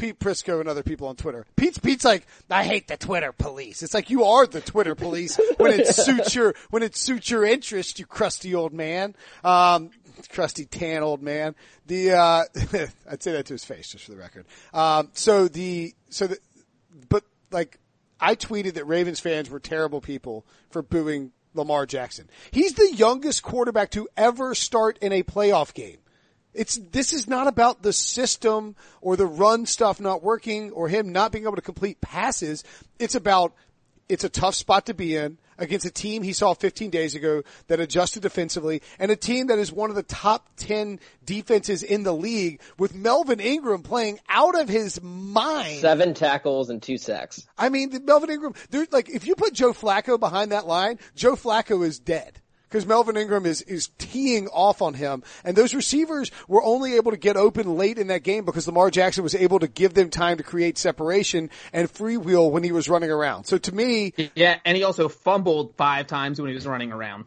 Pete 0.00 0.18
Prisco 0.18 0.60
and 0.60 0.68
other 0.68 0.82
people 0.82 1.08
on 1.08 1.16
Twitter. 1.16 1.44
Pete's 1.56 1.78
Pete's 1.78 2.06
like, 2.06 2.26
I 2.48 2.64
hate 2.64 2.88
the 2.88 2.96
Twitter 2.96 3.32
police. 3.32 3.82
It's 3.82 3.92
like 3.92 4.08
you 4.08 4.24
are 4.24 4.46
the 4.46 4.62
Twitter 4.62 4.94
police 4.94 5.38
when 5.58 5.78
it 5.78 5.86
suits 5.88 6.34
your 6.34 6.54
when 6.70 6.82
it 6.82 6.96
suits 6.96 7.30
your 7.30 7.44
interest, 7.44 7.98
you 7.98 8.06
crusty 8.06 8.54
old 8.54 8.72
man. 8.72 9.14
Um 9.44 9.90
crusty 10.30 10.64
tan 10.64 11.02
old 11.02 11.22
man. 11.22 11.54
The 11.86 12.12
uh 12.12 12.44
I'd 13.10 13.22
say 13.22 13.32
that 13.32 13.44
to 13.46 13.54
his 13.54 13.64
face 13.64 13.90
just 13.90 14.06
for 14.06 14.12
the 14.12 14.16
record. 14.16 14.46
Um 14.72 15.10
so 15.12 15.48
the 15.48 15.94
so 16.08 16.26
the 16.26 16.38
but 17.10 17.24
like 17.50 17.78
I 18.18 18.36
tweeted 18.36 18.74
that 18.74 18.86
Ravens 18.86 19.20
fans 19.20 19.50
were 19.50 19.60
terrible 19.60 20.00
people 20.00 20.46
for 20.70 20.80
booing 20.80 21.32
Lamar 21.52 21.84
Jackson. 21.84 22.30
He's 22.50 22.72
the 22.72 22.90
youngest 22.94 23.42
quarterback 23.42 23.90
to 23.90 24.08
ever 24.16 24.54
start 24.54 24.96
in 25.02 25.12
a 25.12 25.22
playoff 25.22 25.74
game. 25.74 25.98
It's, 26.52 26.76
this 26.76 27.12
is 27.12 27.28
not 27.28 27.46
about 27.46 27.82
the 27.82 27.92
system 27.92 28.74
or 29.00 29.16
the 29.16 29.26
run 29.26 29.66
stuff 29.66 30.00
not 30.00 30.22
working 30.22 30.72
or 30.72 30.88
him 30.88 31.12
not 31.12 31.32
being 31.32 31.44
able 31.44 31.56
to 31.56 31.62
complete 31.62 32.00
passes. 32.00 32.64
It's 32.98 33.14
about, 33.14 33.52
it's 34.08 34.24
a 34.24 34.28
tough 34.28 34.54
spot 34.56 34.86
to 34.86 34.94
be 34.94 35.16
in 35.16 35.38
against 35.60 35.86
a 35.86 35.90
team 35.90 36.22
he 36.22 36.32
saw 36.32 36.54
15 36.54 36.90
days 36.90 37.14
ago 37.14 37.42
that 37.68 37.78
adjusted 37.78 38.22
defensively 38.22 38.82
and 38.98 39.12
a 39.12 39.16
team 39.16 39.48
that 39.48 39.58
is 39.58 39.70
one 39.70 39.90
of 39.90 39.96
the 39.96 40.02
top 40.02 40.48
10 40.56 40.98
defenses 41.24 41.82
in 41.82 42.02
the 42.02 42.14
league 42.14 42.60
with 42.78 42.94
Melvin 42.94 43.38
Ingram 43.38 43.82
playing 43.82 44.18
out 44.28 44.58
of 44.58 44.68
his 44.68 45.00
mind. 45.02 45.78
Seven 45.78 46.14
tackles 46.14 46.70
and 46.70 46.82
two 46.82 46.98
sacks. 46.98 47.46
I 47.56 47.68
mean, 47.68 48.04
Melvin 48.04 48.30
Ingram, 48.30 48.54
there's 48.70 48.90
like, 48.90 49.08
if 49.08 49.26
you 49.26 49.36
put 49.36 49.52
Joe 49.52 49.72
Flacco 49.72 50.18
behind 50.18 50.50
that 50.52 50.66
line, 50.66 50.98
Joe 51.14 51.36
Flacco 51.36 51.84
is 51.84 52.00
dead. 52.00 52.40
Because 52.70 52.86
Melvin 52.86 53.16
Ingram 53.16 53.46
is, 53.46 53.62
is 53.62 53.88
teeing 53.98 54.46
off 54.48 54.80
on 54.80 54.94
him. 54.94 55.24
And 55.44 55.56
those 55.56 55.74
receivers 55.74 56.30
were 56.46 56.62
only 56.62 56.94
able 56.94 57.10
to 57.10 57.16
get 57.16 57.36
open 57.36 57.76
late 57.76 57.98
in 57.98 58.06
that 58.06 58.22
game 58.22 58.44
because 58.44 58.68
Lamar 58.68 58.92
Jackson 58.92 59.24
was 59.24 59.34
able 59.34 59.58
to 59.58 59.66
give 59.66 59.92
them 59.94 60.08
time 60.08 60.36
to 60.36 60.44
create 60.44 60.78
separation 60.78 61.50
and 61.72 61.92
freewheel 61.92 62.50
when 62.50 62.62
he 62.62 62.70
was 62.70 62.88
running 62.88 63.10
around. 63.10 63.44
So 63.44 63.58
to 63.58 63.74
me, 63.74 64.14
Yeah, 64.36 64.58
and 64.64 64.76
he 64.76 64.84
also 64.84 65.08
fumbled 65.08 65.74
five 65.76 66.06
times 66.06 66.40
when 66.40 66.48
he 66.48 66.54
was 66.54 66.66
running 66.66 66.92
around. 66.92 67.24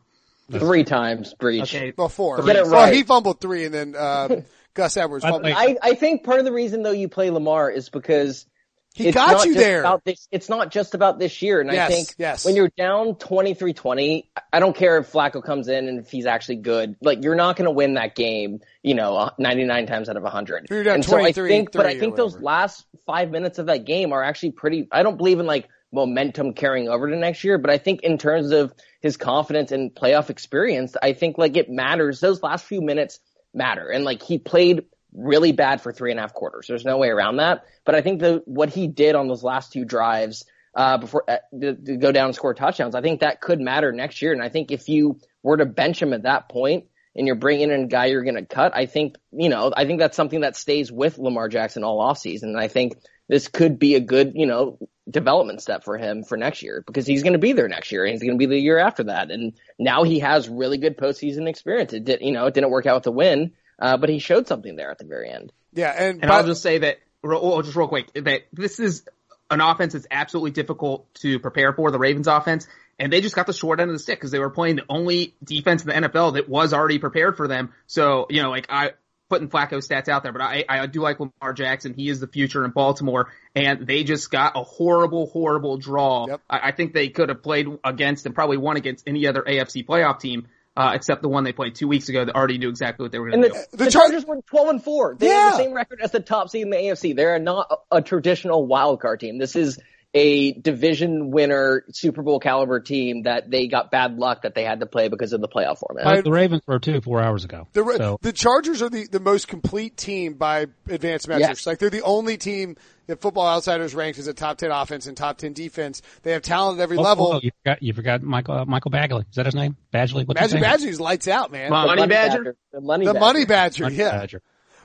Three 0.50 0.84
times 0.84 1.34
Breech. 1.34 1.64
Okay, 1.64 1.92
before, 1.92 2.42
Get 2.44 2.56
it 2.56 2.64
well, 2.64 2.74
right. 2.74 2.94
he 2.94 3.04
fumbled 3.04 3.42
three 3.42 3.66
and 3.66 3.74
then, 3.74 3.96
uh, 3.98 4.42
Gus 4.74 4.98
Edwards 4.98 5.24
fumbled. 5.24 5.54
I, 5.54 5.78
I 5.82 5.96
think 5.96 6.24
part 6.24 6.40
of 6.40 6.46
the 6.46 6.52
reason 6.52 6.84
though 6.84 6.92
you 6.92 7.08
play 7.10 7.30
Lamar 7.30 7.70
is 7.70 7.90
because 7.90 8.46
he 8.94 9.08
it's 9.08 9.16
got 9.16 9.32
not 9.32 9.46
you 9.46 9.54
just 9.54 9.66
there. 9.66 9.80
About 9.80 10.06
this, 10.06 10.28
it's 10.32 10.50
not 10.50 10.72
just 10.72 10.94
about 10.94 11.18
this 11.18 11.42
year. 11.42 11.60
And 11.60 11.72
Yes, 11.72 11.92
I 11.92 11.94
think 11.94 12.16
yes. 12.18 12.46
when 12.46 12.56
you're 12.56 12.70
down 12.78 13.16
23-20, 13.16 14.26
I 14.52 14.60
don't 14.60 14.76
care 14.76 14.98
if 15.00 15.12
Flacco 15.12 15.44
comes 15.44 15.68
in 15.68 15.88
and 15.88 16.00
if 16.00 16.12
he's 16.12 16.28
actually 16.28 16.58
good. 16.58 16.96
Like 17.02 17.24
you're 17.24 17.36
not 17.36 17.56
going 17.56 17.66
to 17.66 17.72
win 17.72 17.96
that 17.96 18.16
game, 18.16 18.60
you 18.84 18.94
know, 18.94 19.32
99 19.40 19.88
times 19.88 20.10
out 20.10 20.18
of 20.18 20.24
100. 20.24 20.68
You're 20.70 20.84
down 20.84 20.96
and 20.96 21.06
so 21.06 21.18
I 21.18 21.32
23-3 21.32 21.48
think, 21.48 21.72
but 21.72 21.88
I 21.88 21.98
think 21.98 22.16
those 22.16 22.40
last 22.40 22.86
five 23.08 23.32
minutes 23.32 23.58
of 23.58 23.66
that 23.66 23.86
game 23.86 24.14
are 24.14 24.22
actually 24.22 24.52
pretty, 24.52 24.88
I 24.92 25.02
don't 25.02 25.18
believe 25.18 25.40
in 25.40 25.48
like 25.48 25.70
momentum 25.92 26.54
carrying 26.54 26.88
over 26.88 27.10
to 27.10 27.16
next 27.16 27.44
year, 27.44 27.58
but 27.58 27.72
I 27.72 27.80
think 27.80 28.02
in 28.02 28.20
terms 28.20 28.52
of 28.52 28.74
his 29.02 29.18
confidence 29.18 29.72
and 29.72 29.94
playoff 29.94 30.30
experience, 30.30 30.96
I 31.02 31.14
think 31.14 31.40
like 31.40 31.58
it 31.58 31.70
matters. 31.70 32.20
Those 32.20 32.44
last 32.44 32.66
few 32.66 32.82
minutes 32.82 33.20
matter. 33.54 33.88
And 33.88 34.04
like 34.04 34.22
he 34.22 34.38
played 34.38 34.86
really 35.16 35.52
bad 35.52 35.82
for 35.82 35.92
three 35.92 36.12
and 36.12 36.20
a 36.20 36.24
half 36.24 36.34
quarters. 36.34 36.68
There's 36.68 36.86
no 36.86 36.98
way 36.98 37.10
around 37.10 37.38
that. 37.38 37.66
But 37.86 37.96
I 37.96 38.02
think 38.02 38.20
the 38.20 38.42
what 38.46 38.70
he 38.70 38.88
did 38.88 39.16
on 39.16 39.28
those 39.28 39.44
last 39.44 39.72
two 39.74 39.86
drives 39.86 40.46
uh, 40.76 40.98
before 40.98 41.24
uh, 41.30 41.38
to, 41.60 41.76
to 41.76 41.98
go 41.98 42.12
down 42.12 42.28
and 42.28 42.36
score 42.36 42.54
touchdowns, 42.54 42.96
I 42.96 43.02
think 43.02 43.22
that 43.22 43.42
could 43.42 43.60
matter 43.60 43.92
next 43.92 44.22
year. 44.22 44.34
And 44.34 44.42
I 44.42 44.50
think 44.50 44.72
if 44.72 44.90
you 44.90 45.20
were 45.44 45.58
to 45.58 45.66
bench 45.66 46.02
him 46.02 46.14
at 46.14 46.24
that 46.24 46.50
point 46.50 46.86
and 47.16 47.28
you're 47.28 47.36
bringing 47.36 47.70
in 47.70 47.84
a 47.84 47.88
guy 47.88 48.06
you're 48.06 48.24
going 48.24 48.36
to 48.36 48.46
cut, 48.46 48.76
I 48.76 48.86
think 48.86 49.16
you 49.32 49.50
know 49.50 49.72
I 49.76 49.86
think 49.86 50.00
that's 50.00 50.18
something 50.18 50.42
that 50.42 50.56
stays 50.56 50.92
with 50.92 51.18
Lamar 51.18 51.50
Jackson 51.50 51.84
all 51.84 52.00
offseason. 52.00 52.44
And 52.44 52.60
I 52.60 52.68
think 52.68 52.98
this 53.28 53.48
could 53.48 53.80
be 53.80 53.96
a 53.96 54.00
good 54.00 54.34
you 54.36 54.46
know 54.46 54.80
development 55.10 55.62
step 55.62 55.84
for 55.84 55.98
him 55.98 56.24
for 56.24 56.38
next 56.38 56.64
year 56.64 56.84
because 56.86 57.06
he's 57.06 57.24
going 57.24 57.34
to 57.34 57.40
be 57.40 57.54
there 57.54 57.68
next 57.68 57.92
year 57.92 58.06
and 58.06 58.14
he's 58.14 58.22
going 58.22 58.34
to 58.34 58.38
be 58.38 58.46
the 58.46 58.60
year 58.60 58.80
after 58.80 59.04
that. 59.04 59.32
And 59.32 59.54
now 59.78 60.04
he 60.04 60.20
has 60.20 60.48
really 60.48 60.78
good 60.78 60.98
postseason 60.98 61.48
experience. 61.48 61.94
It 61.94 62.06
did 62.06 62.22
you 62.22 62.32
know 62.32 62.48
it 62.48 62.54
didn't 62.54 62.72
work 62.72 62.86
out 62.86 62.96
with 62.96 63.04
the 63.04 63.12
win. 63.12 63.52
Uh, 63.80 63.98
but 63.98 64.10
he 64.10 64.20
showed 64.20 64.48
something 64.48 64.76
there 64.76 64.92
at 64.92 64.98
the 64.98 65.06
very 65.06 65.30
end. 65.30 65.52
yeah. 65.74 65.94
And, 65.98 66.22
And 66.22 66.30
by- 66.30 66.38
I'll 66.38 66.46
just 66.46 66.62
say 66.62 66.80
that, 66.80 67.00
real- 67.22 67.40
oh, 67.42 67.62
just 67.62 67.76
real 67.76 67.88
quick, 67.88 68.12
that 68.14 68.44
this 68.54 68.80
is 68.80 69.04
an 69.50 69.62
offense 69.62 69.94
that's 69.94 70.08
absolutely 70.10 70.52
difficult 70.52 71.14
to 71.16 71.40
prepare 71.40 71.74
for, 71.74 71.92
the 71.92 72.00
Ravens 72.00 72.28
offense, 72.28 72.68
and 73.00 73.12
they 73.12 73.22
just 73.22 73.36
got 73.36 73.48
the 73.48 73.54
short 73.54 73.80
end 73.80 73.90
of 73.90 73.96
the 73.96 74.00
stick 74.00 74.20
because 74.20 74.32
they 74.32 74.40
were 74.40 74.50
playing 74.50 74.78
the 74.78 74.86
only 74.90 75.36
defense 75.44 75.84
in 75.84 75.90
the 75.90 76.08
NFL 76.10 76.34
that 76.36 76.48
was 76.48 76.74
already 76.74 77.00
prepared 77.00 77.36
for 77.38 77.48
them. 77.48 77.72
So, 77.88 78.28
you 78.30 78.42
know, 78.42 78.50
like 78.50 78.68
I, 78.70 78.92
putting 79.30 79.50
Flacco 79.50 79.78
stats 79.78 80.10
out 80.10 80.22
there, 80.22 80.32
but 80.32 80.42
I, 80.42 80.64
I 80.70 80.86
do 80.86 81.02
like 81.02 81.20
Lamar 81.20 81.54
Jackson. 81.54 81.94
He 81.96 82.08
is 82.08 82.20
the 82.20 82.28
future 82.28 82.64
in 82.66 82.72
Baltimore, 82.72 83.32
and 83.56 83.88
they 83.88 84.04
just 84.04 84.30
got 84.30 84.56
a 84.56 84.64
horrible, 84.64 85.26
horrible 85.28 85.78
draw. 85.78 86.28
Yep. 86.28 86.42
I, 86.50 86.60
I 86.68 86.72
think 86.72 86.94
they 86.94 87.10
could 87.10 87.30
have 87.30 87.42
played 87.42 87.68
against 87.84 88.28
and 88.28 88.36
probably 88.36 88.58
won 88.58 88.78
against 88.78 89.08
any 89.08 89.26
other 89.26 89.42
AFC 89.42 89.86
playoff 89.88 90.20
team. 90.20 90.48
Uh, 90.76 90.94
except 90.96 91.22
the 91.22 91.30
one 91.30 91.44
they 91.44 91.54
played 91.54 91.76
two 91.76 91.88
weeks 91.88 92.10
ago 92.10 92.26
that 92.26 92.34
already 92.36 92.58
knew 92.58 92.68
exactly 92.70 93.04
what 93.04 93.12
they 93.12 93.20
were 93.20 93.30
going 93.30 93.44
to 93.44 93.50
do. 93.50 93.56
The 93.74 93.78
the, 93.86 93.92
Chargers 93.92 94.26
were 94.26 94.42
12 94.42 94.70
and 94.70 94.84
4. 94.84 95.18
They 95.20 95.28
Yeah. 95.28 95.34
have 95.34 95.52
the 95.54 95.58
same 95.66 95.74
record 95.74 96.00
as 96.02 96.10
the 96.12 96.20
top 96.20 96.50
seed 96.50 96.64
in 96.64 96.72
the 96.72 96.78
AFC. 96.78 97.16
They're 97.16 97.38
not 97.38 97.86
a, 97.92 97.98
a 97.98 98.02
traditional 98.02 98.66
wild 98.66 99.00
card 99.00 99.20
team. 99.20 99.38
This 99.38 99.56
is 99.56 99.78
a 100.14 100.54
division 100.54 101.32
winner, 101.32 101.84
Super 101.92 102.22
Bowl 102.22 102.40
caliber 102.40 102.80
team 102.80 103.24
that 103.24 103.50
they 103.50 103.68
got 103.68 103.90
bad 103.90 104.18
luck 104.18 104.44
that 104.44 104.54
they 104.54 104.64
had 104.64 104.80
to 104.82 104.86
play 104.86 105.08
because 105.08 105.34
of 105.34 105.42
the 105.42 105.48
playoff 105.48 105.80
format. 105.80 106.06
I- 106.06 106.22
the 106.22 106.32
Ravens 106.32 106.62
were 106.68 106.80
too 106.80 107.02
four 107.02 107.22
hours 107.22 107.44
ago. 107.46 107.68
The, 107.74 107.84
so 107.98 108.20
the 108.22 108.32
Chargers 108.32 108.82
are 108.82 108.90
the, 108.90 109.08
the 109.08 109.20
most 109.20 109.48
complete 109.48 109.98
team 109.98 110.34
by 110.36 110.68
advanced 110.88 111.28
measures. 111.28 111.48
Yes. 111.48 111.66
Like 111.68 111.80
they're 111.80 111.90
the 111.90 112.04
only 112.04 112.38
team 112.38 112.76
that 113.08 113.22
Football 113.22 113.48
Outsiders 113.48 113.94
ranks 113.96 114.20
as 114.20 114.28
a 114.28 114.34
top 114.34 114.58
10 114.58 114.72
offense 114.72 115.08
and 115.08 115.18
top 115.18 115.38
10 115.38 115.54
defense. 115.54 116.02
They 116.22 116.32
have 116.34 116.42
talent 116.44 116.80
at 116.80 116.84
every 116.84 116.98
Oh, 116.98 117.02
level. 117.02 117.34
oh, 117.34 117.40
you 117.42 117.52
forgot 117.64 117.82
you 117.84 117.94
forgot 117.94 118.22
Michael 118.22 118.60
uh, 118.60 118.66
Michael 118.66 118.92
Bagley. 118.92 119.26
Is 119.30 119.36
that 119.36 119.46
his 119.48 119.56
name? 119.56 119.76
Badgley. 119.94 120.28
What's 120.28 120.40
his 120.40 120.54
Magic 120.54 120.54
name? 120.54 120.62
Badger's 120.62 121.02
lights 121.02 121.28
out, 121.28 121.52
man. 121.52 121.72
Well, 121.72 121.82
The 121.82 121.96
Money 121.96 122.08
Badger? 122.08 122.56
The 122.72 122.82
money 122.82 123.06
the 123.06 123.14
badger. 123.14 123.20
money 123.26 123.46
badger, 123.46 123.84
Money 123.86 123.96
yeah. 123.96 124.12
Badger. 124.12 124.42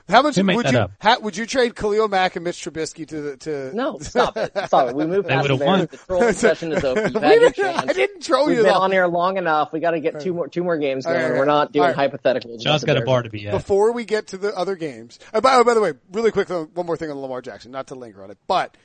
How 0.09 0.21
much 0.23 0.37
would 0.37 0.71
you 0.71 0.77
up? 0.79 0.91
ha, 0.99 1.17
would 1.21 1.37
you 1.37 1.45
trade 1.45 1.75
Khalil 1.75 2.07
Mack 2.07 2.35
and 2.35 2.43
Mitch 2.43 2.57
Trubisky 2.63 3.07
to 3.07 3.21
the 3.21 3.37
to? 3.37 3.75
No, 3.75 3.97
stop 4.01 4.35
it. 4.37 4.51
Stop 4.65 4.89
it. 4.89 4.95
We 4.95 5.05
moved 5.05 5.27
They 5.27 5.33
past 5.33 5.43
would've 5.43 5.59
there. 5.59 5.67
won. 5.67 5.79
The 5.81 5.97
trolling 5.97 6.33
session 6.33 6.71
is 6.71 6.83
over. 6.83 7.07
You've 7.07 7.21
had 7.21 7.41
your 7.41 7.51
chance. 7.51 7.89
I 7.89 7.93
didn't 7.93 8.21
troll 8.23 8.47
We've 8.47 8.57
you. 8.57 8.63
been 8.63 8.73
though. 8.73 8.79
on 8.79 8.91
here 8.91 9.05
long 9.07 9.37
enough. 9.37 9.71
We 9.71 9.79
got 9.79 9.91
to 9.91 9.99
get 9.99 10.19
two 10.19 10.33
more 10.33 10.47
two 10.47 10.63
more 10.63 10.77
games 10.77 11.05
All 11.05 11.13
going. 11.13 11.31
right, 11.31 11.37
We're 11.39 11.45
not 11.45 11.71
doing 11.71 11.89
all 11.89 11.93
right. 11.93 12.11
hypotheticals. 12.11 12.59
John's 12.61 12.83
about 12.83 12.95
got 12.95 13.03
a 13.03 13.05
bar 13.05 13.23
to 13.23 13.29
be 13.29 13.47
at. 13.47 13.51
Before 13.51 13.91
we 13.91 14.03
get 14.05 14.27
to 14.27 14.37
the 14.37 14.55
other 14.57 14.75
games, 14.75 15.19
uh, 15.33 15.41
by, 15.41 15.53
oh, 15.55 15.63
by 15.63 15.73
the 15.75 15.81
way, 15.81 15.93
really 16.11 16.31
quick, 16.31 16.49
one 16.49 16.85
more 16.85 16.97
thing 16.97 17.11
on 17.11 17.17
Lamar 17.19 17.41
Jackson, 17.41 17.71
not 17.71 17.87
to 17.87 17.95
linger 17.95 18.23
on 18.23 18.31
it, 18.31 18.37
but 18.47 18.75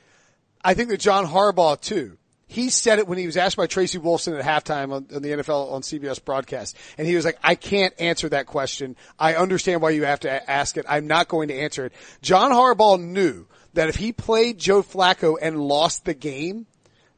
I 0.63 0.73
think 0.75 0.89
that 0.89 0.99
John 0.99 1.25
Harbaugh 1.25 1.79
too. 1.81 2.17
He 2.47 2.69
said 2.69 2.99
it 2.99 3.07
when 3.07 3.17
he 3.17 3.25
was 3.25 3.37
asked 3.37 3.57
by 3.57 3.65
Tracy 3.67 3.97
Wolfson 3.97 4.39
at 4.39 4.45
halftime 4.45 4.93
on, 4.93 5.07
on 5.13 5.21
the 5.21 5.29
NFL 5.29 5.71
on 5.71 5.81
CBS 5.81 6.23
broadcast, 6.23 6.77
and 6.97 7.07
he 7.07 7.15
was 7.15 7.25
like, 7.25 7.39
"I 7.43 7.55
can't 7.55 7.93
answer 7.99 8.29
that 8.29 8.45
question. 8.45 8.95
I 9.17 9.35
understand 9.35 9.81
why 9.81 9.91
you 9.91 10.05
have 10.05 10.19
to 10.21 10.49
ask 10.49 10.77
it. 10.77 10.85
I'm 10.87 11.07
not 11.07 11.27
going 11.27 11.47
to 11.47 11.55
answer 11.55 11.85
it." 11.85 11.93
John 12.21 12.51
Harbaugh 12.51 13.01
knew 13.01 13.47
that 13.73 13.89
if 13.89 13.95
he 13.95 14.11
played 14.11 14.59
Joe 14.59 14.83
Flacco 14.83 15.37
and 15.41 15.59
lost 15.59 16.05
the 16.05 16.13
game, 16.13 16.67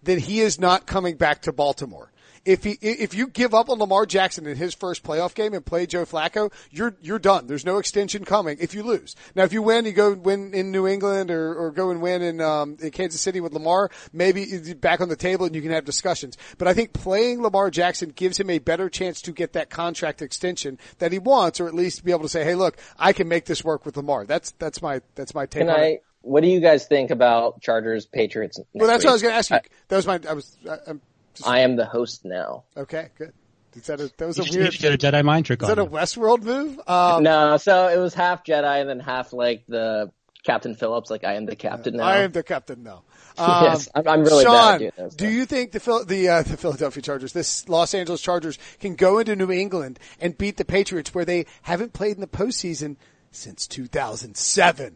then 0.02 0.20
he 0.20 0.40
is 0.40 0.60
not 0.60 0.86
coming 0.86 1.18
back 1.18 1.42
to 1.44 1.52
Baltimore. 1.52 2.12
If 2.48 2.64
he, 2.64 2.78
if 2.82 3.14
you 3.14 3.28
give 3.28 3.54
up 3.54 3.70
on 3.70 3.78
Lamar 3.78 4.06
Jackson 4.06 4.48
in 4.48 4.56
his 4.56 4.74
first 4.74 5.04
playoff 5.04 5.36
game 5.36 5.54
and 5.54 5.66
play 5.66 5.86
Joe 5.86 6.06
Flacco, 6.06 6.50
you're, 6.72 6.96
you're 7.02 7.20
done. 7.20 7.46
There's 7.46 7.66
no 7.66 7.78
extension 7.78 8.24
coming 8.24 8.56
if 8.62 8.74
you 8.74 8.84
lose. 8.84 9.18
Now, 9.36 9.44
if 9.44 9.52
you 9.52 9.62
win, 9.62 9.84
you 9.84 9.92
go 9.92 10.14
win 10.14 10.54
in 10.54 10.72
New 10.72 10.88
England 10.88 11.30
or, 11.30 11.54
or 11.54 11.72
go 11.72 11.92
and 11.92 12.02
win 12.02 12.22
in, 12.22 12.40
um, 12.40 12.78
in 12.82 12.92
Kansas 12.92 13.20
City 13.20 13.42
with 13.42 13.52
Lamar, 13.52 13.92
maybe 14.14 14.74
back 14.76 15.02
on 15.02 15.10
the 15.10 15.18
table 15.18 15.46
and 15.46 15.56
you 15.56 15.62
can 15.62 15.72
have 15.72 15.84
discussions. 15.84 16.38
But 16.58 16.70
I 16.70 16.74
think 16.74 16.94
playing 16.94 17.42
Lamar 17.42 17.70
Jackson 17.70 18.12
gives 18.12 18.40
him 18.40 18.50
a 18.50 18.60
better 18.60 18.90
chance 18.90 19.22
to 19.24 19.34
get 19.34 19.52
that 19.52 19.70
contract 19.70 20.22
extension 20.22 20.80
that 21.00 21.12
he 21.12 21.20
wants, 21.20 21.60
or 21.60 21.68
at 21.68 21.74
least 21.74 22.06
be 22.06 22.12
able 22.12 22.24
to 22.24 22.30
say, 22.30 22.46
hey, 22.46 22.56
look, 22.56 22.78
I 22.98 23.12
can 23.12 23.28
make 23.28 23.44
this 23.44 23.62
work 23.62 23.86
with 23.86 23.98
Lamar. 23.98 24.26
That's, 24.26 24.52
that's 24.52 24.82
my, 24.82 25.02
that's 25.16 25.36
my 25.36 25.48
take 25.48 25.64
Can 25.64 25.70
on 25.70 25.80
I? 25.82 25.86
it. 25.86 26.04
What 26.22 26.44
do 26.44 26.48
you 26.48 26.62
guys 26.62 26.88
think 26.88 27.12
about 27.12 27.60
Chargers 27.60 28.06
Patriots? 28.06 28.58
Well, 28.74 28.88
that's 28.88 29.04
what 29.04 29.10
I 29.10 29.14
was 29.14 29.22
going 29.22 29.34
to 29.34 29.38
ask 29.38 29.50
you. 29.50 29.60
That 29.90 29.96
was 29.98 30.08
my, 30.08 30.22
I 30.30 30.34
was, 30.34 30.58
I, 30.70 30.78
I'm 30.88 31.02
just, 31.38 31.48
I 31.48 31.60
am 31.60 31.76
the 31.76 31.86
host 31.86 32.26
now. 32.26 32.64
okay, 32.76 33.10
good. 33.18 33.34
Is 33.76 33.84
that 33.88 34.00
a, 34.00 34.12
that 34.18 34.26
was 34.26 34.38
You 34.38 34.44
a 34.44 34.46
just 34.46 34.58
weird, 34.58 34.72
need 34.72 34.78
to 34.78 34.82
get 34.82 34.94
a 34.94 34.98
Jedi 35.12 35.24
mind 35.24 35.46
trick 35.46 35.62
is 35.62 35.70
on 35.70 35.76
that 35.76 35.82
a 35.82 35.86
him. 35.86 35.92
Westworld 35.92 36.42
move? 36.44 36.80
Um, 36.88 37.22
no, 37.24 37.58
so 37.58 37.88
it 37.90 37.98
was 37.98 38.14
half 38.16 38.44
Jedi 38.44 38.82
and 38.82 38.90
then 38.90 39.00
half 39.00 39.34
like 39.34 39.66
the 39.68 40.12
Captain 40.44 40.74
Phillips. 40.74 41.12
Like 41.12 41.24
I 41.24 41.36
am 41.36 41.46
the 41.46 41.56
captain 41.56 41.98
now. 41.98 42.04
I 42.04 42.18
am 42.20 42.32
the 42.32 42.44
captain 42.44 42.84
now. 42.84 43.04
Um, 43.40 43.66
Yes, 43.66 43.88
I'm- 43.94 44.08
I'm 44.08 44.24
really 44.24 44.46
Sean, 44.46 44.54
bad 44.56 44.74
at 44.74 44.80
doing 44.80 44.92
those 44.98 45.16
do 45.16 45.26
things. 45.26 45.36
you 45.36 45.46
think 45.46 45.72
the 45.72 46.06
the 46.08 46.28
uh, 46.28 46.42
the 46.42 46.58
Philadelphia 46.58 47.04
Chargers, 47.04 47.34
this 47.34 47.70
Los 47.70 47.94
Angeles 47.94 48.20
Chargers, 48.20 48.58
can 48.80 48.96
go 48.96 49.20
into 49.20 49.36
New 49.36 49.52
England 49.52 50.00
and 50.20 50.36
beat 50.36 50.58
the 50.58 50.66
Patriots, 50.66 51.14
where 51.14 51.24
they 51.24 51.46
haven't 51.62 51.94
played 51.94 52.16
in 52.16 52.22
the 52.22 52.26
postseason 52.26 52.96
since 53.30 53.68
2007? 53.68 54.96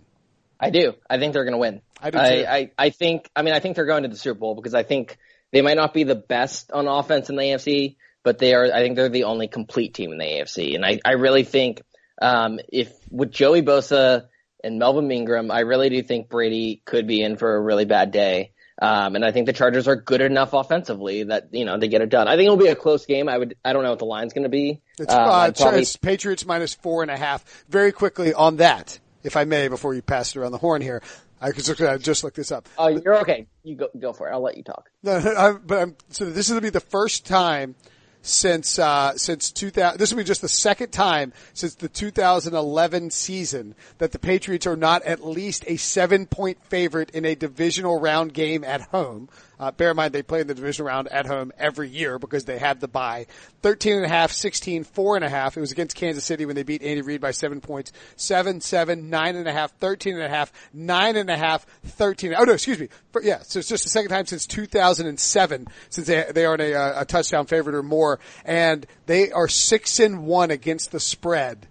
I 0.60 0.70
do. 0.72 0.94
I 1.08 1.20
think 1.20 1.34
they're 1.34 1.44
going 1.44 1.54
to 1.54 1.58
win. 1.60 1.82
I 2.02 2.10
do 2.10 2.18
too. 2.18 2.24
I, 2.24 2.56
I, 2.58 2.72
I 2.80 2.90
think. 2.90 3.30
I 3.36 3.44
mean, 3.44 3.54
I 3.54 3.60
think 3.60 3.76
they're 3.76 3.86
going 3.86 4.04
to 4.04 4.10
the 4.10 4.18
Super 4.18 4.40
Bowl 4.40 4.56
because 4.56 4.74
I 4.74 4.82
think 4.82 5.18
they 5.52 5.62
might 5.62 5.78
not 5.78 5.94
be 5.94 6.04
the 6.04 6.16
best 6.16 6.72
on 6.72 6.88
offense 6.88 7.30
in 7.30 7.36
the 7.36 7.42
AFC, 7.44 7.96
but 8.24 8.38
they 8.40 8.54
are. 8.54 8.66
I 8.66 8.80
think 8.80 8.96
they're 8.96 9.10
the 9.10 9.26
only 9.26 9.48
complete 9.48 9.94
team 9.94 10.12
in 10.12 10.18
the 10.18 10.26
AFC, 10.26 10.76
and 10.76 10.86
I, 10.86 11.00
I 11.06 11.14
really 11.14 11.44
think 11.44 11.82
um, 12.22 12.60
if 12.72 12.92
with 13.10 13.32
Joey 13.32 13.62
Bosa 13.62 14.28
and 14.64 14.80
Melvin 14.80 15.12
Ingram, 15.12 15.50
I 15.52 15.62
really 15.62 15.90
do 15.90 16.04
think 16.04 16.30
Brady 16.30 16.82
could 16.86 17.08
be 17.08 17.22
in 17.22 17.36
for 17.38 17.56
a 17.56 17.62
really 17.62 17.86
bad 17.86 18.12
day. 18.12 18.52
Um, 18.82 19.16
and 19.16 19.24
I 19.24 19.32
think 19.32 19.46
the 19.46 19.54
Chargers 19.54 19.88
are 19.88 19.96
good 19.96 20.22
enough 20.22 20.54
offensively 20.54 21.24
that 21.26 21.50
you 21.52 21.66
know 21.66 21.78
they 21.78 21.88
get 21.88 22.02
it 22.02 22.10
done. 22.10 22.28
I 22.28 22.32
think 22.36 22.46
it'll 22.46 22.58
be 22.58 22.68
a 22.68 22.76
close 22.76 23.06
game. 23.06 23.30
I 23.30 23.38
would. 23.38 23.56
I 23.64 23.74
don't 23.74 23.84
know 23.84 23.92
what 23.92 24.00
the 24.00 24.06
line's 24.06 24.34
going 24.34 24.44
to 24.44 24.50
be. 24.50 24.82
It's, 24.98 25.14
uh, 25.14 25.20
I'd 25.20 25.56
probably- 25.56 25.82
it's 25.82 25.98
Patriots 25.98 26.46
minus 26.48 26.74
four 26.74 27.04
and 27.04 27.12
a 27.12 27.18
half. 27.18 27.44
Very 27.70 27.92
quickly 27.92 28.34
on 28.34 28.58
that, 28.58 29.00
if 29.24 29.38
I 29.38 29.44
may, 29.44 29.68
before 29.68 29.94
you 29.94 30.02
pass 30.02 30.36
it 30.36 30.40
around 30.40 30.52
the 30.52 30.58
horn 30.58 30.82
here, 30.82 31.04
I 31.42 31.52
could 31.52 31.66
just, 31.66 31.82
I 31.82 31.98
just 31.98 32.24
look 32.24 32.36
this 32.36 32.52
up. 32.52 32.70
oh, 32.78 32.88
you're 32.88 33.18
okay. 33.22 33.48
You 33.64 33.76
go 33.76 33.88
go 34.00 34.14
for 34.14 34.30
it. 34.30 34.32
I'll 34.32 34.42
let 34.42 34.58
you 34.58 34.64
talk. 34.64 34.90
No, 35.04 35.14
I, 35.16 35.54
but 35.54 35.80
I'm, 35.80 35.96
so 36.10 36.26
this 36.26 36.46
is 36.46 36.52
going 36.52 36.62
to 36.62 36.66
be 36.66 36.70
the 36.70 36.80
first 36.80 37.26
time 37.26 37.76
since 38.22 38.78
uh, 38.78 39.18
since 39.18 39.52
2000. 39.52 39.98
This 40.00 40.12
will 40.12 40.20
be 40.20 40.24
just 40.24 40.42
the 40.42 40.48
second 40.50 40.92
time 40.92 41.34
since 41.54 41.76
the 41.76 41.90
2011 41.90 43.10
season 43.10 43.76
that 43.98 44.12
the 44.12 44.20
Patriots 44.20 44.68
are 44.68 44.76
not 44.76 45.02
at 45.04 45.26
least 45.26 45.64
a 45.68 45.78
seven 45.78 46.28
point 46.28 46.64
favorite 46.66 47.10
in 47.12 47.26
a 47.26 47.36
divisional 47.36 48.00
round 48.00 48.34
game 48.34 48.64
at 48.64 48.82
home. 48.82 49.30
Uh, 49.62 49.70
bear 49.70 49.92
in 49.92 49.96
mind 49.96 50.12
they 50.12 50.24
play 50.24 50.42
in 50.42 50.48
the 50.48 50.56
divisional 50.56 50.88
round 50.88 51.08
at 51.10 51.28
home 51.28 51.52
every 51.60 51.88
year 51.88 52.18
because 52.18 52.46
they 52.46 52.58
have 52.58 52.80
the 52.80 52.88
bye. 52.88 53.28
13 53.62 53.98
and 53.98 54.06
a 54.06 54.08
half, 54.10 54.32
16, 54.32 54.84
four 54.86 55.16
and 55.16 55.24
a 55.24 55.30
half. 55.30 55.56
It 55.56 55.60
was 55.60 55.72
against 55.72 55.96
Kansas 55.96 56.26
City 56.26 56.48
when 56.48 56.56
they 56.56 56.64
beat 56.64 56.82
Andy 56.82 57.04
Reid 57.04 57.22
by 57.22 57.30
seven 57.30 57.62
points. 57.62 57.92
Seven, 58.16 58.60
seven, 58.60 59.12
nine 59.12 59.36
and 59.36 59.48
a 59.48 59.54
half, 59.54 59.72
13 59.78 60.16
and 60.16 60.24
a 60.24 60.30
half, 60.30 60.52
nine 60.74 61.16
and 61.16 61.30
a 61.30 61.38
half, 61.38 61.68
13. 61.86 62.34
Oh 62.36 62.44
no, 62.44 62.54
excuse 62.54 62.80
me. 62.80 62.90
For- 63.12 63.22
Yeah, 63.22 63.44
so 63.44 63.60
it's 63.60 63.70
just 63.70 63.84
the 63.84 63.92
second 63.92 64.10
time 64.10 64.26
since 64.26 64.48
2007 64.48 65.68
since 65.90 66.08
they, 66.08 66.26
they 66.34 66.46
are 66.46 66.56
in 66.56 66.62
a, 66.62 67.02
a 67.02 67.06
touchdown 67.06 67.46
favorite 67.46 67.76
or 67.76 67.84
more. 67.84 68.20
And 68.44 68.88
they 69.06 69.32
are 69.32 69.48
six 69.48 70.00
and 70.00 70.26
one 70.26 70.50
against 70.50 70.92
the 70.92 71.00
spread 71.00 71.68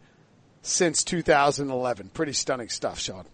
since 0.63 1.03
2011. 1.03 2.11
Pretty 2.15 2.35
stunning 2.35 2.69
stuff, 2.69 3.01
Sean. 3.01 3.25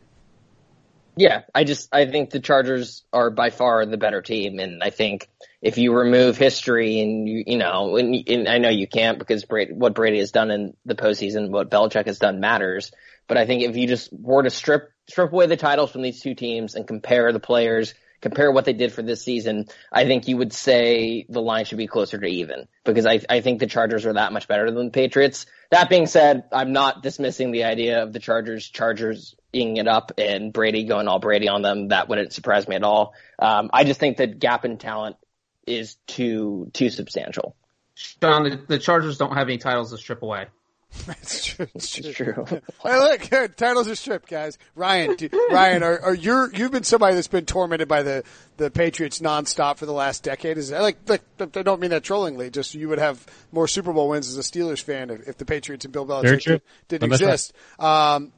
Yeah, 1.19 1.43
I 1.55 1.65
just 1.65 1.89
I 1.95 2.05
think 2.05 2.29
the 2.29 2.41
Chargers 2.41 3.03
are 3.11 3.31
by 3.31 3.49
far 3.49 3.87
the 3.87 3.97
better 3.97 4.21
team, 4.21 4.59
and 4.59 4.83
I 4.83 4.91
think 4.91 5.31
if 5.63 5.79
you 5.79 5.95
remove 5.95 6.37
history 6.37 7.01
and 7.01 7.27
you 7.27 7.43
you 7.47 7.57
know, 7.57 7.97
and, 7.97 8.15
and 8.29 8.47
I 8.47 8.59
know 8.59 8.69
you 8.69 8.87
can't 8.87 9.19
because 9.19 9.47
Brady, 9.47 9.73
what 9.73 9.95
Brady 9.95 10.19
has 10.19 10.31
done 10.31 10.51
in 10.51 10.77
the 10.85 10.95
postseason, 10.95 11.49
what 11.49 11.71
Belichick 11.71 12.05
has 12.05 12.19
done 12.19 12.41
matters. 12.41 12.93
But 13.29 13.39
I 13.39 13.47
think 13.47 13.63
if 13.63 13.77
you 13.77 13.89
just 13.89 14.13
were 14.13 14.43
to 14.43 14.51
strip 14.51 14.93
strip 15.09 15.33
away 15.33 15.47
the 15.47 15.57
titles 15.57 15.91
from 15.91 16.03
these 16.03 16.21
two 16.21 16.35
teams 16.35 16.75
and 16.75 16.87
compare 16.87 17.33
the 17.33 17.41
players, 17.41 17.95
compare 18.21 18.53
what 18.53 18.67
they 18.67 18.75
did 18.75 18.93
for 18.93 19.01
this 19.01 19.23
season, 19.23 19.69
I 19.91 20.05
think 20.05 20.29
you 20.29 20.37
would 20.37 20.53
say 20.53 21.25
the 21.31 21.41
line 21.41 21.65
should 21.65 21.79
be 21.79 21.87
closer 21.87 22.19
to 22.19 22.27
even 22.27 22.69
because 22.85 23.07
I 23.07 23.21
I 23.31 23.41
think 23.41 23.61
the 23.61 23.67
Chargers 23.67 24.05
are 24.05 24.13
that 24.13 24.35
much 24.35 24.49
better 24.49 24.71
than 24.71 24.87
the 24.87 24.93
Patriots. 24.93 25.47
That 25.71 25.89
being 25.89 26.07
said, 26.07 26.45
I'm 26.53 26.73
not 26.73 27.03
dismissing 27.03 27.51
the 27.51 27.65
idea 27.65 28.03
of 28.03 28.13
the 28.13 28.19
Chargers 28.19 28.67
Chargers 28.69 29.35
ing 29.53 29.79
it 29.79 29.89
up 29.89 30.13
and 30.19 30.53
Brady 30.53 30.85
going 30.85 31.09
all 31.09 31.19
Brady 31.19 31.49
on 31.49 31.63
them. 31.63 31.89
That 31.89 32.09
wouldn't 32.09 32.33
surprise 32.33 32.69
me 32.69 32.77
at 32.77 32.83
all. 32.83 33.15
Um, 33.39 33.71
I 33.73 33.85
just 33.85 33.99
think 33.99 34.17
the 34.17 34.27
gap 34.27 34.65
in 34.65 34.79
talent 34.79 35.17
is 35.67 35.97
too 36.07 36.71
too 36.73 36.91
substantial. 36.91 37.57
Sean, 37.95 38.45
the, 38.45 38.61
the 38.69 38.79
Chargers 38.79 39.19
don't 39.19 39.35
have 39.35 39.49
any 39.49 39.59
titles 39.59 39.91
to 39.91 39.99
strip 39.99 40.23
away. 40.23 40.47
It's 41.09 41.45
true. 41.45 41.67
It's 41.75 41.91
true. 41.91 42.09
It's 42.09 42.17
true. 42.17 42.45
Hey, 42.83 42.99
look, 42.99 43.31
good. 43.31 43.57
Titles 43.57 43.89
are 43.89 43.95
stripped, 43.95 44.29
guys. 44.29 44.59
Ryan, 44.75 45.15
do, 45.17 45.29
Ryan, 45.51 45.83
are, 45.83 46.01
are 46.01 46.15
you 46.15 46.49
you've 46.53 46.73
been 46.73 46.83
somebody 46.85 47.15
that's 47.15 47.29
been 47.29 47.47
tormented 47.47 47.87
by 47.87 48.03
the 48.03 48.25
the 48.57 48.71
Patriots 48.71 49.21
nonstop 49.21 49.77
for 49.77 49.87
the 49.87 49.93
last 49.93 50.25
decade? 50.25 50.59
Is 50.59 50.71
that 50.71 50.83
like, 50.83 50.99
like 51.07 51.23
I 51.41 51.63
don't 51.63 51.81
mean 51.81 51.91
that 51.91 52.03
trollingly. 52.03 52.51
Just 52.51 52.75
you 52.75 52.89
would 52.89 52.99
have 52.99 53.25
more 53.53 53.69
Super 53.69 53.93
Bowl 53.93 54.09
wins 54.09 54.29
as 54.29 54.37
a 54.37 54.41
Steelers 54.41 54.83
fan 54.83 55.11
if, 55.11 55.29
if 55.29 55.39
the 55.39 55.45
Patriots 55.45 55.85
and 55.85 55.93
Bill 55.93 56.07
Belichick 56.07 56.61
didn't 56.89 57.11
that's 57.11 57.23
right. 57.23 57.31
exist. 57.31 57.53
Um, 57.79 58.33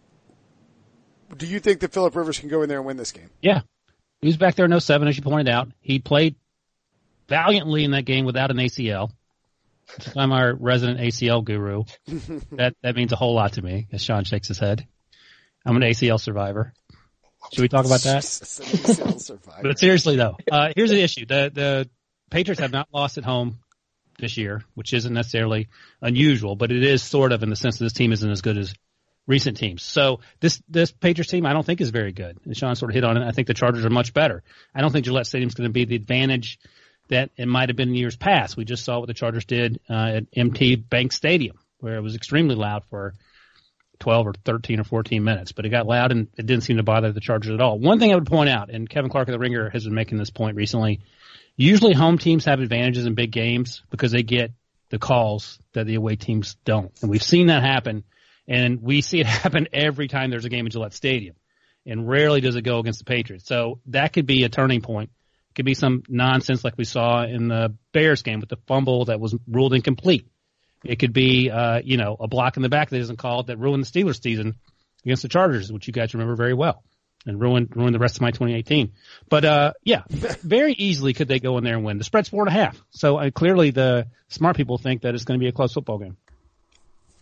do 1.36 1.46
you 1.46 1.61
think 1.61 1.80
that 1.80 1.92
Philip 1.92 2.16
Rivers 2.16 2.38
can 2.38 2.49
go 2.49 2.62
in 2.62 2.68
there 2.68 2.78
and 2.78 2.86
win 2.86 2.96
this 2.96 3.12
game? 3.12 3.30
Yeah. 3.40 3.61
He 4.20 4.26
was 4.26 4.36
back 4.36 4.57
there 4.57 4.64
in 4.64 4.80
07, 4.80 5.07
as 5.07 5.16
you 5.16 5.22
pointed 5.22 5.49
out. 5.49 5.68
He 5.80 6.01
played 6.01 6.34
valiantly 7.28 7.84
in 7.84 7.92
that 7.92 8.05
game 8.05 8.24
without 8.24 8.51
an 8.51 8.57
ACL. 8.57 9.11
I'm 10.16 10.32
our 10.32 10.55
resident 10.55 11.01
ACL 11.01 11.45
guru. 11.45 11.84
that 12.53 12.76
that 12.82 12.97
means 12.97 13.12
a 13.12 13.16
whole 13.16 13.34
lot 13.34 13.55
to 13.55 13.62
me, 13.62 13.89
as 13.93 14.03
Sean 14.03 14.24
shakes 14.24 14.49
his 14.49 14.59
head. 14.59 14.86
I'm 15.64 15.76
an 15.76 15.82
ACL 15.82 16.20
survivor. 16.20 16.72
Should 17.53 17.62
we 17.62 17.68
talk 17.68 17.86
about 17.86 18.01
that? 18.03 18.22
Jesus, 18.22 18.59
an 18.61 18.66
ACL 18.66 19.20
survivor. 19.20 19.62
But 19.62 19.78
seriously 19.78 20.16
though, 20.16 20.36
uh, 20.51 20.72
here's 20.74 20.91
the 20.91 21.03
issue. 21.03 21.26
The, 21.26 21.51
the 21.53 21.91
Patriots 22.30 22.61
have 22.61 22.72
not 22.72 22.89
lost 22.93 23.18
at 23.18 23.24
home 23.24 23.59
this 24.18 24.36
year, 24.36 24.64
which 24.74 24.93
isn't 24.93 25.12
necessarily 25.12 25.68
unusual, 26.03 26.57
but 26.57 26.72
it 26.72 26.82
is 26.82 27.03
sort 27.03 27.32
of 27.32 27.43
in 27.43 27.51
the 27.51 27.57
sense 27.57 27.78
that 27.78 27.84
this 27.84 27.93
team 27.93 28.12
isn't 28.12 28.30
as 28.30 28.43
good 28.43 28.59
as 28.59 28.74
recent 29.26 29.57
teams. 29.57 29.82
So 29.82 30.20
this, 30.41 30.61
this 30.68 30.91
Patriots 30.91 31.30
team 31.30 31.47
I 31.47 31.53
don't 31.53 31.64
think 31.64 31.80
is 31.80 31.91
very 31.91 32.12
good. 32.12 32.39
And 32.45 32.57
Sean 32.57 32.74
sort 32.74 32.91
of 32.91 32.95
hit 32.95 33.05
on 33.05 33.16
it. 33.16 33.26
I 33.26 33.30
think 33.30 33.47
the 33.47 33.55
Chargers 33.55 33.84
are 33.84 33.91
much 33.91 34.12
better. 34.12 34.43
I 34.74 34.80
don't 34.80 34.91
think 34.91 35.05
Gillette 35.05 35.26
Stadium's 35.26 35.55
going 35.55 35.68
to 35.68 35.72
be 35.72 35.84
the 35.84 35.97
advantage 35.97 36.59
that 37.09 37.30
it 37.36 37.48
might 37.48 37.68
have 37.68 37.76
been 37.76 37.90
in 37.90 37.94
years 37.94 38.16
past. 38.16 38.56
We 38.56 38.64
just 38.64 38.84
saw 38.84 38.98
what 38.98 39.06
the 39.06 39.14
Chargers 39.14 39.44
did 39.44 39.80
uh, 39.88 40.12
at 40.16 40.26
MT 40.34 40.76
Bank 40.76 41.12
Stadium, 41.12 41.59
where 41.78 41.96
it 41.96 42.02
was 42.02 42.14
extremely 42.14 42.54
loud 42.54 42.84
for 42.90 43.14
12 44.00 44.26
or 44.26 44.32
13 44.44 44.80
or 44.80 44.84
14 44.84 45.24
minutes, 45.24 45.52
but 45.52 45.66
it 45.66 45.70
got 45.70 45.86
loud 45.86 46.12
and 46.12 46.28
it 46.36 46.46
didn't 46.46 46.64
seem 46.64 46.76
to 46.76 46.82
bother 46.82 47.12
the 47.12 47.20
Chargers 47.20 47.52
at 47.52 47.61
all. 47.61 47.78
One 47.78 47.98
thing 47.98 48.12
I 48.12 48.14
would 48.14 48.26
point 48.26 48.50
out, 48.50 48.70
and 48.70 48.88
Kevin 48.88 49.11
Clark 49.11 49.28
of 49.28 49.32
the 49.32 49.38
Ringer 49.38 49.70
has 49.70 49.84
been 49.84 49.94
making 49.94 50.18
this 50.18 50.30
point 50.30 50.56
recently, 50.56 51.00
usually 51.56 51.94
home 51.94 52.18
teams 52.18 52.44
have 52.44 52.61
advantages 52.61 53.06
in 53.06 53.14
big 53.14 53.32
games 53.32 53.82
because 53.90 54.12
they 54.12 54.22
get 54.22 54.52
the 54.90 54.98
calls 54.98 55.59
that 55.72 55.86
the 55.86 55.96
away 55.96 56.16
teams 56.16 56.56
don't. 56.64 56.92
And 57.02 57.11
we've 57.11 57.22
seen 57.22 57.48
that 57.48 57.62
happen, 57.62 58.04
and 58.46 58.80
we 58.82 59.00
see 59.00 59.20
it 59.20 59.26
happen 59.26 59.68
every 59.72 60.09
time 60.09 60.30
there's 60.30 60.44
a 60.44 60.50
game 60.50 60.66
at 60.66 60.72
Gillette 60.72 60.94
Stadium. 60.94 61.36
And 61.86 62.06
rarely 62.06 62.42
does 62.42 62.54
it 62.54 62.62
go 62.62 62.80
against 62.80 62.98
the 62.98 63.06
Patriots. 63.06 63.46
So 63.46 63.80
that 63.86 64.12
could 64.12 64.26
be 64.26 64.44
a 64.44 64.50
turning 64.50 64.82
point. 64.82 65.11
Could 65.59 65.64
be 65.64 65.74
some 65.74 66.04
nonsense 66.09 66.62
like 66.62 66.78
we 66.78 66.84
saw 66.84 67.24
in 67.24 67.48
the 67.48 67.74
Bears 67.90 68.22
game 68.22 68.38
with 68.38 68.48
the 68.48 68.59
fumble 68.68 69.06
that 69.06 69.18
was 69.18 69.34
ruled 69.48 69.74
incomplete. 69.74 70.28
It 70.84 71.00
could 71.00 71.12
be, 71.12 71.50
uh, 71.50 71.80
you 71.82 71.96
know, 71.96 72.16
a 72.20 72.28
block 72.28 72.56
in 72.56 72.62
the 72.62 72.68
back 72.68 72.90
that 72.90 73.00
isn't 73.00 73.16
called 73.16 73.48
that 73.48 73.59
ruined 73.59 73.84
the 73.84 73.88
Steelers 73.88 74.22
season 74.22 74.54
against 75.04 75.22
the 75.22 75.28
Chargers, 75.28 75.72
which 75.72 75.88
you 75.88 75.92
guys 75.92 76.14
remember 76.14 76.36
very 76.36 76.54
well, 76.54 76.84
and 77.26 77.40
ruined 77.40 77.74
ruined 77.74 77.92
the 77.92 77.98
rest 77.98 78.14
of 78.14 78.20
my 78.20 78.30
2018. 78.30 78.92
But 79.28 79.44
uh, 79.44 79.72
yeah, 79.82 80.02
very 80.09 80.74
easily 80.74 81.12
could 81.12 81.26
they 81.26 81.40
go 81.40 81.59
in 81.59 81.64
there 81.64 81.74
and 81.74 81.84
win. 81.84 81.98
The 81.98 82.04
spread's 82.04 82.28
four 82.28 82.46
and 82.46 82.50
a 82.50 82.52
half, 82.52 82.80
so 82.90 83.16
uh, 83.16 83.32
clearly 83.32 83.72
the 83.72 84.06
smart 84.28 84.56
people 84.56 84.78
think 84.78 85.02
that 85.02 85.16
it's 85.16 85.24
going 85.24 85.40
to 85.40 85.42
be 85.42 85.48
a 85.48 85.52
close 85.52 85.72
football 85.72 85.98
game. 85.98 86.18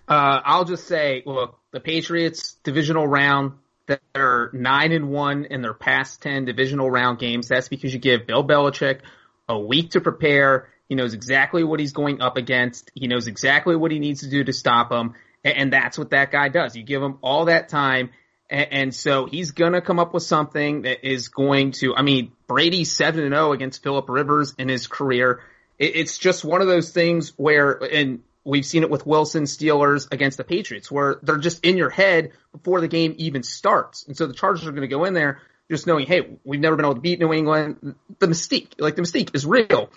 Uh, 0.07 0.41
I'll 0.45 0.67
just 0.67 0.87
say, 0.87 1.23
look, 1.25 1.59
the 1.71 1.81
Patriots 1.81 2.57
divisional 2.65 3.07
round, 3.07 3.53
they're 3.87 4.51
nine 4.53 4.93
and 4.93 5.11
one 5.11 5.45
in 5.45 5.63
their 5.63 5.75
past 5.75 6.23
ten 6.23 6.45
divisional 6.45 6.91
round 6.91 7.19
games. 7.19 7.49
That's 7.49 7.69
because 7.69 7.93
you 7.93 8.01
give 8.01 8.27
Bill 8.27 8.45
Belichick 8.45 9.01
a 9.49 9.59
week 9.59 9.93
to 9.93 10.01
prepare. 10.01 10.69
He 10.89 10.95
knows 10.95 11.15
exactly 11.15 11.65
what 11.65 11.81
he's 11.81 11.93
going 11.93 12.21
up 12.21 12.37
against. 12.37 12.91
He 12.95 13.07
knows 13.07 13.27
exactly 13.27 13.77
what 13.77 13.91
he 13.91 13.99
needs 13.99 14.21
to 14.21 14.31
do 14.31 14.45
to 14.45 14.53
stop 14.53 14.93
him, 14.93 15.15
and, 15.45 15.73
that's 15.73 15.99
what 15.99 16.11
that 16.11 16.31
guy 16.33 16.49
does. 16.49 16.77
You 16.77 16.83
give 16.83 17.03
him 17.03 17.19
all 17.23 17.47
that 17.47 17.69
time, 17.69 18.11
And, 18.49 18.95
so 18.95 19.27
he's 19.27 19.51
gonna 19.51 19.81
come 19.81 19.99
up 19.99 20.15
with 20.15 20.23
something 20.23 20.83
that 20.83 21.05
is 21.09 21.29
going 21.29 21.73
to, 21.73 21.95
I 21.97 22.03
mean, 22.03 22.33
Brady's 22.47 22.95
7 22.95 23.25
and 23.25 23.35
0 23.35 23.53
against 23.53 23.83
Philip 23.83 24.09
Rivers 24.09 24.55
in 24.59 24.69
his 24.69 24.87
career. 24.87 25.41
It's 25.79 26.17
just 26.17 26.45
one 26.45 26.63
of 26.63 26.69
those 26.69 26.91
things 26.91 27.33
where, 27.37 27.73
and 27.73 28.21
we've 28.47 28.65
seen 28.65 28.85
it 28.85 28.91
with 28.91 29.05
Wilson 29.05 29.45
Steelers 29.45 30.11
against 30.13 30.37
the 30.37 30.45
Patriots 30.45 30.91
where 30.91 31.19
they're 31.23 31.37
just 31.37 31.65
in 31.65 31.77
your 31.77 31.91
head 31.91 32.31
before 32.53 32.81
the 32.81 32.89
game 32.89 33.15
even 33.19 33.43
starts. 33.43 34.07
And 34.07 34.17
so 34.17 34.27
the 34.27 34.35
Chargers 34.35 34.67
are 34.67 34.71
going 34.71 34.83
to 34.83 34.89
go 34.89 35.05
in 35.05 35.15
there 35.15 35.43
just 35.69 35.87
knowing, 35.87 36.07
hey, 36.07 36.39
we've 36.45 36.61
never 36.61 36.77
been 36.77 36.85
able 36.85 36.95
to 36.95 37.01
beat 37.01 37.19
New 37.19 37.33
England. 37.33 37.97
The 38.21 38.29
mystique, 38.29 38.75
like 38.79 38.95
the 38.95 39.03
mystique 39.03 39.35
is 39.35 39.45
real. 39.45 39.91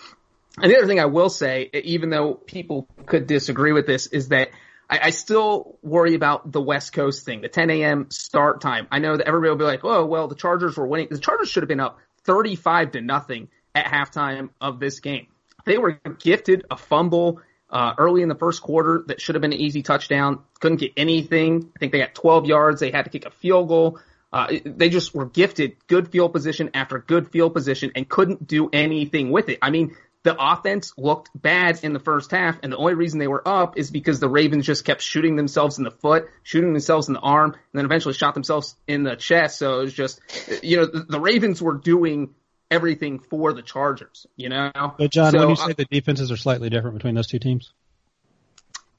And 0.60 0.70
the 0.70 0.76
other 0.76 0.88
thing 0.88 0.98
I 0.98 1.06
will 1.06 1.30
say, 1.30 1.70
even 1.72 2.10
though 2.10 2.34
people 2.34 2.88
could 3.06 3.28
disagree 3.28 3.72
with 3.72 3.86
this, 3.86 4.08
is 4.08 4.28
that 4.28 4.50
I, 4.90 4.98
I 5.04 5.10
still 5.10 5.78
worry 5.80 6.14
about 6.14 6.50
the 6.50 6.60
West 6.60 6.92
Coast 6.92 7.24
thing, 7.24 7.42
the 7.42 7.48
10 7.48 7.70
a.m. 7.70 8.10
start 8.10 8.60
time. 8.60 8.88
I 8.90 8.98
know 8.98 9.16
that 9.16 9.28
everybody 9.28 9.50
will 9.50 9.58
be 9.58 9.64
like, 9.64 9.84
oh, 9.84 10.04
well, 10.06 10.26
the 10.26 10.34
Chargers 10.34 10.76
were 10.76 10.88
winning. 10.88 11.06
The 11.08 11.18
Chargers 11.18 11.48
should 11.48 11.62
have 11.62 11.68
been 11.68 11.78
up 11.78 12.00
35 12.24 12.92
to 12.92 13.00
nothing 13.00 13.48
at 13.76 13.86
halftime 13.86 14.50
of 14.60 14.80
this 14.80 14.98
game. 14.98 15.28
They 15.64 15.78
were 15.78 16.00
gifted 16.18 16.64
a 16.68 16.76
fumble 16.76 17.40
uh, 17.70 17.94
early 17.98 18.22
in 18.22 18.28
the 18.28 18.34
first 18.34 18.62
quarter 18.62 19.04
that 19.06 19.20
should 19.20 19.34
have 19.34 19.42
been 19.42 19.52
an 19.52 19.60
easy 19.60 19.82
touchdown. 19.82 20.40
Couldn't 20.60 20.78
get 20.78 20.92
anything. 20.96 21.70
I 21.76 21.78
think 21.78 21.92
they 21.92 21.98
got 21.98 22.14
12 22.14 22.46
yards. 22.46 22.80
They 22.80 22.90
had 22.90 23.04
to 23.04 23.10
kick 23.10 23.26
a 23.26 23.30
field 23.30 23.68
goal. 23.68 24.00
Uh, 24.32 24.52
they 24.64 24.88
just 24.88 25.14
were 25.14 25.26
gifted 25.26 25.76
good 25.88 26.08
field 26.08 26.32
position 26.32 26.70
after 26.74 26.98
good 26.98 27.28
field 27.30 27.52
position 27.52 27.92
and 27.96 28.08
couldn't 28.08 28.46
do 28.46 28.70
anything 28.72 29.30
with 29.30 29.48
it. 29.48 29.58
I 29.60 29.70
mean, 29.70 29.96
the 30.22 30.36
offense 30.38 30.92
looked 30.98 31.30
bad 31.34 31.80
in 31.82 31.94
the 31.94 31.98
first 31.98 32.30
half, 32.30 32.58
and 32.62 32.70
the 32.70 32.76
only 32.76 32.94
reason 32.94 33.18
they 33.18 33.26
were 33.26 33.46
up 33.46 33.78
is 33.78 33.90
because 33.90 34.20
the 34.20 34.28
Ravens 34.28 34.66
just 34.66 34.84
kept 34.84 35.00
shooting 35.00 35.34
themselves 35.34 35.78
in 35.78 35.84
the 35.84 35.90
foot, 35.90 36.28
shooting 36.42 36.72
themselves 36.72 37.08
in 37.08 37.14
the 37.14 37.20
arm, 37.20 37.52
and 37.52 37.58
then 37.72 37.86
eventually 37.86 38.12
shot 38.12 38.34
themselves 38.34 38.76
in 38.86 39.02
the 39.02 39.16
chest. 39.16 39.58
So 39.58 39.80
it 39.80 39.84
was 39.84 39.94
just, 39.94 40.20
you 40.62 40.76
know, 40.76 40.86
the, 40.86 41.18
Ravens 41.18 41.62
were 41.62 41.74
doing 41.74 42.34
everything 42.70 43.18
for 43.18 43.52
the 43.52 43.62
Chargers, 43.62 44.26
you 44.36 44.48
know? 44.48 44.70
But 44.96 45.10
John, 45.10 45.32
So, 45.32 45.38
when 45.38 45.50
you 45.50 45.56
say 45.56 45.70
uh, 45.70 45.74
the 45.76 45.86
defenses 45.86 46.30
are 46.30 46.36
slightly 46.36 46.70
different 46.70 46.96
between 46.96 47.14
those 47.14 47.26
two 47.26 47.38
teams, 47.38 47.72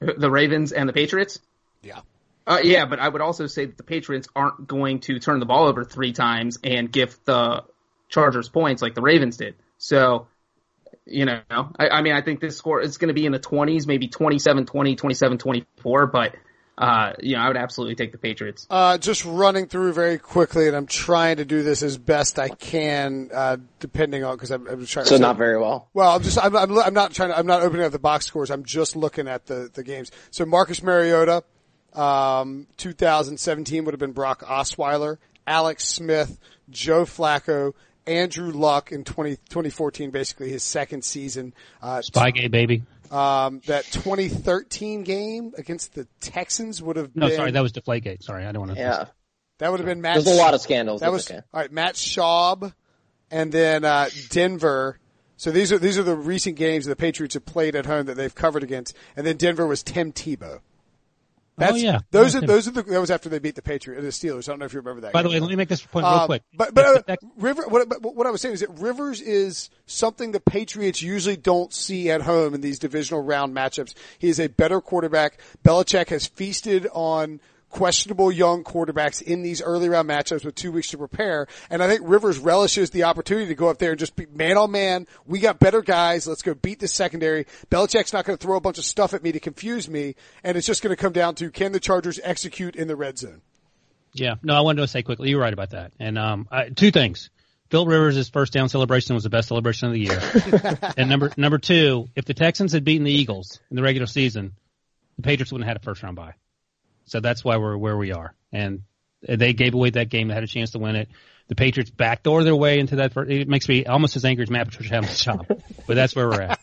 the 0.00 0.30
Ravens 0.30 0.72
and 0.72 0.88
the 0.88 0.92
Patriots? 0.92 1.40
Yeah. 1.82 2.00
Uh, 2.46 2.58
yeah, 2.62 2.86
but 2.86 2.98
I 2.98 3.08
would 3.08 3.20
also 3.20 3.46
say 3.46 3.66
that 3.66 3.76
the 3.76 3.84
Patriots 3.84 4.28
aren't 4.34 4.66
going 4.66 5.00
to 5.00 5.18
turn 5.20 5.38
the 5.38 5.46
ball 5.46 5.68
over 5.68 5.84
three 5.84 6.12
times 6.12 6.58
and 6.64 6.90
give 6.90 7.18
the 7.24 7.64
Chargers 8.08 8.48
points 8.48 8.82
like 8.82 8.94
the 8.94 9.00
Ravens 9.00 9.36
did. 9.36 9.54
So, 9.78 10.26
you 11.06 11.24
know, 11.24 11.40
I, 11.50 11.88
I 11.88 12.02
mean, 12.02 12.14
I 12.14 12.20
think 12.20 12.40
this 12.40 12.56
score 12.56 12.80
is 12.80 12.98
going 12.98 13.08
to 13.08 13.14
be 13.14 13.26
in 13.26 13.32
the 13.32 13.38
20s, 13.38 13.86
maybe 13.86 14.08
27-20, 14.08 14.96
27-24, 14.96 16.12
but, 16.12 16.34
uh, 16.78 17.12
you 17.20 17.36
know, 17.36 17.42
I 17.42 17.48
would 17.48 17.56
absolutely 17.56 17.94
take 17.96 18.12
the 18.12 18.18
Patriots. 18.18 18.66
Uh, 18.70 18.96
just 18.96 19.24
running 19.24 19.66
through 19.66 19.92
very 19.92 20.18
quickly, 20.18 20.68
and 20.68 20.76
I'm 20.76 20.86
trying 20.86 21.36
to 21.36 21.44
do 21.44 21.62
this 21.62 21.82
as 21.82 21.98
best 21.98 22.38
I 22.38 22.48
can, 22.48 23.30
uh, 23.32 23.58
depending 23.78 24.24
on 24.24 24.36
because 24.36 24.50
I'm, 24.50 24.66
I'm 24.66 24.86
trying. 24.86 25.06
So 25.06 25.18
not 25.18 25.36
very 25.36 25.58
well. 25.58 25.88
Well, 25.92 26.16
I'm 26.16 26.22
just 26.22 26.42
I'm, 26.42 26.56
I'm 26.56 26.76
I'm 26.78 26.94
not 26.94 27.12
trying 27.12 27.28
to 27.28 27.38
I'm 27.38 27.46
not 27.46 27.62
opening 27.62 27.84
up 27.84 27.92
the 27.92 27.98
box 27.98 28.26
scores. 28.26 28.50
I'm 28.50 28.64
just 28.64 28.96
looking 28.96 29.28
at 29.28 29.46
the 29.46 29.70
the 29.72 29.82
games. 29.82 30.10
So 30.30 30.46
Marcus 30.46 30.82
Mariota, 30.82 31.44
um, 31.92 32.66
2017 32.78 33.84
would 33.84 33.92
have 33.92 34.00
been 34.00 34.12
Brock 34.12 34.42
Osweiler, 34.42 35.18
Alex 35.46 35.86
Smith, 35.86 36.38
Joe 36.70 37.04
Flacco, 37.04 37.74
Andrew 38.06 38.50
Luck 38.50 38.92
in 38.92 39.04
20, 39.04 39.36
2014, 39.36 40.10
basically 40.10 40.50
his 40.50 40.62
second 40.62 41.04
season. 41.04 41.52
Uh, 41.82 41.98
Spygate 41.98 42.50
baby. 42.50 42.82
Um, 43.12 43.60
that 43.66 43.84
2013 43.92 45.02
game 45.04 45.52
against 45.58 45.94
the 45.94 46.06
Texans 46.20 46.82
would 46.82 46.96
have 46.96 47.14
No, 47.14 47.26
been 47.26 47.30
No, 47.30 47.36
sorry, 47.36 47.50
that 47.52 47.60
was 47.60 47.72
Deflategate. 47.72 48.22
Sorry, 48.22 48.44
I 48.46 48.52
don't 48.52 48.66
want 48.66 48.76
to. 48.76 48.80
Yeah. 48.80 49.04
that 49.58 49.70
would 49.70 49.80
have 49.80 49.86
been 49.86 50.00
Matt. 50.00 50.24
There's 50.24 50.36
a 50.38 50.40
lot 50.40 50.54
of 50.54 50.60
scandals. 50.60 51.02
That 51.02 51.12
was 51.12 51.30
okay. 51.30 51.40
all 51.52 51.60
right. 51.60 51.70
Matt 51.70 51.94
Schaub, 51.94 52.72
and 53.30 53.52
then 53.52 53.84
uh, 53.84 54.08
Denver. 54.30 54.98
So 55.36 55.50
these 55.50 55.72
are 55.72 55.78
these 55.78 55.98
are 55.98 56.02
the 56.02 56.16
recent 56.16 56.56
games 56.56 56.86
the 56.86 56.96
Patriots 56.96 57.34
have 57.34 57.44
played 57.44 57.74
at 57.76 57.84
home 57.86 58.06
that 58.06 58.16
they've 58.16 58.34
covered 58.34 58.62
against, 58.62 58.96
and 59.16 59.26
then 59.26 59.36
Denver 59.36 59.66
was 59.66 59.82
Tim 59.82 60.12
Tebow. 60.12 60.60
That's, 61.58 61.72
Oh, 61.74 61.76
yeah. 61.76 61.98
those 62.10 62.34
are 62.34 62.40
those 62.40 62.66
are 62.66 62.70
the 62.70 62.82
that 62.82 63.00
was 63.00 63.10
after 63.10 63.28
they 63.28 63.38
beat 63.38 63.56
the 63.56 63.62
Patriots, 63.62 64.02
the 64.02 64.28
Steelers. 64.28 64.48
I 64.48 64.52
don't 64.52 64.58
know 64.60 64.64
if 64.64 64.72
you 64.72 64.80
remember 64.80 65.02
that. 65.02 65.12
By 65.12 65.22
the 65.22 65.28
way, 65.28 65.38
let 65.38 65.50
me 65.50 65.56
make 65.56 65.68
this 65.68 65.82
point 65.84 66.04
real 66.04 66.14
Um, 66.14 66.26
quick. 66.26 66.42
But 66.54 66.72
but 66.72 67.08
uh, 67.10 67.16
River, 67.36 67.64
what, 67.68 67.88
but 67.88 68.14
what 68.16 68.26
I 68.26 68.30
was 68.30 68.40
saying 68.40 68.54
is 68.54 68.60
that 68.60 68.70
Rivers 68.70 69.20
is 69.20 69.68
something 69.86 70.32
the 70.32 70.40
Patriots 70.40 71.02
usually 71.02 71.36
don't 71.36 71.72
see 71.72 72.10
at 72.10 72.22
home 72.22 72.54
in 72.54 72.62
these 72.62 72.78
divisional 72.78 73.22
round 73.22 73.54
matchups. 73.54 73.92
He 74.18 74.28
is 74.28 74.40
a 74.40 74.48
better 74.48 74.80
quarterback. 74.80 75.38
Belichick 75.62 76.08
has 76.08 76.26
feasted 76.26 76.88
on 76.94 77.40
questionable 77.72 78.30
young 78.30 78.62
quarterbacks 78.62 79.20
in 79.20 79.42
these 79.42 79.60
early 79.60 79.88
round 79.88 80.08
matchups 80.08 80.44
with 80.44 80.54
two 80.54 80.70
weeks 80.70 80.90
to 80.90 80.98
prepare. 80.98 81.48
And 81.70 81.82
I 81.82 81.88
think 81.88 82.02
Rivers 82.04 82.38
relishes 82.38 82.90
the 82.90 83.04
opportunity 83.04 83.48
to 83.48 83.54
go 83.54 83.68
up 83.68 83.78
there 83.78 83.90
and 83.90 83.98
just 83.98 84.14
be 84.14 84.26
man 84.26 84.56
on 84.56 84.70
man. 84.70 85.08
We 85.26 85.40
got 85.40 85.58
better 85.58 85.82
guys. 85.82 86.28
Let's 86.28 86.42
go 86.42 86.54
beat 86.54 86.78
this 86.78 86.92
secondary. 86.92 87.46
Belichick's 87.70 88.12
not 88.12 88.24
going 88.24 88.38
to 88.38 88.42
throw 88.42 88.56
a 88.56 88.60
bunch 88.60 88.78
of 88.78 88.84
stuff 88.84 89.14
at 89.14 89.22
me 89.22 89.32
to 89.32 89.40
confuse 89.40 89.88
me. 89.88 90.14
And 90.44 90.56
it's 90.56 90.66
just 90.66 90.82
going 90.82 90.94
to 90.94 91.00
come 91.00 91.12
down 91.12 91.34
to 91.36 91.50
can 91.50 91.72
the 91.72 91.80
Chargers 91.80 92.20
execute 92.22 92.76
in 92.76 92.86
the 92.86 92.94
red 92.94 93.18
zone? 93.18 93.40
Yeah, 94.14 94.34
no, 94.42 94.54
I 94.54 94.60
wanted 94.60 94.82
to 94.82 94.88
say 94.88 95.02
quickly. 95.02 95.30
You're 95.30 95.40
right 95.40 95.52
about 95.52 95.70
that. 95.70 95.92
And 95.98 96.18
um, 96.18 96.46
I, 96.50 96.68
two 96.68 96.90
things. 96.90 97.30
Phil 97.70 97.86
Rivers' 97.86 98.28
first 98.28 98.52
down 98.52 98.68
celebration 98.68 99.14
was 99.14 99.24
the 99.24 99.30
best 99.30 99.48
celebration 99.48 99.88
of 99.88 99.94
the 99.94 100.00
year. 100.00 100.78
and 100.98 101.08
number 101.08 101.32
number 101.38 101.56
two, 101.56 102.10
if 102.14 102.26
the 102.26 102.34
Texans 102.34 102.72
had 102.72 102.84
beaten 102.84 103.04
the 103.04 103.12
Eagles 103.12 103.60
in 103.70 103.76
the 103.76 103.82
regular 103.82 104.06
season, 104.06 104.52
the 105.16 105.22
Patriots 105.22 105.52
wouldn't 105.52 105.66
have 105.66 105.76
had 105.76 105.82
a 105.82 105.84
first 105.84 106.02
round 106.02 106.16
bye. 106.16 106.34
So 107.04 107.20
that's 107.20 107.44
why 107.44 107.56
we're 107.56 107.76
where 107.76 107.96
we 107.96 108.12
are. 108.12 108.34
And 108.52 108.82
they 109.26 109.52
gave 109.52 109.74
away 109.74 109.90
that 109.90 110.08
game. 110.08 110.28
They 110.28 110.34
had 110.34 110.42
a 110.42 110.48
chance 110.48 110.72
to 110.72 110.78
win 110.78 110.96
it. 110.96 111.08
The 111.48 111.54
Patriots 111.54 111.90
backdoor 111.90 112.44
their 112.44 112.56
way 112.56 112.78
into 112.78 112.96
that. 112.96 113.12
First, 113.12 113.30
it 113.30 113.48
makes 113.48 113.68
me 113.68 113.84
almost 113.84 114.16
as 114.16 114.24
angry 114.24 114.44
as 114.44 114.50
Matt 114.50 114.68
Patricia 114.68 114.94
having 114.94 115.10
the 115.10 115.16
job. 115.16 115.46
But 115.86 115.96
that's 115.96 116.14
where 116.14 116.28
we're 116.28 116.42
at. 116.42 116.60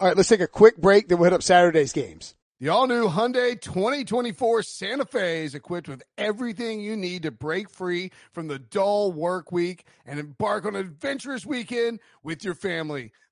All 0.00 0.06
right, 0.08 0.16
let's 0.16 0.28
take 0.28 0.40
a 0.40 0.46
quick 0.46 0.76
break, 0.76 1.08
then 1.08 1.18
we'll 1.18 1.24
hit 1.24 1.32
up 1.32 1.42
Saturday's 1.42 1.92
games. 1.92 2.34
The 2.60 2.70
all 2.70 2.88
new 2.88 3.08
Hyundai 3.08 3.60
2024 3.60 4.62
Santa 4.64 5.04
Fe 5.04 5.44
is 5.44 5.54
equipped 5.54 5.88
with 5.88 6.02
everything 6.16 6.80
you 6.80 6.96
need 6.96 7.22
to 7.22 7.30
break 7.30 7.70
free 7.70 8.10
from 8.32 8.48
the 8.48 8.58
dull 8.58 9.12
work 9.12 9.52
week 9.52 9.84
and 10.04 10.18
embark 10.18 10.64
on 10.66 10.74
an 10.74 10.80
adventurous 10.80 11.46
weekend 11.46 12.00
with 12.24 12.42
your 12.44 12.54
family. 12.54 13.12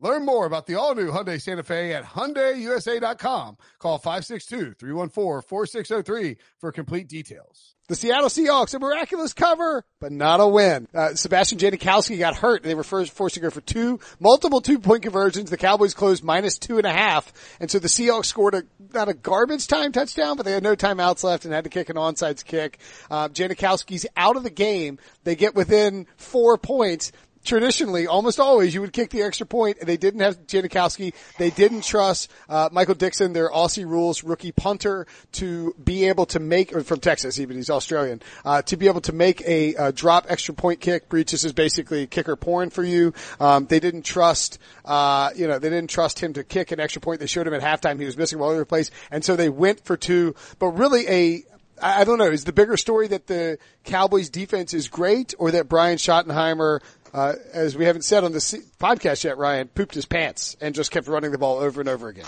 Learn 0.00 0.24
more 0.24 0.46
about 0.46 0.66
the 0.66 0.76
all-new 0.76 1.10
Hyundai 1.10 1.42
Santa 1.42 1.64
Fe 1.64 1.92
at 1.92 2.04
HyundaiUSA.com. 2.04 3.56
Call 3.80 3.98
562-314-4603 3.98 6.36
for 6.58 6.70
complete 6.70 7.08
details. 7.08 7.74
The 7.88 7.96
Seattle 7.96 8.28
Seahawks, 8.28 8.74
a 8.74 8.78
miraculous 8.78 9.32
cover, 9.32 9.82
but 9.98 10.12
not 10.12 10.40
a 10.40 10.46
win. 10.46 10.86
Uh, 10.94 11.14
Sebastian 11.14 11.58
Janikowski 11.58 12.18
got 12.18 12.36
hurt. 12.36 12.62
They 12.62 12.74
were 12.74 12.84
forced 12.84 13.34
to 13.34 13.40
go 13.40 13.48
for 13.48 13.62
two, 13.62 13.98
multiple 14.20 14.60
two 14.60 14.78
point 14.78 15.02
conversions. 15.02 15.48
The 15.48 15.56
Cowboys 15.56 15.94
closed 15.94 16.22
minus 16.22 16.58
two 16.58 16.76
and 16.76 16.86
a 16.86 16.92
half. 16.92 17.32
And 17.60 17.70
so 17.70 17.78
the 17.78 17.88
Seahawks 17.88 18.26
scored 18.26 18.54
a, 18.54 18.64
not 18.92 19.08
a 19.08 19.14
garbage 19.14 19.68
time 19.68 19.92
touchdown, 19.92 20.36
but 20.36 20.44
they 20.44 20.52
had 20.52 20.62
no 20.62 20.76
timeouts 20.76 21.24
left 21.24 21.46
and 21.46 21.54
had 21.54 21.64
to 21.64 21.70
kick 21.70 21.88
an 21.88 21.96
onside 21.96 22.44
kick. 22.44 22.78
Uh, 23.10 23.30
Janikowski's 23.30 24.04
out 24.18 24.36
of 24.36 24.42
the 24.42 24.50
game. 24.50 24.98
They 25.24 25.34
get 25.34 25.54
within 25.54 26.06
four 26.18 26.58
points. 26.58 27.10
Traditionally, 27.44 28.06
almost 28.06 28.40
always, 28.40 28.74
you 28.74 28.80
would 28.80 28.92
kick 28.92 29.10
the 29.10 29.22
extra 29.22 29.46
point, 29.46 29.78
and 29.78 29.88
they 29.88 29.96
didn't 29.96 30.20
have 30.20 30.46
Janikowski. 30.46 31.14
They 31.38 31.50
didn't 31.50 31.82
trust 31.82 32.30
uh, 32.48 32.68
Michael 32.72 32.94
Dickson, 32.94 33.32
their 33.32 33.48
Aussie 33.50 33.86
rules 33.86 34.24
rookie 34.24 34.52
punter, 34.52 35.06
to 35.32 35.74
be 35.82 36.08
able 36.08 36.26
to 36.26 36.40
make, 36.40 36.74
or 36.74 36.82
from 36.82 37.00
Texas, 37.00 37.38
even 37.38 37.56
he's 37.56 37.70
Australian, 37.70 38.20
uh, 38.44 38.62
to 38.62 38.76
be 38.76 38.86
able 38.86 39.00
to 39.02 39.12
make 39.12 39.40
a, 39.42 39.74
uh 39.76 39.92
drop 39.92 40.26
extra 40.28 40.54
point 40.54 40.80
kick. 40.80 41.08
Breech's 41.08 41.44
is 41.44 41.52
basically 41.52 42.06
kicker 42.06 42.36
porn 42.36 42.70
for 42.70 42.84
you. 42.84 43.12
Um, 43.40 43.66
they 43.66 43.80
didn't 43.80 44.02
trust, 44.02 44.58
uh, 44.84 45.30
you 45.34 45.46
know, 45.46 45.58
they 45.58 45.70
didn't 45.70 45.90
trust 45.90 46.18
him 46.18 46.32
to 46.34 46.44
kick 46.44 46.72
an 46.72 46.80
extra 46.80 47.00
point. 47.00 47.20
They 47.20 47.26
showed 47.26 47.46
him 47.46 47.54
at 47.54 47.62
halftime 47.62 47.98
he 47.98 48.06
was 48.06 48.16
missing 48.16 48.40
all 48.40 48.50
over 48.50 48.60
the 48.60 48.66
place, 48.66 48.90
and 49.10 49.24
so 49.24 49.36
they 49.36 49.48
went 49.48 49.84
for 49.84 49.96
two. 49.96 50.34
But 50.58 50.68
really, 50.68 51.08
a 51.08 51.44
I 51.80 52.04
don't 52.04 52.18
know. 52.18 52.30
Is 52.30 52.44
the 52.44 52.52
bigger 52.52 52.76
story 52.76 53.08
that 53.08 53.26
the 53.26 53.58
Cowboys 53.84 54.30
defense 54.30 54.74
is 54.74 54.88
great 54.88 55.34
or 55.38 55.52
that 55.52 55.68
Brian 55.68 55.96
Schottenheimer 55.96 56.80
uh, 57.14 57.34
as 57.52 57.76
we 57.76 57.84
haven't 57.84 58.02
said 58.02 58.24
on 58.24 58.32
this 58.32 58.54
podcast 58.78 59.24
yet, 59.24 59.38
Ryan 59.38 59.68
pooped 59.68 59.94
his 59.94 60.06
pants 60.06 60.56
and 60.60 60.74
just 60.74 60.90
kept 60.90 61.08
running 61.08 61.32
the 61.32 61.38
ball 61.38 61.58
over 61.58 61.80
and 61.80 61.88
over 61.88 62.08
again. 62.08 62.26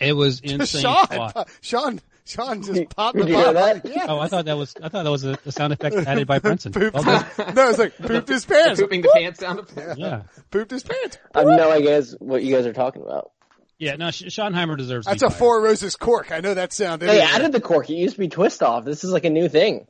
It 0.00 0.12
was 0.14 0.40
insane. 0.44 0.82
Sean, 0.82 1.44
Sean, 1.60 2.00
Sean 2.24 2.62
just 2.62 2.88
popped 2.96 3.16
the 3.16 3.24
Did 3.24 3.30
you 3.30 3.36
hear 3.36 3.44
ball. 3.44 3.52
that? 3.54 3.84
Yeah. 3.84 4.06
Oh, 4.08 4.18
I 4.18 4.28
thought 4.28 4.46
that 4.46 4.56
was 4.56 4.74
I 4.82 4.88
thought 4.88 5.04
that 5.04 5.10
was 5.10 5.24
a, 5.24 5.38
a 5.46 5.52
sound 5.52 5.72
effect 5.72 5.94
added 5.96 6.26
by 6.26 6.38
Brinson. 6.40 6.72
Pooped. 6.74 6.94
Well 6.94 7.04
done. 7.04 7.26
no, 7.54 7.68
it's 7.70 7.78
like 7.78 7.96
pooped 7.98 8.28
his 8.28 8.44
pants. 8.44 8.80
Pooping 8.80 9.02
the 9.02 9.10
pants 9.14 9.40
sound 9.40 9.58
effect. 9.60 9.98
Yeah, 9.98 10.22
Pooped 10.50 10.70
his 10.70 10.82
pants. 10.82 11.18
I 11.34 11.40
have 11.40 11.48
no 11.48 11.70
idea 11.70 12.02
what 12.18 12.42
you 12.42 12.54
guys 12.54 12.66
are 12.66 12.72
talking 12.72 13.02
about. 13.02 13.30
yeah. 13.78 13.96
No, 13.96 14.10
Sch- 14.10 14.24
Schottenheimer 14.24 14.76
deserves. 14.78 15.06
to 15.06 15.10
That's 15.10 15.22
a 15.22 15.28
fired. 15.30 15.38
Four 15.38 15.62
Roses 15.62 15.96
cork. 15.96 16.32
I 16.32 16.40
know 16.40 16.54
that 16.54 16.72
sound. 16.72 17.02
They 17.02 17.08
anyway. 17.08 17.26
added 17.30 17.52
the 17.52 17.60
cork. 17.60 17.88
It 17.90 17.94
used 17.94 18.14
to 18.14 18.20
be 18.20 18.28
twist 18.28 18.62
off. 18.62 18.84
This 18.84 19.04
is 19.04 19.12
like 19.12 19.24
a 19.26 19.30
new 19.30 19.48
thing. 19.48 19.86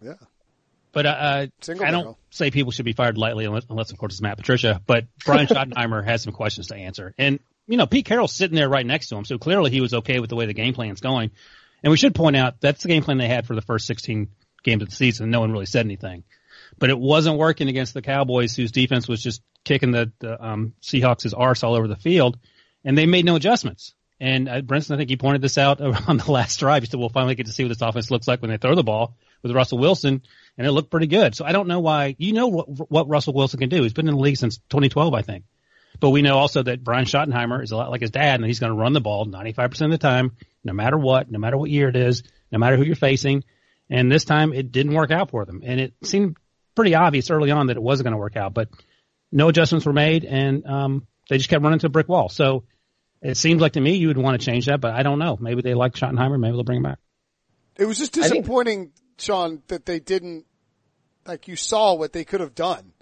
But 0.94 1.06
uh, 1.06 1.08
uh, 1.08 1.46
Single 1.60 1.86
I 1.86 1.90
don't 1.90 2.16
say 2.30 2.50
people 2.50 2.72
should 2.72 2.84
be 2.84 2.92
fired 2.92 3.18
lightly 3.18 3.44
unless, 3.44 3.64
unless 3.68 3.90
of 3.90 3.98
course 3.98 4.14
it's 4.14 4.22
Matt 4.22 4.36
Patricia. 4.36 4.80
But 4.86 5.06
Brian 5.24 5.46
Schottenheimer 5.48 6.04
has 6.04 6.22
some 6.22 6.32
questions 6.32 6.68
to 6.68 6.76
answer, 6.76 7.14
and 7.18 7.40
you 7.66 7.76
know 7.76 7.86
Pete 7.86 8.06
Carroll's 8.06 8.32
sitting 8.32 8.56
there 8.56 8.68
right 8.68 8.86
next 8.86 9.08
to 9.08 9.16
him, 9.16 9.24
so 9.24 9.36
clearly 9.36 9.70
he 9.70 9.80
was 9.80 9.92
okay 9.92 10.20
with 10.20 10.30
the 10.30 10.36
way 10.36 10.46
the 10.46 10.54
game 10.54 10.72
plan's 10.72 11.00
going. 11.00 11.32
And 11.82 11.90
we 11.90 11.98
should 11.98 12.14
point 12.14 12.36
out 12.36 12.60
that's 12.60 12.82
the 12.82 12.88
game 12.88 13.02
plan 13.02 13.18
they 13.18 13.28
had 13.28 13.46
for 13.46 13.54
the 13.54 13.60
first 13.60 13.86
16 13.86 14.28
games 14.62 14.82
of 14.82 14.88
the 14.88 14.96
season. 14.96 15.30
No 15.30 15.40
one 15.40 15.52
really 15.52 15.66
said 15.66 15.84
anything, 15.84 16.24
but 16.78 16.88
it 16.88 16.98
wasn't 16.98 17.38
working 17.38 17.68
against 17.68 17.92
the 17.92 18.00
Cowboys, 18.00 18.56
whose 18.56 18.72
defense 18.72 19.06
was 19.06 19.22
just 19.22 19.42
kicking 19.64 19.90
the, 19.90 20.12
the 20.20 20.42
um, 20.42 20.74
Seahawks' 20.80 21.34
arse 21.36 21.62
all 21.62 21.74
over 21.74 21.88
the 21.88 21.96
field, 21.96 22.38
and 22.84 22.96
they 22.96 23.06
made 23.06 23.24
no 23.24 23.36
adjustments. 23.36 23.94
And 24.20 24.48
uh, 24.48 24.60
Brinson, 24.60 24.94
I 24.94 24.96
think 24.96 25.10
he 25.10 25.16
pointed 25.16 25.42
this 25.42 25.58
out 25.58 25.80
on 26.08 26.16
the 26.18 26.30
last 26.30 26.58
drive. 26.58 26.82
He 26.82 26.88
said, 26.88 27.00
"We'll 27.00 27.08
finally 27.08 27.34
get 27.34 27.46
to 27.46 27.52
see 27.52 27.64
what 27.64 27.68
this 27.68 27.82
offense 27.82 28.10
looks 28.10 28.28
like 28.28 28.40
when 28.40 28.50
they 28.50 28.56
throw 28.56 28.74
the 28.74 28.82
ball 28.82 29.16
with 29.42 29.52
Russell 29.52 29.78
Wilson." 29.78 30.22
And 30.56 30.66
it 30.66 30.72
looked 30.72 30.90
pretty 30.90 31.06
good. 31.06 31.34
So 31.34 31.44
I 31.44 31.52
don't 31.52 31.68
know 31.68 31.80
why. 31.80 32.14
You 32.18 32.32
know 32.32 32.48
what, 32.48 32.90
what 32.90 33.08
Russell 33.08 33.34
Wilson 33.34 33.60
can 33.60 33.68
do. 33.68 33.82
He's 33.82 33.92
been 33.92 34.08
in 34.08 34.14
the 34.14 34.20
league 34.20 34.36
since 34.36 34.58
2012, 34.70 35.14
I 35.14 35.22
think. 35.22 35.44
But 36.00 36.10
we 36.10 36.22
know 36.22 36.36
also 36.38 36.62
that 36.62 36.82
Brian 36.82 37.04
Schottenheimer 37.04 37.62
is 37.62 37.70
a 37.70 37.76
lot 37.76 37.90
like 37.90 38.00
his 38.00 38.10
dad, 38.10 38.40
and 38.40 38.44
he's 38.44 38.58
going 38.58 38.72
to 38.72 38.78
run 38.78 38.92
the 38.92 39.00
ball 39.00 39.26
95% 39.26 39.84
of 39.84 39.90
the 39.90 39.98
time, 39.98 40.32
no 40.64 40.72
matter 40.72 40.98
what, 40.98 41.30
no 41.30 41.38
matter 41.38 41.56
what 41.56 41.70
year 41.70 41.88
it 41.88 41.96
is, 41.96 42.22
no 42.50 42.58
matter 42.58 42.76
who 42.76 42.82
you're 42.82 42.96
facing. 42.96 43.44
And 43.88 44.10
this 44.10 44.24
time 44.24 44.52
it 44.52 44.72
didn't 44.72 44.94
work 44.94 45.10
out 45.10 45.30
for 45.30 45.44
them. 45.44 45.62
And 45.64 45.80
it 45.80 45.94
seemed 46.02 46.36
pretty 46.74 46.94
obvious 46.94 47.30
early 47.30 47.50
on 47.50 47.68
that 47.68 47.76
it 47.76 47.82
wasn't 47.82 48.04
going 48.04 48.14
to 48.14 48.18
work 48.18 48.36
out, 48.36 48.54
but 48.54 48.68
no 49.30 49.48
adjustments 49.48 49.86
were 49.86 49.92
made 49.92 50.24
and, 50.24 50.66
um, 50.66 51.06
they 51.28 51.38
just 51.38 51.48
kept 51.48 51.62
running 51.62 51.78
to 51.80 51.86
a 51.86 51.90
brick 51.90 52.08
wall. 52.08 52.28
So 52.28 52.64
it 53.22 53.36
seems 53.36 53.62
like 53.62 53.72
to 53.72 53.80
me 53.80 53.94
you 53.96 54.08
would 54.08 54.18
want 54.18 54.38
to 54.40 54.44
change 54.44 54.66
that, 54.66 54.80
but 54.80 54.92
I 54.94 55.02
don't 55.02 55.18
know. 55.18 55.36
Maybe 55.40 55.62
they 55.62 55.74
like 55.74 55.94
Schottenheimer. 55.94 56.38
Maybe 56.38 56.52
they'll 56.52 56.64
bring 56.64 56.78
him 56.78 56.82
back. 56.82 56.98
It 57.76 57.86
was 57.86 57.98
just 57.98 58.16
I 58.18 58.22
think- 58.22 58.44
disappointing, 58.44 58.92
Sean, 59.18 59.62
that 59.68 59.86
they 59.86 60.00
didn't, 60.00 60.44
like 61.26 61.48
you 61.48 61.56
saw 61.56 61.94
what 61.94 62.12
they 62.12 62.24
could 62.24 62.40
have 62.40 62.54
done 62.54 62.92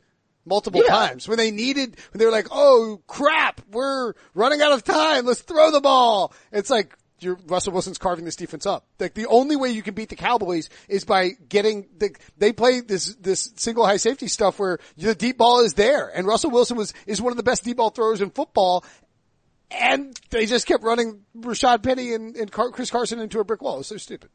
multiple 0.45 0.83
Yeah. 0.85 0.91
times 0.93 1.29
when 1.29 1.39
they 1.39 1.51
needed, 1.51 1.97
when 2.13 2.19
they 2.19 2.25
were 2.25 2.33
like, 2.33 2.49
oh 2.51 3.01
crap, 3.07 3.61
we're 3.71 4.15
running 4.35 4.61
out 4.61 4.73
of 4.73 4.83
time, 4.85 5.25
let's 5.25 5.41
throw 5.41 5.71
the 5.71 5.81
ball. 5.81 6.33
It's 6.51 6.71
like, 6.71 6.97
you're, 7.21 7.39
Russell 7.47 7.73
Wilson's 7.73 7.99
carving 7.99 8.25
this 8.25 8.35
defense 8.35 8.67
up. 8.67 8.85
Like 8.99 9.15
the 9.15 9.27
only 9.27 9.55
way 9.55 9.71
you 9.71 9.83
can 9.83 9.95
beat 9.95 10.09
the 10.09 10.17
Cowboys 10.17 10.69
is 10.89 11.05
by 11.05 11.31
getting 11.49 11.87
the, 11.97 12.17
they 12.37 12.53
play 12.53 12.81
this, 12.81 13.15
this 13.15 13.53
single 13.55 13.87
high 13.87 13.99
safety 13.99 14.27
stuff 14.27 14.59
where 14.59 14.81
the 14.97 15.15
deep 15.15 15.39
ball 15.39 15.61
is 15.65 15.75
there 15.75 16.09
and 16.09 16.27
Russell 16.27 16.51
Wilson 16.51 16.77
was, 16.77 16.93
is 17.07 17.23
one 17.23 17.33
of 17.33 17.37
the 17.37 17.45
best 17.45 17.63
deep 17.63 17.77
ball 17.77 17.91
throwers 17.91 18.21
in 18.21 18.31
football 18.31 18.85
and 19.71 20.19
they 20.31 20.47
just 20.47 20.67
kept 20.67 20.83
running 20.83 21.21
Rashaad 21.39 21.83
Penny 21.85 22.13
and, 22.15 22.37
and 22.37 22.51
Car- 22.51 22.71
Chris 22.73 22.91
Carson 22.91 23.21
into 23.21 23.39
a 23.39 23.45
brick 23.45 23.63
wall. 23.63 23.77
It 23.77 23.79
was 23.79 23.87
so 23.87 23.97
stupid. 23.99 24.29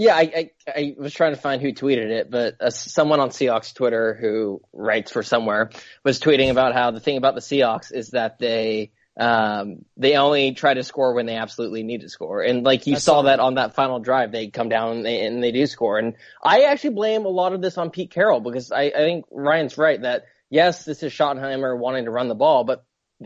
Yeah, 0.00 0.14
I, 0.14 0.20
I, 0.68 0.70
I 0.76 0.94
was 0.96 1.12
trying 1.12 1.34
to 1.34 1.40
find 1.40 1.60
who 1.60 1.72
tweeted 1.72 2.08
it, 2.08 2.30
but 2.30 2.60
uh, 2.60 2.70
someone 2.70 3.18
on 3.18 3.30
Seahawks 3.30 3.74
Twitter 3.74 4.14
who 4.14 4.60
writes 4.72 5.10
for 5.10 5.24
somewhere 5.24 5.70
was 6.04 6.20
tweeting 6.20 6.52
about 6.52 6.72
how 6.72 6.92
the 6.92 7.00
thing 7.00 7.16
about 7.16 7.34
the 7.34 7.40
Seahawks 7.40 7.92
is 7.92 8.10
that 8.10 8.38
they 8.38 8.92
um, 9.18 9.84
they 9.96 10.14
only 10.14 10.52
try 10.52 10.72
to 10.72 10.84
score 10.84 11.14
when 11.14 11.26
they 11.26 11.34
absolutely 11.34 11.82
need 11.82 12.02
to 12.02 12.08
score, 12.08 12.42
and 12.42 12.62
like 12.62 12.86
you 12.86 12.94
saw 12.94 13.00
saw 13.00 13.22
that 13.22 13.40
on 13.40 13.56
that 13.56 13.74
final 13.74 13.98
drive, 13.98 14.30
they 14.30 14.46
come 14.46 14.68
down 14.68 14.98
and 14.98 15.04
they, 15.04 15.26
and 15.26 15.42
they 15.42 15.50
do 15.50 15.66
score. 15.66 15.98
And 15.98 16.14
I 16.40 16.62
actually 16.62 16.94
blame 16.94 17.24
a 17.24 17.30
lot 17.30 17.52
of 17.52 17.60
this 17.60 17.76
on 17.76 17.90
Pete 17.90 18.12
Carroll 18.12 18.38
because 18.38 18.70
I, 18.70 18.82
I 18.82 18.98
think 18.98 19.24
Ryan's 19.32 19.76
right 19.76 20.00
that 20.02 20.26
yes, 20.48 20.84
this 20.84 21.02
is 21.02 21.12
Schottenheimer 21.12 21.76
wanting 21.76 22.04
to 22.04 22.12
run 22.12 22.28
the 22.28 22.36
ball, 22.36 22.62
but 22.62 22.84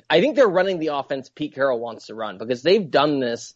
I 0.09 0.23
think 0.23 0.37
they're 0.37 0.49
running 0.49 0.79
the 0.79 0.95
offense 0.95 1.29
Pete 1.29 1.55
Carroll 1.55 1.81
wants 1.81 2.07
to 2.07 2.15
run 2.15 2.39
because 2.39 2.63
they've 2.63 2.91
done 2.91 3.21
this 3.21 3.53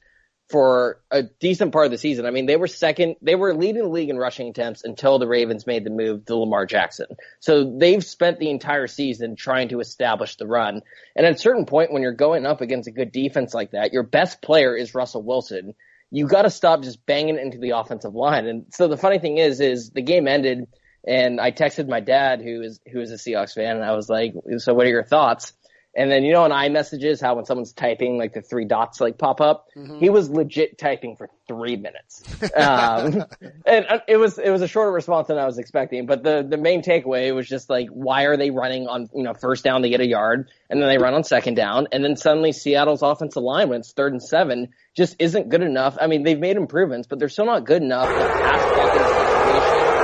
for 0.49 1.01
a 1.11 1.24
decent 1.24 1.72
part 1.72 1.86
of 1.86 1.90
the 1.90 1.99
season. 1.99 2.24
I 2.24 2.30
mean, 2.30 2.47
they 2.47 2.57
were 2.57 2.68
second, 2.68 3.16
they 3.20 3.34
were 3.34 3.53
leading 3.53 3.82
the 3.82 3.88
league 3.88 4.11
in 4.11 4.16
rushing 4.16 4.49
attempts 4.49 4.84
until 4.84 5.18
the 5.18 5.26
Ravens 5.26 5.66
made 5.66 5.84
the 5.84 5.90
move 5.90 6.24
to 6.26 6.36
Lamar 6.36 6.66
Jackson. 6.66 7.07
So 7.40 7.76
they've 7.76 8.05
spent 8.05 8.38
the 8.38 8.51
entire 8.51 8.86
season 8.86 9.34
trying 9.34 9.70
to 9.70 9.80
establish 9.80 10.36
the 10.36 10.47
run. 10.47 10.82
And 11.16 11.26
at 11.26 11.34
a 11.34 11.38
certain 11.38 11.66
point, 11.66 11.92
when 11.92 12.03
you're 12.03 12.12
going 12.12 12.47
up 12.47 12.61
against 12.61 12.88
a 12.88 12.92
good 12.92 13.11
defense 13.11 13.55
like 13.55 13.72
that, 13.72 13.92
your 13.92 14.05
best 14.05 14.40
player 14.40 14.76
is 14.76 14.94
Russell 14.94 15.22
Wilson. 15.22 15.74
You 16.12 16.28
got 16.28 16.42
to 16.42 16.51
stop 16.51 16.82
just 16.82 17.05
banging 17.07 17.38
into 17.38 17.59
the 17.59 17.70
offensive 17.70 18.14
line. 18.14 18.47
And 18.47 18.66
so 18.70 18.86
the 18.86 18.97
funny 18.97 19.18
thing 19.18 19.38
is, 19.38 19.61
is 19.61 19.90
the 19.90 20.03
game 20.03 20.28
ended 20.28 20.68
and 21.05 21.40
I 21.40 21.51
texted 21.51 21.88
my 21.88 22.01
dad 22.01 22.40
who 22.40 22.62
is, 22.62 22.80
who 22.92 23.01
is 23.01 23.11
a 23.11 23.14
Seahawks 23.14 23.55
fan 23.55 23.76
and 23.76 23.84
I 23.84 23.97
was 23.97 24.09
like, 24.09 24.34
so 24.59 24.74
what 24.74 24.86
are 24.86 24.90
your 24.90 25.05
thoughts? 25.05 25.53
And 25.97 26.11
then 26.11 26.24
you 26.24 26.34
know 26.34 26.42
on 26.42 26.51
iMessages 26.51 27.22
how 27.22 27.36
when 27.36 27.47
someone's 27.47 27.72
typing 27.72 28.18
like 28.18 28.34
the 28.34 28.42
three 28.42 28.66
dots 28.66 29.01
like 29.01 29.16
pop 29.16 29.40
up, 29.40 29.68
he 29.99 30.11
was 30.11 30.28
legit 30.28 30.76
typing 30.76 31.16
for 31.16 31.30
three 31.49 31.76
minutes. 31.76 32.22
Um, 32.55 33.24
and 33.66 33.86
uh, 33.88 34.01
it 34.07 34.18
was 34.18 34.38
it 34.38 34.51
was 34.51 34.61
a 34.61 34.68
shorter 34.68 34.92
response 34.92 35.28
than 35.28 35.38
I 35.38 35.47
was 35.47 35.59
expecting. 35.59 36.05
But 36.05 36.22
the 36.22 36.47
the 36.49 36.59
main 36.59 36.82
takeaway 36.82 37.34
was 37.34 37.49
just 37.49 37.70
like 37.70 37.88
why 37.88 38.24
are 38.24 38.36
they 38.36 38.51
running 38.51 38.88
on 38.88 39.09
you 39.14 39.22
know 39.22 39.32
first 39.32 39.64
down 39.64 39.80
they 39.80 39.88
get 39.88 40.01
a 40.01 40.07
yard 40.07 40.51
and 40.68 40.82
then 40.82 40.88
they 40.90 40.99
run 40.99 41.14
on 41.14 41.24
second 41.24 41.55
down 41.55 41.88
and 41.92 42.05
then 42.05 42.16
suddenly 42.16 42.53
Seattle's 42.53 43.01
offensive 43.01 43.42
line 43.42 43.70
when 43.70 43.80
it's 43.80 43.92
third 43.92 44.12
and 44.12 44.22
seven 44.22 44.68
just 44.94 45.16
isn't 45.18 45.49
good 45.49 45.62
enough. 45.62 45.97
I 45.99 46.09
mean 46.09 46.24
they've 46.24 46.38
made 46.38 46.59
improvements, 46.59 47.09
but 47.09 47.18
they're 47.18 47.30
still 47.30 47.47
not 47.47 47.64
good 47.64 47.82
enough 47.82 48.09
to 48.09 48.14
pass 48.14 48.74
block 48.74 48.94
in 48.94 49.01
a 49.01 49.09
situation. 49.09 49.97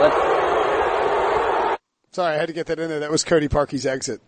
But 0.00 0.30
Sorry, 2.12 2.34
I 2.34 2.38
had 2.38 2.48
to 2.48 2.52
get 2.52 2.66
that 2.66 2.78
in 2.78 2.88
there. 2.88 3.00
That 3.00 3.10
was 3.10 3.24
Cody 3.24 3.48
Parkey's 3.48 3.86
exit. 3.86 4.20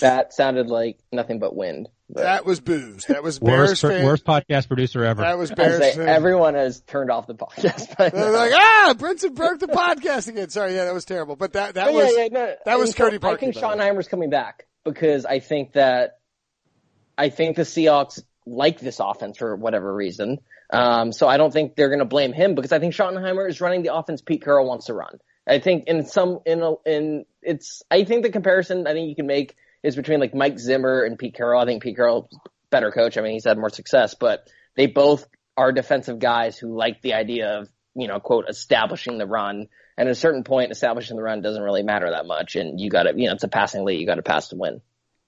that 0.00 0.32
sounded 0.34 0.68
like 0.68 0.98
nothing 1.12 1.38
but 1.38 1.54
wind. 1.56 1.88
But 2.10 2.22
That 2.24 2.44
was 2.44 2.60
booze. 2.60 3.06
That 3.06 3.22
was 3.22 3.38
Bears 3.40 3.70
Worst, 3.70 3.82
fan. 3.82 4.04
worst 4.04 4.24
podcast 4.24 4.66
producer 4.68 5.04
ever. 5.04 5.22
That 5.22 5.38
was 5.38 5.50
I 5.52 5.54
Bears 5.54 5.78
say 5.80 5.94
fan. 5.96 6.08
everyone 6.08 6.54
has 6.54 6.80
turned 6.82 7.10
off 7.10 7.26
the 7.26 7.34
podcast. 7.34 7.96
They're 7.96 8.30
like, 8.30 8.52
ah, 8.54 8.94
Brinson 8.98 9.34
broke 9.34 9.60
the 9.60 9.68
podcast 9.68 10.28
again. 10.28 10.50
Sorry, 10.50 10.74
yeah, 10.74 10.84
that 10.84 10.94
was 10.94 11.04
terrible. 11.06 11.36
But 11.36 11.54
that 11.54 11.74
that 11.76 11.88
Oh, 11.88 11.92
was 11.94 12.12
yeah, 12.14 12.22
yeah, 12.24 12.28
no, 12.30 12.54
that 12.66 12.78
was 12.78 12.90
I 12.90 12.92
think- 12.92 12.96
Cody 12.96 13.18
Parkey. 13.18 13.32
I 13.32 13.36
think 13.36 13.54
by 13.54 13.60
the 13.60 13.66
way. 13.66 13.84
Schottenheimer's 13.94 14.08
coming 14.08 14.30
back 14.30 14.66
because 14.84 15.24
I 15.24 15.38
think 15.38 15.72
that 15.74 16.18
I 17.16 17.30
think 17.30 17.56
the 17.56 17.62
Seahawks 17.62 18.22
like 18.44 18.80
this 18.80 18.98
offense 19.00 19.38
for 19.38 19.56
whatever 19.56 19.94
reason. 19.94 20.40
Um, 20.70 21.12
so 21.12 21.28
I 21.28 21.36
don't 21.36 21.52
think 21.52 21.76
they're 21.76 21.88
going 21.90 21.98
to 22.00 22.04
blame 22.06 22.32
him 22.32 22.54
because 22.54 22.72
I 22.72 22.80
think 22.80 22.92
Schottenheimer 22.94 23.48
is 23.48 23.60
running 23.60 23.82
the 23.82 23.94
offense 23.94 24.20
Pete 24.22 24.42
Carroll 24.42 24.66
wants 24.66 24.86
to 24.86 24.94
run. 24.94 25.18
I 25.46 25.58
think 25.58 25.84
in 25.86 26.04
some 26.06 26.40
in 26.46 26.62
a, 26.62 26.74
in 26.86 27.24
it's 27.42 27.82
I 27.90 28.04
think 28.04 28.22
the 28.22 28.30
comparison 28.30 28.86
I 28.86 28.92
think 28.92 29.08
you 29.08 29.16
can 29.16 29.26
make 29.26 29.56
is 29.82 29.96
between 29.96 30.20
like 30.20 30.34
Mike 30.34 30.58
Zimmer 30.58 31.02
and 31.02 31.18
Pete 31.18 31.34
Carroll. 31.34 31.60
I 31.60 31.64
think 31.64 31.82
Pete 31.82 31.96
Carroll 31.96 32.28
better 32.70 32.90
coach. 32.90 33.18
I 33.18 33.22
mean, 33.22 33.32
he's 33.32 33.44
had 33.44 33.58
more 33.58 33.70
success, 33.70 34.14
but 34.14 34.48
they 34.76 34.86
both 34.86 35.26
are 35.56 35.72
defensive 35.72 36.18
guys 36.18 36.56
who 36.56 36.76
like 36.76 37.02
the 37.02 37.14
idea 37.14 37.58
of 37.58 37.68
you 37.94 38.08
know 38.08 38.20
quote 38.20 38.46
establishing 38.48 39.18
the 39.18 39.26
run. 39.26 39.68
And 39.98 40.08
at 40.08 40.12
a 40.12 40.18
certain 40.18 40.42
point, 40.42 40.72
establishing 40.72 41.16
the 41.16 41.22
run 41.22 41.42
doesn't 41.42 41.62
really 41.62 41.82
matter 41.82 42.10
that 42.10 42.26
much, 42.26 42.56
and 42.56 42.80
you 42.80 42.88
got 42.88 43.04
to 43.04 43.12
you 43.14 43.28
know 43.28 43.34
it's 43.34 43.44
a 43.44 43.48
passing 43.48 43.84
league. 43.84 44.00
You 44.00 44.06
got 44.06 44.14
to 44.14 44.22
pass 44.22 44.48
to 44.48 44.56
win. 44.56 44.80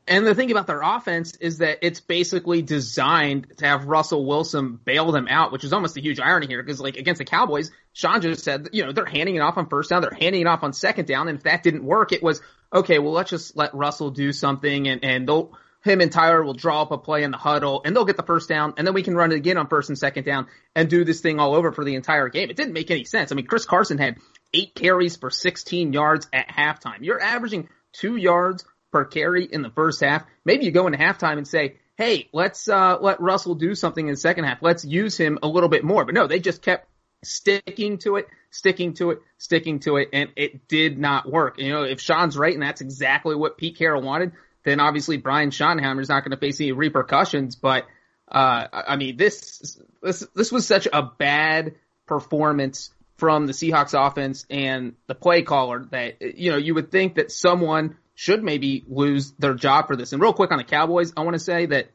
And 0.06 0.26
the 0.26 0.34
thing 0.34 0.50
about 0.50 0.66
their 0.66 0.82
offense 0.82 1.34
is 1.36 1.58
that 1.58 1.78
it's 1.80 2.00
basically 2.00 2.60
designed 2.60 3.46
to 3.58 3.66
have 3.66 3.86
Russell 3.86 4.26
Wilson 4.26 4.78
bail 4.84 5.12
them 5.12 5.28
out, 5.28 5.50
which 5.50 5.64
is 5.64 5.72
almost 5.72 5.96
a 5.96 6.00
huge 6.00 6.20
irony 6.20 6.46
here 6.46 6.62
because 6.62 6.78
like 6.80 6.96
against 6.96 7.18
the 7.18 7.24
Cowboys, 7.24 7.70
Sean 7.94 8.20
just 8.20 8.44
said, 8.44 8.68
you 8.72 8.84
know, 8.84 8.92
they're 8.92 9.06
handing 9.06 9.36
it 9.36 9.40
off 9.40 9.56
on 9.56 9.68
first 9.68 9.90
down, 9.90 10.02
they're 10.02 10.16
handing 10.18 10.42
it 10.42 10.46
off 10.46 10.62
on 10.62 10.74
second 10.74 11.06
down. 11.06 11.28
And 11.28 11.38
if 11.38 11.44
that 11.44 11.62
didn't 11.62 11.84
work, 11.84 12.12
it 12.12 12.22
was, 12.22 12.42
okay, 12.72 12.98
well, 12.98 13.12
let's 13.12 13.30
just 13.30 13.56
let 13.56 13.74
Russell 13.74 14.10
do 14.10 14.32
something 14.32 14.88
and, 14.88 15.02
and 15.02 15.26
they'll, 15.26 15.56
him 15.82 16.02
and 16.02 16.12
Tyler 16.12 16.42
will 16.42 16.54
draw 16.54 16.82
up 16.82 16.92
a 16.92 16.98
play 16.98 17.22
in 17.22 17.30
the 17.30 17.38
huddle 17.38 17.80
and 17.84 17.96
they'll 17.96 18.04
get 18.04 18.18
the 18.18 18.22
first 18.22 18.48
down 18.48 18.74
and 18.76 18.86
then 18.86 18.94
we 18.94 19.02
can 19.02 19.14
run 19.14 19.32
it 19.32 19.36
again 19.36 19.56
on 19.56 19.68
first 19.68 19.88
and 19.88 19.98
second 19.98 20.24
down 20.24 20.48
and 20.74 20.90
do 20.90 21.04
this 21.04 21.20
thing 21.22 21.40
all 21.40 21.54
over 21.54 21.72
for 21.72 21.84
the 21.84 21.94
entire 21.94 22.28
game. 22.28 22.50
It 22.50 22.56
didn't 22.56 22.74
make 22.74 22.90
any 22.90 23.04
sense. 23.04 23.32
I 23.32 23.36
mean, 23.36 23.46
Chris 23.46 23.64
Carson 23.64 23.96
had 23.96 24.18
eight 24.52 24.74
carries 24.74 25.16
for 25.16 25.30
16 25.30 25.94
yards 25.94 26.28
at 26.30 26.48
halftime. 26.48 26.98
You're 27.00 27.22
averaging 27.22 27.68
two 27.92 28.16
yards 28.16 28.64
per 28.94 29.04
carry 29.04 29.44
in 29.44 29.62
the 29.62 29.70
first 29.70 30.00
half. 30.00 30.24
Maybe 30.44 30.64
you 30.64 30.70
go 30.70 30.86
into 30.86 30.98
halftime 30.98 31.36
and 31.36 31.48
say, 31.48 31.78
Hey, 31.96 32.28
let's, 32.32 32.68
uh, 32.68 32.98
let 33.00 33.20
Russell 33.20 33.56
do 33.56 33.74
something 33.74 34.06
in 34.06 34.14
the 34.14 34.20
second 34.20 34.44
half. 34.44 34.58
Let's 34.62 34.84
use 34.84 35.16
him 35.16 35.38
a 35.42 35.48
little 35.48 35.68
bit 35.68 35.82
more. 35.84 36.04
But 36.04 36.14
no, 36.14 36.28
they 36.28 36.38
just 36.38 36.62
kept 36.62 36.88
sticking 37.24 37.98
to 37.98 38.16
it, 38.16 38.28
sticking 38.50 38.94
to 38.94 39.10
it, 39.10 39.18
sticking 39.38 39.80
to 39.80 39.96
it, 39.96 40.10
and 40.12 40.30
it 40.36 40.68
did 40.68 40.98
not 40.98 41.30
work. 41.30 41.58
You 41.58 41.70
know, 41.70 41.82
if 41.82 42.00
Sean's 42.00 42.38
right 42.38 42.54
and 42.54 42.62
that's 42.62 42.80
exactly 42.80 43.34
what 43.34 43.58
Pete 43.58 43.76
Carroll 43.76 44.02
wanted, 44.02 44.32
then 44.64 44.78
obviously 44.78 45.16
Brian 45.16 45.50
Schottenheimer 45.50 46.00
is 46.00 46.08
not 46.08 46.24
going 46.24 46.32
to 46.32 46.36
face 46.36 46.60
any 46.60 46.72
repercussions. 46.72 47.56
But 47.56 47.86
uh, 48.30 48.66
I 48.72 48.96
mean, 48.96 49.16
this 49.16 49.78
this 50.02 50.26
this 50.34 50.52
was 50.52 50.66
such 50.66 50.86
a 50.92 51.02
bad 51.02 51.74
performance 52.06 52.90
from 53.16 53.46
the 53.46 53.52
Seahawks 53.52 53.94
offense 53.94 54.46
and 54.50 54.94
the 55.06 55.14
play 55.14 55.42
caller 55.42 55.86
that 55.90 56.20
you 56.38 56.50
know 56.50 56.56
you 56.56 56.74
would 56.74 56.90
think 56.90 57.16
that 57.16 57.30
someone 57.30 57.96
should 58.14 58.42
maybe 58.42 58.84
lose 58.86 59.32
their 59.32 59.54
job 59.54 59.86
for 59.86 59.96
this. 59.96 60.12
And 60.12 60.22
real 60.22 60.32
quick 60.32 60.52
on 60.52 60.58
the 60.58 60.64
Cowboys, 60.64 61.12
I 61.16 61.22
want 61.22 61.34
to 61.34 61.40
say 61.40 61.66
that 61.66 61.90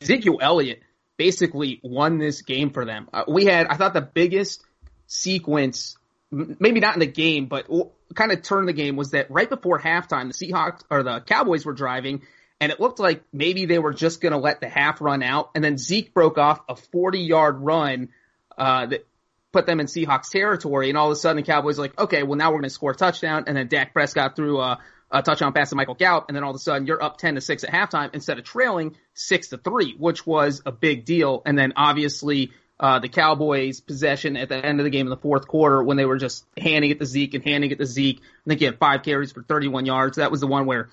Ezekiel 0.00 0.38
Elliott 0.40 0.82
basically 1.16 1.80
won 1.82 2.18
this 2.18 2.42
game 2.42 2.70
for 2.70 2.84
them. 2.84 3.08
Uh, 3.12 3.24
we 3.28 3.44
had, 3.44 3.66
I 3.66 3.76
thought, 3.76 3.92
the 3.92 4.00
biggest 4.00 4.64
sequence, 5.06 5.96
maybe 6.30 6.80
not 6.80 6.94
in 6.94 7.00
the 7.00 7.06
game, 7.06 7.46
but 7.46 7.66
kind 8.14 8.32
of 8.32 8.42
turned 8.42 8.68
the 8.68 8.72
game 8.72 8.96
was 8.96 9.10
that 9.10 9.30
right 9.30 9.48
before 9.48 9.78
halftime, 9.78 10.32
the 10.32 10.46
Seahawks 10.46 10.82
or 10.90 11.02
the 11.02 11.20
Cowboys 11.20 11.64
were 11.66 11.74
driving 11.74 12.22
and 12.60 12.72
it 12.72 12.80
looked 12.80 12.98
like 12.98 13.22
maybe 13.32 13.66
they 13.66 13.78
were 13.78 13.92
just 13.92 14.20
going 14.20 14.32
to 14.32 14.38
let 14.38 14.60
the 14.60 14.68
half 14.68 15.00
run 15.00 15.22
out. 15.22 15.50
And 15.54 15.62
then 15.62 15.78
Zeke 15.78 16.12
broke 16.12 16.38
off 16.38 16.60
a 16.68 16.74
40 16.74 17.20
yard 17.20 17.60
run, 17.60 18.08
uh, 18.56 18.86
that 18.86 19.06
put 19.52 19.66
them 19.66 19.80
in 19.80 19.86
Seahawks 19.86 20.30
territory. 20.30 20.88
And 20.88 20.98
all 20.98 21.06
of 21.06 21.12
a 21.12 21.16
sudden 21.16 21.36
the 21.36 21.42
Cowboys 21.44 21.78
were 21.78 21.84
like, 21.84 21.98
okay, 21.98 22.22
well 22.22 22.36
now 22.36 22.50
we're 22.50 22.58
going 22.58 22.64
to 22.64 22.70
score 22.70 22.90
a 22.90 22.96
touchdown. 22.96 23.44
And 23.46 23.56
then 23.56 23.68
Dak 23.68 23.92
Prescott 23.92 24.34
threw 24.34 24.60
a, 24.60 24.80
a 25.10 25.22
touchdown 25.22 25.52
pass 25.52 25.70
to 25.70 25.76
Michael 25.76 25.94
Gallup. 25.94 26.26
And 26.28 26.36
then 26.36 26.44
all 26.44 26.50
of 26.50 26.56
a 26.56 26.58
sudden 26.58 26.86
you're 26.86 27.02
up 27.02 27.18
10 27.18 27.36
to 27.36 27.40
6 27.40 27.64
at 27.64 27.70
halftime 27.70 28.10
instead 28.14 28.38
of 28.38 28.44
trailing 28.44 28.96
6 29.14 29.48
to 29.48 29.58
3, 29.58 29.94
which 29.98 30.26
was 30.26 30.62
a 30.66 30.72
big 30.72 31.04
deal. 31.04 31.42
And 31.46 31.58
then 31.58 31.72
obviously, 31.76 32.52
uh, 32.80 33.00
the 33.00 33.08
Cowboys 33.08 33.80
possession 33.80 34.36
at 34.36 34.48
the 34.48 34.56
end 34.56 34.78
of 34.78 34.84
the 34.84 34.90
game 34.90 35.06
in 35.06 35.10
the 35.10 35.16
fourth 35.16 35.48
quarter 35.48 35.82
when 35.82 35.96
they 35.96 36.04
were 36.04 36.18
just 36.18 36.44
handing 36.56 36.90
it 36.90 37.00
to 37.00 37.06
Zeke 37.06 37.34
and 37.34 37.44
handing 37.44 37.70
it 37.70 37.78
to 37.78 37.86
Zeke. 37.86 38.20
I 38.20 38.48
think 38.48 38.60
he 38.60 38.66
had 38.66 38.78
five 38.78 39.02
carries 39.02 39.32
for 39.32 39.42
31 39.42 39.84
yards. 39.84 40.18
That 40.18 40.30
was 40.30 40.40
the 40.40 40.46
one 40.46 40.66
where 40.66 40.88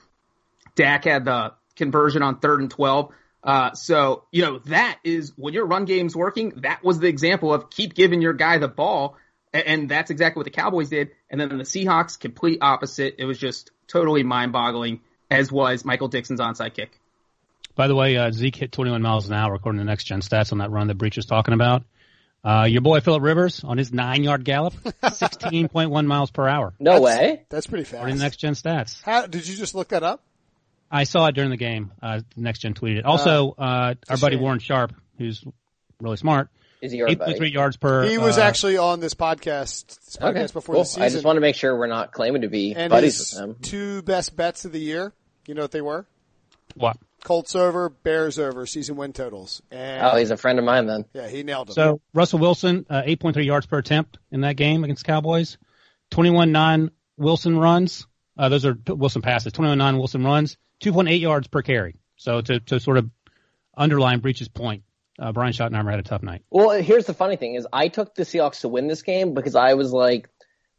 Dak 0.75 1.03
had 1.03 1.25
the 1.25 1.53
conversion 1.75 2.23
on 2.23 2.39
third 2.39 2.61
and 2.61 2.71
12. 2.71 3.11
Uh, 3.43 3.73
so, 3.73 4.23
you 4.31 4.41
know, 4.41 4.57
that 4.65 4.97
is 5.03 5.33
when 5.35 5.53
your 5.53 5.67
run 5.67 5.85
game's 5.85 6.15
working, 6.15 6.53
that 6.57 6.83
was 6.83 6.97
the 6.97 7.07
example 7.07 7.53
of 7.53 7.69
keep 7.69 7.93
giving 7.93 8.21
your 8.21 8.33
guy 8.33 8.57
the 8.57 8.67
ball. 8.67 9.17
And 9.65 9.89
that's 9.89 10.11
exactly 10.11 10.39
what 10.39 10.45
the 10.45 10.51
Cowboys 10.51 10.89
did. 10.89 11.11
And 11.29 11.39
then 11.39 11.49
the 11.49 11.63
Seahawks, 11.63 12.19
complete 12.19 12.59
opposite. 12.61 13.15
It 13.19 13.25
was 13.25 13.37
just 13.37 13.71
totally 13.87 14.23
mind 14.23 14.51
boggling, 14.51 15.01
as 15.29 15.51
was 15.51 15.85
Michael 15.85 16.07
Dickson's 16.07 16.39
onside 16.39 16.73
kick. 16.73 16.99
By 17.75 17.87
the 17.87 17.95
way, 17.95 18.17
uh, 18.17 18.31
Zeke 18.31 18.55
hit 18.55 18.71
21 18.71 19.01
miles 19.01 19.27
an 19.27 19.33
hour 19.33 19.53
according 19.53 19.79
to 19.79 19.83
the 19.85 19.89
next 19.89 20.05
gen 20.05 20.21
stats 20.21 20.51
on 20.51 20.59
that 20.59 20.71
run 20.71 20.87
that 20.87 20.95
Breech 20.95 21.17
was 21.17 21.25
talking 21.25 21.53
about. 21.53 21.83
Uh, 22.43 22.65
your 22.69 22.81
boy 22.81 22.99
Philip 22.99 23.23
Rivers 23.23 23.63
on 23.63 23.77
his 23.77 23.91
nine 23.91 24.23
yard 24.23 24.45
gallop, 24.45 24.73
16.1 25.03 26.05
miles 26.05 26.31
per 26.31 26.47
hour. 26.47 26.73
No 26.79 26.99
That's- 26.99 27.03
way. 27.19 27.45
That's 27.49 27.67
pretty 27.67 27.85
fast. 27.85 27.95
According 27.95 28.17
to 28.17 28.21
next 28.21 28.37
gen 28.37 28.53
stats. 28.53 29.01
How, 29.03 29.25
did 29.25 29.47
you 29.47 29.55
just 29.55 29.73
look 29.73 29.89
that 29.89 30.03
up? 30.03 30.21
I 30.91 31.03
saw 31.05 31.25
it 31.27 31.33
during 31.35 31.49
the 31.49 31.57
game. 31.57 31.91
Uh, 32.01 32.21
next 32.37 32.59
gen 32.59 32.75
tweeted 32.75 32.99
it. 32.99 33.05
Also, 33.05 33.55
uh, 33.57 33.95
our 34.07 34.17
buddy 34.17 34.35
shame. 34.35 34.43
Warren 34.43 34.59
Sharp, 34.59 34.93
who's 35.17 35.43
really 35.99 36.17
smart, 36.17 36.49
Is 36.85 36.91
he 36.91 36.97
your 36.99 37.15
buddy? 37.15 37.33
8.3 37.33 37.51
yards 37.53 37.77
per. 37.77 38.07
He 38.07 38.17
was 38.17 38.37
uh, 38.37 38.41
actually 38.41 38.77
on 38.77 38.99
this 38.99 39.13
podcast, 39.13 39.87
this 39.87 40.17
podcast 40.21 40.29
Okay, 40.29 40.47
before 40.53 40.75
cool. 40.75 40.83
the 40.83 40.87
season. 40.87 41.03
I 41.03 41.09
just 41.09 41.25
want 41.25 41.37
to 41.37 41.41
make 41.41 41.55
sure 41.55 41.77
we're 41.77 41.87
not 41.87 42.11
claiming 42.11 42.43
to 42.43 42.47
be 42.49 42.73
and 42.75 42.89
buddies 42.89 43.17
his 43.17 43.33
with 43.33 43.41
him. 43.49 43.55
two 43.61 44.01
best 44.03 44.35
bets 44.35 44.65
of 44.65 44.71
the 44.71 44.79
year. 44.79 45.13
You 45.47 45.53
know 45.55 45.61
what 45.63 45.71
they 45.71 45.81
were? 45.81 46.05
what? 46.75 46.97
Colts 47.23 47.55
over, 47.55 47.89
Bears 47.89 48.37
over, 48.37 48.65
season 48.67 48.97
win 48.97 49.11
totals. 49.13 49.61
And 49.71 50.05
Oh, 50.05 50.15
he's 50.15 50.29
a 50.29 50.37
friend 50.37 50.59
of 50.59 50.65
mine 50.65 50.85
then. 50.85 51.05
yeah, 51.13 51.27
he 51.27 51.41
nailed 51.41 51.69
them. 51.69 51.73
So 51.73 52.01
Russell 52.13 52.37
Wilson, 52.39 52.85
uh, 52.89 53.01
8.3 53.03 53.43
yards 53.45 53.65
per 53.65 53.79
attempt 53.79 54.19
in 54.31 54.41
that 54.41 54.57
game 54.57 54.83
against 54.83 55.03
Cowboys. 55.05 55.57
21-9 56.11 56.89
Wilson 57.17 57.57
runs. 57.57 58.05
Uh, 58.37 58.49
those 58.49 58.65
are 58.65 58.77
Wilson 58.87 59.21
passes. 59.21 59.53
21-9 59.53 59.97
Wilson 59.97 60.23
runs. 60.23 60.57
2.8 60.81 61.19
yards 61.19 61.47
per 61.47 61.61
carry. 61.61 61.95
So 62.17 62.41
to, 62.41 62.59
to 62.59 62.79
sort 62.79 62.97
of 62.97 63.09
underline 63.75 64.19
Breech's 64.19 64.47
point, 64.47 64.83
uh, 65.19 65.31
Brian 65.31 65.53
Schottenheimer 65.53 65.91
had 65.91 65.99
a 65.99 66.03
tough 66.03 66.23
night. 66.23 66.43
Well, 66.49 66.69
here's 66.81 67.05
the 67.05 67.13
funny 67.13 67.35
thing 67.35 67.55
is 67.55 67.67
I 67.71 67.87
took 67.87 68.15
the 68.15 68.23
Seahawks 68.23 68.61
to 68.61 68.67
win 68.67 68.87
this 68.87 69.01
game 69.01 69.33
because 69.33 69.55
I 69.55 69.73
was 69.75 69.91
like, 69.91 70.29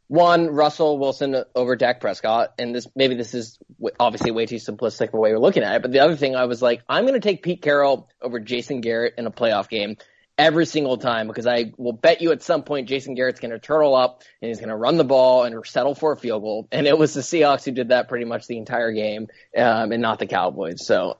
one, 0.07 0.47
Russell 0.47 0.97
Wilson 0.99 1.35
over 1.53 1.75
Dak 1.75 1.99
Prescott, 1.99 2.53
and 2.57 2.73
this 2.73 2.87
maybe 2.95 3.15
this 3.15 3.33
is 3.33 3.59
obviously 3.99 4.31
way 4.31 4.45
too 4.45 4.55
simplistic 4.55 5.11
the 5.11 5.17
way 5.17 5.29
you're 5.29 5.39
looking 5.39 5.63
at 5.63 5.75
it. 5.75 5.81
But 5.81 5.91
the 5.91 5.99
other 5.99 6.15
thing 6.15 6.35
I 6.35 6.45
was 6.45 6.61
like, 6.61 6.81
I'm 6.87 7.03
going 7.03 7.19
to 7.19 7.19
take 7.19 7.43
Pete 7.43 7.61
Carroll 7.61 8.09
over 8.21 8.39
Jason 8.39 8.79
Garrett 8.79 9.15
in 9.17 9.25
a 9.25 9.31
playoff 9.31 9.67
game 9.67 9.97
every 10.37 10.65
single 10.65 10.97
time 10.97 11.27
because 11.27 11.47
I 11.47 11.73
will 11.77 11.93
bet 11.93 12.21
you 12.21 12.31
at 12.31 12.43
some 12.43 12.63
point 12.63 12.87
Jason 12.87 13.15
Garrett's 13.15 13.39
going 13.39 13.51
to 13.51 13.59
turtle 13.59 13.95
up 13.95 14.21
and 14.41 14.49
he's 14.49 14.59
going 14.59 14.69
to 14.69 14.75
run 14.75 14.97
the 14.97 15.03
ball 15.03 15.43
and 15.43 15.65
settle 15.65 15.95
for 15.95 16.13
a 16.13 16.17
field 16.17 16.43
goal. 16.43 16.67
And 16.71 16.85
it 16.87 16.97
was 16.97 17.13
the 17.13 17.21
Seahawks 17.21 17.65
who 17.65 17.71
did 17.71 17.89
that 17.89 18.07
pretty 18.07 18.25
much 18.25 18.47
the 18.47 18.57
entire 18.57 18.91
game, 18.91 19.27
um, 19.57 19.91
and 19.91 20.01
not 20.01 20.19
the 20.19 20.27
Cowboys. 20.27 20.85
So 20.85 21.17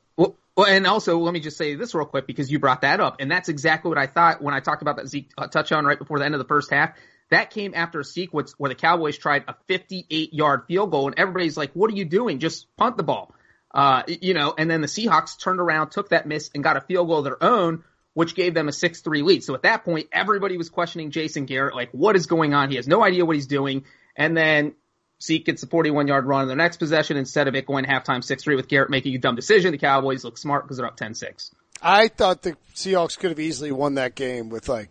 Well, 0.57 0.65
and 0.65 0.87
also 0.87 1.19
let 1.19 1.35
me 1.35 1.39
just 1.39 1.55
say 1.55 1.75
this 1.75 1.93
real 1.93 2.07
quick 2.07 2.25
because 2.25 2.51
you 2.51 2.57
brought 2.57 2.81
that 2.81 2.99
up, 2.99 3.17
and 3.19 3.29
that's 3.29 3.47
exactly 3.47 3.89
what 3.89 3.99
I 3.99 4.07
thought 4.07 4.41
when 4.41 4.55
I 4.55 4.59
talked 4.59 4.81
about 4.81 4.97
that 4.97 5.07
Zeke 5.07 5.31
uh, 5.37 5.45
touchdown 5.45 5.85
right 5.85 5.99
before 5.99 6.17
the 6.17 6.25
end 6.25 6.33
of 6.33 6.39
the 6.39 6.47
first 6.47 6.71
half. 6.71 6.97
That 7.29 7.51
came 7.51 7.73
after 7.75 7.99
a 7.99 8.03
sequence 8.03 8.55
where 8.57 8.69
the 8.69 8.75
Cowboys 8.75 9.19
tried 9.19 9.43
a 9.47 9.55
58 9.67 10.33
yard 10.33 10.63
field 10.67 10.89
goal, 10.89 11.05
and 11.05 11.19
everybody's 11.19 11.57
like, 11.57 11.73
"What 11.73 11.91
are 11.91 11.95
you 11.95 12.05
doing? 12.05 12.39
Just 12.39 12.75
punt 12.75 12.97
the 12.97 13.03
ball." 13.03 13.35
Uh, 13.71 14.01
you 14.07 14.33
know, 14.33 14.55
and 14.57 14.71
then 14.71 14.81
the 14.81 14.87
Seahawks 14.87 15.39
turned 15.39 15.59
around, 15.59 15.91
took 15.91 16.09
that 16.09 16.25
miss, 16.25 16.49
and 16.55 16.63
got 16.63 16.75
a 16.75 16.81
field 16.81 17.07
goal 17.07 17.19
of 17.19 17.25
their 17.25 17.43
own, 17.43 17.83
which 18.15 18.33
gave 18.33 18.55
them 18.55 18.67
a 18.67 18.71
6-3 18.71 19.23
lead. 19.23 19.43
So 19.43 19.53
at 19.53 19.61
that 19.61 19.85
point, 19.85 20.07
everybody 20.11 20.57
was 20.57 20.69
questioning 20.71 21.11
Jason 21.11 21.45
Garrett, 21.45 21.75
like, 21.75 21.91
what 21.91 22.15
is 22.15 22.25
going 22.25 22.55
on? 22.55 22.71
He 22.71 22.77
has 22.77 22.87
no 22.87 23.03
idea 23.03 23.25
what 23.25 23.35
he's 23.35 23.45
doing. 23.45 23.83
And 24.15 24.35
then 24.35 24.73
Zeke 25.21 25.45
gets 25.45 25.63
a 25.63 25.67
41 25.67 26.07
yard 26.07 26.25
run 26.25 26.43
in 26.43 26.47
the 26.47 26.55
next 26.55 26.77
possession 26.77 27.17
instead 27.17 27.47
of 27.47 27.55
it 27.55 27.65
going 27.65 27.85
halftime 27.85 28.19
6-3 28.19 28.55
with 28.55 28.67
Garrett 28.67 28.89
making 28.89 29.15
a 29.15 29.17
dumb 29.17 29.35
decision. 29.35 29.71
The 29.71 29.77
Cowboys 29.77 30.23
look 30.23 30.37
smart 30.37 30.63
because 30.63 30.77
they're 30.77 30.85
up 30.85 30.97
10-6. 30.97 31.51
I 31.81 32.07
thought 32.07 32.41
the 32.41 32.55
Seahawks 32.73 33.17
could 33.17 33.31
have 33.31 33.39
easily 33.39 33.71
won 33.71 33.95
that 33.95 34.15
game 34.15 34.49
with 34.49 34.69
like. 34.69 34.89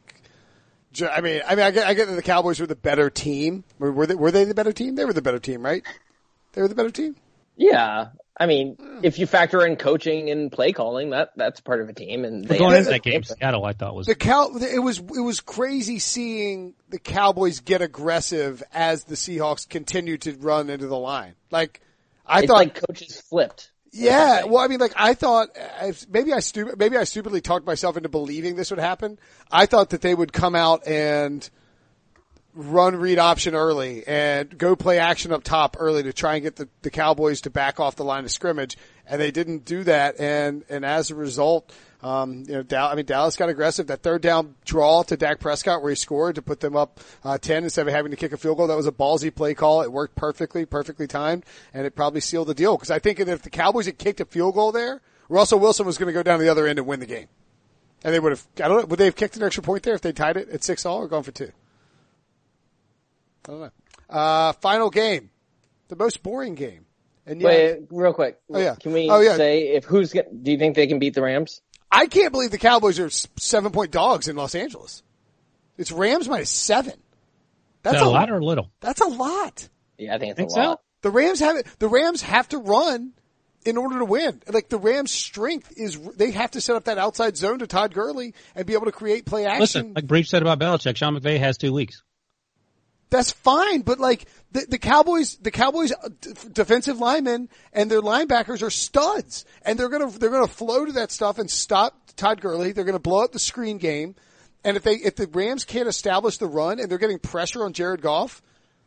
I 1.00 1.20
mean, 1.20 1.42
I 1.46 1.54
mean, 1.56 1.64
I 1.66 1.70
get, 1.72 1.86
I 1.86 1.92
get 1.92 2.08
that 2.08 2.14
the 2.14 2.22
Cowboys 2.22 2.58
were 2.58 2.66
the 2.66 2.74
better 2.74 3.10
team. 3.10 3.64
Were 3.78 4.06
they? 4.06 4.14
Were 4.14 4.30
they 4.30 4.44
the 4.44 4.54
better 4.54 4.72
team? 4.72 4.94
They 4.94 5.04
were 5.04 5.12
the 5.12 5.20
better 5.20 5.38
team, 5.38 5.62
right? 5.62 5.84
They 6.52 6.62
were 6.62 6.68
the 6.68 6.74
better 6.74 6.90
team. 6.90 7.16
Yeah, 7.56 8.08
I 8.38 8.46
mean, 8.46 8.76
hmm. 8.76 9.00
if 9.02 9.18
you 9.18 9.26
factor 9.26 9.64
in 9.66 9.76
coaching 9.76 10.30
and 10.30 10.52
play 10.52 10.72
calling, 10.72 11.10
that 11.10 11.30
that's 11.36 11.60
part 11.60 11.80
of 11.80 11.88
a 11.88 11.92
team. 11.92 12.24
And 12.24 12.44
they 12.44 12.58
Going 12.58 12.76
into 12.76 12.90
that 12.90 13.02
game, 13.02 13.22
Seattle, 13.22 13.64
I 13.64 13.72
thought 13.72 13.94
was 13.94 14.06
The 14.06 14.14
cow. 14.14 14.50
It 14.56 14.82
was 14.82 14.98
it 14.98 15.20
was 15.20 15.40
crazy 15.40 15.98
seeing 15.98 16.74
the 16.90 16.98
Cowboys 16.98 17.60
get 17.60 17.80
aggressive 17.80 18.62
as 18.72 19.04
the 19.04 19.14
Seahawks 19.14 19.68
continued 19.68 20.22
to 20.22 20.32
run 20.34 20.68
into 20.68 20.86
the 20.86 20.98
line. 20.98 21.34
Like 21.50 21.80
I 22.26 22.40
It's 22.40 22.48
thought, 22.48 22.56
like 22.56 22.74
coaches 22.86 23.20
flipped. 23.20 23.70
Yeah, 23.92 24.44
well, 24.44 24.62
I 24.62 24.68
mean, 24.68 24.78
like 24.78 24.92
I 24.94 25.14
thought, 25.14 25.48
maybe 26.10 26.34
I 26.34 26.40
stupid, 26.40 26.78
maybe 26.78 26.98
I 26.98 27.04
stupidly 27.04 27.40
talked 27.40 27.64
myself 27.64 27.96
into 27.96 28.10
believing 28.10 28.54
this 28.54 28.70
would 28.70 28.78
happen. 28.78 29.18
I 29.50 29.64
thought 29.64 29.90
that 29.90 30.02
they 30.02 30.14
would 30.14 30.34
come 30.34 30.54
out 30.54 30.86
and 30.86 31.48
run 32.56 32.96
read 32.96 33.18
option 33.18 33.54
early 33.54 34.02
and 34.06 34.56
go 34.56 34.74
play 34.74 34.98
action 34.98 35.32
up 35.32 35.44
top 35.44 35.76
early 35.78 36.02
to 36.02 36.12
try 36.12 36.34
and 36.34 36.42
get 36.42 36.56
the, 36.56 36.68
the 36.82 36.90
Cowboys 36.90 37.42
to 37.42 37.50
back 37.50 37.78
off 37.78 37.96
the 37.96 38.04
line 38.04 38.24
of 38.24 38.30
scrimmage, 38.30 38.76
and 39.06 39.20
they 39.20 39.30
didn't 39.30 39.64
do 39.64 39.84
that. 39.84 40.18
And 40.18 40.64
and 40.68 40.84
as 40.84 41.10
a 41.10 41.14
result, 41.14 41.72
um, 42.02 42.44
you 42.46 42.54
know, 42.54 42.62
Dal- 42.62 42.88
I 42.88 42.94
mean, 42.94 43.04
Dallas 43.04 43.36
got 43.36 43.48
aggressive. 43.48 43.88
That 43.88 44.02
third 44.02 44.22
down 44.22 44.54
draw 44.64 45.02
to 45.04 45.16
Dak 45.16 45.38
Prescott 45.38 45.82
where 45.82 45.90
he 45.90 45.96
scored 45.96 46.34
to 46.36 46.42
put 46.42 46.60
them 46.60 46.74
up 46.74 47.00
uh, 47.22 47.38
ten 47.38 47.64
instead 47.64 47.86
of 47.86 47.94
having 47.94 48.10
to 48.10 48.16
kick 48.16 48.32
a 48.32 48.36
field 48.36 48.56
goal. 48.56 48.66
That 48.66 48.76
was 48.76 48.86
a 48.86 48.92
ballsy 48.92 49.34
play 49.34 49.54
call. 49.54 49.82
It 49.82 49.92
worked 49.92 50.16
perfectly, 50.16 50.64
perfectly 50.64 51.06
timed, 51.06 51.44
and 51.74 51.86
it 51.86 51.94
probably 51.94 52.20
sealed 52.20 52.48
the 52.48 52.54
deal. 52.54 52.76
Because 52.76 52.90
I 52.90 52.98
think 52.98 53.20
if 53.20 53.42
the 53.42 53.50
Cowboys 53.50 53.86
had 53.86 53.98
kicked 53.98 54.20
a 54.20 54.24
field 54.24 54.54
goal 54.54 54.72
there, 54.72 55.02
Russell 55.28 55.58
Wilson 55.58 55.86
was 55.86 55.98
going 55.98 56.08
to 56.08 56.12
go 56.12 56.22
down 56.22 56.40
the 56.40 56.48
other 56.48 56.66
end 56.66 56.78
and 56.78 56.88
win 56.88 57.00
the 57.00 57.06
game. 57.06 57.28
And 58.04 58.14
they 58.14 58.20
would 58.20 58.32
have, 58.32 58.46
I 58.62 58.68
don't 58.68 58.80
know, 58.80 58.86
would 58.86 58.98
they 58.98 59.06
have 59.06 59.16
kicked 59.16 59.36
an 59.36 59.42
extra 59.42 59.62
point 59.62 59.82
there 59.82 59.94
if 59.94 60.00
they 60.00 60.12
tied 60.12 60.36
it 60.36 60.48
at 60.50 60.62
six 60.62 60.86
all 60.86 60.98
or 60.98 61.08
gone 61.08 61.22
for 61.22 61.32
two? 61.32 61.50
I 63.46 63.50
don't 63.50 63.60
know. 63.60 63.70
Uh, 64.08 64.52
final 64.54 64.90
game. 64.90 65.30
The 65.88 65.96
most 65.96 66.22
boring 66.22 66.54
game. 66.54 66.84
And 67.26 67.40
yet, 67.40 67.48
Wait, 67.80 67.86
real 67.90 68.12
quick. 68.12 68.38
Oh, 68.52 68.58
yeah. 68.58 68.74
Can 68.76 68.92
we 68.92 69.08
Oh, 69.10 69.20
yeah. 69.20 69.36
say 69.36 69.68
if 69.74 69.84
who's 69.84 70.12
get, 70.12 70.42
do 70.44 70.50
you 70.52 70.58
think 70.58 70.76
they 70.76 70.86
can 70.86 70.98
beat 70.98 71.14
the 71.14 71.22
Rams? 71.22 71.60
I 71.90 72.06
can't 72.06 72.32
believe 72.32 72.50
the 72.50 72.58
Cowboys 72.58 72.98
are 73.00 73.10
seven 73.10 73.72
point 73.72 73.90
dogs 73.90 74.28
in 74.28 74.36
Los 74.36 74.54
Angeles. 74.54 75.02
It's 75.78 75.90
Rams 75.92 76.28
minus 76.28 76.50
seven. 76.50 76.92
Is 76.92 76.98
That's 77.82 77.98
that 77.98 78.06
a 78.06 78.08
lot 78.10 78.30
or 78.30 78.42
little? 78.42 78.70
That's 78.80 79.00
a 79.00 79.06
lot. 79.06 79.68
Yeah, 79.98 80.14
I 80.14 80.18
think 80.18 80.30
it's 80.30 80.36
Think 80.38 80.48
a 80.50 80.52
so? 80.52 80.60
lot. 80.60 80.80
The 81.02 81.10
Rams 81.10 81.40
have 81.40 81.78
the 81.78 81.88
Rams 81.88 82.22
have 82.22 82.48
to 82.48 82.58
run 82.58 83.12
in 83.64 83.76
order 83.76 83.98
to 84.00 84.04
win. 84.04 84.40
Like 84.48 84.68
the 84.68 84.78
Rams' 84.78 85.10
strength 85.12 85.72
is 85.76 85.98
they 86.16 86.32
have 86.32 86.52
to 86.52 86.60
set 86.60 86.76
up 86.76 86.84
that 86.84 86.98
outside 86.98 87.36
zone 87.36 87.60
to 87.60 87.66
Todd 87.66 87.94
Gurley 87.94 88.34
and 88.54 88.66
be 88.66 88.74
able 88.74 88.86
to 88.86 88.92
create 88.92 89.24
play 89.24 89.44
action. 89.46 89.60
Listen, 89.60 89.92
like 89.94 90.06
Breech 90.06 90.28
said 90.28 90.42
about 90.42 90.58
Belichick, 90.58 90.96
Sean 90.96 91.16
McVay 91.18 91.38
has 91.38 91.58
two 91.58 91.72
weeks. 91.72 92.02
That's 93.16 93.30
fine, 93.32 93.82
but 93.82 93.98
like 93.98 94.26
the, 94.52 94.66
the 94.68 94.78
Cowboys, 94.78 95.36
the 95.36 95.50
Cowboys 95.50 95.92
uh, 95.92 96.08
d- 96.20 96.32
defensive 96.52 96.98
linemen 96.98 97.48
and 97.72 97.90
their 97.90 98.02
linebackers 98.02 98.62
are 98.62 98.70
studs, 98.70 99.44
and 99.62 99.78
they're 99.78 99.88
gonna 99.88 100.10
they're 100.10 100.30
gonna 100.30 100.46
flow 100.46 100.84
to 100.84 100.92
that 100.92 101.10
stuff 101.10 101.38
and 101.38 101.50
stop 101.50 101.94
Todd 102.16 102.40
Gurley. 102.40 102.72
They're 102.72 102.84
gonna 102.84 102.98
blow 102.98 103.24
up 103.24 103.32
the 103.32 103.38
screen 103.38 103.78
game, 103.78 104.14
and 104.64 104.76
if 104.76 104.82
they 104.82 104.94
if 104.94 105.16
the 105.16 105.26
Rams 105.26 105.64
can't 105.64 105.88
establish 105.88 106.38
the 106.38 106.46
run 106.46 106.78
and 106.78 106.90
they're 106.90 106.98
getting 106.98 107.18
pressure 107.18 107.64
on 107.64 107.72
Jared 107.72 108.02
Goff, 108.02 108.42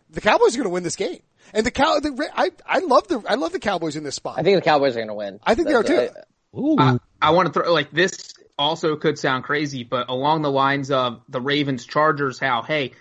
the 0.10 0.22
Cowboys 0.22 0.56
are 0.56 0.60
gonna 0.60 0.70
win 0.70 0.84
this 0.84 0.96
game. 0.96 1.22
And 1.54 1.66
the 1.66 1.72
cow, 1.72 2.00
the, 2.00 2.30
I 2.36 2.52
I 2.66 2.80
love 2.80 3.08
the 3.08 3.24
I 3.28 3.36
love 3.36 3.52
the 3.52 3.60
Cowboys 3.60 3.96
in 3.96 4.04
this 4.04 4.16
spot. 4.16 4.36
I 4.38 4.44
think 4.44 4.58
the 4.58 4.62
Cowboys 4.62 4.96
are 4.96 5.00
going 5.00 5.08
to 5.08 5.14
win. 5.16 5.40
I 5.44 5.56
think 5.56 5.68
they 5.68 5.74
are 5.74 5.84
That's- 5.84 6.12
too. 6.54 6.60
Ooh. 6.60 6.76
I, 6.80 6.98
I 7.22 7.32
want 7.32 7.48
to 7.48 7.54
throw 7.54 7.72
like 7.72 7.92
this 7.92 8.34
also 8.58 8.96
could 8.96 9.18
sound 9.18 9.44
crazy, 9.44 9.84
but 9.84 10.10
along 10.10 10.42
the 10.42 10.52
lines 10.52 10.92
of 10.92 11.22
the 11.30 11.40
Ravens 11.42 11.86
Chargers, 11.86 12.40
how 12.40 12.62
hey, 12.62 12.92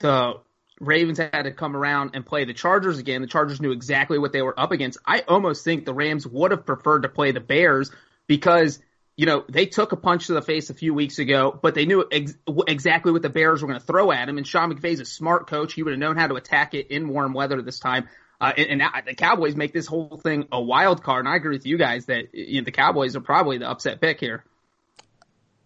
the 0.00 0.34
Ravens 0.80 1.18
had 1.18 1.42
to 1.42 1.52
come 1.52 1.76
around 1.76 2.10
and 2.14 2.24
play 2.24 2.44
the 2.44 2.54
Chargers 2.54 2.98
again. 2.98 3.20
The 3.20 3.26
Chargers 3.26 3.60
knew 3.60 3.72
exactly 3.72 4.18
what 4.18 4.32
they 4.32 4.42
were 4.42 4.58
up 4.58 4.72
against. 4.72 4.98
I 5.04 5.20
almost 5.26 5.64
think 5.64 5.84
the 5.84 5.94
Rams 5.94 6.26
would 6.26 6.50
have 6.50 6.66
preferred 6.66 7.02
to 7.02 7.08
play 7.08 7.32
the 7.32 7.40
Bears 7.40 7.90
because 8.26 8.78
you 9.16 9.26
know 9.26 9.44
they 9.48 9.66
took 9.66 9.92
a 9.92 9.96
punch 9.96 10.28
to 10.28 10.34
the 10.34 10.42
face 10.42 10.70
a 10.70 10.74
few 10.74 10.94
weeks 10.94 11.18
ago, 11.18 11.58
but 11.60 11.74
they 11.74 11.86
knew 11.86 12.06
ex- 12.10 12.34
exactly 12.68 13.12
what 13.12 13.22
the 13.22 13.28
Bears 13.28 13.60
were 13.60 13.68
going 13.68 13.80
to 13.80 13.84
throw 13.84 14.12
at 14.12 14.28
him. 14.28 14.38
And 14.38 14.46
Sean 14.46 14.72
McVay's 14.72 15.00
a 15.00 15.04
smart 15.04 15.48
coach; 15.48 15.74
he 15.74 15.82
would 15.82 15.92
have 15.92 16.00
known 16.00 16.16
how 16.16 16.28
to 16.28 16.34
attack 16.34 16.74
it 16.74 16.88
in 16.88 17.08
warm 17.08 17.32
weather 17.32 17.60
this 17.62 17.80
time. 17.80 18.08
Uh, 18.40 18.52
and, 18.56 18.80
and 18.80 18.92
the 19.04 19.14
Cowboys 19.14 19.56
make 19.56 19.72
this 19.72 19.88
whole 19.88 20.16
thing 20.22 20.46
a 20.52 20.62
wild 20.62 21.02
card, 21.02 21.26
and 21.26 21.28
I 21.28 21.36
agree 21.36 21.56
with 21.56 21.66
you 21.66 21.76
guys 21.76 22.06
that 22.06 22.32
you 22.34 22.60
know, 22.60 22.64
the 22.64 22.70
Cowboys 22.70 23.16
are 23.16 23.20
probably 23.20 23.58
the 23.58 23.68
upset 23.68 24.00
pick 24.00 24.20
here. 24.20 24.44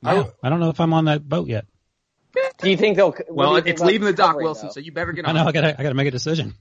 Yeah, 0.03 0.25
I 0.43 0.49
don't 0.49 0.59
know 0.59 0.71
if 0.71 0.81
I'm 0.81 0.95
on 0.95 1.05
that 1.05 1.29
boat 1.29 1.49
yet. 1.49 1.67
Do 2.59 2.71
you 2.71 2.77
think 2.77 2.97
they'll? 2.97 3.11
what 3.11 3.27
Well, 3.31 3.55
think 3.57 3.67
it's 3.69 3.83
leaving 3.83 4.07
the 4.07 4.13
Doc 4.13 4.37
Wilson, 4.37 4.69
though? 4.69 4.73
so 4.73 4.81
you 4.81 4.93
better 4.93 5.13
get 5.13 5.27
I 5.27 5.31
on. 5.31 5.35
know 5.37 5.45
I 5.45 5.53
gotta 5.53 5.79
I 5.79 5.83
gotta 5.83 5.95
make 5.95 6.07
a 6.09 6.11
decision. 6.13 6.55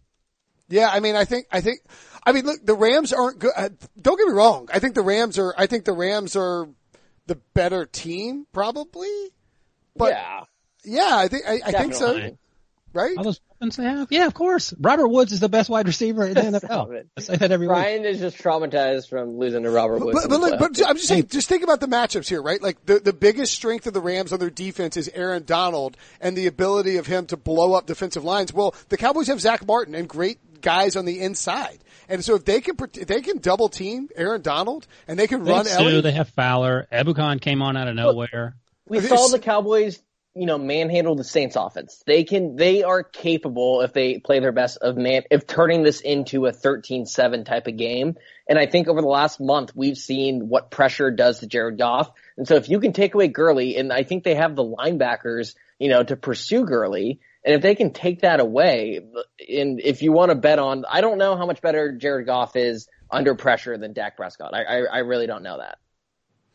Yeah, 0.69 0.89
I 0.89 1.01
mean, 1.01 1.15
I 1.17 1.25
think, 1.25 1.47
I 1.51 1.59
think, 1.59 1.81
I 2.25 2.31
mean, 2.31 2.45
look, 2.45 2.65
the 2.65 2.75
Rams 2.75 3.11
aren't 3.11 3.39
good. 3.39 3.51
Uh, 3.55 3.69
don't 4.01 4.17
get 4.17 4.25
me 4.27 4.33
wrong. 4.33 4.69
I 4.73 4.79
think 4.79 4.95
the 4.95 5.01
Rams 5.01 5.37
are, 5.37 5.53
I 5.57 5.67
think 5.67 5.83
the 5.83 5.91
Rams 5.91 6.37
are 6.37 6.69
the 7.27 7.35
better 7.53 7.85
team, 7.85 8.47
probably. 8.53 9.09
But 9.97 10.11
yeah, 10.13 10.43
yeah, 10.85 11.09
I 11.17 11.27
think, 11.27 11.43
I, 11.45 11.59
I 11.65 11.71
think 11.73 11.93
so. 11.93 12.37
Definitely. 12.93 13.09
Right? 13.09 13.17
All 13.17 13.23
those 13.23 13.41
weapons 13.49 13.75
they 13.77 13.83
have. 13.83 14.07
Yeah, 14.11 14.27
of 14.27 14.33
course. 14.33 14.73
Robert 14.79 15.07
Woods 15.07 15.31
is 15.31 15.39
the 15.39 15.49
best 15.49 15.69
wide 15.69 15.87
receiver 15.87 16.25
in 16.25 16.33
the 16.51 16.59
Stop 16.59 16.89
NFL. 16.89 17.03
I 17.17 17.21
say 17.21 17.35
that 17.37 17.51
every 17.51 17.67
week. 17.67 17.75
Brian 17.75 18.05
is 18.05 18.19
just 18.19 18.37
traumatized 18.37 19.09
from 19.09 19.37
losing 19.37 19.63
to 19.63 19.71
Robert 19.71 19.99
Woods. 19.99 20.13
But, 20.13 20.23
in 20.23 20.29
but, 20.29 20.39
look, 20.41 20.59
but. 20.59 20.89
I'm 20.89 20.95
just 20.95 21.07
saying, 21.07 21.27
just 21.27 21.47
think 21.49 21.63
about 21.63 21.79
the 21.79 21.87
matchups 21.87 22.27
here, 22.27 22.41
right? 22.41 22.61
Like 22.61 22.85
the, 22.85 22.99
the 22.99 23.13
biggest 23.13 23.53
strength 23.53 23.87
of 23.87 23.93
the 23.93 24.01
Rams 24.01 24.33
on 24.33 24.39
their 24.39 24.49
defense 24.49 24.97
is 24.97 25.09
Aaron 25.13 25.43
Donald 25.43 25.97
and 26.19 26.35
the 26.35 26.47
ability 26.47 26.97
of 26.97 27.07
him 27.07 27.25
to 27.27 27.37
blow 27.37 27.73
up 27.73 27.85
defensive 27.85 28.23
lines. 28.23 28.53
Well, 28.53 28.75
the 28.89 28.97
Cowboys 28.97 29.27
have 29.27 29.39
Zack 29.41 29.65
Martin 29.65 29.95
and 29.95 30.07
great 30.07 30.39
guys 30.61 30.95
on 30.95 31.05
the 31.05 31.19
inside. 31.21 31.79
And 32.07 32.23
so 32.23 32.35
if 32.35 32.45
they 32.45 32.61
can, 32.61 32.75
if 32.93 33.07
they 33.07 33.21
can 33.21 33.37
double 33.39 33.69
team 33.69 34.09
Aaron 34.15 34.41
Donald 34.41 34.87
and 35.07 35.17
they 35.17 35.27
can 35.27 35.43
They 35.43 35.51
run 35.51 35.65
have 35.65 35.75
Suh, 35.75 35.83
Ellie, 35.83 36.01
they 36.01 36.11
have 36.11 36.29
Fowler. 36.29 36.87
Ebukam 36.91 37.39
came 37.41 37.61
on 37.61 37.77
out 37.77 37.87
of 37.87 37.95
nowhere. 37.95 38.55
we 38.87 38.99
saw 38.99 39.27
the 39.29 39.39
Cowboys, 39.39 40.01
you 40.33 40.45
know, 40.45 40.57
manhandle 40.57 41.15
the 41.15 41.23
Saints 41.23 41.57
offense. 41.57 42.01
They 42.05 42.23
can, 42.23 42.55
they 42.55 42.83
are 42.83 43.03
capable 43.03 43.81
if 43.81 43.91
they 43.91 44.19
play 44.19 44.39
their 44.39 44.53
best 44.53 44.77
of 44.77 44.95
man, 44.95 45.23
of 45.29 45.45
turning 45.45 45.83
this 45.83 45.99
into 45.99 46.45
a 46.45 46.51
13-7 46.51 47.45
type 47.45 47.67
of 47.67 47.75
game. 47.75 48.15
And 48.47 48.57
I 48.57 48.65
think 48.65 48.87
over 48.87 49.01
the 49.01 49.07
last 49.07 49.41
month, 49.41 49.73
we've 49.75 49.97
seen 49.97 50.47
what 50.47 50.71
pressure 50.71 51.11
does 51.11 51.39
to 51.39 51.47
Jared 51.47 51.77
Goff. 51.77 52.11
And 52.37 52.47
so 52.47 52.55
if 52.55 52.69
you 52.69 52.79
can 52.79 52.93
take 52.93 53.13
away 53.13 53.27
Gurley, 53.27 53.75
and 53.75 53.91
I 53.91 54.03
think 54.03 54.23
they 54.23 54.35
have 54.35 54.55
the 54.55 54.63
linebackers, 54.63 55.55
you 55.79 55.89
know, 55.89 56.01
to 56.01 56.15
pursue 56.15 56.65
Gurley, 56.65 57.19
and 57.43 57.55
if 57.55 57.61
they 57.61 57.75
can 57.75 57.91
take 57.91 58.21
that 58.21 58.39
away, 58.39 59.01
and 59.49 59.81
if 59.83 60.01
you 60.01 60.11
want 60.11 60.29
to 60.29 60.35
bet 60.35 60.59
on, 60.59 60.85
I 60.89 61.01
don't 61.01 61.17
know 61.17 61.35
how 61.35 61.45
much 61.45 61.61
better 61.61 61.91
Jared 61.91 62.27
Goff 62.27 62.55
is 62.55 62.87
under 63.09 63.35
pressure 63.35 63.77
than 63.77 63.93
Dak 63.93 64.15
Prescott. 64.15 64.53
I, 64.53 64.63
I, 64.63 64.77
I 64.83 64.97
really 64.99 65.27
don't 65.27 65.43
know 65.43 65.57
that. 65.57 65.79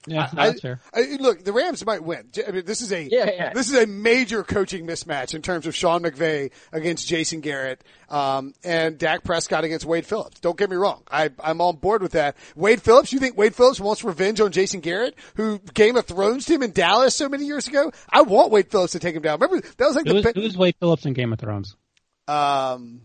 Yeah, 0.06 0.30
I, 0.36 0.48
that's 0.48 0.60
fair. 0.60 0.80
I- 0.94 1.16
look, 1.20 1.42
the 1.44 1.52
Rams 1.52 1.84
might 1.84 2.02
win. 2.02 2.28
I 2.46 2.50
mean, 2.52 2.64
this 2.64 2.80
is 2.80 2.92
a 2.92 3.02
Yeah, 3.02 3.30
yeah. 3.30 3.52
this 3.52 3.68
is 3.68 3.74
a 3.74 3.86
major 3.86 4.42
coaching 4.42 4.86
mismatch 4.86 5.34
in 5.34 5.42
terms 5.42 5.66
of 5.66 5.74
Sean 5.74 6.02
McVay 6.02 6.50
against 6.72 7.08
Jason 7.08 7.40
Garrett 7.40 7.82
um, 8.08 8.54
and 8.64 8.98
Dak 8.98 9.24
Prescott 9.24 9.64
against 9.64 9.84
Wade 9.84 10.06
Phillips. 10.06 10.40
Don't 10.40 10.56
get 10.56 10.70
me 10.70 10.76
wrong, 10.76 11.02
I, 11.10 11.30
I'm 11.42 11.60
on 11.60 11.76
board 11.76 12.02
with 12.02 12.12
that. 12.12 12.36
Wade 12.54 12.80
Phillips, 12.82 13.12
you 13.12 13.18
think 13.18 13.36
Wade 13.36 13.54
Phillips 13.54 13.80
wants 13.80 14.04
revenge 14.04 14.40
on 14.40 14.52
Jason 14.52 14.80
Garrett, 14.80 15.14
who 15.34 15.58
Game 15.74 15.96
of 15.96 16.06
Thrones 16.06 16.48
him 16.48 16.62
in 16.62 16.70
Dallas 16.72 17.14
so 17.14 17.28
many 17.28 17.44
years 17.46 17.66
ago? 17.66 17.90
I 18.10 18.22
want 18.22 18.50
Wade 18.52 18.70
Phillips 18.70 18.92
to 18.92 18.98
take 18.98 19.14
him 19.16 19.22
down. 19.22 19.40
Remember 19.40 19.66
that 19.76 19.86
was 19.86 19.96
like 19.96 20.06
Who 20.06 20.20
the 20.22 20.28
is, 20.28 20.34
who 20.34 20.42
is 20.42 20.56
Wade 20.56 20.76
Phillips 20.78 21.04
in 21.06 21.12
Game 21.12 21.32
of 21.32 21.38
Thrones? 21.38 21.76
um, 22.28 23.02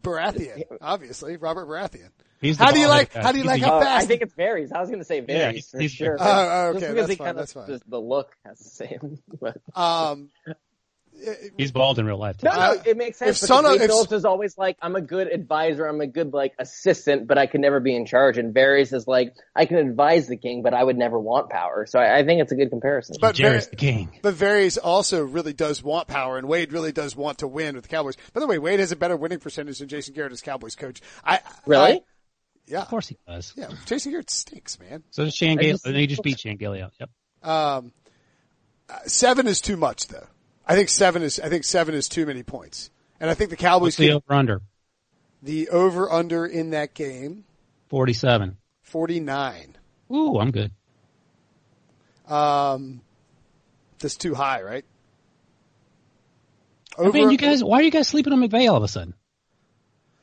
Baratheon, 0.00 0.62
obviously 0.80 1.36
Robert 1.36 1.66
Baratheon. 1.66 2.10
He's 2.40 2.56
How 2.56 2.70
do 2.72 2.78
you 2.80 2.88
like- 2.88 3.12
guy. 3.12 3.22
how 3.22 3.32
do 3.32 3.38
you 3.38 3.42
He's 3.44 3.50
like 3.50 3.60
the- 3.62 3.66
how 3.68 3.78
Uh, 3.80 3.84
I 3.86 4.04
think 4.04 4.22
it's 4.22 4.34
Varys. 4.34 4.72
I 4.72 4.80
was 4.80 4.88
going 4.88 5.00
to 5.00 5.04
say 5.04 5.24
Yeah, 5.28 5.50
Varys 5.50 5.52
he's- 5.54 5.70
for 5.70 5.78
he's 5.80 5.90
sure. 5.92 6.16
Varys. 6.18 6.20
Oh, 6.20 6.24
oh, 6.26 6.72
Just 6.74 6.84
okay, 6.84 6.92
because 6.92 6.94
that's 6.96 7.10
he 7.10 7.16
fine, 7.16 7.26
kind 7.26 7.38
that's 7.38 7.56
of 7.56 7.62
fine. 7.66 7.74
just 7.74 7.90
the 7.90 8.00
look 8.00 8.36
has 8.46 8.58
the 8.58 8.70
same. 8.70 9.18
But 9.40 9.56
Um, 9.74 10.30
He's 11.56 11.72
bald 11.72 11.98
in 11.98 12.06
real 12.06 12.16
life. 12.16 12.36
Too. 12.38 12.46
no, 12.46 12.52
no, 12.54 12.60
Uh, 12.60 12.82
it 12.86 12.96
makes 12.96 13.18
sense. 13.18 13.30
if 13.42 13.48
because 13.48 13.48
Son 13.48 13.64
of- 13.64 13.72
Wade 13.72 13.80
if- 13.80 13.88
Phillips 13.88 14.12
is 14.12 14.24
always 14.24 14.56
like, 14.56 14.76
I'm 14.80 14.94
a 14.94 15.00
good 15.00 15.26
advisor, 15.26 15.84
I'm 15.84 16.00
a 16.00 16.06
good 16.06 16.32
like 16.32 16.54
assistant, 16.60 17.26
but 17.26 17.36
I 17.36 17.46
could 17.46 17.60
never 17.60 17.80
be 17.80 17.96
in 17.96 18.06
charge. 18.06 18.38
And 18.38 18.54
Varys 18.54 18.92
is 18.92 19.08
like, 19.08 19.34
I 19.56 19.66
can 19.66 19.78
advise 19.78 20.28
the 20.28 20.36
king, 20.36 20.62
but 20.62 20.74
I 20.74 20.84
would 20.84 20.96
never 20.96 21.18
want 21.18 21.50
power. 21.50 21.86
So 21.88 21.98
I, 21.98 22.18
I 22.18 22.24
think 22.24 22.40
it's 22.40 22.52
a 22.52 22.54
good 22.54 22.70
comparison. 22.70 23.16
But 23.20 23.34
Jared's 23.34 23.64
very- 23.66 23.70
the 23.70 23.76
king. 23.76 24.18
But 24.22 24.34
Varys 24.34 24.78
also 24.80 25.24
really 25.24 25.52
does 25.52 25.82
want 25.82 26.06
power, 26.06 26.38
and 26.38 26.46
Wade 26.46 26.72
really 26.72 26.92
does 26.92 27.16
want 27.16 27.38
to 27.38 27.48
win 27.48 27.74
with 27.74 27.82
the 27.82 27.88
Cowboys. 27.90 28.14
By 28.32 28.38
the 28.38 28.46
way, 28.46 28.58
Wade 28.58 28.78
has 28.78 28.92
a 28.92 28.96
better 28.96 29.16
winning 29.16 29.40
percentage 29.40 29.80
than 29.80 29.88
Jason 29.88 30.14
Garrett 30.14 30.30
as 30.30 30.40
Cowboys 30.40 30.76
coach. 30.76 31.00
I 31.24 31.40
really? 31.66 31.92
I- 31.94 32.00
yeah, 32.68 32.82
Of 32.82 32.88
course 32.88 33.08
he 33.08 33.16
does. 33.26 33.52
yeah. 33.56 33.68
Jason 33.86 34.12
Garrett 34.12 34.30
stinks, 34.30 34.78
man. 34.78 35.02
So 35.10 35.24
does 35.24 35.34
Shane 35.34 35.58
I 35.58 35.62
Gale. 35.62 35.78
and 35.84 35.96
he 35.96 36.06
just 36.06 36.22
beat 36.22 36.38
Shane 36.40 36.56
Gilliam. 36.56 36.90
Yep. 37.00 37.10
Um, 37.42 37.92
uh, 38.88 38.98
seven 39.06 39.46
is 39.46 39.60
too 39.60 39.76
much, 39.76 40.08
though. 40.08 40.26
I 40.66 40.74
think 40.74 40.88
seven 40.88 41.22
is. 41.22 41.40
I 41.40 41.48
think 41.48 41.64
seven 41.64 41.94
is 41.94 42.08
too 42.08 42.26
many 42.26 42.42
points, 42.42 42.90
and 43.20 43.30
I 43.30 43.34
think 43.34 43.50
the 43.50 43.56
Cowboys 43.56 43.82
What's 43.82 43.96
the 43.96 44.12
over 44.12 44.32
under? 44.34 44.60
the 45.42 45.68
over 45.70 46.10
under 46.12 46.44
in 46.44 46.70
that 46.70 46.92
game 46.94 47.44
Forty-seven. 47.88 48.56
forty 48.82 49.18
nine. 49.20 49.76
Ooh, 50.12 50.38
I'm 50.38 50.50
good. 50.50 50.72
Um, 52.26 53.00
that's 53.98 54.16
too 54.16 54.34
high, 54.34 54.60
right? 54.62 54.84
I 56.98 57.08
mean, 57.08 57.30
you 57.30 57.38
guys, 57.38 57.62
why 57.62 57.78
are 57.78 57.82
you 57.82 57.90
guys 57.90 58.08
sleeping 58.08 58.32
on 58.32 58.40
McVay 58.40 58.68
all 58.68 58.76
of 58.76 58.82
a 58.82 58.88
sudden? 58.88 59.14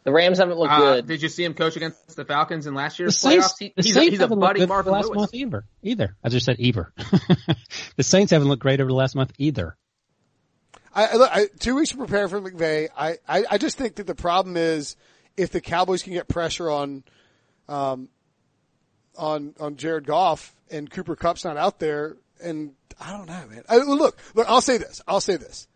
The 0.06 0.12
Rams 0.14 0.38
haven't 0.38 0.58
looked 0.58 0.72
Uh, 0.72 0.80
good. 0.80 1.08
did 1.08 1.22
you 1.24 1.30
see 1.30 1.43
him 1.43 1.53
coach 1.56 1.76
against 1.76 2.16
the 2.16 2.24
Falcons 2.26 2.68
in 2.68 2.74
last 2.76 2.97
The 2.97 3.03
year's 3.03 3.18
Saints, 3.20 3.47
playoffs? 3.53 3.60
He- 3.60 3.74
the 3.76 3.82
he's, 3.84 3.91
a, 3.91 3.93
Saints 3.93 4.10
he's 4.12 4.20
a 4.20 4.24
haven't 4.24 4.39
looked 4.39 4.47
buddy 4.49 4.60
good 4.62 4.68
for 4.68 4.74
Marvin 4.74 4.91
the 4.91 4.97
last 4.97 5.06
Lewis. 5.08 5.16
month 5.18 5.34
either. 5.34 5.66
Either. 5.82 6.16
I 6.24 6.30
just 6.30 6.45
said 6.45 6.56
either. 6.60 6.93
the 7.97 8.03
Saints 8.03 8.32
haven't 8.32 8.47
looked 8.47 8.62
great 8.62 8.80
over 8.80 8.88
the 8.88 8.95
last 8.95 9.16
month 9.16 9.34
either. 9.39 9.76
I, 10.93 11.06
I, 11.08 11.18
I, 11.41 11.47
two 11.60 11.76
weeks 11.76 11.89
to 11.89 11.97
prepare 11.97 12.28
for 12.30 12.39
McVay. 12.39 12.88
I, 12.97 13.18
I, 13.28 13.43
I 13.51 13.58
just 13.58 13.78
think 13.78 13.95
that 13.95 14.08
the 14.08 14.16
problem 14.16 14.56
is 14.58 14.95
if 15.36 15.49
the 15.51 15.60
Cowboys 15.60 16.03
can 16.03 16.14
get 16.14 16.28
pressure 16.30 16.70
on, 16.70 17.03
um, 17.68 18.08
on 19.18 19.53
on 19.60 19.76
Jared 19.76 20.06
Goff 20.06 20.53
and 20.70 20.89
Cooper 20.89 21.16
Kupp's 21.16 21.43
not 21.45 21.58
out 21.58 21.80
there, 21.80 22.16
and 22.43 22.74
I 22.99 23.12
don't 23.12 23.28
know, 23.28 23.43
man. 23.49 23.64
I, 23.68 23.78
look, 23.78 24.18
look, 24.36 24.47
I'll 24.49 24.62
say 24.62 24.78
this. 24.78 25.01
I'll 25.08 25.20
say 25.22 25.36
this. 25.38 25.68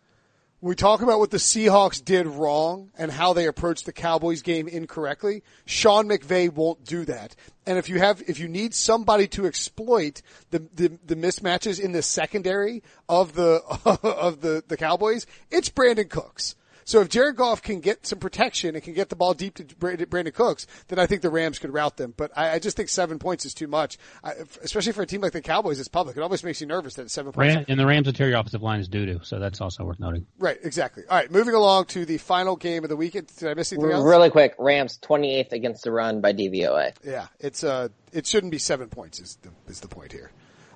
We 0.62 0.74
talk 0.74 1.00
about 1.00 1.18
what 1.18 1.30
the 1.30 1.38
Seahawks 1.38 2.04
did 2.04 2.26
wrong 2.26 2.90
and 2.98 3.10
how 3.10 3.32
they 3.32 3.46
approached 3.46 3.86
the 3.86 3.94
Cowboys 3.94 4.42
game 4.42 4.68
incorrectly, 4.68 5.42
Sean 5.64 6.06
McVay 6.06 6.52
won't 6.52 6.84
do 6.84 7.06
that. 7.06 7.34
And 7.64 7.78
if 7.78 7.88
you 7.88 7.98
have, 7.98 8.22
if 8.26 8.38
you 8.38 8.46
need 8.46 8.74
somebody 8.74 9.26
to 9.28 9.46
exploit 9.46 10.20
the, 10.50 10.58
the, 10.74 10.98
the 11.06 11.16
mismatches 11.16 11.80
in 11.80 11.92
the 11.92 12.02
secondary 12.02 12.82
of 13.08 13.34
the, 13.34 13.62
of 14.02 14.42
the, 14.42 14.62
the 14.68 14.76
Cowboys, 14.76 15.26
it's 15.50 15.70
Brandin 15.70 16.10
Cooks. 16.10 16.56
So 16.84 17.00
if 17.00 17.08
Jared 17.08 17.36
Goff 17.36 17.62
can 17.62 17.80
get 17.80 18.06
some 18.06 18.18
protection 18.18 18.74
and 18.74 18.82
can 18.82 18.94
get 18.94 19.08
the 19.08 19.16
ball 19.16 19.34
deep 19.34 19.54
to 19.54 19.64
Brandin 19.64 20.06
Brandin 20.06 20.34
Cooks, 20.34 20.66
then 20.88 20.98
I 20.98 21.06
think 21.06 21.22
the 21.22 21.30
Rams 21.30 21.58
could 21.58 21.72
route 21.72 21.96
them. 21.96 22.14
But 22.16 22.32
I, 22.36 22.52
I 22.52 22.58
just 22.58 22.76
think 22.76 22.88
seven 22.88 23.18
points 23.18 23.44
is 23.44 23.54
too 23.54 23.66
much, 23.66 23.98
I, 24.22 24.32
especially 24.62 24.92
for 24.92 25.02
a 25.02 25.06
team 25.06 25.20
like 25.20 25.32
the 25.32 25.42
Cowboys. 25.42 25.78
It's 25.78 25.88
public. 25.88 26.16
It 26.16 26.22
always 26.22 26.44
makes 26.44 26.60
you 26.60 26.66
nervous 26.66 26.94
that 26.94 27.02
it's 27.02 27.12
seven 27.12 27.32
points. 27.32 27.56
Ram, 27.56 27.64
and 27.68 27.78
the 27.78 27.86
Rams' 27.86 28.08
interior 28.08 28.36
offensive 28.36 28.62
line 28.62 28.80
is 28.80 28.88
doo 28.88 29.06
doo, 29.06 29.20
so 29.22 29.38
that's 29.38 29.60
also 29.60 29.84
worth 29.84 30.00
noting. 30.00 30.26
Right, 30.38 30.58
exactly. 30.62 31.04
All 31.08 31.16
right, 31.16 31.30
moving 31.30 31.54
along 31.54 31.86
to 31.86 32.04
the 32.04 32.18
final 32.18 32.56
game 32.56 32.84
of 32.84 32.90
the 32.90 32.96
weekend. 32.96 33.28
Did 33.36 33.48
I 33.48 33.54
miss 33.54 33.72
anything 33.72 33.92
else? 33.92 34.04
Really 34.04 34.30
quick, 34.30 34.54
Rams 34.58 34.98
28th 35.02 35.52
against 35.52 35.84
the 35.84 35.92
run 35.92 36.20
by 36.20 36.32
DVOA. 36.32 36.94
Yeah, 37.04 37.26
it's 37.38 37.64
uh, 37.64 37.88
it 38.12 38.26
shouldn't 38.26 38.50
be 38.50 38.58
seven 38.58 38.88
points. 38.88 39.20
Is 39.20 39.38
the 39.42 39.50
is 39.68 39.80
the 39.80 39.88
point 39.88 40.12
here? 40.12 40.30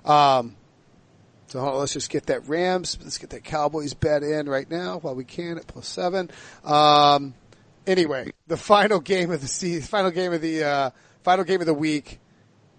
Um, 0.05 0.55
so 1.47 1.77
let's 1.77 1.93
just 1.93 2.09
get 2.09 2.25
that 2.27 2.47
Rams. 2.47 2.97
Let's 3.01 3.17
get 3.17 3.29
that 3.31 3.43
Cowboys 3.43 3.93
bet 3.93 4.23
in 4.23 4.49
right 4.49 4.69
now 4.69 4.99
while 4.99 5.15
we 5.15 5.23
can 5.23 5.57
at 5.57 5.67
plus 5.67 5.87
seven. 5.87 6.31
Um, 6.63 7.33
anyway, 7.85 8.31
the 8.47 8.57
final 8.57 8.99
game 8.99 9.31
of 9.31 9.41
the 9.41 9.47
season, 9.47 9.83
final 9.83 10.11
game 10.11 10.33
of 10.33 10.41
the 10.41 10.63
uh, 10.63 10.89
final 11.23 11.45
game 11.45 11.61
of 11.61 11.67
the 11.67 11.73
week. 11.73 12.19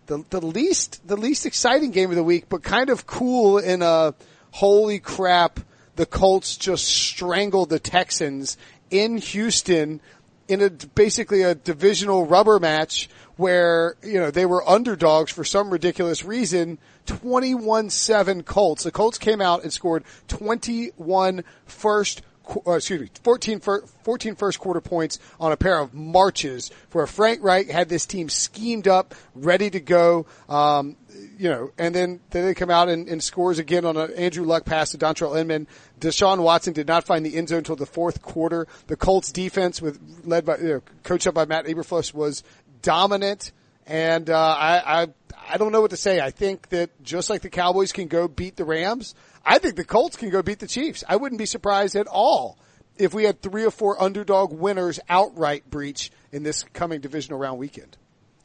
The 0.07 0.25
the 0.31 0.41
least 0.41 1.07
the 1.07 1.17
least 1.17 1.47
exciting 1.47 1.91
game 1.91 2.11
of 2.11 2.17
the 2.17 2.25
week, 2.25 2.49
but 2.49 2.63
kind 2.63 2.91
of 2.91 3.07
cool 3.07 3.59
in 3.59 3.83
a 3.83 4.15
holy 4.53 4.99
crap. 4.99 5.61
the 5.97 6.07
Colts 6.07 6.57
just 6.57 6.85
strangled 6.85 7.71
the 7.71 7.79
Texans 7.79 8.57
in 8.91 9.19
Houston 9.19 10.01
in 10.49 10.63
a 10.63 10.71
basically 10.71 11.43
a 11.43 11.55
divisional 11.55 12.27
rubber 12.27 12.59
match 12.59 13.09
where 13.37 13.97
you 14.03 14.19
know 14.19 14.31
they 14.31 14.47
were 14.47 14.69
underdogs 14.69 15.31
for 15.31 15.45
some 15.45 15.71
ridiculous 15.71 16.25
reason. 16.25 16.79
21-7 17.07 18.45
Colts. 18.45 18.83
The 18.83 18.91
Colts 18.91 19.19
came 19.19 19.41
out 19.41 19.63
and 19.63 19.73
scored 19.73 20.03
21 20.27 21.45
first 21.65 22.23
uh, 22.67 22.73
excuse 22.73 23.01
me 23.01 23.11
14, 23.23 23.61
14 23.61 24.35
first 24.35 24.59
quarter 24.59 24.81
points 24.81 25.19
on 25.41 25.53
a 25.53 25.57
pair 25.57 25.79
of 25.79 25.95
marches 25.95 26.71
where 26.93 27.07
Frank 27.07 27.43
Reich 27.43 27.69
had 27.69 27.89
this 27.89 28.07
team 28.07 28.29
schemed 28.29 28.89
up 28.89 29.15
ready 29.35 29.71
to 29.71 29.81
go 29.81 30.27
um, 30.49 30.97
you 31.39 31.49
know, 31.49 31.71
and 31.79 31.95
then, 31.95 32.21
then 32.31 32.45
they 32.45 32.55
come 32.55 32.71
out 32.71 32.89
and, 32.89 33.09
and 33.09 33.23
scores 33.23 33.59
again 33.59 33.85
on 33.85 33.97
an 33.97 34.13
Andrew 34.15 34.45
Luck 34.45 34.65
pass 34.65 34.91
to 34.91 34.99
Dontrelle 34.99 35.39
Inman. 35.39 35.67
Deshaun 36.01 36.39
Watson 36.39 36.73
did 36.73 36.87
not 36.87 37.05
find 37.05 37.25
the 37.25 37.37
end 37.37 37.49
zone 37.49 37.59
until 37.59 37.77
the 37.77 37.87
fourth 37.87 38.23
quarter. 38.23 38.67
The 38.87 38.97
Colts 38.97 39.33
defense 39.33 39.81
with 39.81 39.99
led 40.25 40.45
by, 40.45 40.59
you 40.59 40.69
know, 40.69 40.83
coached 41.03 41.27
up 41.27 41.35
by 41.35 41.45
Matt 41.45 41.67
Eberflus 41.67 42.15
was 42.15 42.43
dominant. 42.83 43.53
And, 43.87 44.29
uh, 44.31 44.57
I, 44.59 45.03
I, 45.03 45.09
I 45.49 45.57
don't 45.59 45.73
know 45.73 45.81
what 45.81 45.91
to 45.91 45.97
say. 45.97 46.21
I 46.21 46.31
think 46.31 46.71
that 46.71 46.91
just 47.03 47.31
like 47.31 47.43
the 47.43 47.51
Cowboys 47.51 47.93
can 47.93 48.09
go 48.09 48.27
beat 48.27 48.57
the 48.57 48.65
Rams, 48.65 49.15
I 49.47 49.59
think 49.59 49.77
the 49.77 49.85
Colts 49.85 50.17
can 50.17 50.31
go 50.31 50.43
beat 50.43 50.59
the 50.59 50.67
Chiefs. 50.67 51.05
I 51.09 51.17
wouldn't 51.17 51.39
be 51.39 51.47
surprised 51.47 51.95
at 51.95 52.09
all 52.09 52.59
if 52.97 53.15
we 53.15 53.25
had 53.25 53.41
three 53.41 53.65
or 53.65 53.71
four 53.71 54.03
underdog 54.03 54.53
winners 54.53 54.99
outright 55.09 55.71
Breech 55.71 56.11
in 56.33 56.43
this 56.43 56.65
coming 56.73 57.01
divisional 57.01 57.39
round 57.39 57.59
weekend. 57.59 57.97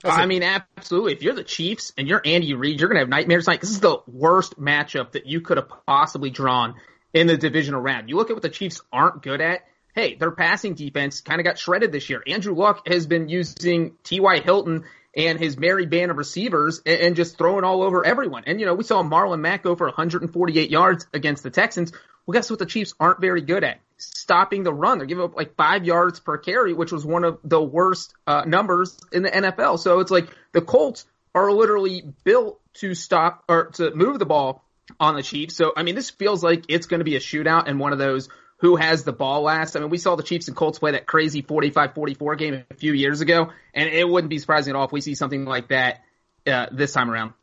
I 0.03 0.25
mean, 0.25 0.43
absolutely. 0.43 1.13
If 1.13 1.21
you're 1.21 1.35
the 1.35 1.43
Chiefs 1.43 1.93
and 1.97 2.07
you're 2.07 2.21
Andy 2.23 2.53
Reid, 2.53 2.79
you're 2.79 2.89
going 2.89 2.97
to 2.97 3.01
have 3.01 3.09
nightmares 3.09 3.45
tonight. 3.45 3.61
This 3.61 3.71
is 3.71 3.79
the 3.79 3.97
worst 4.07 4.59
matchup 4.59 5.11
that 5.13 5.25
you 5.25 5.41
could 5.41 5.57
have 5.57 5.69
possibly 5.85 6.29
drawn 6.29 6.75
in 7.13 7.27
the 7.27 7.37
divisional 7.37 7.81
round. 7.81 8.09
You 8.09 8.15
look 8.15 8.29
at 8.29 8.35
what 8.35 8.41
the 8.41 8.49
Chiefs 8.49 8.81
aren't 8.91 9.21
good 9.21 9.41
at. 9.41 9.61
Hey, 9.93 10.15
their 10.15 10.31
passing 10.31 10.73
defense 10.73 11.21
kind 11.21 11.39
of 11.39 11.45
got 11.45 11.59
shredded 11.59 11.91
this 11.91 12.09
year. 12.09 12.23
Andrew 12.25 12.55
Luck 12.55 12.87
has 12.87 13.05
been 13.05 13.27
using 13.27 13.93
T.Y. 14.03 14.39
Hilton 14.39 14.85
and 15.16 15.39
his 15.39 15.57
merry 15.57 15.86
band 15.86 16.12
of 16.12 16.18
receivers 16.18 16.82
and, 16.86 17.01
and 17.01 17.16
just 17.16 17.38
throwing 17.38 17.64
all 17.64 17.82
over 17.82 18.05
everyone. 18.05 18.43
And, 18.47 18.59
you 18.59 18.66
know, 18.66 18.74
we 18.74 18.84
saw 18.84 19.03
Marlon 19.03 19.39
Mack 19.39 19.64
go 19.64 19.76
for 19.76 19.88
148 19.88 20.70
yards 20.70 21.07
against 21.14 21.43
the 21.43 21.49
Texans. 21.49 21.91
Well, 22.26 22.34
guess 22.34 22.49
what 22.49 22.59
the 22.59 22.66
Chiefs 22.66 22.93
aren't 22.99 23.20
very 23.20 23.41
good 23.41 23.64
at? 23.64 23.80
Stopping 23.97 24.64
the 24.64 24.74
run. 24.74 24.97
They're 24.97 25.07
giving 25.07 25.24
up 25.24 25.36
like 25.36 25.55
five 25.55 25.86
yards 25.86 26.20
per 26.20 26.38
carry, 26.38 26.74
which 26.74 26.91
was 26.91 27.05
one 27.05 27.24
of 27.24 27.39
the 27.43 27.62
worst 27.62 28.14
uh, 28.26 28.43
numbers 28.45 28.97
in 29.12 29.24
the 29.24 29.30
NFL. 29.30 29.80
So 29.80 29.99
it's 29.99 30.12
like 30.12 30.28
the 30.53 30.62
Colts 30.62 31.05
are 31.34 31.51
literally 31.51 32.03
built 32.24 32.59
to 32.76 32.93
stop 32.93 33.43
or 33.47 33.68
to 33.72 33.93
move 33.93 34.20
the 34.20 34.26
ball 34.26 34.64
on 34.99 35.16
the 35.16 35.24
Chiefs. 35.24 35.55
So, 35.55 35.74
I 35.76 35.84
mean, 35.84 35.95
this 35.95 36.09
feels 36.09 36.43
like 36.43 36.66
it's 36.70 36.88
going 36.88 36.99
to 36.99 37.05
be 37.05 37.16
a 37.16 37.20
shootout 37.20 37.64
and 37.68 37.80
one 37.80 37.93
of 37.93 37.99
those 37.99 38.30
who 38.62 38.76
has 38.76 39.03
the 39.03 39.12
ball 39.12 39.41
last. 39.41 39.76
I 39.76 39.80
mean, 39.80 39.89
we 39.89 39.97
saw 39.97 40.16
the 40.16 40.24
Chiefs 40.24 40.47
and 40.47 40.55
Colts 40.55 40.78
play 40.78 40.91
that 40.91 41.07
crazy 41.07 41.41
45-44 41.41 42.38
game 42.38 42.64
a 42.70 42.74
few 42.76 42.93
years 42.93 43.20
ago, 43.20 43.49
and 43.74 43.89
it 43.89 44.07
wouldn't 44.07 44.30
be 44.30 44.38
surprising 44.38 44.76
at 44.76 44.78
all 44.78 44.86
if 44.86 44.91
we 44.91 45.01
see 45.01 45.16
something 45.16 45.45
like 45.45 45.70
that 45.70 46.01
uh, 46.45 46.68
this 46.72 46.93
time 46.93 47.09
around. 47.09 47.34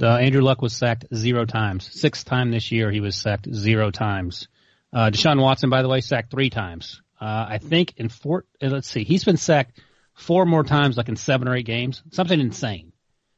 Uh, 0.00 0.16
Andrew 0.16 0.42
Luck 0.42 0.62
was 0.62 0.74
sacked 0.74 1.06
zero 1.12 1.46
times. 1.46 1.90
Sixth 1.92 2.24
time 2.24 2.52
this 2.52 2.70
year 2.70 2.90
he 2.90 3.00
was 3.00 3.16
sacked 3.16 3.52
zero 3.52 3.90
times. 3.90 4.46
Uh, 4.92 5.10
Deshaun 5.10 5.40
Watson, 5.40 5.68
by 5.68 5.82
the 5.82 5.88
way, 5.88 6.00
sacked 6.00 6.30
three 6.30 6.50
times. 6.50 7.02
Uh, 7.20 7.46
I 7.48 7.58
think 7.58 7.94
in 7.96 8.08
four, 8.08 8.44
uh, 8.62 8.68
let's 8.68 8.88
see, 8.88 9.02
he's 9.02 9.24
been 9.24 9.38
sacked 9.38 9.80
four 10.14 10.46
more 10.46 10.62
times, 10.62 10.96
like 10.96 11.08
in 11.08 11.16
seven 11.16 11.48
or 11.48 11.56
eight 11.56 11.66
games. 11.66 12.02
Something 12.12 12.40
insane. 12.40 12.92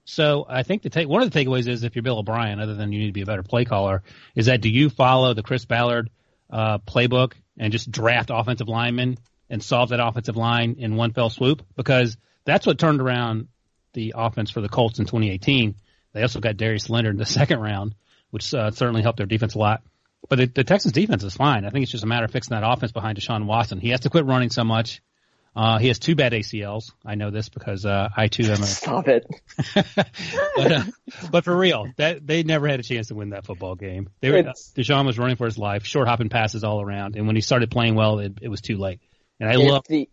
So 0.04 0.44
I 0.48 0.62
think 0.62 0.82
the 0.82 0.90
take, 0.90 1.08
one 1.08 1.22
of 1.22 1.30
the 1.30 1.38
takeaways 1.38 1.68
is 1.68 1.84
if 1.84 1.94
you're 1.94 2.02
Bill 2.02 2.18
O'Brien, 2.18 2.60
other 2.60 2.74
than 2.74 2.92
you 2.92 2.98
need 2.98 3.06
to 3.06 3.12
be 3.12 3.22
a 3.22 3.26
better 3.26 3.42
play 3.42 3.64
caller, 3.64 4.02
is 4.34 4.46
that 4.46 4.60
do 4.60 4.68
you 4.68 4.90
follow 4.90 5.32
the 5.32 5.42
Chris 5.42 5.64
Ballard 5.64 6.10
uh, 6.50 6.78
playbook 6.78 7.32
and 7.58 7.72
just 7.72 7.90
draft 7.90 8.30
offensive 8.32 8.68
linemen 8.68 9.18
and 9.50 9.62
solve 9.62 9.90
that 9.90 10.00
offensive 10.00 10.36
line 10.36 10.76
in 10.78 10.96
one 10.96 11.12
fell 11.12 11.30
swoop? 11.30 11.62
Because 11.76 12.16
that's 12.44 12.66
what 12.66 12.78
turned 12.78 13.00
around 13.00 13.48
the 13.92 14.14
offense 14.16 14.50
for 14.50 14.60
the 14.60 14.68
Colts 14.68 14.98
in 14.98 15.06
2018 15.06 15.74
they 16.12 16.22
also 16.22 16.40
got 16.40 16.56
Darius 16.56 16.90
Leonard 16.90 17.14
in 17.14 17.18
the 17.18 17.26
second 17.40 17.60
round, 17.60 17.94
which 18.30 18.52
uh, 18.54 18.70
certainly 18.70 19.02
helped 19.02 19.18
their 19.18 19.26
defense 19.26 19.54
a 19.54 19.58
lot. 19.58 19.82
But 20.28 20.36
the, 20.38 20.46
the 20.46 20.64
Texans 20.64 20.92
defense 20.92 21.22
is 21.22 21.34
fine. 21.34 21.64
I 21.64 21.70
think 21.70 21.84
it's 21.84 21.92
just 21.92 22.04
a 22.04 22.08
matter 22.08 22.24
of 22.24 22.32
fixing 22.32 22.54
that 22.54 22.68
offense 22.68 22.92
behind 22.92 23.18
Deshaun 23.18 23.46
Watson. 23.46 23.78
He 23.78 23.90
has 23.90 24.00
to 24.00 24.10
quit 24.10 24.24
running 24.24 24.50
so 24.50 24.64
much. 24.64 25.00
Uh, 25.56 25.78
he 25.78 25.88
has 25.88 25.98
two 25.98 26.14
bad 26.14 26.32
ACLs. 26.32 26.92
I 27.04 27.16
know 27.16 27.30
this 27.30 27.48
because 27.48 27.84
uh, 27.84 28.08
I 28.16 28.28
too 28.28 28.44
am 28.44 28.62
a 28.62 28.66
stop 28.66 29.08
it. 29.08 29.26
but, 29.74 30.72
uh, 30.72 30.84
but 31.30 31.44
for 31.44 31.56
real, 31.56 31.86
that 31.96 32.26
they 32.26 32.42
never 32.42 32.68
had 32.68 32.80
a 32.80 32.82
chance 32.82 33.08
to 33.08 33.14
win 33.14 33.30
that 33.30 33.44
football 33.44 33.74
game. 33.74 34.08
They 34.20 34.30
were, 34.30 34.42
Deshaun 34.42 35.06
was 35.06 35.18
running 35.18 35.36
for 35.36 35.46
his 35.46 35.58
life, 35.58 35.84
short 35.84 36.06
hopping 36.06 36.28
passes 36.28 36.64
all 36.64 36.80
around, 36.80 37.16
and 37.16 37.26
when 37.26 37.34
he 37.34 37.42
started 37.42 37.70
playing 37.70 37.96
well, 37.96 38.20
it, 38.20 38.38
it 38.40 38.48
was 38.48 38.60
too 38.60 38.76
late. 38.76 39.00
And 39.40 39.50
I 39.50 39.54
love 39.54 39.84
the 39.88 40.08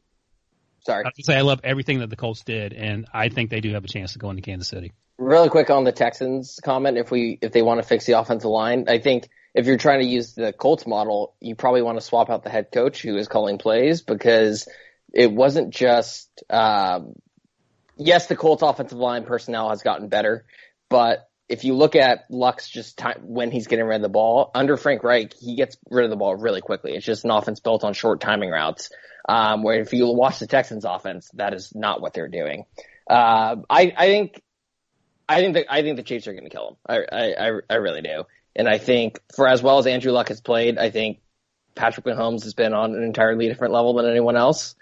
sorry, 0.86 1.06
I 1.06 1.12
say 1.22 1.36
I 1.36 1.42
love 1.42 1.62
everything 1.64 2.00
that 2.00 2.10
the 2.10 2.16
Colts 2.16 2.44
did, 2.44 2.74
and 2.74 3.08
I 3.14 3.30
think 3.30 3.50
they 3.50 3.62
do 3.62 3.74
have 3.74 3.84
a 3.84 3.88
chance 3.88 4.14
to 4.14 4.20
go 4.20 4.30
into 4.30 4.42
Kansas 4.42 4.68
City. 4.68 4.94
Really 5.18 5.50
quick 5.50 5.70
on 5.70 5.84
the 5.84 5.92
Texans 5.92 6.60
comment, 6.64 6.98
if 6.98 7.12
we 7.12 7.40
if 7.42 7.52
they 7.52 7.62
want 7.62 7.82
to 7.82 7.88
fix 7.88 8.06
the 8.06 8.14
offensive 8.20 8.50
line, 8.50 8.86
I 8.88 9.00
think 9.00 9.30
if 9.54 9.66
you're 9.66 9.78
trying 9.78 10.02
to 10.02 10.08
use 10.08 10.34
the 10.34 10.54
Colts 10.54 10.86
model, 10.86 11.34
you 11.40 11.56
probably 11.56 11.82
want 11.82 11.98
to 11.98 12.02
swap 12.02 12.30
out 12.30 12.44
the 12.44 12.50
head 12.50 12.68
coach 12.72 13.02
who 13.02 13.16
is 13.18 13.28
calling 13.28 13.58
plays 13.58 14.02
because 14.02 14.68
it 15.16 15.32
wasn't 15.32 15.74
just 15.74 16.30
um, 16.50 17.14
yes, 17.98 18.28
the 18.28 18.36
Colts 18.36 18.62
offensive 18.62 18.98
line 18.98 19.24
personnel 19.24 19.70
has 19.70 19.82
gotten 19.82 20.10
better, 20.10 20.46
but 20.90 21.28
if 21.48 21.64
you 21.64 21.76
look 21.76 21.96
at 21.96 22.26
Luck's 22.30 22.68
just 22.68 22.98
time 22.98 23.20
when 23.22 23.52
he's 23.52 23.68
getting 23.68 23.86
rid 23.86 23.98
of 23.98 24.02
the 24.02 24.10
ball 24.10 24.52
under 24.56 24.78
Frank 24.78 25.04
Reich, 25.04 25.34
he 25.40 25.56
gets 25.56 25.78
rid 25.90 26.04
of 26.04 26.10
the 26.10 26.18
ball 26.18 26.36
really 26.36 26.62
quickly. 26.62 26.94
It's 26.94 27.06
just 27.06 27.24
an 27.24 27.32
offense 27.32 27.60
built 27.60 27.84
on 27.84 27.94
short 27.94 28.20
timing 28.20 28.50
routes. 28.50 28.90
Um, 29.28 29.64
where 29.64 29.80
if 29.80 29.92
you 29.92 30.08
watch 30.08 30.40
the 30.40 30.48
Texans 30.48 30.86
offense, 30.86 31.30
that 31.34 31.54
is 31.54 31.74
not 31.74 32.00
what 32.00 32.14
they're 32.14 32.28
doing. 32.28 32.66
Uh, 33.10 33.58
I, 33.70 33.94
I 33.98 34.08
think 34.08 34.42
I 35.28 35.42
think 35.42 35.56
that 35.56 35.66
I 35.70 35.82
think 35.82 35.98
the 35.98 36.04
Chiefs 36.04 36.28
are 36.28 36.34
going 36.34 36.44
to 36.44 36.50
kill 36.50 36.70
him. 36.70 36.76
I, 36.88 37.32
I 37.40 37.52
I 37.70 37.76
really 37.76 38.02
do. 38.02 38.26
And 38.56 38.70
I 38.70 38.78
think 38.78 39.20
for 39.36 39.48
as 39.48 39.62
well 39.62 39.80
as 39.80 39.88
Andrew 39.88 40.12
Luck 40.12 40.30
has 40.30 40.42
played, 40.42 40.78
I 40.78 40.90
think 40.90 41.20
Patrick 41.76 42.06
Mahomes 42.06 42.44
has 42.44 42.54
been 42.54 42.74
on 42.74 42.96
an 42.96 43.04
entirely 43.04 43.48
different 43.48 43.74
level 43.74 43.96
than 43.96 44.10
anyone 44.10 44.38
else. 44.38 44.76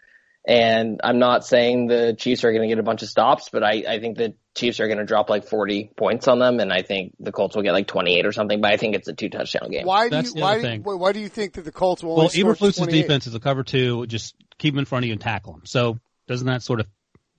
And 0.45 0.99
I'm 1.03 1.19
not 1.19 1.45
saying 1.45 1.87
the 1.87 2.15
Chiefs 2.17 2.43
are 2.43 2.51
going 2.51 2.63
to 2.63 2.67
get 2.67 2.77
a 2.77 2.83
bunch 2.83 3.01
of 3.01 3.07
stops, 3.07 3.47
but 3.49 3.63
I, 3.63 3.83
I 3.87 3.99
think 3.99 4.17
the 4.17 4.33
Chiefs 4.55 4.81
are 4.81 4.87
going 4.87 4.97
to 4.97 5.05
drop 5.05 5.29
like 5.29 5.47
40 5.47 5.91
points 5.95 6.27
on 6.27 6.39
them, 6.39 6.59
and 6.59 6.71
I 6.71 6.81
think 6.81 7.13
the 7.19 7.31
Colts 7.31 7.55
will 7.55 7.63
get 7.63 7.71
like 7.71 7.87
28 7.87 8.25
or 8.25 8.33
something. 8.33 8.59
But 8.59 8.73
I 8.73 8.77
think 8.77 8.95
it's 8.95 9.07
a 9.07 9.13
two 9.13 9.29
touchdown 9.29 9.71
game. 9.71 9.85
Why 9.85 10.09
do 10.09 10.17
you 10.17 10.33
why, 10.33 10.61
do, 10.61 10.97
why 10.97 11.11
do 11.13 11.21
you 11.21 11.29
think 11.29 11.53
that 11.53 11.63
the 11.63 11.71
Colts 11.71 12.03
will? 12.03 12.17
Well, 12.17 12.29
Eberflus's 12.29 12.87
defense 12.87 13.25
is 13.25 13.35
a 13.35 13.39
cover 13.39 13.63
two. 13.63 14.05
Just 14.07 14.35
keep 14.57 14.73
them 14.73 14.79
in 14.79 14.85
front 14.85 15.05
of 15.05 15.07
you 15.07 15.13
and 15.13 15.21
tackle 15.21 15.53
them. 15.53 15.65
So 15.65 15.97
doesn't 16.27 16.47
that 16.47 16.61
sort 16.61 16.81
of 16.81 16.87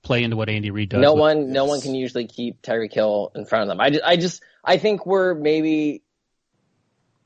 play 0.04 0.22
into 0.22 0.36
what 0.36 0.48
Andy 0.48 0.70
Reid 0.70 0.90
does. 0.90 1.00
No 1.00 1.14
one, 1.14 1.50
no 1.50 1.64
one 1.64 1.80
can 1.80 1.94
usually 1.94 2.26
keep 2.26 2.62
Tyreek 2.62 2.92
Hill 2.92 3.32
in 3.34 3.44
front 3.44 3.62
of 3.62 3.68
them. 3.68 3.80
I 3.80 3.90
just, 3.90 4.04
I 4.04 4.16
just, 4.16 4.42
I 4.64 4.76
think 4.76 5.04
we're 5.04 5.34
maybe. 5.34 6.02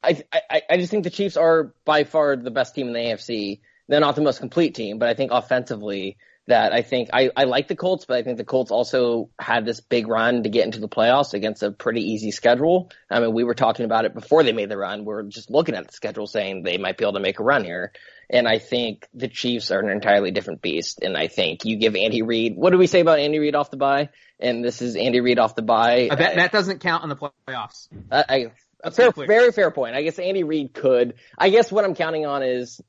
I, 0.02 0.22
I, 0.32 0.62
I 0.70 0.76
just 0.76 0.92
think 0.92 1.04
the 1.04 1.10
Chiefs 1.10 1.36
are 1.36 1.74
by 1.84 2.04
far 2.04 2.36
the 2.36 2.52
best 2.52 2.74
team 2.74 2.86
in 2.86 2.92
the 2.92 3.00
AFC. 3.00 3.60
They're 3.88 4.00
not 4.00 4.16
the 4.16 4.22
most 4.22 4.40
complete 4.40 4.74
team, 4.74 4.98
but 4.98 5.08
I 5.08 5.14
think 5.14 5.32
offensively 5.32 6.18
that 6.48 6.72
I 6.72 6.82
think 6.82 7.10
I, 7.12 7.30
I 7.36 7.44
like 7.44 7.68
the 7.68 7.76
Colts, 7.76 8.06
but 8.06 8.16
I 8.16 8.22
think 8.22 8.38
the 8.38 8.44
Colts 8.44 8.70
also 8.70 9.30
had 9.38 9.64
this 9.64 9.80
big 9.80 10.08
run 10.08 10.42
to 10.42 10.48
get 10.48 10.64
into 10.64 10.80
the 10.80 10.88
playoffs 10.88 11.34
against 11.34 11.62
a 11.62 11.70
pretty 11.70 12.00
easy 12.00 12.30
schedule. 12.30 12.90
I 13.10 13.20
mean, 13.20 13.34
we 13.34 13.44
were 13.44 13.54
talking 13.54 13.84
about 13.84 14.06
it 14.06 14.14
before 14.14 14.42
they 14.42 14.52
made 14.52 14.70
the 14.70 14.78
run. 14.78 15.04
We 15.04 15.14
are 15.14 15.22
just 15.22 15.50
looking 15.50 15.74
at 15.74 15.86
the 15.86 15.92
schedule 15.92 16.26
saying 16.26 16.62
they 16.62 16.78
might 16.78 16.96
be 16.96 17.04
able 17.04 17.14
to 17.14 17.20
make 17.20 17.38
a 17.38 17.44
run 17.44 17.64
here. 17.64 17.92
And 18.30 18.48
I 18.48 18.58
think 18.58 19.06
the 19.14 19.28
Chiefs 19.28 19.70
are 19.70 19.80
an 19.80 19.90
entirely 19.90 20.30
different 20.30 20.62
beast. 20.62 21.00
And 21.02 21.16
I 21.16 21.28
think 21.28 21.64
you 21.64 21.76
give 21.76 21.96
Andy 21.96 22.22
Reid, 22.22 22.56
what 22.56 22.70
do 22.70 22.78
we 22.78 22.86
say 22.86 23.00
about 23.00 23.18
Andy 23.18 23.38
Reid 23.38 23.54
off 23.54 23.70
the 23.70 23.76
bye? 23.76 24.08
And 24.40 24.64
this 24.64 24.82
is 24.82 24.96
Andy 24.96 25.20
Reid 25.20 25.38
off 25.38 25.54
the 25.54 25.62
bye. 25.62 26.08
Uh, 26.10 26.16
that, 26.16 26.36
that 26.36 26.52
doesn't 26.52 26.80
count 26.80 27.04
in 27.04 27.10
the 27.10 27.16
playoffs. 27.16 27.88
I, 28.10 28.24
I 28.28 28.52
a 28.84 28.90
fair, 28.90 29.10
very 29.10 29.50
fair 29.52 29.70
point. 29.70 29.96
I 29.96 30.02
guess 30.02 30.18
Andy 30.18 30.44
Reid 30.44 30.72
could. 30.72 31.14
I 31.36 31.50
guess 31.50 31.72
what 31.72 31.84
I'm 31.84 31.94
counting 31.94 32.26
on 32.26 32.42
is 32.42 32.80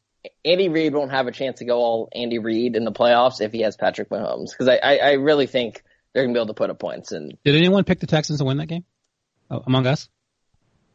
Andy 0.44 0.70
Reid 0.70 0.94
won't 0.94 1.12
have 1.12 1.28
a 1.28 1.32
chance 1.32 1.60
to 1.60 1.66
go 1.66 1.78
all 1.78 2.10
Andy 2.14 2.40
Reid 2.40 2.76
in 2.76 2.84
the 2.84 2.92
playoffs 2.92 3.42
if 3.42 3.52
he 3.52 3.62
has 3.62 3.76
Patrick 3.76 4.10
Mahomes. 4.10 4.52
Because 4.52 4.68
I, 4.68 4.76
I, 4.76 4.98
I, 4.98 5.12
really 5.14 5.48
think 5.48 5.84
they're 6.14 6.24
going 6.24 6.34
to 6.34 6.38
be 6.38 6.42
able 6.42 6.48
to 6.48 6.54
put 6.54 6.70
up 6.70 6.80
points. 6.80 7.12
And 7.12 7.38
Did 7.44 7.56
anyone 7.56 7.84
pick 7.84 8.00
the 8.00 8.08
Texans 8.08 8.40
to 8.40 8.46
win 8.46 8.58
that 8.58 8.68
game 8.68 8.84
oh, 9.50 9.64
among 9.66 9.88
us? 9.88 10.10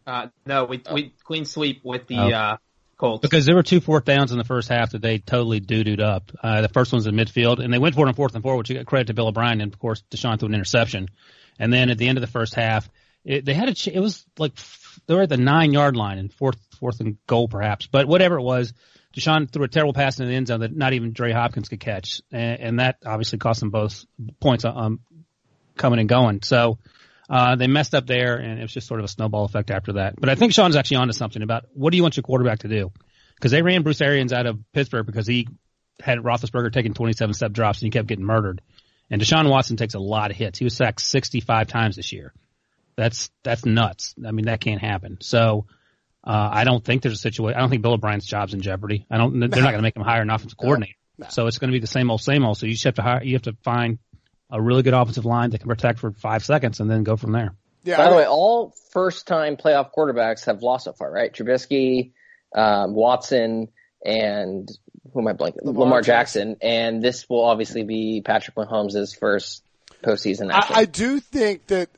Uh, 0.06 0.26
no, 0.44 0.64
we, 0.64 0.82
we 0.92 1.14
clean 1.24 1.46
sweep 1.46 1.80
with 1.84 2.06
the, 2.06 2.18
oh. 2.18 2.30
uh, 2.30 2.56
Colts. 2.96 3.22
Because 3.22 3.44
there 3.44 3.54
were 3.54 3.62
two 3.62 3.80
fourth 3.80 4.04
downs 4.04 4.32
in 4.32 4.38
the 4.38 4.44
first 4.44 4.68
half 4.68 4.92
that 4.92 5.02
they 5.02 5.18
totally 5.18 5.60
doo-dooed 5.60 6.00
up. 6.00 6.30
Uh, 6.42 6.60
the 6.60 6.68
first 6.68 6.92
one's 6.92 7.06
in 7.06 7.14
midfield, 7.14 7.62
and 7.62 7.72
they 7.72 7.78
went 7.78 7.94
for 7.94 8.06
it 8.06 8.08
on 8.08 8.14
fourth 8.14 8.34
and 8.34 8.42
four, 8.42 8.56
which 8.56 8.70
you 8.70 8.76
got 8.76 8.86
credit 8.86 9.08
to 9.08 9.14
Bill 9.14 9.28
O'Brien, 9.28 9.60
and 9.60 9.72
of 9.72 9.78
course 9.78 10.02
Deshaun 10.10 10.38
threw 10.38 10.48
an 10.48 10.54
interception. 10.54 11.08
And 11.58 11.72
then 11.72 11.90
at 11.90 11.98
the 11.98 12.08
end 12.08 12.18
of 12.18 12.22
the 12.22 12.28
first 12.28 12.54
half, 12.54 12.88
it, 13.24 13.44
they 13.44 13.54
had 13.54 13.68
a, 13.68 13.74
ch- 13.74 13.88
it 13.88 14.00
was 14.00 14.24
like, 14.38 14.52
they 15.06 15.14
were 15.14 15.22
at 15.22 15.28
the 15.28 15.36
nine 15.36 15.72
yard 15.72 15.96
line 15.96 16.18
and 16.18 16.32
fourth, 16.32 16.58
fourth 16.78 17.00
and 17.00 17.16
goal 17.26 17.48
perhaps, 17.48 17.86
but 17.86 18.06
whatever 18.06 18.38
it 18.38 18.42
was, 18.42 18.72
Deshaun 19.16 19.50
threw 19.50 19.64
a 19.64 19.68
terrible 19.68 19.92
pass 19.92 20.18
in 20.20 20.26
the 20.26 20.34
end 20.34 20.48
zone 20.48 20.60
that 20.60 20.74
not 20.74 20.92
even 20.92 21.12
Dre 21.12 21.32
Hopkins 21.32 21.68
could 21.68 21.80
catch, 21.80 22.20
and, 22.32 22.60
and 22.60 22.80
that 22.80 22.96
obviously 23.06 23.38
cost 23.38 23.60
them 23.60 23.70
both 23.70 24.04
points 24.40 24.64
um, 24.64 25.00
coming 25.76 26.00
and 26.00 26.08
going. 26.08 26.42
So 26.42 26.78
Uh, 27.28 27.56
they 27.56 27.66
messed 27.68 27.94
up 27.94 28.06
there, 28.06 28.36
and 28.36 28.58
it 28.58 28.62
was 28.62 28.72
just 28.72 28.86
sort 28.86 29.00
of 29.00 29.04
a 29.04 29.08
snowball 29.08 29.46
effect 29.46 29.70
after 29.70 29.94
that. 29.94 30.14
But 30.20 30.28
I 30.28 30.34
think 30.34 30.52
Sean's 30.52 30.76
actually 30.76 30.98
onto 30.98 31.14
something 31.14 31.42
about 31.42 31.64
what 31.72 31.90
do 31.90 31.96
you 31.96 32.02
want 32.02 32.18
your 32.18 32.22
quarterback 32.22 32.58
to 32.60 32.68
do? 32.68 32.92
Because 33.36 33.50
they 33.50 33.62
ran 33.62 33.82
Bruce 33.82 34.02
Arians 34.02 34.32
out 34.32 34.44
of 34.44 34.58
Pittsburgh 34.72 35.06
because 35.06 35.26
he 35.26 35.48
had 36.00 36.18
Roethlisberger 36.18 36.70
taking 36.70 36.92
27 36.92 37.32
step 37.34 37.52
drops 37.52 37.78
and 37.80 37.86
he 37.86 37.90
kept 37.90 38.08
getting 38.08 38.26
murdered. 38.26 38.60
And 39.10 39.22
Deshaun 39.22 39.48
Watson 39.48 39.76
takes 39.78 39.94
a 39.94 39.98
lot 39.98 40.30
of 40.32 40.36
hits. 40.36 40.58
He 40.58 40.64
was 40.66 40.76
sacked 40.76 41.00
65 41.00 41.66
times 41.66 41.96
this 41.96 42.12
year. 42.12 42.34
That's 42.96 43.30
that's 43.42 43.64
nuts. 43.64 44.14
I 44.26 44.30
mean, 44.30 44.44
that 44.46 44.60
can't 44.60 44.80
happen. 44.82 45.16
So 45.20 45.66
uh, 46.26 46.48
I 46.52 46.64
don't 46.64 46.82
think 46.82 47.02
there's 47.02 47.14
a 47.14 47.20
situation. 47.20 47.56
I 47.56 47.60
don't 47.60 47.70
think 47.70 47.82
Bill 47.82 47.92
O'Brien's 47.92 48.24
job's 48.24 48.54
in 48.54 48.62
jeopardy. 48.62 49.06
I 49.10 49.18
don't. 49.18 49.38
They're 49.38 49.48
not 49.48 49.60
going 49.60 49.74
to 49.74 49.82
make 49.82 49.96
him 49.96 50.02
hire 50.02 50.22
an 50.22 50.30
offensive 50.30 50.56
coordinator. 50.56 50.94
No. 51.18 51.26
So 51.28 51.46
it's 51.46 51.58
going 51.58 51.70
to 51.70 51.76
be 51.76 51.80
the 51.80 51.86
same 51.86 52.10
old, 52.10 52.22
same 52.22 52.44
old. 52.44 52.58
So 52.58 52.66
you 52.66 52.72
just 52.72 52.84
have 52.84 52.94
to 52.94 53.02
hire. 53.02 53.22
You 53.22 53.34
have 53.34 53.42
to 53.42 53.56
find 53.62 53.98
a 54.50 54.60
really 54.60 54.82
good 54.82 54.94
offensive 54.94 55.24
line 55.24 55.50
that 55.50 55.58
can 55.58 55.68
protect 55.68 55.98
for 55.98 56.12
five 56.12 56.44
seconds 56.44 56.80
and 56.80 56.90
then 56.90 57.04
go 57.04 57.16
from 57.16 57.32
there. 57.32 57.54
Yeah. 57.84 57.98
By 57.98 58.08
the 58.08 58.16
way, 58.16 58.26
all 58.26 58.74
first 58.92 59.26
time 59.26 59.56
playoff 59.56 59.90
quarterbacks 59.96 60.46
have 60.46 60.62
lost 60.62 60.86
so 60.86 60.92
far, 60.94 61.12
right? 61.12 61.32
Trubisky, 61.32 62.12
um, 62.54 62.94
Watson, 62.94 63.68
and 64.04 64.70
who 65.12 65.20
am 65.20 65.28
I 65.28 65.34
blanking? 65.34 65.64
Lamar 65.64 65.84
Lamar, 65.84 66.00
Jackson. 66.00 66.54
Jackson. 66.54 66.68
And 66.68 67.02
this 67.02 67.28
will 67.28 67.44
obviously 67.44 67.84
be 67.84 68.22
Patrick 68.24 68.56
Mahomes' 68.56 69.18
first 69.18 69.62
postseason. 70.02 70.50
I, 70.50 70.66
I 70.70 70.84
do 70.86 71.20
think 71.20 71.66
that 71.66 71.90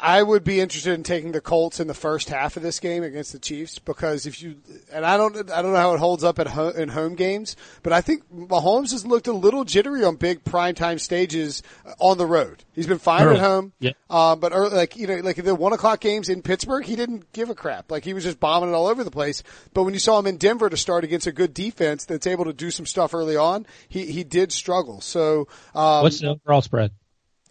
I 0.00 0.22
would 0.22 0.44
be 0.44 0.60
interested 0.60 0.94
in 0.94 1.02
taking 1.02 1.32
the 1.32 1.42
Colts 1.42 1.78
in 1.78 1.88
the 1.88 1.94
first 1.94 2.30
half 2.30 2.56
of 2.56 2.62
this 2.62 2.80
game 2.80 3.02
against 3.02 3.32
the 3.32 3.38
Chiefs 3.38 3.78
because 3.78 4.24
if 4.24 4.42
you 4.42 4.56
and 4.92 5.04
I 5.04 5.18
don't 5.18 5.36
I 5.50 5.60
don't 5.60 5.72
know 5.72 5.78
how 5.78 5.92
it 5.92 5.98
holds 5.98 6.24
up 6.24 6.38
at 6.38 6.46
ho- 6.48 6.70
in 6.70 6.88
home 6.88 7.14
games, 7.16 7.54
but 7.82 7.92
I 7.92 8.00
think 8.00 8.22
Mahomes 8.34 8.92
has 8.92 9.04
looked 9.04 9.26
a 9.26 9.32
little 9.32 9.64
jittery 9.64 10.04
on 10.04 10.16
big 10.16 10.42
primetime 10.42 10.98
stages 10.98 11.62
on 11.98 12.16
the 12.16 12.24
road. 12.24 12.64
He's 12.72 12.86
been 12.86 12.98
fine 12.98 13.24
Early. 13.26 13.36
at 13.36 13.42
home, 13.42 13.72
Yeah. 13.78 13.92
uh, 14.08 14.36
but 14.36 14.52
early, 14.52 14.74
like 14.74 14.96
you 14.96 15.06
know, 15.06 15.16
like 15.16 15.36
the 15.36 15.54
one 15.54 15.74
o'clock 15.74 16.00
games 16.00 16.30
in 16.30 16.40
Pittsburgh, 16.40 16.84
he 16.86 16.96
didn't 16.96 17.30
give 17.32 17.50
a 17.50 17.54
crap. 17.54 17.90
Like 17.90 18.04
he 18.04 18.14
was 18.14 18.24
just 18.24 18.40
bombing 18.40 18.70
it 18.70 18.72
all 18.72 18.86
over 18.86 19.04
the 19.04 19.10
place. 19.10 19.42
But 19.74 19.82
when 19.82 19.92
you 19.92 20.00
saw 20.00 20.18
him 20.18 20.26
in 20.26 20.38
Denver 20.38 20.70
to 20.70 20.76
start 20.78 21.04
against 21.04 21.26
a 21.26 21.32
good 21.32 21.52
defense 21.52 22.06
that's 22.06 22.26
able 22.26 22.46
to 22.46 22.54
do 22.54 22.70
some 22.70 22.86
stuff 22.86 23.12
early 23.12 23.36
on, 23.36 23.66
he 23.88 24.06
he 24.06 24.24
did 24.24 24.50
struggle. 24.50 25.02
So 25.02 25.46
um, 25.74 26.02
What's 26.04 26.20
the 26.20 26.28
overall 26.30 26.62
spread? 26.62 26.92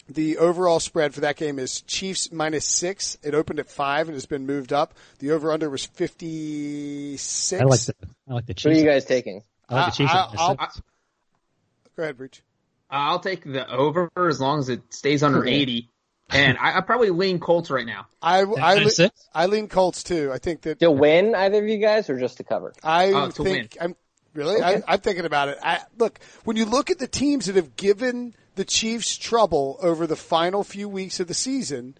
The 0.10 0.38
overall 0.38 0.80
spread 0.80 1.14
for 1.14 1.22
that 1.22 1.36
game 1.36 1.60
is 1.60 1.82
Chiefs 1.82 2.32
minus 2.32 2.66
six. 2.66 3.18
It 3.24 3.34
opened 3.36 3.60
at 3.60 3.70
five 3.70 4.08
and 4.08 4.16
has 4.16 4.26
been 4.26 4.45
moved 4.45 4.72
up. 4.72 4.93
The 5.20 5.32
over 5.32 5.51
under 5.51 5.70
was 5.70 5.86
fifty 5.86 7.18
six. 7.18 7.62
I 7.62 7.66
like 7.66 7.82
the 7.82 7.93
I 8.30 8.34
like 8.34 8.45
the 8.45 8.55
Who 8.64 8.70
are 8.70 8.74
you 8.74 8.86
guys 8.86 9.05
taking? 9.05 9.43
I 9.70 9.76
like 9.76 9.86
the 9.88 9.97
Chiefs. 9.97 10.14
I- 10.14 10.18
at 10.18 10.28
minus 10.28 10.39
I'll- 10.41 10.55
Go 11.95 12.03
ahead, 12.03 12.18
Breech. 12.18 12.43
I'll 12.89 13.20
take 13.20 13.43
the 13.43 13.70
over 13.70 14.10
as 14.16 14.39
long 14.39 14.60
as 14.60 14.70
it 14.70 14.82
stays 14.93 15.24
under 15.24 15.45
80. 15.45 15.89
And 16.30 16.58
I, 16.58 16.78
I 16.78 16.82
probably 16.82 17.10
lean 17.10 17.39
Colts 17.39 17.70
right 17.70 17.86
now. 17.86 18.05
I 18.22 18.39
I, 18.41 18.76
le- 18.76 19.10
I 19.34 19.45
lean 19.47 19.68
Colts 19.68 20.03
too. 20.03 20.30
I 20.32 20.38
think 20.38 20.62
that 20.62 20.80
To 20.80 20.91
win 20.91 21.34
either 21.36 21.58
of 21.64 21.68
you 21.68 21.78
guys 21.80 22.10
or 22.10 22.20
just 22.20 22.38
to 22.38 22.43
cover? 22.43 22.74
I 22.84 23.12
Uh, 23.14 23.32
to 23.32 23.43
think 23.43 23.78
I'm 23.82 23.95
really. 24.34 24.62
I, 24.62 24.84
I'm 24.88 24.99
thinking 24.99 25.26
about 25.26 25.49
it. 25.49 25.58
I, 25.64 25.80
look, 25.97 26.20
when 26.43 26.55
you 26.58 26.66
look 26.66 26.89
at 26.89 26.99
the 26.99 27.08
teams 27.08 27.47
that 27.47 27.55
have 27.55 27.76
given 27.76 28.36
the 28.58 28.66
Chiefs 28.66 29.18
trouble 29.18 29.78
over 29.82 30.05
the 30.05 30.16
final 30.16 30.64
few 30.64 30.89
weeks 30.89 31.20
of 31.20 31.28
the 31.28 31.34
season, 31.34 31.95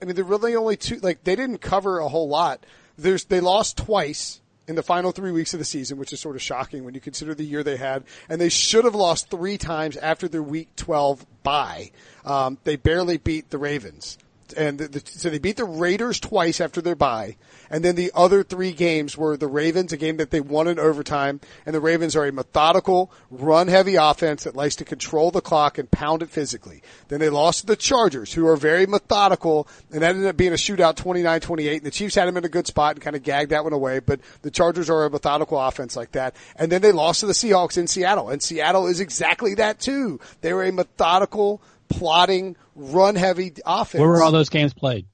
I 0.00 0.04
mean, 0.04 0.14
they're 0.14 0.24
really 0.24 0.54
only 0.54 0.76
two. 0.76 0.96
Like 0.96 1.24
they 1.24 1.34
didn't 1.34 1.58
cover 1.58 1.98
a 1.98 2.08
whole 2.08 2.28
lot. 2.28 2.64
There's 2.96 3.24
they 3.24 3.40
lost 3.40 3.78
twice 3.78 4.40
in 4.68 4.76
the 4.76 4.82
final 4.82 5.10
three 5.10 5.32
weeks 5.32 5.52
of 5.52 5.58
the 5.58 5.64
season, 5.64 5.98
which 5.98 6.12
is 6.12 6.20
sort 6.20 6.36
of 6.36 6.42
shocking 6.42 6.84
when 6.84 6.94
you 6.94 7.00
consider 7.00 7.34
the 7.34 7.44
year 7.44 7.64
they 7.64 7.76
had. 7.76 8.04
And 8.28 8.40
they 8.40 8.50
should 8.50 8.84
have 8.84 8.94
lost 8.94 9.30
three 9.30 9.58
times 9.58 9.96
after 9.96 10.28
their 10.28 10.42
Week 10.42 10.68
12 10.76 11.26
bye. 11.42 11.90
Um, 12.24 12.58
they 12.64 12.76
barely 12.76 13.16
beat 13.16 13.50
the 13.50 13.58
Ravens. 13.58 14.18
And 14.54 14.78
the, 14.78 14.88
the, 14.88 15.02
so 15.04 15.30
they 15.30 15.38
beat 15.38 15.56
the 15.56 15.64
Raiders 15.64 16.20
twice 16.20 16.60
after 16.60 16.80
their 16.80 16.94
bye. 16.94 17.36
And 17.70 17.84
then 17.84 17.94
the 17.94 18.10
other 18.14 18.42
three 18.42 18.72
games 18.72 19.16
were 19.16 19.36
the 19.36 19.46
Ravens, 19.46 19.92
a 19.92 19.96
game 19.96 20.16
that 20.16 20.30
they 20.30 20.40
won 20.40 20.68
in 20.68 20.78
overtime. 20.78 21.40
And 21.66 21.74
the 21.74 21.80
Ravens 21.80 22.16
are 22.16 22.26
a 22.26 22.32
methodical, 22.32 23.12
run 23.30 23.68
heavy 23.68 23.96
offense 23.96 24.44
that 24.44 24.56
likes 24.56 24.76
to 24.76 24.84
control 24.84 25.30
the 25.30 25.40
clock 25.40 25.78
and 25.78 25.90
pound 25.90 26.22
it 26.22 26.30
physically. 26.30 26.82
Then 27.08 27.20
they 27.20 27.30
lost 27.30 27.60
to 27.60 27.66
the 27.66 27.76
Chargers, 27.76 28.32
who 28.32 28.46
are 28.46 28.56
very 28.56 28.86
methodical, 28.86 29.68
and 29.92 30.02
that 30.02 30.10
ended 30.10 30.26
up 30.26 30.36
being 30.36 30.52
a 30.52 30.56
shootout 30.56 30.96
29-28. 30.96 31.76
And 31.76 31.82
the 31.82 31.90
Chiefs 31.90 32.14
had 32.14 32.28
them 32.28 32.36
in 32.36 32.44
a 32.44 32.48
good 32.48 32.66
spot 32.66 32.96
and 32.96 33.02
kind 33.02 33.16
of 33.16 33.22
gagged 33.22 33.50
that 33.50 33.64
one 33.64 33.72
away, 33.72 34.00
but 34.00 34.20
the 34.42 34.50
Chargers 34.50 34.90
are 34.90 35.04
a 35.04 35.10
methodical 35.10 35.58
offense 35.58 35.96
like 35.96 36.12
that. 36.12 36.34
And 36.56 36.70
then 36.70 36.82
they 36.82 36.92
lost 36.92 37.20
to 37.20 37.26
the 37.26 37.32
Seahawks 37.32 37.78
in 37.78 37.86
Seattle, 37.86 38.30
and 38.30 38.42
Seattle 38.42 38.86
is 38.86 39.00
exactly 39.00 39.54
that 39.54 39.80
too. 39.80 40.20
They 40.40 40.52
were 40.52 40.64
a 40.64 40.72
methodical, 40.72 41.60
plotting, 41.90 42.56
run 42.74 43.16
heavy 43.16 43.52
offense 43.66 44.00
Where 44.00 44.08
were 44.08 44.22
all 44.22 44.32
those 44.32 44.48
games 44.48 44.72
played? 44.72 45.06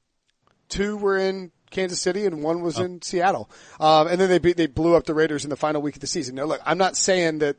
two 0.69 0.97
were 0.97 1.17
in 1.17 1.53
Kansas 1.71 2.01
City 2.01 2.27
and 2.27 2.43
one 2.43 2.63
was 2.63 2.79
in 2.79 3.03
Seattle. 3.03 3.51
Um, 3.81 4.07
and 4.07 4.21
then 4.21 4.29
they 4.29 4.39
beat, 4.39 4.57
they 4.57 4.67
blew 4.67 4.95
up 4.95 5.05
the 5.05 5.15
Raiders 5.15 5.45
in 5.45 5.51
the 5.51 5.57
final 5.57 5.83
week 5.83 5.97
of 5.97 6.01
the 6.01 6.07
season. 6.07 6.35
Now 6.35 6.45
look, 6.45 6.61
I'm 6.65 6.79
not 6.79 6.97
saying 6.97 7.39
that 7.39 7.57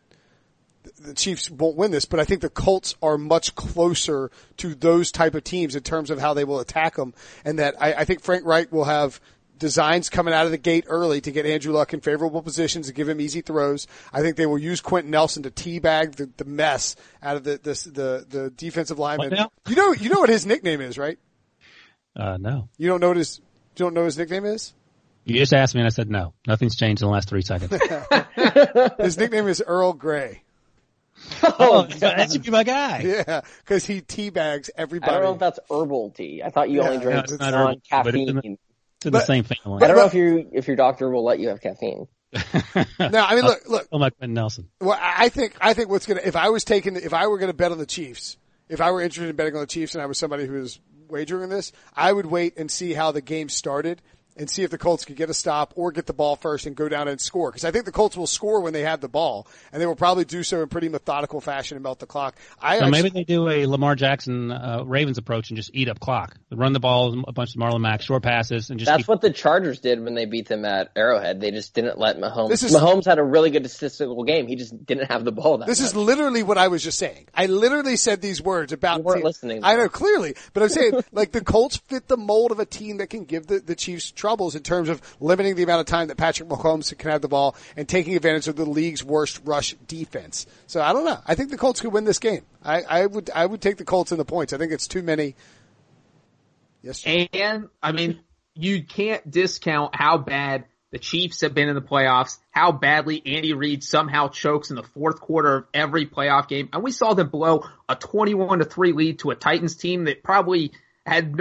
the 0.99 1.13
Chiefs 1.13 1.49
won't 1.49 1.75
win 1.75 1.91
this, 1.91 2.05
but 2.05 2.19
I 2.19 2.23
think 2.23 2.41
the 2.41 2.49
Colts 2.49 2.95
are 3.01 3.17
much 3.17 3.55
closer 3.55 4.31
to 4.57 4.73
those 4.73 5.11
type 5.11 5.35
of 5.35 5.43
teams 5.43 5.75
in 5.75 5.83
terms 5.83 6.09
of 6.09 6.19
how 6.19 6.33
they 6.33 6.45
will 6.45 6.59
attack 6.59 6.95
them. 6.95 7.13
And 7.43 7.59
that 7.59 7.75
I, 7.81 7.93
I 7.93 8.05
think 8.05 8.21
Frank 8.21 8.45
Reich 8.45 8.71
will 8.71 8.85
have 8.85 9.19
designs 9.57 10.09
coming 10.09 10.33
out 10.33 10.45
of 10.45 10.51
the 10.51 10.57
gate 10.57 10.85
early 10.87 11.21
to 11.21 11.31
get 11.31 11.45
Andrew 11.45 11.73
Luck 11.73 11.93
in 11.93 12.01
favorable 12.01 12.41
positions 12.41 12.87
to 12.87 12.93
give 12.93 13.09
him 13.09 13.19
easy 13.21 13.41
throws. 13.41 13.87
I 14.13 14.21
think 14.21 14.35
they 14.35 14.45
will 14.45 14.57
use 14.57 14.81
Quenton 14.81 15.11
Nelson 15.11 15.43
to 15.43 15.51
teabag 15.51 16.15
the, 16.15 16.29
the 16.37 16.45
mess 16.45 16.95
out 17.21 17.37
of 17.37 17.43
the, 17.43 17.57
the, 17.57 17.89
the, 17.91 18.25
the 18.27 18.49
defensive 18.51 18.99
lineman. 18.99 19.31
You 19.67 19.75
know, 19.75 19.91
you 19.93 20.09
know 20.09 20.19
what 20.19 20.29
his 20.29 20.45
nickname 20.45 20.81
is, 20.81 20.97
right? 20.97 21.17
Uh, 22.15 22.37
no. 22.37 22.69
You 22.77 22.87
don't 22.87 22.99
know 22.99 23.09
what 23.09 23.17
his, 23.17 23.39
you 23.39 23.45
don't 23.85 23.93
know 23.93 24.01
what 24.01 24.07
his 24.07 24.17
nickname 24.17 24.45
is? 24.45 24.73
You 25.25 25.35
just 25.35 25.53
asked 25.53 25.75
me 25.75 25.81
and 25.81 25.85
I 25.87 25.89
said 25.89 26.09
no. 26.09 26.33
Nothing's 26.47 26.77
changed 26.77 27.01
in 27.01 27.07
the 27.07 27.11
last 27.11 27.27
three 27.27 27.41
seconds. 27.41 27.71
His 28.97 29.17
nickname 29.17 29.47
is 29.49 29.61
Earl 29.65 29.91
Grey. 29.91 30.43
oh, 31.43 31.85
that 31.99 32.31
should 32.31 32.43
be 32.43 32.51
my 32.51 32.63
guy. 32.63 33.01
Yeah, 33.01 33.41
because 33.59 33.85
he 33.85 34.01
teabags 34.01 34.69
everybody. 34.77 35.11
I 35.11 35.15
don't 35.15 35.23
know 35.23 35.33
if 35.33 35.39
that's 35.39 35.59
herbal 35.69 36.11
tea. 36.11 36.41
I 36.43 36.49
thought 36.49 36.69
you 36.69 36.81
Yeah, 36.81 36.85
only 36.85 36.97
no, 36.97 37.03
drank 37.03 37.23
it's 37.25 37.39
not 37.39 37.53
non 39.05 39.11
herbal, 39.11 39.11
but 39.11 39.11
it's 39.11 39.11
in 39.11 39.11
the- 39.11 39.11
caffeine. 39.11 39.11
It's 39.11 39.11
in 39.11 39.11
the 39.11 39.17
But- 39.19 39.25
same 39.27 39.43
family. 39.43 39.83
I 39.83 39.87
don't 39.87 39.97
know 39.97 40.05
if 40.05 40.13
you 40.13 40.49
if 40.53 40.67
your 40.67 40.75
doctor 40.75 41.09
will 41.09 41.23
let 41.23 41.39
you 41.39 41.49
have 41.49 41.61
caffeine. 41.61 42.07
no, 42.33 42.39
I 42.99 43.35
mean, 43.35 43.45
look, 43.45 43.67
look. 43.69 43.87
Oh, 43.91 43.99
my 43.99 44.09
Quenton 44.09 44.33
Nelson. 44.33 44.69
Well, 44.81 44.97
I 44.99 45.25
I 45.25 45.29
think 45.29 45.55
I 45.61 45.73
think 45.73 45.89
what's 45.89 46.05
gonna 46.05 46.21
if 46.23 46.35
I 46.35 46.49
was 46.49 46.63
taking 46.63 46.95
if 46.97 47.13
I 47.13 47.27
were 47.27 47.37
gonna 47.37 47.53
bet 47.53 47.71
on 47.71 47.77
the 47.77 47.85
Chiefs, 47.85 48.37
if 48.69 48.81
I 48.81 48.91
were 48.91 49.01
interested 49.01 49.29
in 49.29 49.35
betting 49.35 49.55
on 49.55 49.61
the 49.61 49.67
Chiefs 49.67 49.95
and 49.95 50.01
I 50.01 50.05
was 50.07 50.17
somebody 50.17 50.45
who 50.45 50.53
was 50.53 50.79
wagering 51.09 51.43
on 51.43 51.49
this, 51.49 51.71
I 51.95 52.11
would 52.11 52.25
wait 52.25 52.57
and 52.57 52.69
see 52.69 52.93
how 52.93 53.11
the 53.13 53.21
game 53.21 53.47
started 53.47 54.01
and 54.37 54.49
see 54.49 54.63
if 54.63 54.69
the 54.71 54.77
Colts 54.77 55.05
could 55.05 55.15
get 55.15 55.29
a 55.29 55.33
stop 55.33 55.73
or 55.75 55.91
get 55.91 56.05
the 56.05 56.13
ball 56.13 56.35
first 56.35 56.65
and 56.65 56.75
go 56.75 56.87
down 56.89 57.07
and 57.07 57.19
score. 57.19 57.49
Because 57.51 57.65
I 57.65 57.71
think 57.71 57.85
the 57.85 57.91
Colts 57.91 58.15
will 58.17 58.27
score 58.27 58.61
when 58.61 58.73
they 58.73 58.81
have 58.83 59.01
the 59.01 59.07
ball, 59.09 59.47
and 59.71 59.81
they 59.81 59.85
will 59.85 59.95
probably 59.95 60.25
do 60.25 60.43
so 60.43 60.61
in 60.61 60.67
pretty 60.69 60.89
methodical 60.89 61.41
fashion 61.41 61.75
and 61.77 61.83
melt 61.83 61.99
the 61.99 62.05
clock. 62.05 62.35
I 62.61 62.77
So 62.79 62.85
actually- 62.85 62.91
maybe 62.91 63.09
they 63.09 63.23
do 63.23 63.49
a 63.49 63.65
Lamar 63.65 63.95
Jackson 63.95 64.51
uh, 64.51 64.83
Ravens 64.85 65.17
approach 65.17 65.49
and 65.49 65.57
just 65.57 65.71
eat 65.73 65.89
up 65.89 65.99
clock. 65.99 66.35
Run 66.51 66.73
the 66.73 66.79
ball, 66.79 67.23
a 67.27 67.31
bunch 67.31 67.55
of 67.55 67.61
Marlon 67.61 67.81
Mack, 67.81 68.01
short 68.01 68.23
passes, 68.23 68.69
and 68.69 68.79
just 68.79 68.87
That's 68.87 68.99
keep, 69.03 69.07
what 69.07 69.21
the 69.21 69.31
Chargers 69.31 69.79
did 69.79 70.03
when 70.03 70.13
they 70.15 70.25
beat 70.25 70.47
them 70.47 70.65
at 70.65 70.91
Arrowhead. 70.95 71.41
They 71.41 71.51
just 71.51 71.73
didn't 71.73 71.97
let 71.99 72.17
Mahomes. 72.17 72.49
This 72.49 72.63
is- 72.63 72.73
Mahomes 72.75 73.05
had 73.05 73.19
a 73.19 73.23
really 73.23 73.49
good 73.49 73.69
statistical 73.69 74.23
game. 74.23 74.47
He 74.47 74.55
just 74.55 74.85
didn't 74.85 75.11
have 75.11 75.25
the 75.25 75.31
ball 75.31 75.57
that 75.59 75.67
This 75.67 75.79
much. 75.81 75.87
is 75.89 75.95
literally 75.95 76.43
what 76.43 76.57
I 76.57 76.67
was 76.67 76.83
just 76.83 76.97
saying. 76.99 77.25
I 77.33 77.47
literally 77.47 77.95
said 77.95 78.21
these 78.21 78.41
words 78.41 78.71
about. 78.73 78.97
You 78.99 79.03
weren't 79.03 79.17
team- 79.19 79.25
listening, 79.25 79.63
I 79.63 79.75
know 79.75 79.89
clearly, 79.89 80.35
but 80.53 80.63
I'm 80.63 80.69
saying 80.69 80.93
like 81.11 81.31
the 81.31 81.41
Colts 81.43 81.77
fit 81.77 82.07
the 82.07 82.17
mold 82.17 82.51
of 82.51 82.59
a 82.59 82.65
team 82.65 82.97
that 82.97 83.09
can 83.09 83.25
give 83.25 83.47
the, 83.47 83.59
the 83.59 83.75
Chiefs 83.75 84.11
troubles 84.27 84.55
in 84.55 84.61
terms 84.61 84.89
of 84.89 85.01
limiting 85.21 85.55
the 85.55 85.63
amount 85.63 85.79
of 85.79 85.85
time 85.85 86.09
that 86.09 86.17
Patrick 86.17 86.49
Mahomes 86.49 86.95
can 86.97 87.11
have 87.11 87.21
the 87.21 87.29
ball 87.29 87.55
and 87.77 87.87
taking 87.87 88.13
advantage 88.13 88.49
of 88.49 88.57
the 88.57 88.65
league's 88.65 89.01
worst 89.01 89.39
rush 89.45 89.73
defense. 89.87 90.45
So 90.65 90.81
I 90.81 90.91
don't 90.91 91.05
know. 91.05 91.17
I 91.25 91.33
think 91.33 91.49
the 91.49 91.57
Colts 91.57 91.79
could 91.79 91.93
win 91.93 92.03
this 92.03 92.19
game. 92.19 92.41
I, 92.61 92.81
I 92.81 93.05
would 93.05 93.29
I 93.33 93.45
would 93.45 93.61
take 93.61 93.77
the 93.77 93.85
Colts 93.85 94.11
in 94.11 94.17
the 94.17 94.25
points. 94.25 94.51
I 94.51 94.57
think 94.57 94.73
it's 94.73 94.89
too 94.89 95.01
many. 95.01 95.35
Yes. 96.81 97.03
And 97.05 97.69
I 97.81 97.93
mean, 97.93 98.19
you 98.53 98.83
can't 98.83 99.31
discount 99.31 99.95
how 99.95 100.17
bad 100.17 100.65
the 100.91 100.99
Chiefs 100.99 101.39
have 101.39 101.53
been 101.53 101.69
in 101.69 101.75
the 101.75 101.81
playoffs, 101.81 102.37
how 102.51 102.73
badly 102.73 103.21
Andy 103.25 103.53
Reid 103.53 103.81
somehow 103.81 104.27
chokes 104.27 104.71
in 104.71 104.75
the 104.75 104.83
fourth 104.83 105.21
quarter 105.21 105.55
of 105.55 105.65
every 105.73 106.05
playoff 106.05 106.49
game. 106.49 106.67
And 106.73 106.83
we 106.83 106.91
saw 106.91 107.13
them 107.13 107.29
blow 107.29 107.63
a 107.87 107.95
21 107.95 108.59
to 108.59 108.65
3 108.65 108.91
lead 108.91 109.19
to 109.19 109.31
a 109.31 109.35
Titans 109.35 109.75
team 109.75 110.03
that 110.03 110.21
probably 110.21 110.73
had, 111.05 111.39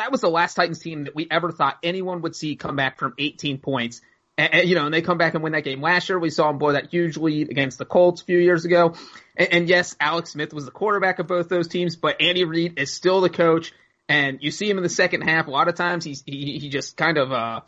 that 0.00 0.10
was 0.10 0.20
the 0.20 0.30
last 0.30 0.54
Titans 0.54 0.78
team 0.78 1.04
that 1.04 1.14
we 1.14 1.26
ever 1.30 1.52
thought 1.52 1.78
anyone 1.82 2.22
would 2.22 2.34
see 2.34 2.56
come 2.56 2.76
back 2.76 2.98
from 2.98 3.14
18 3.18 3.58
points. 3.58 4.00
And, 4.36 4.54
and, 4.54 4.68
you 4.68 4.74
know, 4.74 4.86
and 4.86 4.94
they 4.94 5.02
come 5.02 5.18
back 5.18 5.34
and 5.34 5.42
win 5.42 5.52
that 5.52 5.64
game 5.64 5.82
last 5.82 6.08
year. 6.08 6.18
We 6.18 6.30
saw 6.30 6.48
them 6.48 6.58
blow 6.58 6.72
that 6.72 6.90
huge 6.90 7.16
lead 7.16 7.50
against 7.50 7.78
the 7.78 7.84
Colts 7.84 8.22
a 8.22 8.24
few 8.24 8.38
years 8.38 8.64
ago. 8.64 8.94
And, 9.36 9.52
and 9.52 9.68
yes, 9.68 9.96
Alex 10.00 10.30
Smith 10.30 10.52
was 10.54 10.64
the 10.64 10.70
quarterback 10.70 11.18
of 11.18 11.26
both 11.26 11.48
those 11.48 11.68
teams, 11.68 11.96
but 11.96 12.20
Andy 12.20 12.44
Reid 12.44 12.78
is 12.78 12.92
still 12.92 13.20
the 13.20 13.30
coach. 13.30 13.72
And 14.08 14.38
you 14.42 14.50
see 14.50 14.68
him 14.68 14.76
in 14.76 14.82
the 14.82 14.88
second 14.88 15.22
half. 15.22 15.46
A 15.46 15.50
lot 15.50 15.68
of 15.68 15.76
times 15.76 16.04
he's, 16.04 16.22
he, 16.26 16.58
he 16.58 16.68
just 16.68 16.96
kind 16.96 17.18
of, 17.18 17.30
uh, 17.30 17.60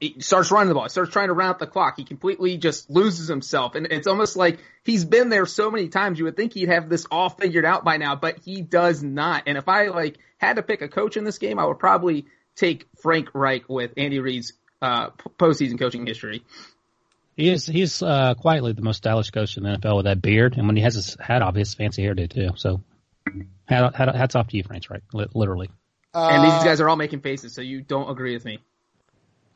he 0.00 0.16
starts 0.20 0.50
running 0.50 0.68
the 0.68 0.74
ball, 0.74 0.84
He 0.84 0.90
starts 0.90 1.12
trying 1.12 1.28
to 1.28 1.34
round 1.34 1.52
up 1.52 1.58
the 1.58 1.66
clock. 1.66 1.96
He 1.96 2.04
completely 2.04 2.58
just 2.58 2.90
loses 2.90 3.28
himself. 3.28 3.74
And 3.74 3.86
it's 3.86 4.06
almost 4.06 4.36
like 4.36 4.58
he's 4.84 5.04
been 5.04 5.28
there 5.28 5.46
so 5.46 5.70
many 5.70 5.88
times. 5.88 6.18
You 6.18 6.26
would 6.26 6.36
think 6.36 6.52
he'd 6.52 6.68
have 6.68 6.88
this 6.88 7.06
all 7.10 7.30
figured 7.30 7.64
out 7.64 7.84
by 7.84 7.96
now, 7.96 8.14
but 8.14 8.38
he 8.44 8.60
does 8.60 9.02
not. 9.02 9.44
And 9.46 9.56
if 9.56 9.68
I 9.68 9.88
like 9.88 10.18
had 10.36 10.56
to 10.56 10.62
pick 10.62 10.82
a 10.82 10.88
coach 10.88 11.16
in 11.16 11.24
this 11.24 11.38
game, 11.38 11.58
I 11.58 11.64
would 11.64 11.78
probably 11.78 12.26
take 12.54 12.86
Frank 13.00 13.30
Reich 13.32 13.68
with 13.68 13.92
Andy 13.96 14.20
Reid's 14.20 14.52
uh, 14.82 15.10
postseason 15.38 15.78
coaching 15.78 16.06
history. 16.06 16.42
He 17.36 17.48
is 17.50 17.66
he's 17.66 18.02
uh, 18.02 18.34
quietly 18.34 18.72
the 18.72 18.82
most 18.82 18.96
stylish 18.96 19.30
coach 19.30 19.56
in 19.56 19.62
the 19.62 19.78
NFL 19.78 19.96
with 19.96 20.04
that 20.06 20.20
beard, 20.20 20.56
and 20.56 20.66
when 20.66 20.76
he 20.76 20.82
has 20.82 20.94
his 20.94 21.16
hat 21.20 21.40
off, 21.40 21.54
his 21.54 21.72
fancy 21.72 22.02
hairdo 22.02 22.28
too. 22.28 22.50
So, 22.56 22.82
hat, 23.64 23.94
hat, 23.94 24.14
hats 24.14 24.34
off 24.34 24.48
to 24.48 24.56
you, 24.56 24.64
Frank 24.64 24.90
Reich, 24.90 25.02
literally. 25.12 25.70
Uh, 26.12 26.30
and 26.32 26.44
these 26.44 26.64
guys 26.64 26.80
are 26.80 26.88
all 26.88 26.96
making 26.96 27.20
faces, 27.20 27.54
so 27.54 27.60
you 27.60 27.80
don't 27.80 28.10
agree 28.10 28.34
with 28.34 28.44
me. 28.44 28.58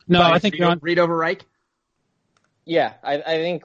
No, 0.07 0.19
But 0.19 0.33
I 0.33 0.39
think 0.39 0.53
Reid, 0.53 0.59
you're 0.59 0.69
on. 0.69 0.79
Reid 0.81 0.99
over 0.99 1.15
Reich. 1.15 1.45
Yeah, 2.65 2.93
I, 3.03 3.15
I 3.15 3.37
think 3.37 3.63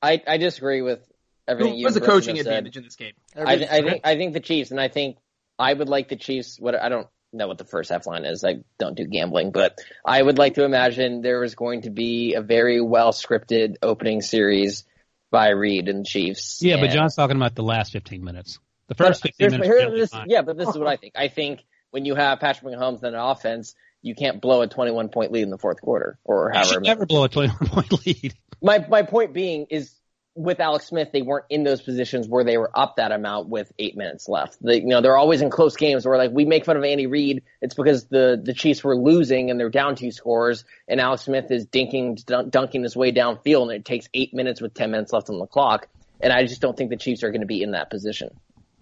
I, 0.00 0.22
I 0.26 0.36
disagree 0.36 0.82
with 0.82 1.00
everything 1.46 1.74
Who 1.74 1.78
you 1.78 1.84
was 1.86 1.94
the 1.94 2.00
and 2.00 2.08
Brinson 2.08 2.12
coaching 2.12 2.36
have 2.36 2.44
said. 2.44 2.52
advantage 2.54 2.76
in 2.76 2.82
this 2.84 2.96
game? 2.96 3.12
I, 3.36 3.52
I 3.54 3.82
think 3.82 4.00
I 4.04 4.16
think 4.16 4.32
the 4.32 4.40
Chiefs, 4.40 4.70
and 4.70 4.80
I 4.80 4.88
think 4.88 5.16
I 5.58 5.72
would 5.72 5.88
like 5.88 6.08
the 6.08 6.16
Chiefs. 6.16 6.58
What 6.58 6.74
I 6.74 6.88
don't 6.88 7.06
know 7.32 7.48
what 7.48 7.58
the 7.58 7.64
first 7.64 7.90
half 7.90 8.06
line 8.06 8.24
is. 8.24 8.44
I 8.44 8.62
don't 8.78 8.96
do 8.96 9.06
gambling, 9.06 9.52
but 9.52 9.78
I 10.04 10.20
would 10.20 10.38
like 10.38 10.54
to 10.54 10.64
imagine 10.64 11.22
there 11.22 11.40
was 11.40 11.54
going 11.54 11.82
to 11.82 11.90
be 11.90 12.34
a 12.34 12.42
very 12.42 12.80
well 12.80 13.12
scripted 13.12 13.76
opening 13.82 14.22
series 14.22 14.84
by 15.30 15.50
Reid 15.50 15.88
and 15.88 16.00
the 16.00 16.04
Chiefs. 16.04 16.60
Yeah, 16.62 16.78
but 16.80 16.90
John's 16.90 17.14
talking 17.14 17.36
about 17.36 17.54
the 17.54 17.62
last 17.62 17.92
15 17.92 18.22
minutes. 18.22 18.58
The 18.88 18.94
but 18.96 19.06
first 19.08 19.22
15 19.22 19.50
minutes. 19.50 19.66
here- 19.66 19.90
this- 19.90 20.14
yeah, 20.26 20.42
but 20.42 20.58
this 20.58 20.68
is 20.68 20.76
what 20.76 20.88
I 20.88 20.96
think. 20.96 21.14
I 21.16 21.28
think 21.28 21.64
when 21.90 22.04
you 22.04 22.14
have 22.16 22.40
Patrick 22.40 22.74
Mahomes 22.74 23.02
and 23.02 23.14
an 23.14 23.20
offense, 23.20 23.74
you 24.02 24.14
can't 24.14 24.40
blow 24.40 24.62
a 24.62 24.66
21 24.66 25.08
point 25.08 25.32
lead 25.32 25.42
in 25.42 25.50
the 25.50 25.58
fourth 25.58 25.80
quarter 25.80 26.18
or 26.24 26.50
You 26.52 26.58
however. 26.58 26.72
should 26.74 26.82
never 26.82 27.06
blow 27.06 27.24
a 27.24 27.28
21 27.28 27.56
point 27.68 28.06
lead. 28.06 28.34
my 28.60 28.84
my 28.88 29.02
point 29.02 29.32
being 29.32 29.66
is 29.70 29.94
with 30.34 30.60
Alex 30.60 30.86
Smith, 30.86 31.10
they 31.12 31.20
weren't 31.20 31.44
in 31.50 31.62
those 31.62 31.82
positions 31.82 32.26
where 32.26 32.42
they 32.42 32.56
were 32.56 32.70
up 32.74 32.96
that 32.96 33.12
amount 33.12 33.50
with 33.50 33.70
eight 33.78 33.98
minutes 33.98 34.30
left. 34.30 34.56
They, 34.62 34.76
you 34.76 34.86
know, 34.86 35.02
they're 35.02 35.16
always 35.18 35.42
in 35.42 35.50
close 35.50 35.76
games 35.76 36.06
where 36.06 36.16
like 36.16 36.30
we 36.32 36.46
make 36.46 36.64
fun 36.64 36.78
of 36.78 36.84
Andy 36.84 37.06
Reid. 37.06 37.42
It's 37.60 37.74
because 37.74 38.06
the 38.06 38.40
the 38.42 38.54
Chiefs 38.54 38.82
were 38.82 38.96
losing 38.96 39.50
and 39.50 39.60
they're 39.60 39.68
down 39.68 39.94
two 39.94 40.10
scores, 40.10 40.64
and 40.88 41.00
Alex 41.02 41.24
Smith 41.24 41.50
is 41.50 41.66
dinking 41.66 42.24
dun- 42.24 42.48
dunking 42.48 42.82
his 42.82 42.96
way 42.96 43.12
downfield, 43.12 43.64
and 43.64 43.72
it 43.72 43.84
takes 43.84 44.08
eight 44.14 44.32
minutes 44.32 44.62
with 44.62 44.72
ten 44.72 44.90
minutes 44.90 45.12
left 45.12 45.28
on 45.28 45.38
the 45.38 45.46
clock. 45.46 45.86
And 46.18 46.32
I 46.32 46.46
just 46.46 46.62
don't 46.62 46.76
think 46.78 46.88
the 46.88 46.96
Chiefs 46.96 47.22
are 47.24 47.30
going 47.30 47.40
to 47.42 47.46
be 47.46 47.62
in 47.62 47.72
that 47.72 47.90
position. 47.90 48.30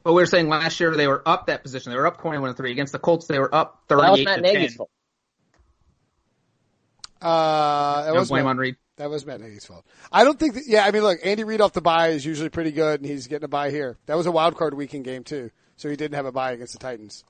But 0.04 0.12
we 0.12 0.22
were 0.22 0.26
saying 0.26 0.48
last 0.48 0.78
year 0.78 0.94
they 0.96 1.08
were 1.08 1.22
up 1.26 1.46
that 1.48 1.62
position. 1.64 1.90
They 1.90 1.98
were 1.98 2.06
up 2.06 2.20
21 2.20 2.50
to 2.50 2.54
3. 2.56 2.70
Against 2.70 2.92
the 2.92 2.98
Colts, 3.00 3.26
they 3.26 3.38
were 3.40 3.52
up 3.52 3.82
That 3.88 3.96
was 3.96 4.04
38 4.20 4.24
Matt 4.24 4.36
to 4.36 4.42
Nagy's 4.42 4.70
10. 4.72 4.76
fault. 4.78 4.90
Uh, 7.20 8.04
that 8.04 8.14
No 8.14 8.20
was 8.20 8.28
blame 8.28 8.44
Matt, 8.44 8.50
on 8.50 8.56
Reid. 8.58 8.76
that 8.96 9.10
was 9.10 9.26
Matt 9.26 9.40
Nagy's 9.40 9.64
fault. 9.66 9.84
I 10.10 10.24
don't 10.24 10.38
think 10.38 10.54
that, 10.54 10.64
yeah, 10.66 10.84
I 10.84 10.90
mean, 10.90 11.02
look, 11.02 11.18
Andy 11.24 11.44
Reid 11.44 11.60
off 11.60 11.72
the 11.72 11.80
bye 11.80 12.08
is 12.08 12.24
usually 12.24 12.48
pretty 12.48 12.72
good 12.72 13.00
and 13.00 13.08
he's 13.08 13.26
getting 13.26 13.44
a 13.44 13.48
bye 13.48 13.70
here. 13.70 13.98
That 14.06 14.16
was 14.16 14.26
a 14.26 14.32
wild 14.32 14.56
card 14.56 14.74
weekend 14.74 15.04
game 15.04 15.24
too. 15.24 15.50
So 15.76 15.88
he 15.88 15.96
didn't 15.96 16.16
have 16.16 16.26
a 16.26 16.32
bye 16.32 16.52
against 16.52 16.72
the 16.74 16.78
Titans. 16.78 17.24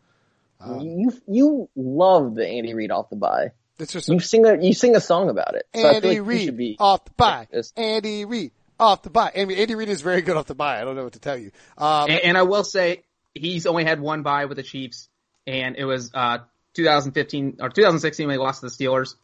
you 0.81 1.13
you 1.27 1.69
love 1.77 2.35
the 2.35 2.47
Andy 2.47 2.75
Reid 2.75 2.91
off 2.91 3.09
the 3.11 3.17
bye. 3.17 3.53
It's 3.79 3.93
just 3.93 4.09
You 4.09 4.21
sing 4.21 4.45
a 4.45 4.61
you 4.63 4.75
sing 4.75 4.95
a 4.95 5.01
song 5.01 5.31
about 5.31 5.55
it. 5.55 5.67
So 5.75 5.87
Andy 5.87 6.09
like 6.09 6.15
you 6.17 6.23
Reid 6.23 6.57
be 6.57 6.77
off 6.79 7.05
the 7.05 7.13
bye. 7.13 7.47
Yes. 7.53 7.73
Andy 7.77 8.25
Reid 8.27 8.53
off 8.79 9.03
the 9.03 9.11
bye. 9.11 9.31
Andy, 9.35 9.57
Andy 9.57 9.75
Reid 9.75 9.89
is 9.89 10.01
very 10.03 10.21
good 10.23 10.37
off 10.37 10.47
the 10.47 10.55
bye. 10.55 10.81
I 10.81 10.85
don't 10.85 10.97
know 10.97 11.05
what 11.05 11.15
to 11.15 11.19
tell 11.21 11.39
you. 11.39 11.51
Um, 11.79 12.11
And, 12.11 12.21
and 12.21 12.39
I 12.39 12.43
will 12.43 12.65
say 12.65 13.05
he's 13.35 13.67
only 13.67 13.85
had 13.85 14.01
one 14.01 14.23
bye 14.23 14.45
with 14.47 14.57
the 14.57 14.63
Chiefs, 14.63 15.09
and 15.47 15.77
it 15.77 15.85
was 15.85 16.11
uh 16.13 16.39
2015 16.75 17.59
or 17.61 17.69
2016 17.71 18.27
when 18.27 18.35
they 18.35 18.39
lost 18.43 18.61
to 18.61 18.67
the 18.67 18.73
Steelers. 18.73 19.15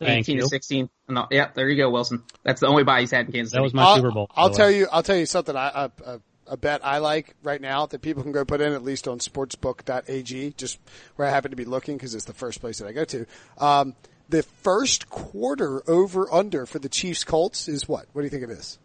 Thank 0.00 0.28
18 0.28 0.36
you. 0.36 0.42
to 0.42 0.48
16. 0.48 0.90
No, 1.08 1.26
yeah, 1.30 1.50
there 1.54 1.68
you 1.68 1.76
go, 1.76 1.90
Wilson. 1.90 2.22
That's 2.42 2.60
the 2.60 2.66
only 2.66 2.82
buy 2.84 3.00
he's 3.00 3.10
had 3.10 3.26
in 3.26 3.32
Kansas 3.32 3.52
That 3.52 3.62
was 3.62 3.72
my 3.72 3.82
I'll, 3.82 3.96
Super 3.96 4.10
Bowl. 4.10 4.30
I'll 4.34 4.50
tell 4.50 4.66
way. 4.66 4.78
you. 4.78 4.88
I'll 4.90 5.02
tell 5.02 5.16
you 5.16 5.26
something. 5.26 5.56
I, 5.56 5.68
a, 5.68 5.90
a, 6.04 6.20
a 6.48 6.56
bet 6.56 6.84
I 6.84 6.98
like 6.98 7.34
right 7.42 7.60
now 7.60 7.86
that 7.86 8.02
people 8.02 8.22
can 8.22 8.32
go 8.32 8.44
put 8.44 8.60
in 8.60 8.72
at 8.72 8.82
least 8.82 9.06
on 9.06 9.18
sportsbook.ag, 9.18 10.54
just 10.56 10.78
where 11.16 11.28
I 11.28 11.30
happen 11.30 11.50
to 11.50 11.56
be 11.56 11.64
looking 11.64 11.96
because 11.96 12.14
it's 12.14 12.24
the 12.24 12.34
first 12.34 12.60
place 12.60 12.78
that 12.78 12.86
I 12.86 12.92
go 12.92 13.04
to. 13.04 13.26
Um, 13.58 13.94
the 14.28 14.42
first 14.42 15.10
quarter 15.10 15.88
over 15.88 16.32
under 16.32 16.66
for 16.66 16.78
the 16.78 16.88
Chiefs 16.88 17.24
Colts 17.24 17.68
is 17.68 17.88
what? 17.88 18.06
What 18.12 18.22
do 18.22 18.26
you 18.26 18.30
think 18.30 18.42
it 18.42 18.50
is? 18.50 18.78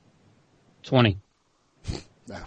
20. 0.83 1.17
No. 2.27 2.37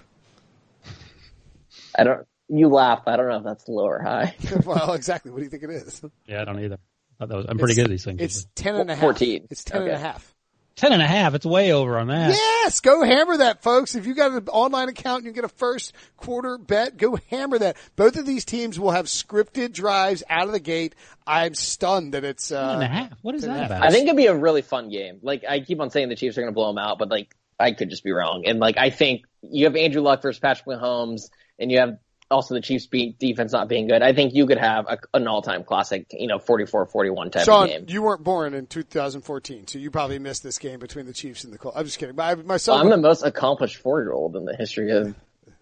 I 1.98 2.04
don't. 2.04 2.24
You 2.48 2.68
laugh. 2.68 3.02
I 3.06 3.16
don't 3.16 3.28
know 3.28 3.38
if 3.38 3.42
that's 3.42 3.66
low 3.66 3.86
or 3.86 4.00
high. 4.00 4.36
well, 4.64 4.92
exactly. 4.92 5.32
What 5.32 5.38
do 5.38 5.42
you 5.42 5.50
think 5.50 5.64
it 5.64 5.70
is? 5.70 6.00
Yeah, 6.24 6.42
I 6.42 6.44
don't 6.44 6.62
either. 6.62 6.78
I 7.20 7.24
thought 7.24 7.28
that 7.30 7.36
was, 7.36 7.46
I'm 7.48 7.58
pretty 7.58 7.74
good 7.74 7.84
at 7.84 7.90
these 7.90 8.04
things. 8.04 8.20
It's 8.20 8.46
ten 8.54 8.76
and 8.76 8.90
a 8.90 8.94
half. 8.94 9.02
14. 9.02 9.46
It's 9.50 9.64
ten 9.64 9.82
and 9.82 9.90
a 9.90 9.94
Okay. 9.94 10.00
half. 10.02 10.34
ten 10.74 10.92
and 10.92 11.02
a 11.02 11.06
half. 11.06 11.34
It's 11.34 11.46
way 11.46 11.72
over 11.72 11.98
on 11.98 12.08
that. 12.08 12.30
Yes, 12.30 12.80
go 12.80 13.02
hammer 13.04 13.36
that, 13.36 13.62
folks. 13.62 13.94
If 13.94 14.06
you 14.06 14.14
got 14.14 14.32
an 14.32 14.48
online 14.48 14.88
account 14.88 15.18
and 15.18 15.26
you 15.26 15.32
get 15.32 15.44
a 15.44 15.48
first 15.48 15.92
quarter 16.16 16.58
bet, 16.58 16.96
go 16.96 17.16
hammer 17.30 17.58
that. 17.58 17.76
Both 17.94 18.16
of 18.16 18.26
these 18.26 18.44
teams 18.44 18.80
will 18.80 18.90
have 18.90 19.06
scripted 19.06 19.72
drives 19.72 20.22
out 20.28 20.46
of 20.46 20.52
the 20.52 20.60
gate. 20.60 20.94
I'm 21.26 21.54
stunned 21.54 22.14
that 22.14 22.24
it's 22.24 22.50
uh, 22.50 22.60
Ten 22.60 22.74
and 22.74 22.82
a 22.82 22.86
half. 22.88 23.18
What 23.22 23.34
is 23.34 23.42
ten 23.42 23.50
and 23.50 23.60
that 23.60 23.70
a 23.70 23.74
half. 23.74 23.82
What 23.82 23.82
is 23.82 23.82
that 23.82 23.82
about? 23.82 23.82
I 23.86 23.90
think 23.92 24.04
it'd 24.06 24.16
be 24.16 24.26
a 24.26 24.34
really 24.34 24.62
fun 24.62 24.88
game. 24.88 25.18
Like 25.22 25.44
I 25.48 25.60
keep 25.60 25.80
on 25.80 25.90
saying 25.90 26.08
the 26.08 26.16
Chiefs 26.16 26.36
are 26.38 26.40
going 26.40 26.52
to 26.52 26.54
blow 26.54 26.68
them 26.68 26.78
out, 26.78 26.98
but 26.98 27.08
like 27.10 27.36
I 27.60 27.72
could 27.72 27.90
just 27.90 28.02
be 28.02 28.10
wrong. 28.10 28.44
And 28.46 28.58
like 28.58 28.78
I 28.78 28.90
think 28.90 29.26
you 29.42 29.66
have 29.66 29.76
Andrew 29.76 30.02
Luck 30.02 30.22
versus 30.22 30.40
Patrick 30.40 30.66
Mahomes, 30.66 31.28
and 31.58 31.70
you 31.70 31.78
have 31.78 31.98
also 32.32 32.54
the 32.54 32.60
Chiefs 32.60 32.86
beat 32.86 33.18
defense 33.18 33.52
not 33.52 33.68
being 33.68 33.86
good. 33.86 34.02
I 34.02 34.12
think 34.12 34.34
you 34.34 34.46
could 34.46 34.58
have 34.58 34.86
a, 34.88 34.98
an 35.14 35.28
all-time 35.28 35.62
classic, 35.64 36.06
you 36.10 36.26
know, 36.26 36.38
44-41 36.38 37.32
type 37.32 37.44
Sean, 37.44 37.64
of 37.64 37.68
game. 37.70 37.84
you 37.88 38.02
weren't 38.02 38.24
born 38.24 38.54
in 38.54 38.66
2014, 38.66 39.68
so 39.68 39.78
you 39.78 39.90
probably 39.90 40.18
missed 40.18 40.42
this 40.42 40.58
game 40.58 40.80
between 40.80 41.06
the 41.06 41.12
Chiefs 41.12 41.44
and 41.44 41.52
the 41.52 41.58
Colts. 41.58 41.76
I'm 41.76 41.84
just 41.84 41.98
kidding. 41.98 42.16
My, 42.16 42.34
my 42.34 42.56
son, 42.56 42.80
I'm 42.80 42.90
the 42.90 42.96
most 42.96 43.22
accomplished 43.22 43.76
four-year-old 43.76 44.34
in 44.34 44.44
the 44.44 44.56
history 44.56 44.90
of 44.90 45.14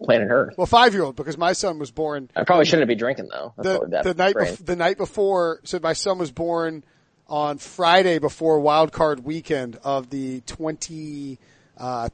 planet 0.03 0.29
Earth. 0.31 0.55
well, 0.57 0.67
five 0.67 0.93
year 0.93 1.03
old, 1.03 1.15
because 1.15 1.37
my 1.37 1.53
son 1.53 1.79
was 1.79 1.91
born 1.91 2.29
I 2.35 2.43
probably 2.43 2.65
shouldn't 2.65 2.87
be 2.87 2.95
drinking 2.95 3.29
though. 3.31 3.53
That's 3.57 3.79
the, 3.79 4.13
the 4.13 4.13
night 4.15 4.35
bef- 4.35 4.65
the 4.65 4.75
night 4.75 4.97
before. 4.97 5.59
So 5.63 5.79
my 5.81 5.93
son 5.93 6.17
was 6.17 6.31
born 6.31 6.83
on 7.27 7.57
Friday 7.59 8.19
before 8.19 8.59
wild 8.59 8.91
card 8.91 9.23
weekend 9.23 9.77
of 9.83 10.09
the 10.09 10.41
2013 10.41 11.37
uh, 11.77 12.09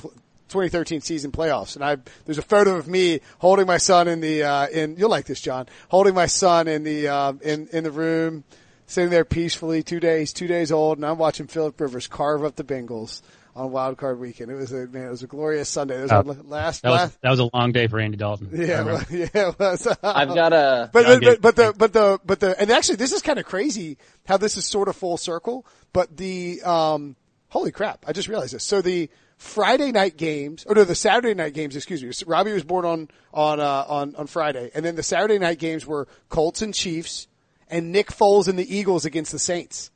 pl- 0.00 0.12
2013 0.50 1.00
season 1.00 1.32
playoffs, 1.32 1.76
and 1.76 1.84
I 1.84 1.96
there's 2.26 2.38
a 2.38 2.42
photo 2.42 2.76
of 2.76 2.86
me 2.88 3.20
holding 3.38 3.66
my 3.66 3.78
son 3.78 4.08
in 4.08 4.20
the 4.20 4.42
uh, 4.44 4.66
in 4.68 4.96
you'll 4.98 5.10
like 5.10 5.24
this, 5.26 5.40
John, 5.40 5.66
holding 5.88 6.14
my 6.14 6.26
son 6.26 6.68
in 6.68 6.82
the 6.84 7.08
um, 7.08 7.40
in 7.42 7.68
in 7.72 7.84
the 7.84 7.90
room, 7.90 8.44
sitting 8.86 9.10
there 9.10 9.24
peacefully, 9.24 9.82
two 9.82 10.00
days 10.00 10.32
two 10.32 10.46
days 10.46 10.70
old, 10.70 10.98
and 10.98 11.06
I'm 11.06 11.18
watching 11.18 11.46
Philip 11.46 11.80
Rivers 11.80 12.06
carve 12.06 12.44
up 12.44 12.56
the 12.56 12.64
Bengals 12.64 13.22
on 13.56 13.72
wild 13.72 13.98
card 13.98 14.20
weekend. 14.20 14.48
It 14.50 14.54
was 14.54 14.70
a 14.72 14.86
man, 14.86 15.06
it 15.06 15.10
was 15.10 15.22
a 15.24 15.26
glorious 15.26 15.68
Sunday. 15.68 15.98
It 15.98 16.02
was 16.02 16.12
Oh. 16.12 16.36
last 16.46 16.82
That 16.82 16.90
was 16.90 17.00
last. 17.00 17.20
that 17.22 17.30
was 17.30 17.40
a 17.40 17.50
long 17.52 17.72
day 17.72 17.88
for 17.88 17.98
Andy 17.98 18.16
Dalton. 18.16 18.48
Yeah, 18.52 18.84
well, 18.84 19.02
yeah, 19.10 19.26
it 19.34 19.58
was. 19.58 19.86
I've 20.04 20.28
got 20.28 20.52
a. 20.52 20.88
But, 20.92 21.02
Yeah, 21.02 21.08
the, 21.08 21.14
okay. 21.16 21.38
but, 21.40 21.40
but 21.42 21.56
the 21.56 21.72
but 21.76 21.92
the 21.92 22.20
but 22.24 22.40
the 22.40 22.60
and 22.60 22.70
actually 22.70 22.96
this 22.96 23.12
is 23.12 23.22
kind 23.22 23.38
of 23.40 23.44
crazy 23.46 23.98
how 24.26 24.36
this 24.36 24.56
is 24.56 24.66
sort 24.66 24.86
of 24.88 24.94
full 24.96 25.16
circle. 25.16 25.66
But 25.92 26.16
the 26.16 26.62
um 26.62 27.16
holy 27.48 27.72
crap! 27.72 28.04
I 28.06 28.12
just 28.12 28.28
realized 28.28 28.54
this. 28.54 28.62
So 28.62 28.80
the 28.82 29.10
Friday 29.40 29.90
night 29.90 30.18
games, 30.18 30.66
or 30.68 30.74
no, 30.74 30.84
the 30.84 30.94
Saturday 30.94 31.32
night 31.32 31.54
games. 31.54 31.74
Excuse 31.74 32.04
me. 32.04 32.12
Robbie 32.26 32.52
was 32.52 32.62
born 32.62 32.84
on 32.84 33.08
on 33.32 33.58
uh, 33.58 33.84
on 33.88 34.14
on 34.16 34.26
Friday, 34.26 34.70
and 34.74 34.84
then 34.84 34.96
the 34.96 35.02
Saturday 35.02 35.38
night 35.38 35.58
games 35.58 35.86
were 35.86 36.06
Colts 36.28 36.60
and 36.60 36.74
Chiefs, 36.74 37.26
and 37.66 37.90
Nick 37.90 38.08
Foles 38.08 38.48
and 38.48 38.58
the 38.58 38.76
Eagles 38.76 39.06
against 39.06 39.32
the 39.32 39.38
Saints. 39.38 39.90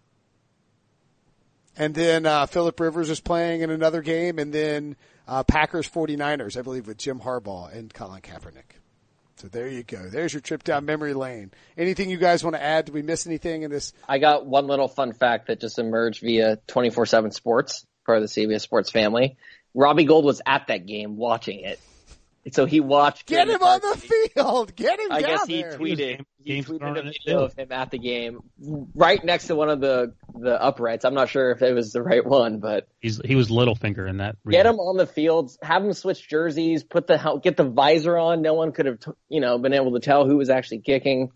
And 1.76 1.94
then 1.94 2.24
uh, 2.24 2.46
Philip 2.46 2.80
Rivers 2.80 3.10
is 3.10 3.20
playing 3.20 3.60
in 3.60 3.68
another 3.68 4.00
game, 4.00 4.38
and 4.38 4.50
then 4.50 4.96
uh, 5.28 5.42
Packers 5.42 5.88
49ers, 5.90 6.56
I 6.56 6.62
believe, 6.62 6.86
with 6.86 6.96
Jim 6.96 7.20
Harbaugh 7.20 7.76
and 7.76 7.92
Colin 7.92 8.22
Kaepernick. 8.22 8.80
So 9.36 9.48
there 9.48 9.68
you 9.68 9.82
go. 9.82 10.08
There's 10.08 10.32
your 10.32 10.40
trip 10.40 10.64
down 10.64 10.86
memory 10.86 11.12
lane. 11.12 11.50
Anything 11.76 12.08
you 12.08 12.16
guys 12.16 12.42
want 12.42 12.56
to 12.56 12.62
add? 12.62 12.86
Did 12.86 12.94
we 12.94 13.02
miss 13.02 13.26
anything 13.26 13.62
in 13.62 13.70
this? 13.70 13.92
I 14.08 14.18
got 14.18 14.46
one 14.46 14.68
little 14.68 14.88
fun 14.88 15.12
fact 15.12 15.48
that 15.48 15.60
just 15.60 15.78
emerged 15.78 16.22
via 16.22 16.56
24/7 16.66 17.34
Sports, 17.34 17.84
part 18.04 18.18
of 18.18 18.22
the 18.22 18.28
CBS 18.28 18.60
Sports 18.62 18.90
family. 18.90 19.36
Robbie 19.74 20.04
Gould 20.04 20.24
was 20.24 20.40
at 20.46 20.68
that 20.68 20.86
game 20.86 21.16
watching 21.16 21.60
it, 21.60 21.80
so 22.52 22.64
he 22.64 22.78
watched. 22.80 23.26
Get 23.26 23.46
during 23.46 23.56
him 23.60 23.62
on 23.66 23.80
part- 23.80 23.94
the 23.94 24.00
field. 24.34 24.76
Get 24.76 25.00
him 25.00 25.10
I 25.10 25.20
down 25.22 25.30
guess 25.30 25.46
he 25.46 25.62
there. 25.62 25.78
tweeted. 25.78 25.96
Game- 25.96 26.26
He 26.44 26.54
game 26.54 26.64
tweeted 26.64 26.98
a 26.98 27.02
video 27.02 27.44
of 27.44 27.54
him 27.54 27.72
at 27.72 27.90
the 27.90 27.98
game, 27.98 28.40
right 28.94 29.24
next 29.24 29.46
to 29.48 29.56
one 29.56 29.70
of 29.70 29.80
the 29.80 30.12
the 30.38 30.60
uprights. 30.62 31.04
I'm 31.04 31.14
not 31.14 31.28
sure 31.30 31.50
if 31.52 31.62
it 31.62 31.72
was 31.72 31.92
the 31.92 32.02
right 32.02 32.24
one, 32.24 32.58
but 32.60 32.86
He's 33.00 33.20
he 33.24 33.34
was 33.34 33.48
Littlefinger 33.48 34.08
in 34.08 34.18
that. 34.18 34.36
get 34.48 34.66
him 34.66 34.78
on 34.78 34.96
the 34.96 35.06
field, 35.06 35.50
have 35.62 35.82
him 35.84 35.92
switch 35.94 36.28
jerseys, 36.28 36.84
put 36.84 37.06
the 37.06 37.16
hel- 37.18 37.38
get 37.38 37.56
the 37.56 37.64
visor 37.64 38.16
on. 38.18 38.42
No 38.42 38.54
one 38.54 38.72
could 38.72 38.86
have, 38.86 38.98
you 39.28 39.40
know, 39.40 39.58
been 39.58 39.72
able 39.72 39.92
to 39.94 40.00
tell 40.00 40.26
who 40.26 40.36
was 40.36 40.50
actually 40.50 40.80
kicking. 40.80 41.32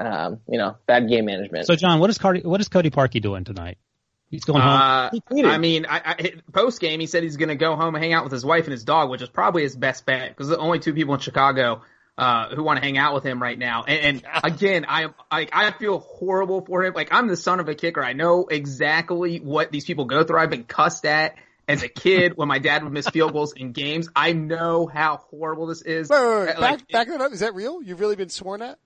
Um, 0.00 0.38
you 0.48 0.56
know, 0.56 0.76
bad 0.86 1.08
game 1.10 1.26
management. 1.26 1.66
So 1.66 1.74
John, 1.76 2.00
what 2.00 2.08
is 2.08 2.16
Cody, 2.16 2.40
what 2.40 2.60
is 2.62 2.68
Cody 2.68 2.88
Parkey 2.88 3.20
doing 3.20 3.44
tonight? 3.44 3.76
He's 4.32 4.44
going 4.44 4.62
home. 4.62 4.70
Uh, 4.70 5.10
He. 5.30 5.44
I 5.44 5.58
mean, 5.58 5.84
I, 5.86 6.00
I, 6.04 6.32
post 6.52 6.80
game, 6.80 7.00
he 7.00 7.06
said 7.06 7.22
he's 7.22 7.36
going 7.36 7.50
to 7.50 7.54
go 7.54 7.76
home 7.76 7.94
and 7.94 8.02
hang 8.02 8.14
out 8.14 8.24
with 8.24 8.32
his 8.32 8.46
wife 8.46 8.64
and 8.64 8.72
his 8.72 8.82
dog, 8.82 9.10
which 9.10 9.20
is 9.20 9.28
probably 9.28 9.62
his 9.62 9.76
best 9.76 10.06
bet 10.06 10.30
because 10.30 10.48
the 10.48 10.56
only 10.56 10.78
two 10.78 10.94
people 10.94 11.12
in 11.12 11.20
Chicago 11.20 11.82
uh, 12.16 12.48
who 12.54 12.62
want 12.62 12.78
to 12.78 12.84
hang 12.84 12.96
out 12.96 13.12
with 13.12 13.24
him 13.24 13.42
right 13.42 13.58
now. 13.58 13.84
And, 13.84 14.24
and 14.24 14.42
again, 14.42 14.86
I 14.88 15.08
like 15.30 15.50
I 15.52 15.70
feel 15.72 15.98
horrible 15.98 16.64
for 16.64 16.82
him. 16.82 16.94
Like 16.94 17.12
I'm 17.12 17.28
the 17.28 17.36
son 17.36 17.60
of 17.60 17.68
a 17.68 17.74
kicker. 17.74 18.02
I 18.02 18.14
know 18.14 18.46
exactly 18.50 19.36
what 19.36 19.70
these 19.70 19.84
people 19.84 20.06
go 20.06 20.24
through. 20.24 20.38
I've 20.38 20.50
been 20.50 20.64
cussed 20.64 21.04
at 21.04 21.34
as 21.68 21.82
a 21.82 21.88
kid 21.88 22.32
when 22.34 22.48
my 22.48 22.58
dad 22.58 22.84
would 22.84 22.92
miss 22.92 23.08
field 23.10 23.34
goals 23.34 23.52
in 23.52 23.72
games. 23.72 24.08
I 24.16 24.32
know 24.32 24.86
how 24.86 25.18
horrible 25.18 25.66
this 25.66 25.82
is. 25.82 26.08
Wait, 26.08 26.18
wait, 26.18 26.46
wait. 26.46 26.58
Like, 26.58 26.58
back, 26.58 26.88
back 26.88 27.08
that 27.08 27.20
up. 27.20 27.32
Is 27.32 27.40
that 27.40 27.54
real? 27.54 27.82
You've 27.82 28.00
really 28.00 28.16
been 28.16 28.30
sworn 28.30 28.62
at? 28.62 28.78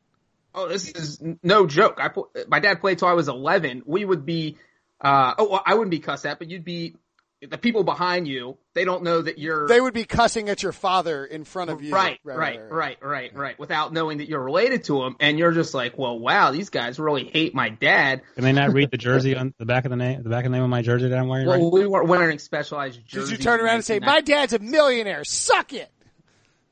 Oh, 0.56 0.68
this 0.68 0.90
is 0.90 1.23
no 1.43 1.66
joke. 1.66 1.98
I 2.01 2.10
my 2.48 2.60
dad 2.60 2.81
played 2.81 2.98
till 2.98 3.09
I 3.09 3.12
was 3.12 3.28
11. 3.28 3.82
We 3.85 4.05
would 4.05 4.24
be, 4.24 4.56
uh, 5.01 5.35
oh, 5.39 5.51
well, 5.51 5.62
I 5.64 5.74
wouldn't 5.74 5.90
be 5.90 5.98
cussed 5.98 6.27
at, 6.27 6.39
but 6.39 6.48
you'd 6.48 6.64
be 6.64 6.97
the 7.43 7.59
people 7.59 7.85
behind 7.85 8.27
you. 8.27 8.56
They 8.74 8.85
don't 8.85 9.02
know 9.02 9.20
that 9.20 9.39
you're 9.39 9.68
They 9.68 9.81
would 9.81 9.94
be 9.94 10.05
cussing 10.05 10.48
at 10.48 10.62
your 10.62 10.73
father 10.73 11.24
in 11.24 11.44
front 11.44 11.70
of 11.70 11.82
you. 11.82 11.93
right, 11.93 12.18
right, 12.24 12.60
right, 12.70 12.98
right, 13.02 13.35
right, 13.35 13.59
without 13.59 13.93
knowing 13.93 14.18
that 14.18 14.28
you're 14.28 14.43
related 14.43 14.85
to 14.85 15.02
him, 15.05 15.16
and 15.20 15.39
you're 15.39 15.52
just 15.52 15.74
like, 15.74 15.98
well, 15.98 16.18
wow, 16.18 16.51
these 16.51 16.70
guys 16.70 16.98
really 16.98 17.24
hate 17.24 17.55
my 17.55 17.68
dad. 17.68 18.23
Can 18.35 18.44
they 18.44 18.52
not 18.52 18.73
read 18.73 18.90
the 18.90 18.97
jersey 18.97 19.36
on 19.36 19.55
the 19.59 19.66
back 19.66 19.85
of 19.85 19.90
the 19.90 19.97
name, 19.97 20.23
the 20.23 20.31
back 20.31 20.44
of 20.44 20.51
the 20.51 20.56
name 20.56 20.64
of 20.64 20.70
my 20.70 20.82
jersey 20.82 21.09
that 21.09 21.18
I'm 21.18 21.28
wearing? 21.28 21.47
Well, 21.47 21.62
right? 21.62 21.73
we 21.73 21.86
weren't 21.86 22.09
wearing 22.09 22.39
specialized 22.39 22.97
Did 22.97 23.09
jerseys. 23.09 23.32
you 23.32 23.39
turn 23.39 23.60
around 23.60 23.77
and 23.77 23.85
say, 23.85 23.98
"My 23.98 24.20
dad's 24.20 24.52
a 24.52 24.59
millionaire. 24.59 25.24
Suck 25.24 25.73
it"? 25.73 25.90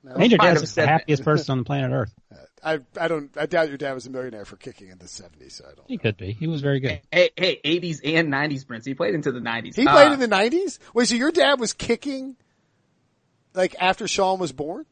Major 0.05 0.37
might 0.37 0.55
Dad's 0.55 0.75
the 0.75 0.87
happiest 0.87 1.25
person 1.25 1.53
on 1.53 1.59
the 1.59 1.65
planet 1.65 1.91
Earth. 1.91 2.15
I 2.65 2.81
I 2.99 3.09
don't. 3.09 3.31
I 3.37 3.47
doubt 3.47 3.69
your 3.69 3.77
dad 3.77 3.93
was 3.93 4.07
a 4.07 4.11
millionaire 4.11 4.45
for 4.45 4.57
kicking 4.57 4.89
in 4.89 4.99
the 4.99 5.05
'70s. 5.05 5.53
So 5.53 5.65
I 5.71 5.75
don't. 5.75 5.89
He 5.89 5.99
could 5.99 6.17
be. 6.17 6.33
He 6.33 6.47
was 6.47 6.63
very 6.63 6.81
good. 6.81 7.01
Hey, 7.13 7.31
hey, 7.37 7.61
80s 7.65 8.01
and 8.05 8.33
90s 8.33 8.67
Prince. 8.67 8.87
He 8.87 8.95
played 8.95 9.15
into 9.15 9.33
the 9.33 9.41
90s. 9.41 9.75
He 9.77 9.85
played 9.85 10.09
Uh, 10.09 10.15
in 10.15 10.21
the 10.21 10.29
'90s. 10.29 10.79
Wait, 10.95 11.09
so 11.09 11.15
your 11.15 11.31
dad 11.31 11.61
was 11.61 11.73
kicking 11.73 12.37
like 13.55 13.77
after 13.79 14.09
Sean 14.09 14.39
was 14.39 14.53
born? 14.53 14.87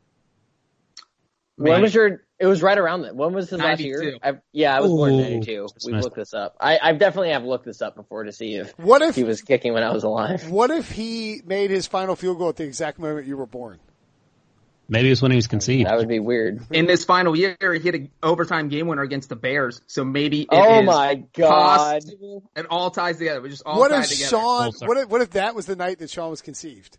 When 1.57 1.73
Man. 1.73 1.83
was 1.83 1.95
your? 1.95 2.23
It 2.39 2.47
was 2.47 2.63
right 2.63 2.79
around 2.79 3.03
that. 3.03 3.15
When 3.15 3.35
was 3.35 3.51
his 3.51 3.61
last 3.61 3.81
92. 3.81 3.87
year? 3.89 4.19
I've, 4.23 4.41
yeah, 4.53 4.77
I 4.77 4.81
was 4.81 4.91
born 4.91 5.13
in 5.13 5.21
'92. 5.21 5.69
We've 5.87 6.01
looked 6.01 6.17
this 6.17 6.35
up. 6.35 6.57
I, 6.61 6.79
I 6.83 6.93
definitely 6.93 7.31
have 7.31 7.45
looked 7.45 7.65
this 7.67 7.83
up 7.83 7.95
before 7.95 8.25
to 8.25 8.33
see 8.33 8.55
if 8.55 8.77
What 8.79 9.03
if 9.03 9.15
he 9.15 9.23
was 9.23 9.43
kicking 9.43 9.73
when 9.73 9.83
I 9.83 9.93
was 9.93 10.03
alive. 10.03 10.51
What 10.51 10.71
if 10.71 10.91
he 10.91 11.43
made 11.45 11.71
his 11.71 11.87
final 11.87 12.17
field 12.17 12.39
goal 12.39 12.49
at 12.49 12.57
the 12.57 12.65
exact 12.65 12.99
moment 12.99 13.27
you 13.27 13.37
were 13.37 13.47
born? 13.47 13.79
Maybe 14.89 15.09
it 15.09 15.13
was 15.13 15.23
when 15.23 15.31
he 15.31 15.37
was 15.37 15.47
conceived. 15.47 15.89
That 15.89 15.97
would 15.97 16.09
be 16.09 16.19
weird. 16.19 16.61
in 16.71 16.87
this 16.87 17.05
final 17.05 17.35
year, 17.37 17.57
he 17.61 17.79
hit 17.79 17.95
an 17.95 18.11
overtime 18.23 18.69
game 18.69 18.89
winner 18.89 19.03
against 19.03 19.29
the 19.31 19.37
Bears. 19.37 19.81
So 19.87 20.05
maybe 20.05 20.43
it 20.43 20.49
Oh 20.51 20.81
is 20.81 20.87
my 20.87 21.15
god! 21.35 22.03
possible. 22.03 22.43
It 22.57 22.67
all 22.69 22.91
ties 22.91 23.17
together. 23.19 23.41
We 23.41 23.49
just 23.49 23.63
all 23.65 23.79
What 23.79 23.91
if 23.93 24.09
together. 24.09 24.29
Sean? 24.29 24.63
Full 24.65 24.73
circle. 24.73 24.89
What 24.89 24.97
if, 24.99 25.09
what 25.09 25.21
if 25.23 25.31
that 25.31 25.55
was 25.55 25.67
the 25.67 25.77
night 25.77 25.99
that 26.01 26.11
Sean 26.11 26.29
was 26.31 26.43
conceived, 26.43 26.99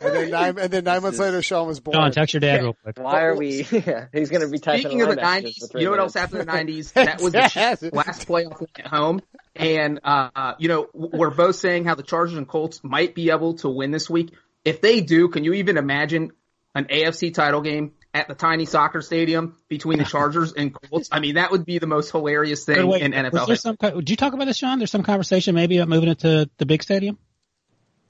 and 0.00 0.14
then 0.14 0.30
nine 0.30 0.58
and 0.58 0.70
then 0.72 0.84
nine 0.84 1.02
months 1.02 1.18
later 1.20 1.40
Sean 1.42 1.68
was 1.68 1.78
born? 1.80 1.94
John, 1.96 2.10
text 2.12 2.34
your 2.34 2.40
dad 2.40 2.62
real 2.62 2.74
quick. 2.82 2.98
Why 2.98 3.22
are 3.24 3.36
we? 3.36 3.64
Yeah, 3.70 4.06
he's 4.12 4.30
going 4.30 4.42
to 4.42 4.48
be 4.48 4.58
typing. 4.58 4.80
Speaking 4.82 5.02
of 5.02 5.08
the 5.10 5.16
line 5.16 5.42
messages 5.44 5.70
for 5.70 5.78
'90s, 5.78 5.80
you 5.80 5.84
know 5.86 5.90
what 5.92 6.00
else 6.00 6.14
happened 6.14 6.40
in 6.40 6.46
the 6.46 6.52
'90s? 6.52 6.92
That 6.94 7.20
was 7.20 7.32
the 7.32 7.90
last 7.92 8.26
playoff 8.26 8.64
at 8.78 8.86
home. 8.88 9.20
And 9.54 10.00
uh, 10.02 10.54
you 10.58 10.68
know, 10.68 10.88
we're 10.92 11.30
both 11.30 11.56
saying 11.56 11.84
how 11.84 11.94
the 11.94 12.02
Chargers 12.02 12.36
and 12.36 12.48
Colts 12.48 12.80
might 12.82 13.14
be 13.14 13.30
able 13.30 13.54
to 13.58 13.68
win 13.68 13.90
this 13.92 14.08
week. 14.10 14.32
If 14.64 14.80
they 14.80 15.00
do, 15.02 15.28
can 15.28 15.44
you 15.44 15.52
even 15.54 15.76
imagine 15.76 16.32
an 16.78 16.84
AFC 16.86 17.34
title 17.34 17.60
game 17.60 17.92
at 18.14 18.28
the 18.28 18.34
tiny 18.34 18.64
soccer 18.64 19.02
stadium 19.02 19.56
between 19.68 19.98
the 19.98 20.04
Chargers 20.16 20.52
and 20.52 20.72
Colts? 20.72 21.08
I 21.12 21.20
mean, 21.20 21.34
that 21.34 21.50
would 21.50 21.64
be 21.64 21.78
the 21.78 21.86
most 21.86 22.10
hilarious 22.10 22.64
thing 22.64 22.86
wait, 22.86 23.02
in 23.02 23.12
was 23.12 23.32
NFL. 23.32 23.46
there 23.46 23.56
some, 23.56 23.76
did 23.80 24.10
you 24.10 24.16
talk 24.16 24.32
about 24.32 24.46
this, 24.46 24.56
Sean? 24.56 24.78
There's 24.78 24.90
some 24.90 25.02
conversation 25.02 25.54
maybe 25.54 25.78
about 25.78 25.88
moving 25.88 26.08
it 26.08 26.20
to 26.20 26.48
the 26.58 26.66
big 26.66 26.82
stadium, 26.82 27.18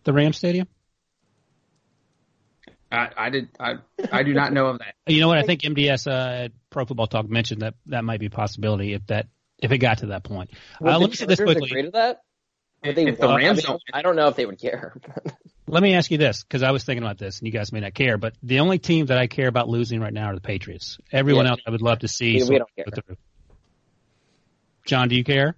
the 0.04 0.12
Ram 0.12 0.32
Stadium. 0.32 0.68
I, 2.90 3.08
I 3.16 3.30
did. 3.30 3.48
I 3.60 3.74
I 4.10 4.22
do 4.22 4.32
not 4.32 4.52
know 4.52 4.68
of 4.68 4.78
that. 4.78 4.94
You 5.06 5.20
know 5.20 5.28
what? 5.28 5.36
I 5.36 5.42
think 5.42 5.60
MDS 5.60 6.10
uh, 6.10 6.48
Pro 6.70 6.86
Football 6.86 7.06
Talk 7.06 7.28
mentioned 7.28 7.60
that 7.60 7.74
that 7.86 8.02
might 8.02 8.18
be 8.18 8.26
a 8.26 8.30
possibility 8.30 8.94
if 8.94 9.06
that 9.08 9.26
if 9.58 9.72
it 9.72 9.78
got 9.78 9.98
to 9.98 10.06
that 10.06 10.24
point. 10.24 10.50
Uh, 10.82 10.98
let 10.98 11.10
me 11.10 11.14
say 11.14 11.26
this 11.26 11.38
quickly. 11.38 11.68
Agree 11.68 11.82
to 11.82 11.90
that? 11.90 12.22
Would 12.84 12.96
they 12.96 13.06
If 13.08 13.18
the 13.18 13.26
want- 13.26 13.44
I, 13.44 13.52
mean, 13.52 13.62
don't- 13.62 13.82
I 13.92 14.02
don't 14.02 14.16
know 14.16 14.28
if 14.28 14.36
they 14.36 14.46
would 14.46 14.58
care. 14.60 14.94
Let 15.66 15.82
me 15.82 15.94
ask 15.94 16.10
you 16.10 16.16
this, 16.16 16.42
because 16.44 16.62
I 16.62 16.70
was 16.70 16.84
thinking 16.84 17.02
about 17.04 17.18
this, 17.18 17.40
and 17.40 17.46
you 17.46 17.52
guys 17.52 17.72
may 17.72 17.80
not 17.80 17.92
care, 17.92 18.16
but 18.16 18.34
the 18.42 18.60
only 18.60 18.78
team 18.78 19.06
that 19.06 19.18
I 19.18 19.26
care 19.26 19.48
about 19.48 19.68
losing 19.68 20.00
right 20.00 20.12
now 20.12 20.28
are 20.30 20.34
the 20.34 20.40
Patriots. 20.40 20.96
Everyone 21.12 21.44
Yeah. 21.44 21.50
else, 21.52 21.60
I 21.66 21.70
would 21.70 21.82
love 21.82 21.98
to 22.00 22.08
see. 22.08 22.42
We- 22.42 22.48
we 22.48 22.58
don't 22.58 22.70
care. 22.74 22.86
through. 22.86 23.16
John, 24.86 25.08
do 25.08 25.16
you 25.16 25.24
care? 25.24 25.54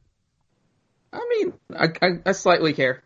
I 1.12 1.26
mean, 1.28 1.52
I, 1.76 1.86
I, 2.02 2.08
I 2.26 2.32
slightly 2.32 2.72
care. 2.72 3.02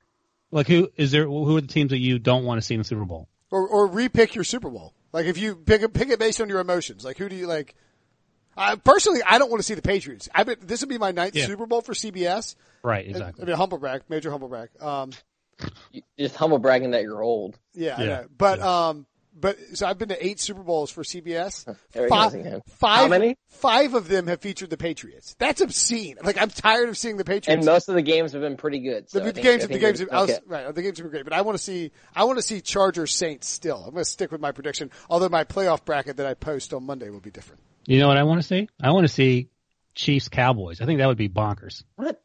Like, 0.51 0.67
who 0.69 0.91
is 0.97 1.11
there? 1.11 1.27
Who 1.27 1.57
are 1.57 1.61
the 1.61 1.67
teams 1.67 1.91
that 1.91 1.99
you 1.99 2.19
don't 2.19 2.45
want 2.45 2.61
to 2.61 2.67
see 2.67 2.75
in 2.75 2.81
the 2.81 2.85
Super 2.85 3.05
Bowl? 3.05 3.29
or 3.51 3.69
or 3.69 3.89
repick 3.89 4.35
your 4.35 4.43
Super 4.45 4.69
Bowl. 4.71 4.95
Like 5.13 5.27
if 5.27 5.39
you 5.39 5.55
pick 5.57 5.83
it, 5.83 5.93
pick 5.93 6.09
it 6.09 6.19
based 6.19 6.41
on 6.41 6.49
your 6.49 6.59
emotions. 6.61 7.05
Like 7.05 7.19
who 7.19 7.29
do 7.29 7.37
you 7.37 7.47
like? 7.47 7.75
I 8.57 8.77
personally, 8.77 9.21
I 9.27 9.39
don't 9.39 9.51
want 9.51 9.61
to 9.61 9.65
see 9.65 9.75
the 9.75 9.83
Patriots. 9.83 10.29
I 10.35 10.45
bet 10.45 10.61
this 10.67 10.81
would 10.81 10.89
be 10.89 10.99
my 10.99 11.11
ninth 11.13 11.35
Yeah. 11.35 11.47
Super 11.47 11.67
Bowl 11.67 11.81
for 11.81 11.93
CBS. 11.95 12.55
Right, 12.83 13.07
exactly. 13.07 13.15
I 13.15 13.29
exactly. 13.29 13.47
mean, 13.47 13.57
humble 13.57 13.79
brag, 13.79 14.03
major 14.09 14.31
humble 14.31 14.49
brag. 14.49 14.69
Um, 14.81 15.11
Just 16.19 16.37
humble 16.37 16.59
bragging 16.59 16.91
that 16.93 17.03
you're 17.03 17.23
old. 17.23 17.59
yeah, 17.75 17.97
I 17.97 18.01
Yeah. 18.03 18.07
know. 18.09 18.27
but 18.37 18.61
um, 18.61 19.07
but 19.37 19.57
so 19.75 19.87
I've 19.87 19.99
been 19.99 20.11
to 20.11 20.25
eight 20.25 20.39
Super 20.41 20.63
Bowls 20.63 20.91
for 20.91 21.03
CBS. 21.03 21.65
There 21.93 22.05
he 22.05 22.09
Five, 22.09 22.33
goes 22.33 22.41
again. 22.41 22.61
five, 22.69 22.99
How 22.99 23.09
many? 23.09 23.37
Five 23.49 23.95
of 23.95 24.07
them 24.09 24.27
have 24.29 24.41
featured 24.41 24.71
the 24.71 24.77
Patriots. 24.77 25.35
That's 25.39 25.61
obscene. 25.61 26.19
Like 26.23 26.41
I'm 26.41 26.51
tired 26.51 26.89
of 26.89 26.97
seeing 26.99 27.17
the 27.17 27.25
Patriots. 27.25 27.49
And 27.49 27.65
most 27.65 27.89
of 27.89 27.95
the 27.95 28.03
games 28.03 28.33
have 28.33 28.43
been 28.43 28.57
pretty 28.57 28.81
good. 28.81 29.09
So 29.11 29.19
the, 29.19 29.25
I 29.25 29.27
the 29.29 29.33
think- 29.35 29.45
games, 29.45 29.67
the 29.67 29.79
games, 29.79 30.01
you're- 30.01 30.13
I 30.13 30.21
was, 30.23 30.31
okay. 30.31 30.41
right, 30.47 30.75
the 30.75 30.83
games 30.83 30.99
have 30.99 31.05
been 31.05 31.11
great, 31.13 31.25
but 31.25 31.33
I 31.33 31.43
want 31.43 31.57
to 31.59 31.63
see, 31.63 31.91
I 32.15 32.25
want 32.25 32.39
to 32.39 32.43
see 32.43 32.61
Chargers 32.61 33.13
Saints 33.15 33.49
still. 33.49 33.79
I'm 33.79 33.93
going 33.93 34.05
to 34.05 34.11
stick 34.11 34.31
with 34.33 34.41
my 34.41 34.53
prediction, 34.53 34.91
although 35.11 35.29
my 35.29 35.45
playoff 35.45 35.85
bracket 35.85 36.17
that 36.19 36.27
I 36.27 36.35
post 36.35 36.73
on 36.75 36.85
Monday 36.85 37.11
will 37.11 37.21
be 37.21 37.31
different. 37.31 37.61
You 37.87 37.99
know 37.99 38.09
what 38.09 38.17
I 38.17 38.23
want 38.25 38.41
to 38.41 38.47
see? 38.47 38.69
I 38.83 38.91
want 38.93 39.05
to 39.07 39.13
see 39.13 39.49
Chiefs 39.95 40.29
Cowboys. 40.29 40.81
I 40.81 40.87
think 40.87 40.99
that 40.99 41.07
would 41.07 41.19
be 41.19 41.29
bonkers. 41.29 41.85
What? 41.97 42.21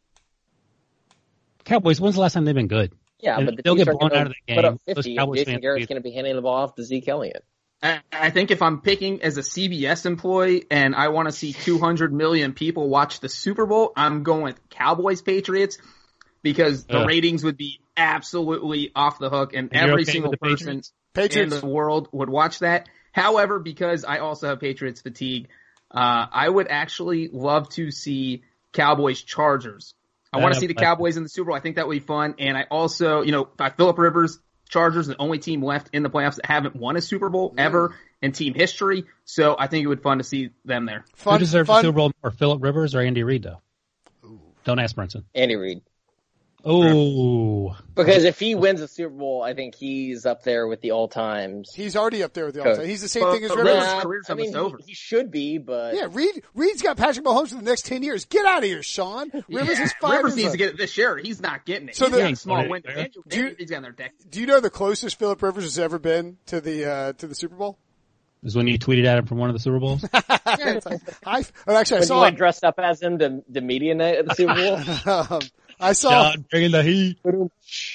Cowboys. 1.66 2.00
When's 2.02 2.16
the 2.16 2.22
last 2.22 2.34
time 2.34 2.46
they've 2.46 2.56
been 2.56 2.68
good? 2.68 2.94
Yeah, 3.20 3.38
And 3.38 3.46
but 3.46 3.58
the 3.58 3.64
they'll 3.64 3.76
Chiefs 3.76 3.86
get 3.86 3.94
are 3.94 3.98
blown 3.98 4.14
out 4.14 4.28
of 4.28 4.34
the 4.48 4.56
Put 4.56 4.62
game. 4.62 4.66
up 4.74 4.82
Those 4.88 4.96
50. 4.96 5.16
Cowboys 5.18 5.38
Jason 5.40 5.60
Garrett's 5.60 5.88
going 5.88 6.02
to 6.02 6.04
be 6.04 6.12
handing 6.12 6.36
the 6.36 6.42
ball 6.42 6.56
off 6.64 6.76
to 6.76 6.84
Zeke 6.84 7.08
Elliott. 7.10 7.44
I, 7.84 8.00
I 8.12 8.30
think 8.30 8.52
if 8.52 8.62
I'm 8.62 8.82
picking 8.82 9.22
as 9.22 9.38
a 9.38 9.42
CBS 9.42 10.06
employee 10.06 10.66
and 10.72 10.96
I 10.96 11.10
want 11.10 11.28
to 11.28 11.32
see 11.32 11.54
200 11.54 12.14
million 12.14 12.54
people 12.54 12.90
watch 12.90 13.20
the 13.20 13.30
Super 13.30 13.66
Bowl, 13.66 13.92
I'm 13.96 14.24
going 14.24 14.44
with 14.44 14.70
Cowboys 14.70 15.22
Patriots 15.22 15.78
because 16.42 16.86
the 16.86 17.00
Ugh. 17.00 17.08
ratings 17.08 17.44
would 17.44 17.58
be 17.58 17.80
absolutely 17.96 18.92
off 18.96 19.20
the 19.20 19.30
hook 19.30 19.54
and 19.54 19.70
And 19.74 19.90
every 19.92 20.04
okay 20.04 20.12
single 20.12 20.34
person 20.38 20.68
Patriots? 20.68 20.94
Patriots. 21.14 21.54
in 21.56 21.60
the 21.62 21.66
world 21.68 22.08
would 22.12 22.30
watch 22.30 22.60
that. 22.60 22.88
However, 23.12 23.60
because 23.60 24.06
I 24.06 24.20
also 24.20 24.48
have 24.48 24.60
Patriots 24.60 25.02
fatigue, 25.02 25.48
uh, 25.92 26.28
I 26.32 26.48
would 26.48 26.68
actually 26.68 27.30
love 27.32 27.70
to 27.70 27.92
see 27.92 28.44
Cowboys 28.74 29.22
Chargers. 29.22 29.96
I 30.32 30.40
want 30.40 30.54
to 30.54 30.60
see 30.60 30.68
the 30.68 30.76
Cowboys 30.76 31.18
in 31.18 31.24
the 31.24 31.30
Super 31.30 31.48
Bowl. 31.48 31.56
I 31.56 31.60
think 31.60 31.78
that 31.78 31.88
would 31.88 31.94
be 31.94 32.00
fun. 32.00 32.36
And 32.38 32.56
I 32.56 32.68
also, 32.70 33.22
you 33.22 33.32
know, 33.32 33.46
by 33.46 33.72
Philip 33.72 33.98
Rivers, 33.98 34.40
Chargers, 34.70 35.08
the 35.08 35.18
only 35.18 35.40
team 35.40 35.64
left 35.64 35.90
in 35.94 36.04
the 36.04 36.10
playoffs 36.10 36.36
that 36.36 36.46
haven't 36.46 36.76
won 36.76 36.96
a 36.96 37.02
Super 37.02 37.30
Bowl 37.30 37.56
ever 37.58 37.96
in 38.22 38.32
team 38.32 38.54
history. 38.54 39.06
So 39.26 39.56
I 39.58 39.66
think 39.66 39.84
it 39.84 39.88
would 39.88 40.00
be 40.00 40.04
fun 40.04 40.20
to 40.20 40.24
see 40.24 40.52
them 40.64 40.86
there. 40.86 41.00
Who 41.00 41.16
Fun, 41.16 41.40
deserves 41.40 41.68
fun, 41.68 41.82
the 41.82 41.88
Super 41.88 41.96
Bowl 41.96 42.12
more, 42.22 42.32
Philip 42.32 42.62
Rivers 42.62 42.94
or 42.94 43.02
Andy 43.02 43.24
Reid, 43.24 43.44
though? 43.44 43.62
Don't 44.66 44.78
ask 44.78 44.96
Brinson. 44.96 45.24
Andy 45.34 45.56
Reid. 45.56 45.82
Oh, 46.66 47.76
Because 47.96 48.26
if 48.26 48.40
he 48.40 48.54
wins 48.56 48.80
the 48.82 48.88
Super 48.88 49.14
Bowl, 49.16 49.42
I 49.42 49.54
think 49.54 49.76
he's 49.76 50.26
up 50.26 50.44
there 50.44 50.68
with 50.68 50.82
the 50.82 50.92
all 50.92 51.08
times. 51.08 51.72
He's 51.74 51.96
already 51.96 52.22
up 52.24 52.34
there 52.34 52.46
with 52.46 52.56
the 52.56 52.64
all 52.64 52.78
all 52.80 52.86
He's 52.86 53.02
the 53.02 53.08
same 53.08 53.24
But- 53.24 53.34
thing 53.36 53.44
as 53.46 53.50
but 53.50 53.58
Rivers. 53.60 54.06
Rivers- 54.06 54.30
I 54.30 54.34
mean, 54.34 54.56
over. 54.56 54.78
he, 54.78 54.84
he 54.88 54.94
should 54.94 55.32
be, 55.32 55.58
but 55.58 55.96
Yeah, 55.96 56.08
Reid, 56.12 56.44
Reid's 56.54 56.82
got 56.82 56.98
Patrick 56.98 57.26
Mahomes 57.26 57.50
for 57.50 57.56
the 57.56 57.62
next 57.62 57.86
10 57.86 58.04
years. 58.04 58.26
Get 58.26 58.46
out 58.46 58.60
of 58.60 58.64
here, 58.66 58.84
Sean. 58.84 59.32
Rivers 59.50 59.80
is 59.80 59.94
five 60.02 60.18
Rivers 60.24 60.36
needs 60.36 60.52
to 60.52 60.58
get 60.58 60.70
it 60.72 60.78
this 60.78 60.98
year. 60.98 61.18
He's 61.18 61.42
not 61.42 61.66
getting 61.66 61.90
it. 61.90 61.96
So 61.96 62.06
He's 62.06 62.14
the- 62.16 62.22
got 62.22 62.32
a 62.32 62.36
small 62.36 62.58
Right. 62.58 62.70
window. 62.70 62.90
Yeah. 62.96 63.04
Andrew, 63.04 63.24
Do 63.28 63.38
you- 63.38 63.44
Andrew 63.44 63.56
Reid's 63.60 63.72
got 63.72 63.82
their 63.84 63.92
deck. 63.92 64.14
Do 64.30 64.40
you 64.42 64.46
know 64.48 64.60
the 64.60 64.70
closest 64.70 65.18
Philip 65.20 65.42
Rivers 65.42 65.64
has 65.64 65.80
ever 65.80 65.98
been 66.00 66.38
to 66.48 66.60
the, 66.62 66.86
uh, 66.86 67.14
to 67.14 67.28
the 67.28 67.36
Super 67.36 67.56
Bowl? 67.56 67.78
is 68.42 68.56
when 68.56 68.68
you 68.68 68.80
tweeted 68.80 69.06
at 69.06 69.18
him 69.18 69.26
from 69.26 69.38
one 69.38 69.50
of 69.50 69.54
the 69.54 69.60
Super 69.60 69.80
Bowls. 69.80 70.06
I, 70.14 70.16
oh, 70.16 70.64
actually, 71.26 71.58
I 71.68 71.74
when 71.76 71.86
you 72.00 72.04
saw 72.06 72.22
went 72.22 72.34
him. 72.34 72.38
dressed 72.38 72.64
up 72.64 72.76
as 72.80 73.02
him 73.02 73.20
to 73.20 73.44
the 73.50 73.60
media 73.62 73.96
night 73.96 74.16
at 74.16 74.26
the 74.28 74.34
Super 74.36 74.56
Bowl. 74.56 74.78
Um, 75.38 75.42
I 75.80 75.94
saw, 75.94 76.32
John 76.32 76.46
bringing 76.50 76.72
the 76.72 76.84
heat. 76.84 77.20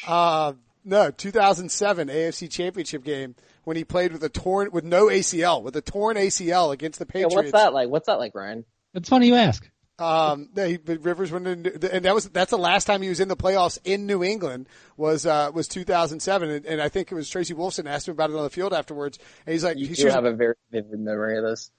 uh, 0.07 0.53
no, 0.85 1.11
2007 1.11 2.09
AFC 2.09 2.51
Championship 2.51 3.05
game 3.05 3.35
when 3.65 3.77
he 3.77 3.85
played 3.85 4.13
with 4.13 4.23
a 4.23 4.29
torn, 4.29 4.71
with 4.73 4.85
no 4.85 5.07
ACL, 5.07 5.63
with 5.63 5.77
a 5.77 5.83
torn 5.83 6.17
ACL 6.17 6.73
against 6.73 6.99
the 6.99 7.07
yeah, 7.07 7.13
Patriots. 7.13 7.35
what's 7.35 7.53
that 7.53 7.73
like? 7.73 7.89
What's 7.89 8.07
that 8.07 8.19
like, 8.19 8.35
Ryan? 8.35 8.65
It's 8.95 9.09
funny 9.09 9.29
you 9.29 9.35
ask. 9.35 9.69
Um, 9.99 10.49
no, 10.57 10.67
he, 10.67 10.77
but 10.77 11.05
Rivers 11.05 11.31
went 11.31 11.47
in, 11.47 11.67
and 11.67 12.05
that 12.05 12.15
was 12.15 12.29
that's 12.31 12.51
the 12.51 12.59
last 12.59 12.85
time 12.85 13.01
he 13.01 13.09
was 13.09 13.21
in 13.21 13.29
the 13.29 13.37
playoffs 13.37 13.79
in 13.85 14.07
New 14.07 14.25
England 14.25 14.69
was 14.97 15.25
uh, 15.25 15.53
was 15.55 15.69
2007, 15.69 16.51
and, 16.51 16.67
and 16.67 16.81
I 16.81 16.89
think 16.89 17.13
it 17.13 17.15
was 17.15 17.29
Tracy 17.29 17.55
Wolfson 17.55 17.87
asked 17.87 18.09
him 18.09 18.13
about 18.13 18.31
it 18.31 18.37
on 18.37 18.43
the 18.43 18.51
field 18.51 18.73
afterwards, 18.73 19.21
and 19.47 19.53
he's 19.53 19.63
like, 19.63 19.79
You 19.79 19.87
he 19.87 19.95
do 19.95 20.03
should 20.03 20.13
have 20.13 20.25
a 20.25 20.33
very 20.33 20.55
vivid 20.73 20.99
memory 20.99 21.39
of 21.39 21.45
this. 21.45 21.71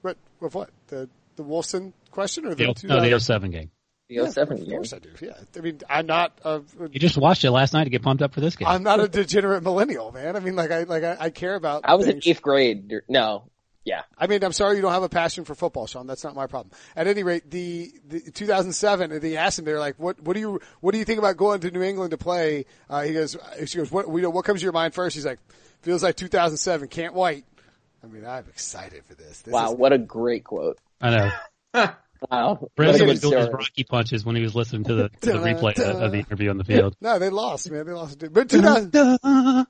what 0.00 0.16
with 0.40 0.54
what 0.54 0.70
the 0.88 1.08
the 1.36 1.44
Wolfson 1.44 1.92
question 2.10 2.44
or 2.44 2.56
the 2.56 2.74
The, 2.74 2.86
no, 2.88 3.00
the 3.00 3.20
07 3.20 3.50
game. 3.52 3.70
The 4.20 4.30
07 4.30 4.60
Of 4.60 4.66
year. 4.66 4.76
course 4.78 4.92
I 4.92 4.98
do. 4.98 5.08
Yeah, 5.20 5.32
I 5.56 5.60
mean 5.60 5.80
I'm 5.88 6.06
not 6.06 6.38
a, 6.44 6.62
You 6.90 6.98
just 7.00 7.16
watched 7.16 7.44
it 7.44 7.50
last 7.50 7.72
night 7.72 7.84
to 7.84 7.90
get 7.90 8.02
pumped 8.02 8.22
up 8.22 8.34
for 8.34 8.40
this 8.40 8.56
game. 8.56 8.68
I'm 8.68 8.82
not 8.82 9.00
a 9.00 9.08
degenerate 9.08 9.62
millennial, 9.62 10.12
man. 10.12 10.36
I 10.36 10.40
mean 10.40 10.56
like 10.56 10.70
I 10.70 10.82
like 10.84 11.04
I, 11.04 11.16
I 11.20 11.30
care 11.30 11.54
about. 11.54 11.82
I 11.84 11.94
was 11.94 12.06
in 12.08 12.20
eighth 12.24 12.42
grade. 12.42 12.92
No, 13.08 13.44
Yeah. 13.84 14.02
I 14.16 14.26
mean, 14.28 14.44
I'm 14.44 14.52
sorry 14.52 14.76
you 14.76 14.82
don't 14.82 14.92
have 14.92 15.02
a 15.02 15.08
passion 15.08 15.44
for 15.44 15.54
football, 15.56 15.86
Sean. 15.88 16.06
That's 16.06 16.22
not 16.22 16.34
my 16.36 16.46
problem. 16.46 16.70
At 16.94 17.06
any 17.08 17.22
rate, 17.24 17.50
the, 17.50 17.92
the 18.06 18.20
2007, 18.30 19.18
they 19.20 19.36
asked 19.36 19.58
him, 19.58 19.64
they're 19.64 19.80
like, 19.80 19.96
what, 19.98 20.20
what 20.22 20.34
do 20.34 20.40
you, 20.40 20.60
what 20.80 20.92
do 20.92 20.98
you 20.98 21.04
think 21.04 21.18
about 21.18 21.36
going 21.36 21.60
to 21.60 21.70
New 21.72 21.82
England 21.82 22.12
to 22.12 22.16
play? 22.18 22.66
Uh, 22.88 23.02
he 23.02 23.12
goes, 23.14 23.36
she 23.66 23.78
goes, 23.78 23.90
what, 23.90 24.08
we 24.08 24.20
know, 24.22 24.30
what 24.30 24.44
comes 24.44 24.60
to 24.60 24.64
your 24.64 24.72
mind 24.72 24.94
first? 24.94 25.16
He's 25.16 25.26
like, 25.26 25.40
feels 25.80 26.02
like 26.04 26.14
2007, 26.16 26.86
can't 26.88 27.12
wait. 27.14 27.44
I 28.04 28.06
mean, 28.06 28.24
I'm 28.24 28.44
excited 28.48 29.04
for 29.04 29.14
this. 29.14 29.40
this 29.42 29.52
Wow, 29.52 29.72
is- 29.72 29.78
what 29.78 29.92
a 29.92 29.98
great 29.98 30.44
quote. 30.44 30.78
I 31.00 31.10
know. 31.74 31.90
Wow. 32.30 32.68
Brandon 32.76 33.00
What 33.00 33.08
a 33.08 33.10
was 33.12 33.20
good 33.20 33.30
doing 33.30 33.40
his. 33.42 33.52
Rocky 33.52 33.84
punches 33.84 34.24
when 34.24 34.36
he 34.36 34.42
was 34.42 34.54
listening 34.54 34.84
to 34.84 34.94
the, 34.94 35.08
to 35.22 35.32
the 35.32 35.38
replay 35.38 35.78
of, 35.78 36.02
of 36.02 36.12
the 36.12 36.18
interview 36.18 36.50
on 36.50 36.58
the 36.58 36.64
field. 36.64 36.96
no, 37.00 37.18
they 37.18 37.30
lost, 37.30 37.70
man. 37.70 37.86
They 37.86 37.92
lost. 37.92 38.22
But 38.32 38.48
2000, 38.48 38.90
Dun, 38.90 39.66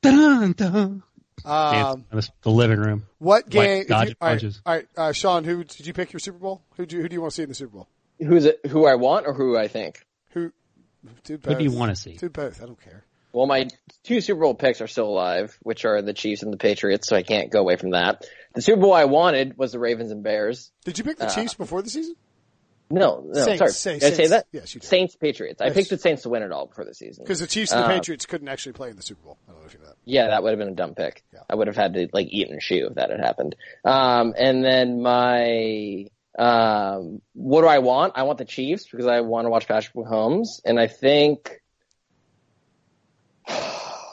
dun, 0.00 0.52
dun. 0.52 1.02
um, 1.44 2.04
the, 2.10 2.28
the 2.42 2.50
living 2.50 2.78
room. 2.78 3.04
what 3.18 3.48
game? 3.48 3.82
if 3.82 3.88
you- 3.88 3.94
all 3.94 4.00
right, 4.00 4.18
punches. 4.18 4.62
all 4.64 4.74
right, 4.74 4.86
uh, 4.96 5.12
Sean, 5.12 5.44
who 5.44 5.64
did 5.64 5.86
you 5.86 5.92
pick 5.92 6.12
your 6.12 6.20
Super 6.20 6.38
Bowl? 6.38 6.62
Who 6.76 6.86
do 6.86 6.96
you, 6.96 7.02
who 7.02 7.08
do 7.08 7.14
you 7.14 7.20
want 7.20 7.32
to 7.32 7.34
see 7.36 7.42
in 7.42 7.48
the 7.48 7.54
Super 7.54 7.76
Bowl? 7.76 7.88
Who's 8.18 8.44
it, 8.44 8.64
who 8.66 8.86
I 8.86 8.94
want 8.94 9.26
or 9.26 9.34
who 9.34 9.56
I 9.56 9.68
think? 9.68 10.04
Who? 10.30 10.52
Do 11.24 11.38
Who 11.44 11.54
do 11.56 11.64
you 11.64 11.72
want 11.72 11.90
to 11.90 11.96
see? 12.00 12.14
Do 12.16 12.28
both. 12.30 12.62
I 12.62 12.66
don't 12.66 12.80
care. 12.80 13.04
Well, 13.32 13.46
my 13.46 13.68
two 14.04 14.20
Super 14.20 14.40
Bowl 14.42 14.54
picks 14.54 14.80
are 14.80 14.86
still 14.86 15.08
alive, 15.08 15.58
which 15.62 15.84
are 15.84 16.00
the 16.02 16.12
Chiefs 16.12 16.42
and 16.44 16.52
the 16.52 16.58
Patriots, 16.58 17.08
so 17.08 17.16
I 17.16 17.22
can't 17.22 17.50
go 17.50 17.60
away 17.60 17.76
from 17.76 17.90
that. 17.90 18.24
The 18.54 18.62
Super 18.62 18.80
Bowl 18.82 18.92
I 18.92 19.04
wanted 19.06 19.56
was 19.56 19.72
the 19.72 19.78
Ravens 19.78 20.10
and 20.10 20.22
Bears. 20.22 20.70
Did 20.84 20.98
you 20.98 21.04
pick 21.04 21.16
the 21.18 21.26
Uh, 21.26 21.30
Chiefs 21.34 21.54
before 21.54 21.82
the 21.82 21.90
season? 21.90 22.14
No, 22.90 23.24
no, 23.26 23.32
Saints, 23.44 23.58
sorry. 23.58 23.70
Saints, 23.70 24.04
Did 24.04 24.12
I 24.12 24.16
say 24.16 24.26
that? 24.28 24.46
Yes, 24.52 24.74
you 24.74 24.80
did. 24.82 24.86
Saints, 24.86 25.16
Patriots. 25.16 25.62
I 25.62 25.70
picked 25.70 25.88
the 25.88 25.96
Saints 25.96 26.22
to 26.24 26.28
win 26.28 26.42
it 26.42 26.52
all 26.52 26.66
before 26.66 26.84
the 26.84 26.92
season. 26.94 27.24
Because 27.24 27.40
the 27.40 27.46
Chiefs 27.46 27.72
and 27.72 27.80
the 27.80 27.86
Uh, 27.86 27.88
Patriots 27.88 28.26
couldn't 28.26 28.48
actually 28.48 28.72
play 28.74 28.90
in 28.90 28.96
the 28.96 29.02
Super 29.02 29.22
Bowl. 29.22 29.38
I 29.48 29.52
don't 29.52 29.60
know 29.62 29.66
if 29.66 29.72
you 29.72 29.80
know 29.80 29.86
that. 29.86 29.96
Yeah, 30.04 30.26
that 30.26 30.42
would 30.42 30.50
have 30.50 30.58
been 30.58 30.68
a 30.68 30.74
dumb 30.74 30.94
pick. 30.94 31.24
Yeah. 31.32 31.40
I 31.48 31.54
would 31.54 31.68
have 31.68 31.76
had 31.76 31.94
to 31.94 32.08
like 32.12 32.26
eat 32.30 32.48
in 32.48 32.54
a 32.54 32.60
shoe 32.60 32.88
if 32.90 32.96
that 32.96 33.08
had 33.08 33.20
happened. 33.20 33.56
Um, 33.82 34.34
and 34.36 34.62
then 34.62 35.00
my 35.00 36.08
um, 36.38 37.22
what 37.32 37.62
do 37.62 37.66
I 37.68 37.78
want? 37.78 38.12
I 38.16 38.24
want 38.24 38.36
the 38.36 38.44
Chiefs 38.44 38.86
because 38.90 39.06
I 39.06 39.22
want 39.22 39.46
to 39.46 39.50
watch 39.50 39.66
Patrick 39.66 39.94
Mahomes, 39.94 40.60
and 40.66 40.78
I 40.78 40.86
think 40.88 41.62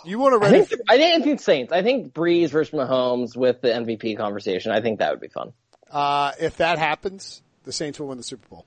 You 0.06 0.20
want 0.20 0.42
to 0.42 0.48
I 0.48 0.52
think 0.52 0.82
I 0.90 0.98
didn't 0.98 1.24
think 1.24 1.40
Saints. 1.42 1.72
I 1.72 1.84
think 1.84 2.14
Brees 2.14 2.50
versus 2.50 2.74
Mahomes 2.74 3.36
with 3.36 3.62
the 3.62 3.70
MVP 3.70 4.18
conversation. 4.18 4.72
I 4.72 4.82
think 4.82 5.00
that 5.00 5.12
would 5.12 5.22
be 5.22 5.28
fun. 5.28 5.54
Uh, 5.92 6.32
if 6.40 6.58
that 6.58 6.78
happens, 6.78 7.42
the 7.64 7.72
Saints 7.72 8.00
will 8.00 8.08
win 8.08 8.18
the 8.18 8.24
Super 8.24 8.48
Bowl. 8.48 8.66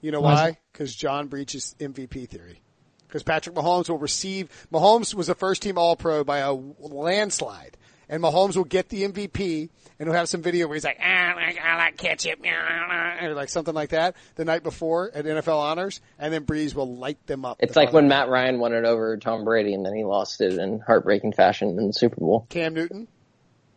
You 0.00 0.10
know 0.10 0.20
Why 0.20 0.34
why? 0.34 0.58
Because 0.72 0.94
John 0.94 1.28
breaches 1.28 1.74
MVP 1.80 2.28
theory. 2.28 2.60
Because 3.06 3.22
Patrick 3.22 3.54
Mahomes 3.54 3.88
will 3.88 3.98
receive. 3.98 4.48
Mahomes 4.72 5.14
was 5.14 5.28
a 5.28 5.34
first 5.34 5.62
team 5.62 5.78
All 5.78 5.96
Pro 5.96 6.24
by 6.24 6.38
a 6.38 6.52
landslide, 6.52 7.76
and 8.08 8.22
Mahomes 8.22 8.56
will 8.56 8.64
get 8.64 8.88
the 8.88 9.04
MVP, 9.04 9.68
and 9.98 10.08
he'll 10.08 10.16
have 10.16 10.28
some 10.28 10.42
video 10.42 10.66
where 10.66 10.74
he's 10.74 10.84
like, 10.84 10.98
ah, 11.02 11.32
like, 11.36 11.58
I 11.58 11.76
like 11.76 11.96
ketchup, 11.96 12.40
ah, 12.44 13.18
ah," 13.20 13.24
or 13.24 13.34
like 13.34 13.48
something 13.48 13.74
like 13.74 13.90
that 13.90 14.16
the 14.36 14.44
night 14.44 14.62
before 14.62 15.10
at 15.14 15.24
NFL 15.24 15.58
Honors, 15.58 16.00
and 16.18 16.32
then 16.32 16.44
Brees 16.44 16.74
will 16.74 16.96
light 16.96 17.24
them 17.26 17.44
up. 17.44 17.58
It's 17.60 17.74
the 17.74 17.80
like 17.80 17.92
when 17.92 18.08
Matt 18.08 18.28
Ryan 18.28 18.58
won 18.58 18.74
it 18.74 18.84
over 18.84 19.16
Tom 19.16 19.44
Brady, 19.44 19.74
and 19.74 19.84
then 19.84 19.94
he 19.94 20.04
lost 20.04 20.40
it 20.40 20.54
in 20.54 20.80
heartbreaking 20.80 21.32
fashion 21.32 21.78
in 21.78 21.88
the 21.88 21.92
Super 21.92 22.16
Bowl. 22.16 22.46
Cam 22.48 22.74
Newton 22.74 23.08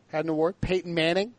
had 0.09 0.25
an 0.25 0.29
award. 0.29 0.59
Peyton 0.61 0.93
Manning 0.93 1.33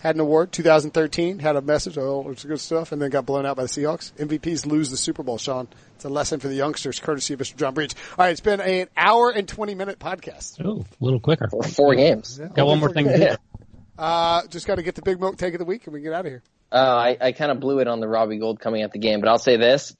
had 0.00 0.14
an 0.14 0.20
award. 0.20 0.52
2013 0.52 1.38
had 1.38 1.56
a 1.56 1.62
message. 1.62 1.98
Oh, 1.98 2.28
it's 2.30 2.44
good 2.44 2.60
stuff, 2.60 2.92
and 2.92 3.00
then 3.00 3.10
got 3.10 3.26
blown 3.26 3.46
out 3.46 3.56
by 3.56 3.64
the 3.64 3.68
Seahawks. 3.68 4.12
MVPs 4.12 4.66
lose 4.66 4.90
the 4.90 4.96
Super 4.96 5.22
Bowl. 5.22 5.38
Sean, 5.38 5.68
it's 5.96 6.04
a 6.04 6.08
lesson 6.08 6.40
for 6.40 6.48
the 6.48 6.54
youngsters, 6.54 7.00
courtesy 7.00 7.34
of 7.34 7.40
Mr. 7.40 7.56
John 7.56 7.74
Breech. 7.74 7.94
All 8.12 8.24
right, 8.24 8.30
it's 8.30 8.40
been 8.40 8.60
an 8.60 8.88
hour 8.96 9.30
and 9.30 9.48
20 9.48 9.74
minute 9.74 9.98
podcast. 9.98 10.64
Oh, 10.64 10.84
a 11.00 11.04
little 11.04 11.20
quicker. 11.20 11.48
For 11.50 11.62
four 11.62 11.94
games. 11.94 12.38
Got 12.38 12.66
one 12.66 12.80
more 12.80 12.92
thing 12.92 13.06
to 13.08 13.18
do. 13.18 13.36
Uh, 13.98 14.46
just 14.46 14.64
got 14.64 14.76
to 14.76 14.82
get 14.84 14.94
the 14.94 15.02
big 15.02 15.18
milk 15.18 15.36
take 15.36 15.54
of 15.54 15.58
the 15.58 15.64
week, 15.64 15.84
and 15.86 15.92
we 15.92 15.98
can 15.98 16.04
get 16.04 16.14
out 16.14 16.24
of 16.24 16.30
here. 16.30 16.42
Uh, 16.70 16.76
I, 16.76 17.16
I 17.20 17.32
kind 17.32 17.50
of 17.50 17.58
blew 17.58 17.80
it 17.80 17.88
on 17.88 17.98
the 17.98 18.06
Robbie 18.06 18.38
Gould 18.38 18.60
coming 18.60 18.82
at 18.82 18.92
the 18.92 19.00
game, 19.00 19.18
but 19.18 19.28
I'll 19.28 19.38
say 19.38 19.56
this. 19.56 19.92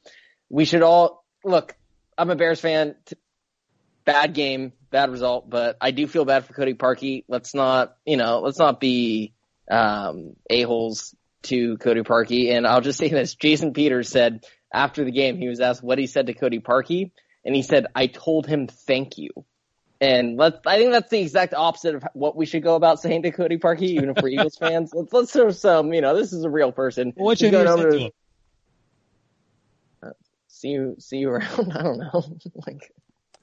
We 0.49 0.66
should 0.66 0.83
all, 0.83 1.25
look, 1.45 1.75
I'm 2.16 2.31
a 2.31 2.37
Bears 2.37 2.61
fan. 2.61 2.95
Bad 4.05 4.35
game, 4.35 4.73
bad 4.91 5.11
result, 5.11 5.51
but 5.51 5.77
I 5.81 5.91
do 5.91 6.07
feel 6.07 6.25
bad 6.25 6.45
for 6.45 6.53
Cody 6.53 6.75
Parkey. 6.75 7.25
Let's 7.29 7.55
not, 7.55 7.97
you 8.07 8.16
know, 8.16 8.39
let's 8.39 8.59
not 8.61 8.79
be, 8.79 9.35
um, 9.70 10.35
a-holes 10.51 11.15
to 11.45 11.77
Cody 11.78 12.03
Parkey. 12.03 12.51
And 12.53 12.66
I'll 12.66 12.81
just 12.81 12.99
say 12.99 13.09
this. 13.09 13.35
Jason 13.35 13.73
Peters 13.73 14.09
said 14.09 14.45
after 14.73 15.05
the 15.05 15.11
game, 15.12 15.39
he 15.39 15.49
was 15.49 15.61
asked 15.61 15.82
what 15.82 15.99
he 15.99 16.07
said 16.07 16.27
to 16.27 16.35
Cody 16.35 16.61
Parkey, 16.61 17.11
and 17.45 17.55
he 17.55 17.62
said, 17.62 17.86
I 17.95 18.07
told 18.07 18.47
him 18.47 18.66
thank 18.66 19.19
you. 19.19 19.31
And 20.01 20.36
let's, 20.36 20.59
I 20.65 20.78
think 20.78 20.93
that's 20.93 21.11
the 21.11 21.19
exact 21.20 21.55
opposite 21.55 21.97
of 21.97 22.05
what 22.12 22.36
we 22.36 22.47
should 22.47 22.62
go 22.62 22.77
about 22.77 23.01
saying 23.01 23.23
to 23.23 23.32
Cody 23.32 23.57
Parkey, 23.59 23.82
even 23.82 24.11
if 24.11 24.16
we're 24.23 24.28
Eagles 24.28 24.57
fans. 24.61 24.93
Let's, 24.95 25.12
let's 25.12 25.32
throw 25.32 25.51
some, 25.51 25.93
you 25.93 26.01
know, 26.01 26.16
this 26.16 26.32
is 26.32 26.45
a 26.45 26.51
real 26.51 26.70
person. 26.70 27.12
What 27.16 27.39
He's 27.39 27.47
you 27.47 27.51
going 27.51 27.66
gonna 27.66 27.81
over 27.81 27.90
to- 27.90 28.11
to 30.03 30.12
see 30.49 30.69
you, 30.69 30.97
see 31.01 31.16
you 31.19 31.31
around. 31.31 31.73
I 31.77 31.82
don't 31.82 31.99
know. 31.99 32.24
like, 32.66 32.93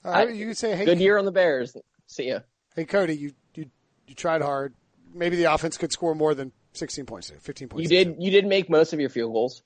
All 0.06 0.11
right, 0.14 0.34
you 0.34 0.45
can 0.45 0.56
say, 0.56 0.76
hey, 0.77 0.85
good 0.85 0.99
year 1.02 1.18
on 1.18 1.26
the 1.26 1.31
Bears. 1.31 1.76
See 2.07 2.30
ya. 2.30 2.39
hey, 2.76 2.85
Cody, 2.85 3.18
you, 3.18 3.34
you, 3.56 3.65
you 4.07 4.15
tried 4.15 4.41
hard. 4.41 4.73
Maybe 5.16 5.38
the 5.38 5.46
offense 5.54 5.78
could 5.78 5.92
score 5.92 6.14
more 6.14 6.36
than 6.36 6.52
16 6.74 7.06
points, 7.06 7.32
15 7.40 7.70
points. 7.70 7.84
You 7.90 8.04
did, 8.04 8.18
you 8.20 8.32
did 8.32 8.46
make 8.46 8.70
most 8.70 8.92
of 8.94 9.00
your 9.00 9.10
field 9.10 9.32
goals. 9.34 9.64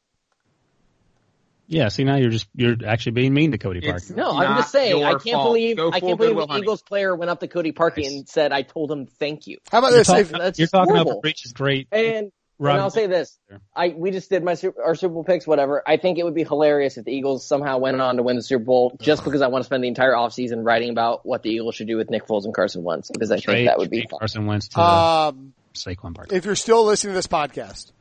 Yeah, 1.71 1.89
see 1.89 2.03
now 2.03 2.15
you're 2.15 2.31
just 2.31 2.47
you're 2.55 2.75
actually 2.87 3.11
being 3.11 3.31
mean 3.31 3.51
to 3.51 3.59
Cody 3.59 3.77
It's- 3.79 4.07
Parker. 4.07 4.19
No, 4.19 4.31
I'm 4.35 4.57
just 4.57 4.71
saying. 4.71 5.03
I 5.03 5.11
can't 5.11 5.23
fault. 5.23 5.49
believe 5.49 5.77
I 5.79 5.99
can't 5.99 6.17
believe 6.17 6.17
Goodwill 6.35 6.47
the 6.47 6.57
Eagles 6.57 6.81
player 6.81 7.15
went 7.15 7.29
up 7.29 7.41
to 7.41 7.47
Cody 7.47 7.73
Parkey 7.73 7.97
Nice. 7.97 8.11
and 8.11 8.27
said, 8.29 8.51
"I 8.51 8.63
told 8.63 8.91
him 8.91 9.05
thank 9.05 9.45
you." 9.45 9.59
How 9.71 9.77
about 9.77 9.89
You're 9.89 9.99
this? 9.99 10.07
talking, 10.07 10.21
If- 10.23 10.31
That's 10.31 10.57
you're 10.59 10.67
talking 10.67 10.93
horrible. 10.95 11.11
over 11.13 11.21
Breech's 11.21 11.51
great. 11.53 11.87
And, 11.91 12.31
Rob- 12.59 12.73
and 12.75 12.81
I'll 12.81 12.89
say 12.89 13.07
this: 13.07 13.39
I 13.75 13.89
we 13.97 14.11
just 14.11 14.29
did 14.29 14.43
my 14.43 14.53
Super- 14.55 14.83
our 14.83 14.93
Super 14.93 15.13
Bowl 15.13 15.23
picks, 15.23 15.47
whatever. 15.47 15.81
I 15.87 15.95
think 15.97 16.17
it 16.19 16.23
would 16.25 16.35
be 16.35 16.43
hilarious 16.43 16.97
if 16.97 17.05
the 17.05 17.11
Eagles 17.11 17.45
somehow 17.47 17.77
went 17.77 17.99
on 18.01 18.17
to 18.17 18.23
win 18.23 18.35
the 18.35 18.43
Super 18.43 18.63
Bowl, 18.65 18.97
just 19.01 19.23
because 19.23 19.41
I 19.41 19.47
want 19.47 19.61
to 19.63 19.65
spend 19.65 19.83
the 19.83 19.87
entire 19.87 20.11
offseason 20.13 20.65
writing 20.65 20.89
about 20.89 21.25
what 21.25 21.41
the 21.41 21.49
Eagles 21.51 21.75
should 21.75 21.87
do 21.87 21.95
with 21.97 22.09
Nick 22.09 22.27
Foles 22.27 22.43
and 22.45 22.53
Carson 22.53 22.83
Wentz, 22.83 23.09
because 23.09 23.31
I 23.31 23.39
think 23.39 23.67
that 23.67 23.77
would 23.77 23.89
be 23.89 24.01
fun. 24.09 24.19
Carson 24.19 24.45
Wentz 24.45 24.67
to 24.69 24.81
um, 24.81 25.53
Saquon 25.73 26.13
Barkley. 26.13 26.37
if 26.37 26.43
you're 26.45 26.55
still 26.55 26.83
listening 26.85 27.13
to 27.13 27.15
this 27.17 27.27
podcast, 27.27 27.91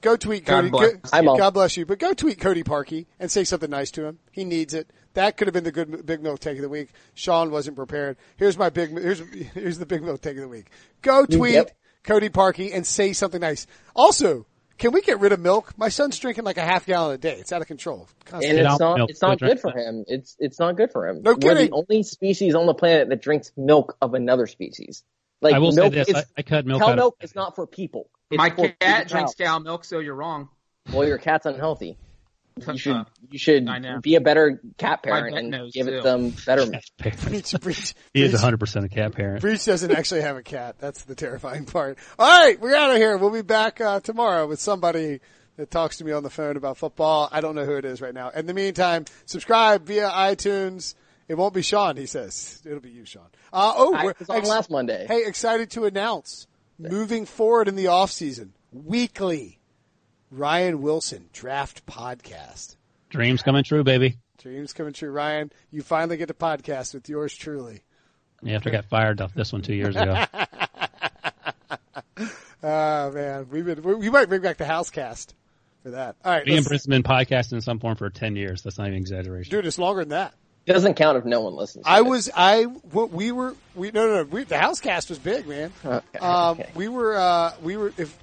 go 0.00 0.16
tweet 0.16 0.44
God 0.44 0.70
Cody. 0.70 0.70
bless 0.70 1.10
go- 1.10 1.36
God 1.36 1.50
bless 1.50 1.76
you, 1.76 1.84
but 1.86 1.98
go 1.98 2.12
tweet 2.14 2.38
Cody 2.38 2.62
Parkey 2.62 3.06
and 3.18 3.30
say 3.30 3.44
something 3.44 3.70
nice 3.70 3.90
to 3.92 4.04
him. 4.04 4.18
He 4.30 4.44
needs 4.44 4.74
it. 4.74 4.88
That 5.14 5.36
could 5.36 5.46
have 5.46 5.54
been 5.54 5.64
the 5.64 5.72
good 5.72 6.04
big 6.06 6.22
milk 6.22 6.40
take 6.40 6.56
of 6.56 6.62
the 6.62 6.68
week. 6.68 6.90
Sean 7.14 7.50
wasn't 7.52 7.76
prepared. 7.76 8.16
Here's 8.36 8.58
my 8.58 8.70
big. 8.70 8.90
Here's 8.98 9.20
here's 9.54 9.78
the 9.78 9.86
big 9.86 10.02
milk 10.02 10.20
take 10.20 10.36
of 10.36 10.42
the 10.42 10.48
week. 10.48 10.66
Go 11.02 11.24
tweet 11.24 11.54
Yep. 11.54 11.70
Cody 12.04 12.28
Parkey 12.28 12.74
and 12.74 12.86
say 12.86 13.12
something 13.12 13.40
nice. 13.40 13.66
Also, 13.94 14.46
can 14.78 14.92
we 14.92 15.00
get 15.00 15.20
rid 15.20 15.32
of 15.32 15.40
milk? 15.40 15.72
My 15.76 15.88
son's 15.88 16.18
drinking 16.18 16.44
like 16.44 16.56
a 16.58 16.62
half 16.62 16.86
gallon 16.86 17.14
a 17.14 17.18
day. 17.18 17.36
It's 17.38 17.52
out 17.52 17.62
of 17.62 17.68
control. 17.68 18.00
And 18.00 18.26
Constantly. 18.26 18.62
Get 18.62 18.70
it's 18.70 18.80
not 18.80 18.96
milk. 18.96 19.10
it's 19.10 19.22
not 19.22 19.40
good 19.40 19.60
for 19.60 19.70
him. 19.70 20.04
It's 20.06 20.36
it's 20.38 20.58
not 20.58 20.76
good 20.76 20.92
for 20.92 21.08
him. 21.08 21.22
No 21.22 21.32
We're 21.32 21.36
kidding. 21.36 21.70
the 21.70 21.72
only 21.72 22.02
species 22.02 22.54
on 22.54 22.66
the 22.66 22.74
planet 22.74 23.08
that 23.08 23.22
drinks 23.22 23.52
milk 23.56 23.96
of 24.00 24.14
another 24.14 24.46
species. 24.46 25.02
Like 25.40 25.54
I 25.54 25.58
will 25.58 25.72
say 25.72 25.82
milk 25.82 25.94
this: 25.94 26.08
is 26.08 26.14
I, 26.14 26.24
I 26.38 26.42
cut 26.42 26.66
milk 26.66 26.80
cow 26.82 26.90
out. 26.90 26.96
milk 26.96 27.16
Of, 27.20 27.24
is 27.24 27.34
not 27.34 27.54
for 27.54 27.66
people. 27.66 28.08
It's 28.30 28.38
My 28.38 28.50
cat 28.50 29.08
drinks 29.08 29.34
cow 29.34 29.58
milk, 29.58 29.84
so 29.84 29.98
you're 30.00 30.14
wrong. 30.14 30.48
Well, 30.92 31.06
your 31.06 31.18
cat's 31.18 31.46
unhealthy. 31.46 31.96
You 32.66 32.78
should 32.78 32.94
Uh, 32.94 33.04
you 33.30 33.38
should 33.38 34.02
be 34.02 34.14
a 34.14 34.20
better 34.20 34.60
cat 34.78 35.02
parent 35.02 35.36
and 35.36 35.72
give 35.72 35.86
too. 35.86 35.94
it 35.94 36.02
some 36.04 36.30
better. 36.46 36.66
Breech, 36.98 37.52
breech, 37.60 37.94
he 38.12 38.22
is 38.22 38.32
100 38.32 38.58
percent 38.58 38.84
a 38.84 38.88
cat 38.88 39.12
parent. 39.12 39.40
Breech 39.40 39.64
doesn't 39.64 39.90
actually 39.90 40.20
have 40.20 40.36
a 40.36 40.42
cat. 40.42 40.76
That's 40.78 41.04
the 41.04 41.16
terrifying 41.16 41.64
part. 41.64 41.98
All 42.16 42.28
right, 42.28 42.60
we're 42.60 42.76
out 42.76 42.92
of 42.92 42.96
here. 42.96 43.16
We'll 43.16 43.30
be 43.30 43.42
back 43.42 43.80
uh, 43.80 44.00
tomorrow 44.00 44.46
with 44.46 44.60
somebody 44.60 45.20
that 45.56 45.70
talks 45.70 45.96
to 45.98 46.04
me 46.04 46.12
on 46.12 46.22
the 46.22 46.30
phone 46.30 46.56
about 46.56 46.76
football. 46.76 47.28
I 47.32 47.40
don't 47.40 47.56
know 47.56 47.64
who 47.64 47.74
it 47.76 47.84
is 47.84 48.00
right 48.00 48.14
now. 48.14 48.30
In 48.30 48.46
the 48.46 48.54
meantime, 48.54 49.04
subscribe 49.26 49.86
via 49.86 50.08
iTunes. 50.10 50.94
It 51.26 51.34
won't 51.34 51.54
be 51.54 51.62
Sean, 51.62 51.96
he 51.96 52.06
says. 52.06 52.62
It'll 52.64 52.80
be 52.80 52.90
you, 52.90 53.04
Sean. 53.04 53.26
Uh, 53.52 53.72
oh, 53.76 53.94
I 53.94 54.04
we're 54.04 54.14
was 54.18 54.30
on 54.30 54.44
last 54.44 54.70
Monday. 54.70 55.06
Hey, 55.08 55.24
excited 55.24 55.70
to 55.72 55.86
announce 55.86 56.46
moving 56.78 57.24
forward 57.24 57.66
in 57.66 57.76
the 57.76 57.88
off 57.88 58.10
season, 58.10 58.52
weekly 58.72 59.58
Ryan 60.38 60.82
Wilson 60.82 61.28
draft 61.32 61.86
podcast. 61.86 62.74
Dreams 63.10 63.42
coming 63.42 63.62
true, 63.62 63.84
baby. 63.84 64.16
Dreams 64.38 64.72
coming 64.72 64.92
true, 64.92 65.10
Ryan. 65.10 65.52
You 65.70 65.82
finally 65.82 66.16
get 66.16 66.26
to 66.26 66.34
podcast 66.34 66.92
with 66.92 67.08
yours 67.08 67.34
truly. 67.36 67.82
Yeah, 68.42 68.56
after 68.56 68.68
I 68.70 68.72
got 68.72 68.86
fired 68.86 69.20
off 69.20 69.32
this 69.32 69.52
one 69.52 69.62
two 69.62 69.74
years 69.74 69.94
ago. 69.96 70.24
Oh 72.66 73.10
man, 73.10 73.46
we've 73.50 73.66
been 73.66 73.82
we, 73.82 73.94
we 73.94 74.08
might 74.10 74.30
bring 74.30 74.40
back 74.40 74.56
the 74.56 74.64
house 74.64 74.88
cast 74.88 75.34
for 75.82 75.90
that. 75.90 76.16
All 76.24 76.32
right, 76.32 76.46
Me 76.46 76.52
and 76.52 76.60
let's 76.60 76.68
Prince 76.68 76.84
have 76.84 76.90
been 76.90 77.02
podcasting 77.02 77.52
in 77.54 77.60
some 77.60 77.78
form 77.78 77.94
for 77.96 78.08
10 78.08 78.36
years. 78.36 78.62
That's 78.62 78.78
not 78.78 78.86
even 78.86 78.98
exaggeration. 78.98 79.50
dude. 79.50 79.66
It's 79.66 79.78
longer 79.78 80.00
than 80.00 80.08
that. 80.10 80.32
It 80.64 80.72
Doesn't 80.72 80.94
count 80.94 81.18
if 81.18 81.26
no 81.26 81.42
one 81.42 81.54
listens. 81.56 81.84
I 81.86 81.98
it. 81.98 82.06
was 82.06 82.30
I 82.34 82.62
what 82.64 83.10
we 83.10 83.32
were 83.32 83.54
we 83.74 83.90
no 83.90 84.06
no 84.06 84.14
no 84.14 84.22
we, 84.24 84.44
the 84.44 84.56
house 84.56 84.80
cast 84.80 85.10
was 85.10 85.18
big 85.18 85.46
man. 85.46 85.72
Okay, 85.84 86.18
Um, 86.20 86.52
okay. 86.60 86.70
we 86.74 86.88
were 86.88 87.14
uh 87.18 87.52
we 87.62 87.76
were 87.76 87.92
if 87.98 88.18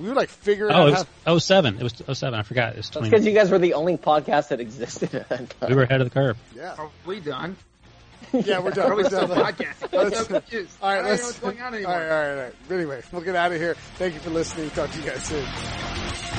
we 0.00 0.08
were 0.08 0.14
like 0.14 0.28
figuring 0.28 0.72
oh, 0.72 0.82
out 0.82 0.88
it 1.00 1.06
how, 1.26 1.34
was 1.34 1.44
07. 1.44 1.78
It 1.78 1.82
was 1.82 2.18
07. 2.18 2.38
I 2.38 2.42
forgot. 2.42 2.72
It 2.72 2.76
was 2.78 2.86
That's 2.86 2.96
20. 2.98 3.10
because 3.10 3.26
you 3.26 3.32
guys 3.32 3.50
were 3.50 3.58
the 3.58 3.74
only 3.74 3.96
podcast 3.96 4.48
that 4.48 4.60
existed 4.60 5.14
at 5.14 5.28
that 5.28 5.50
time. 5.60 5.70
we 5.70 5.76
were 5.76 5.82
ahead 5.84 6.00
of 6.00 6.08
the 6.08 6.14
curve. 6.14 6.36
yeah. 6.56 6.74
Are 6.78 6.90
we 7.06 7.20
done? 7.20 7.56
Yeah, 8.32 8.58
we're 8.58 8.70
done. 8.72 8.86
Probably 8.86 9.04
We're 9.04 9.10
still 9.10 9.28
done. 9.28 9.52
podcasting. 9.52 9.82
I'm 9.82 9.90
so 9.90 9.98
Let's- 10.16 10.26
confused. 10.26 10.76
All 10.82 10.88
I 10.88 10.96
don't 10.96 11.04
let's. 11.04 11.22
know 11.22 11.26
what's 11.28 11.38
going 11.38 11.60
on 11.60 11.66
all 11.66 11.74
anymore. 11.74 11.92
right, 11.94 12.02
all 12.10 12.18
right, 12.22 12.30
all 12.30 12.36
right. 12.44 12.54
Anyway, 12.70 13.02
we'll 13.12 13.22
get 13.22 13.36
out 13.36 13.52
of 13.52 13.60
here. 13.60 13.74
Thank 13.96 14.14
you 14.14 14.20
for 14.20 14.30
listening. 14.30 14.70
Talk 14.70 14.90
to 14.90 14.98
you 15.00 15.06
guys 15.10 15.24
soon. 15.24 16.33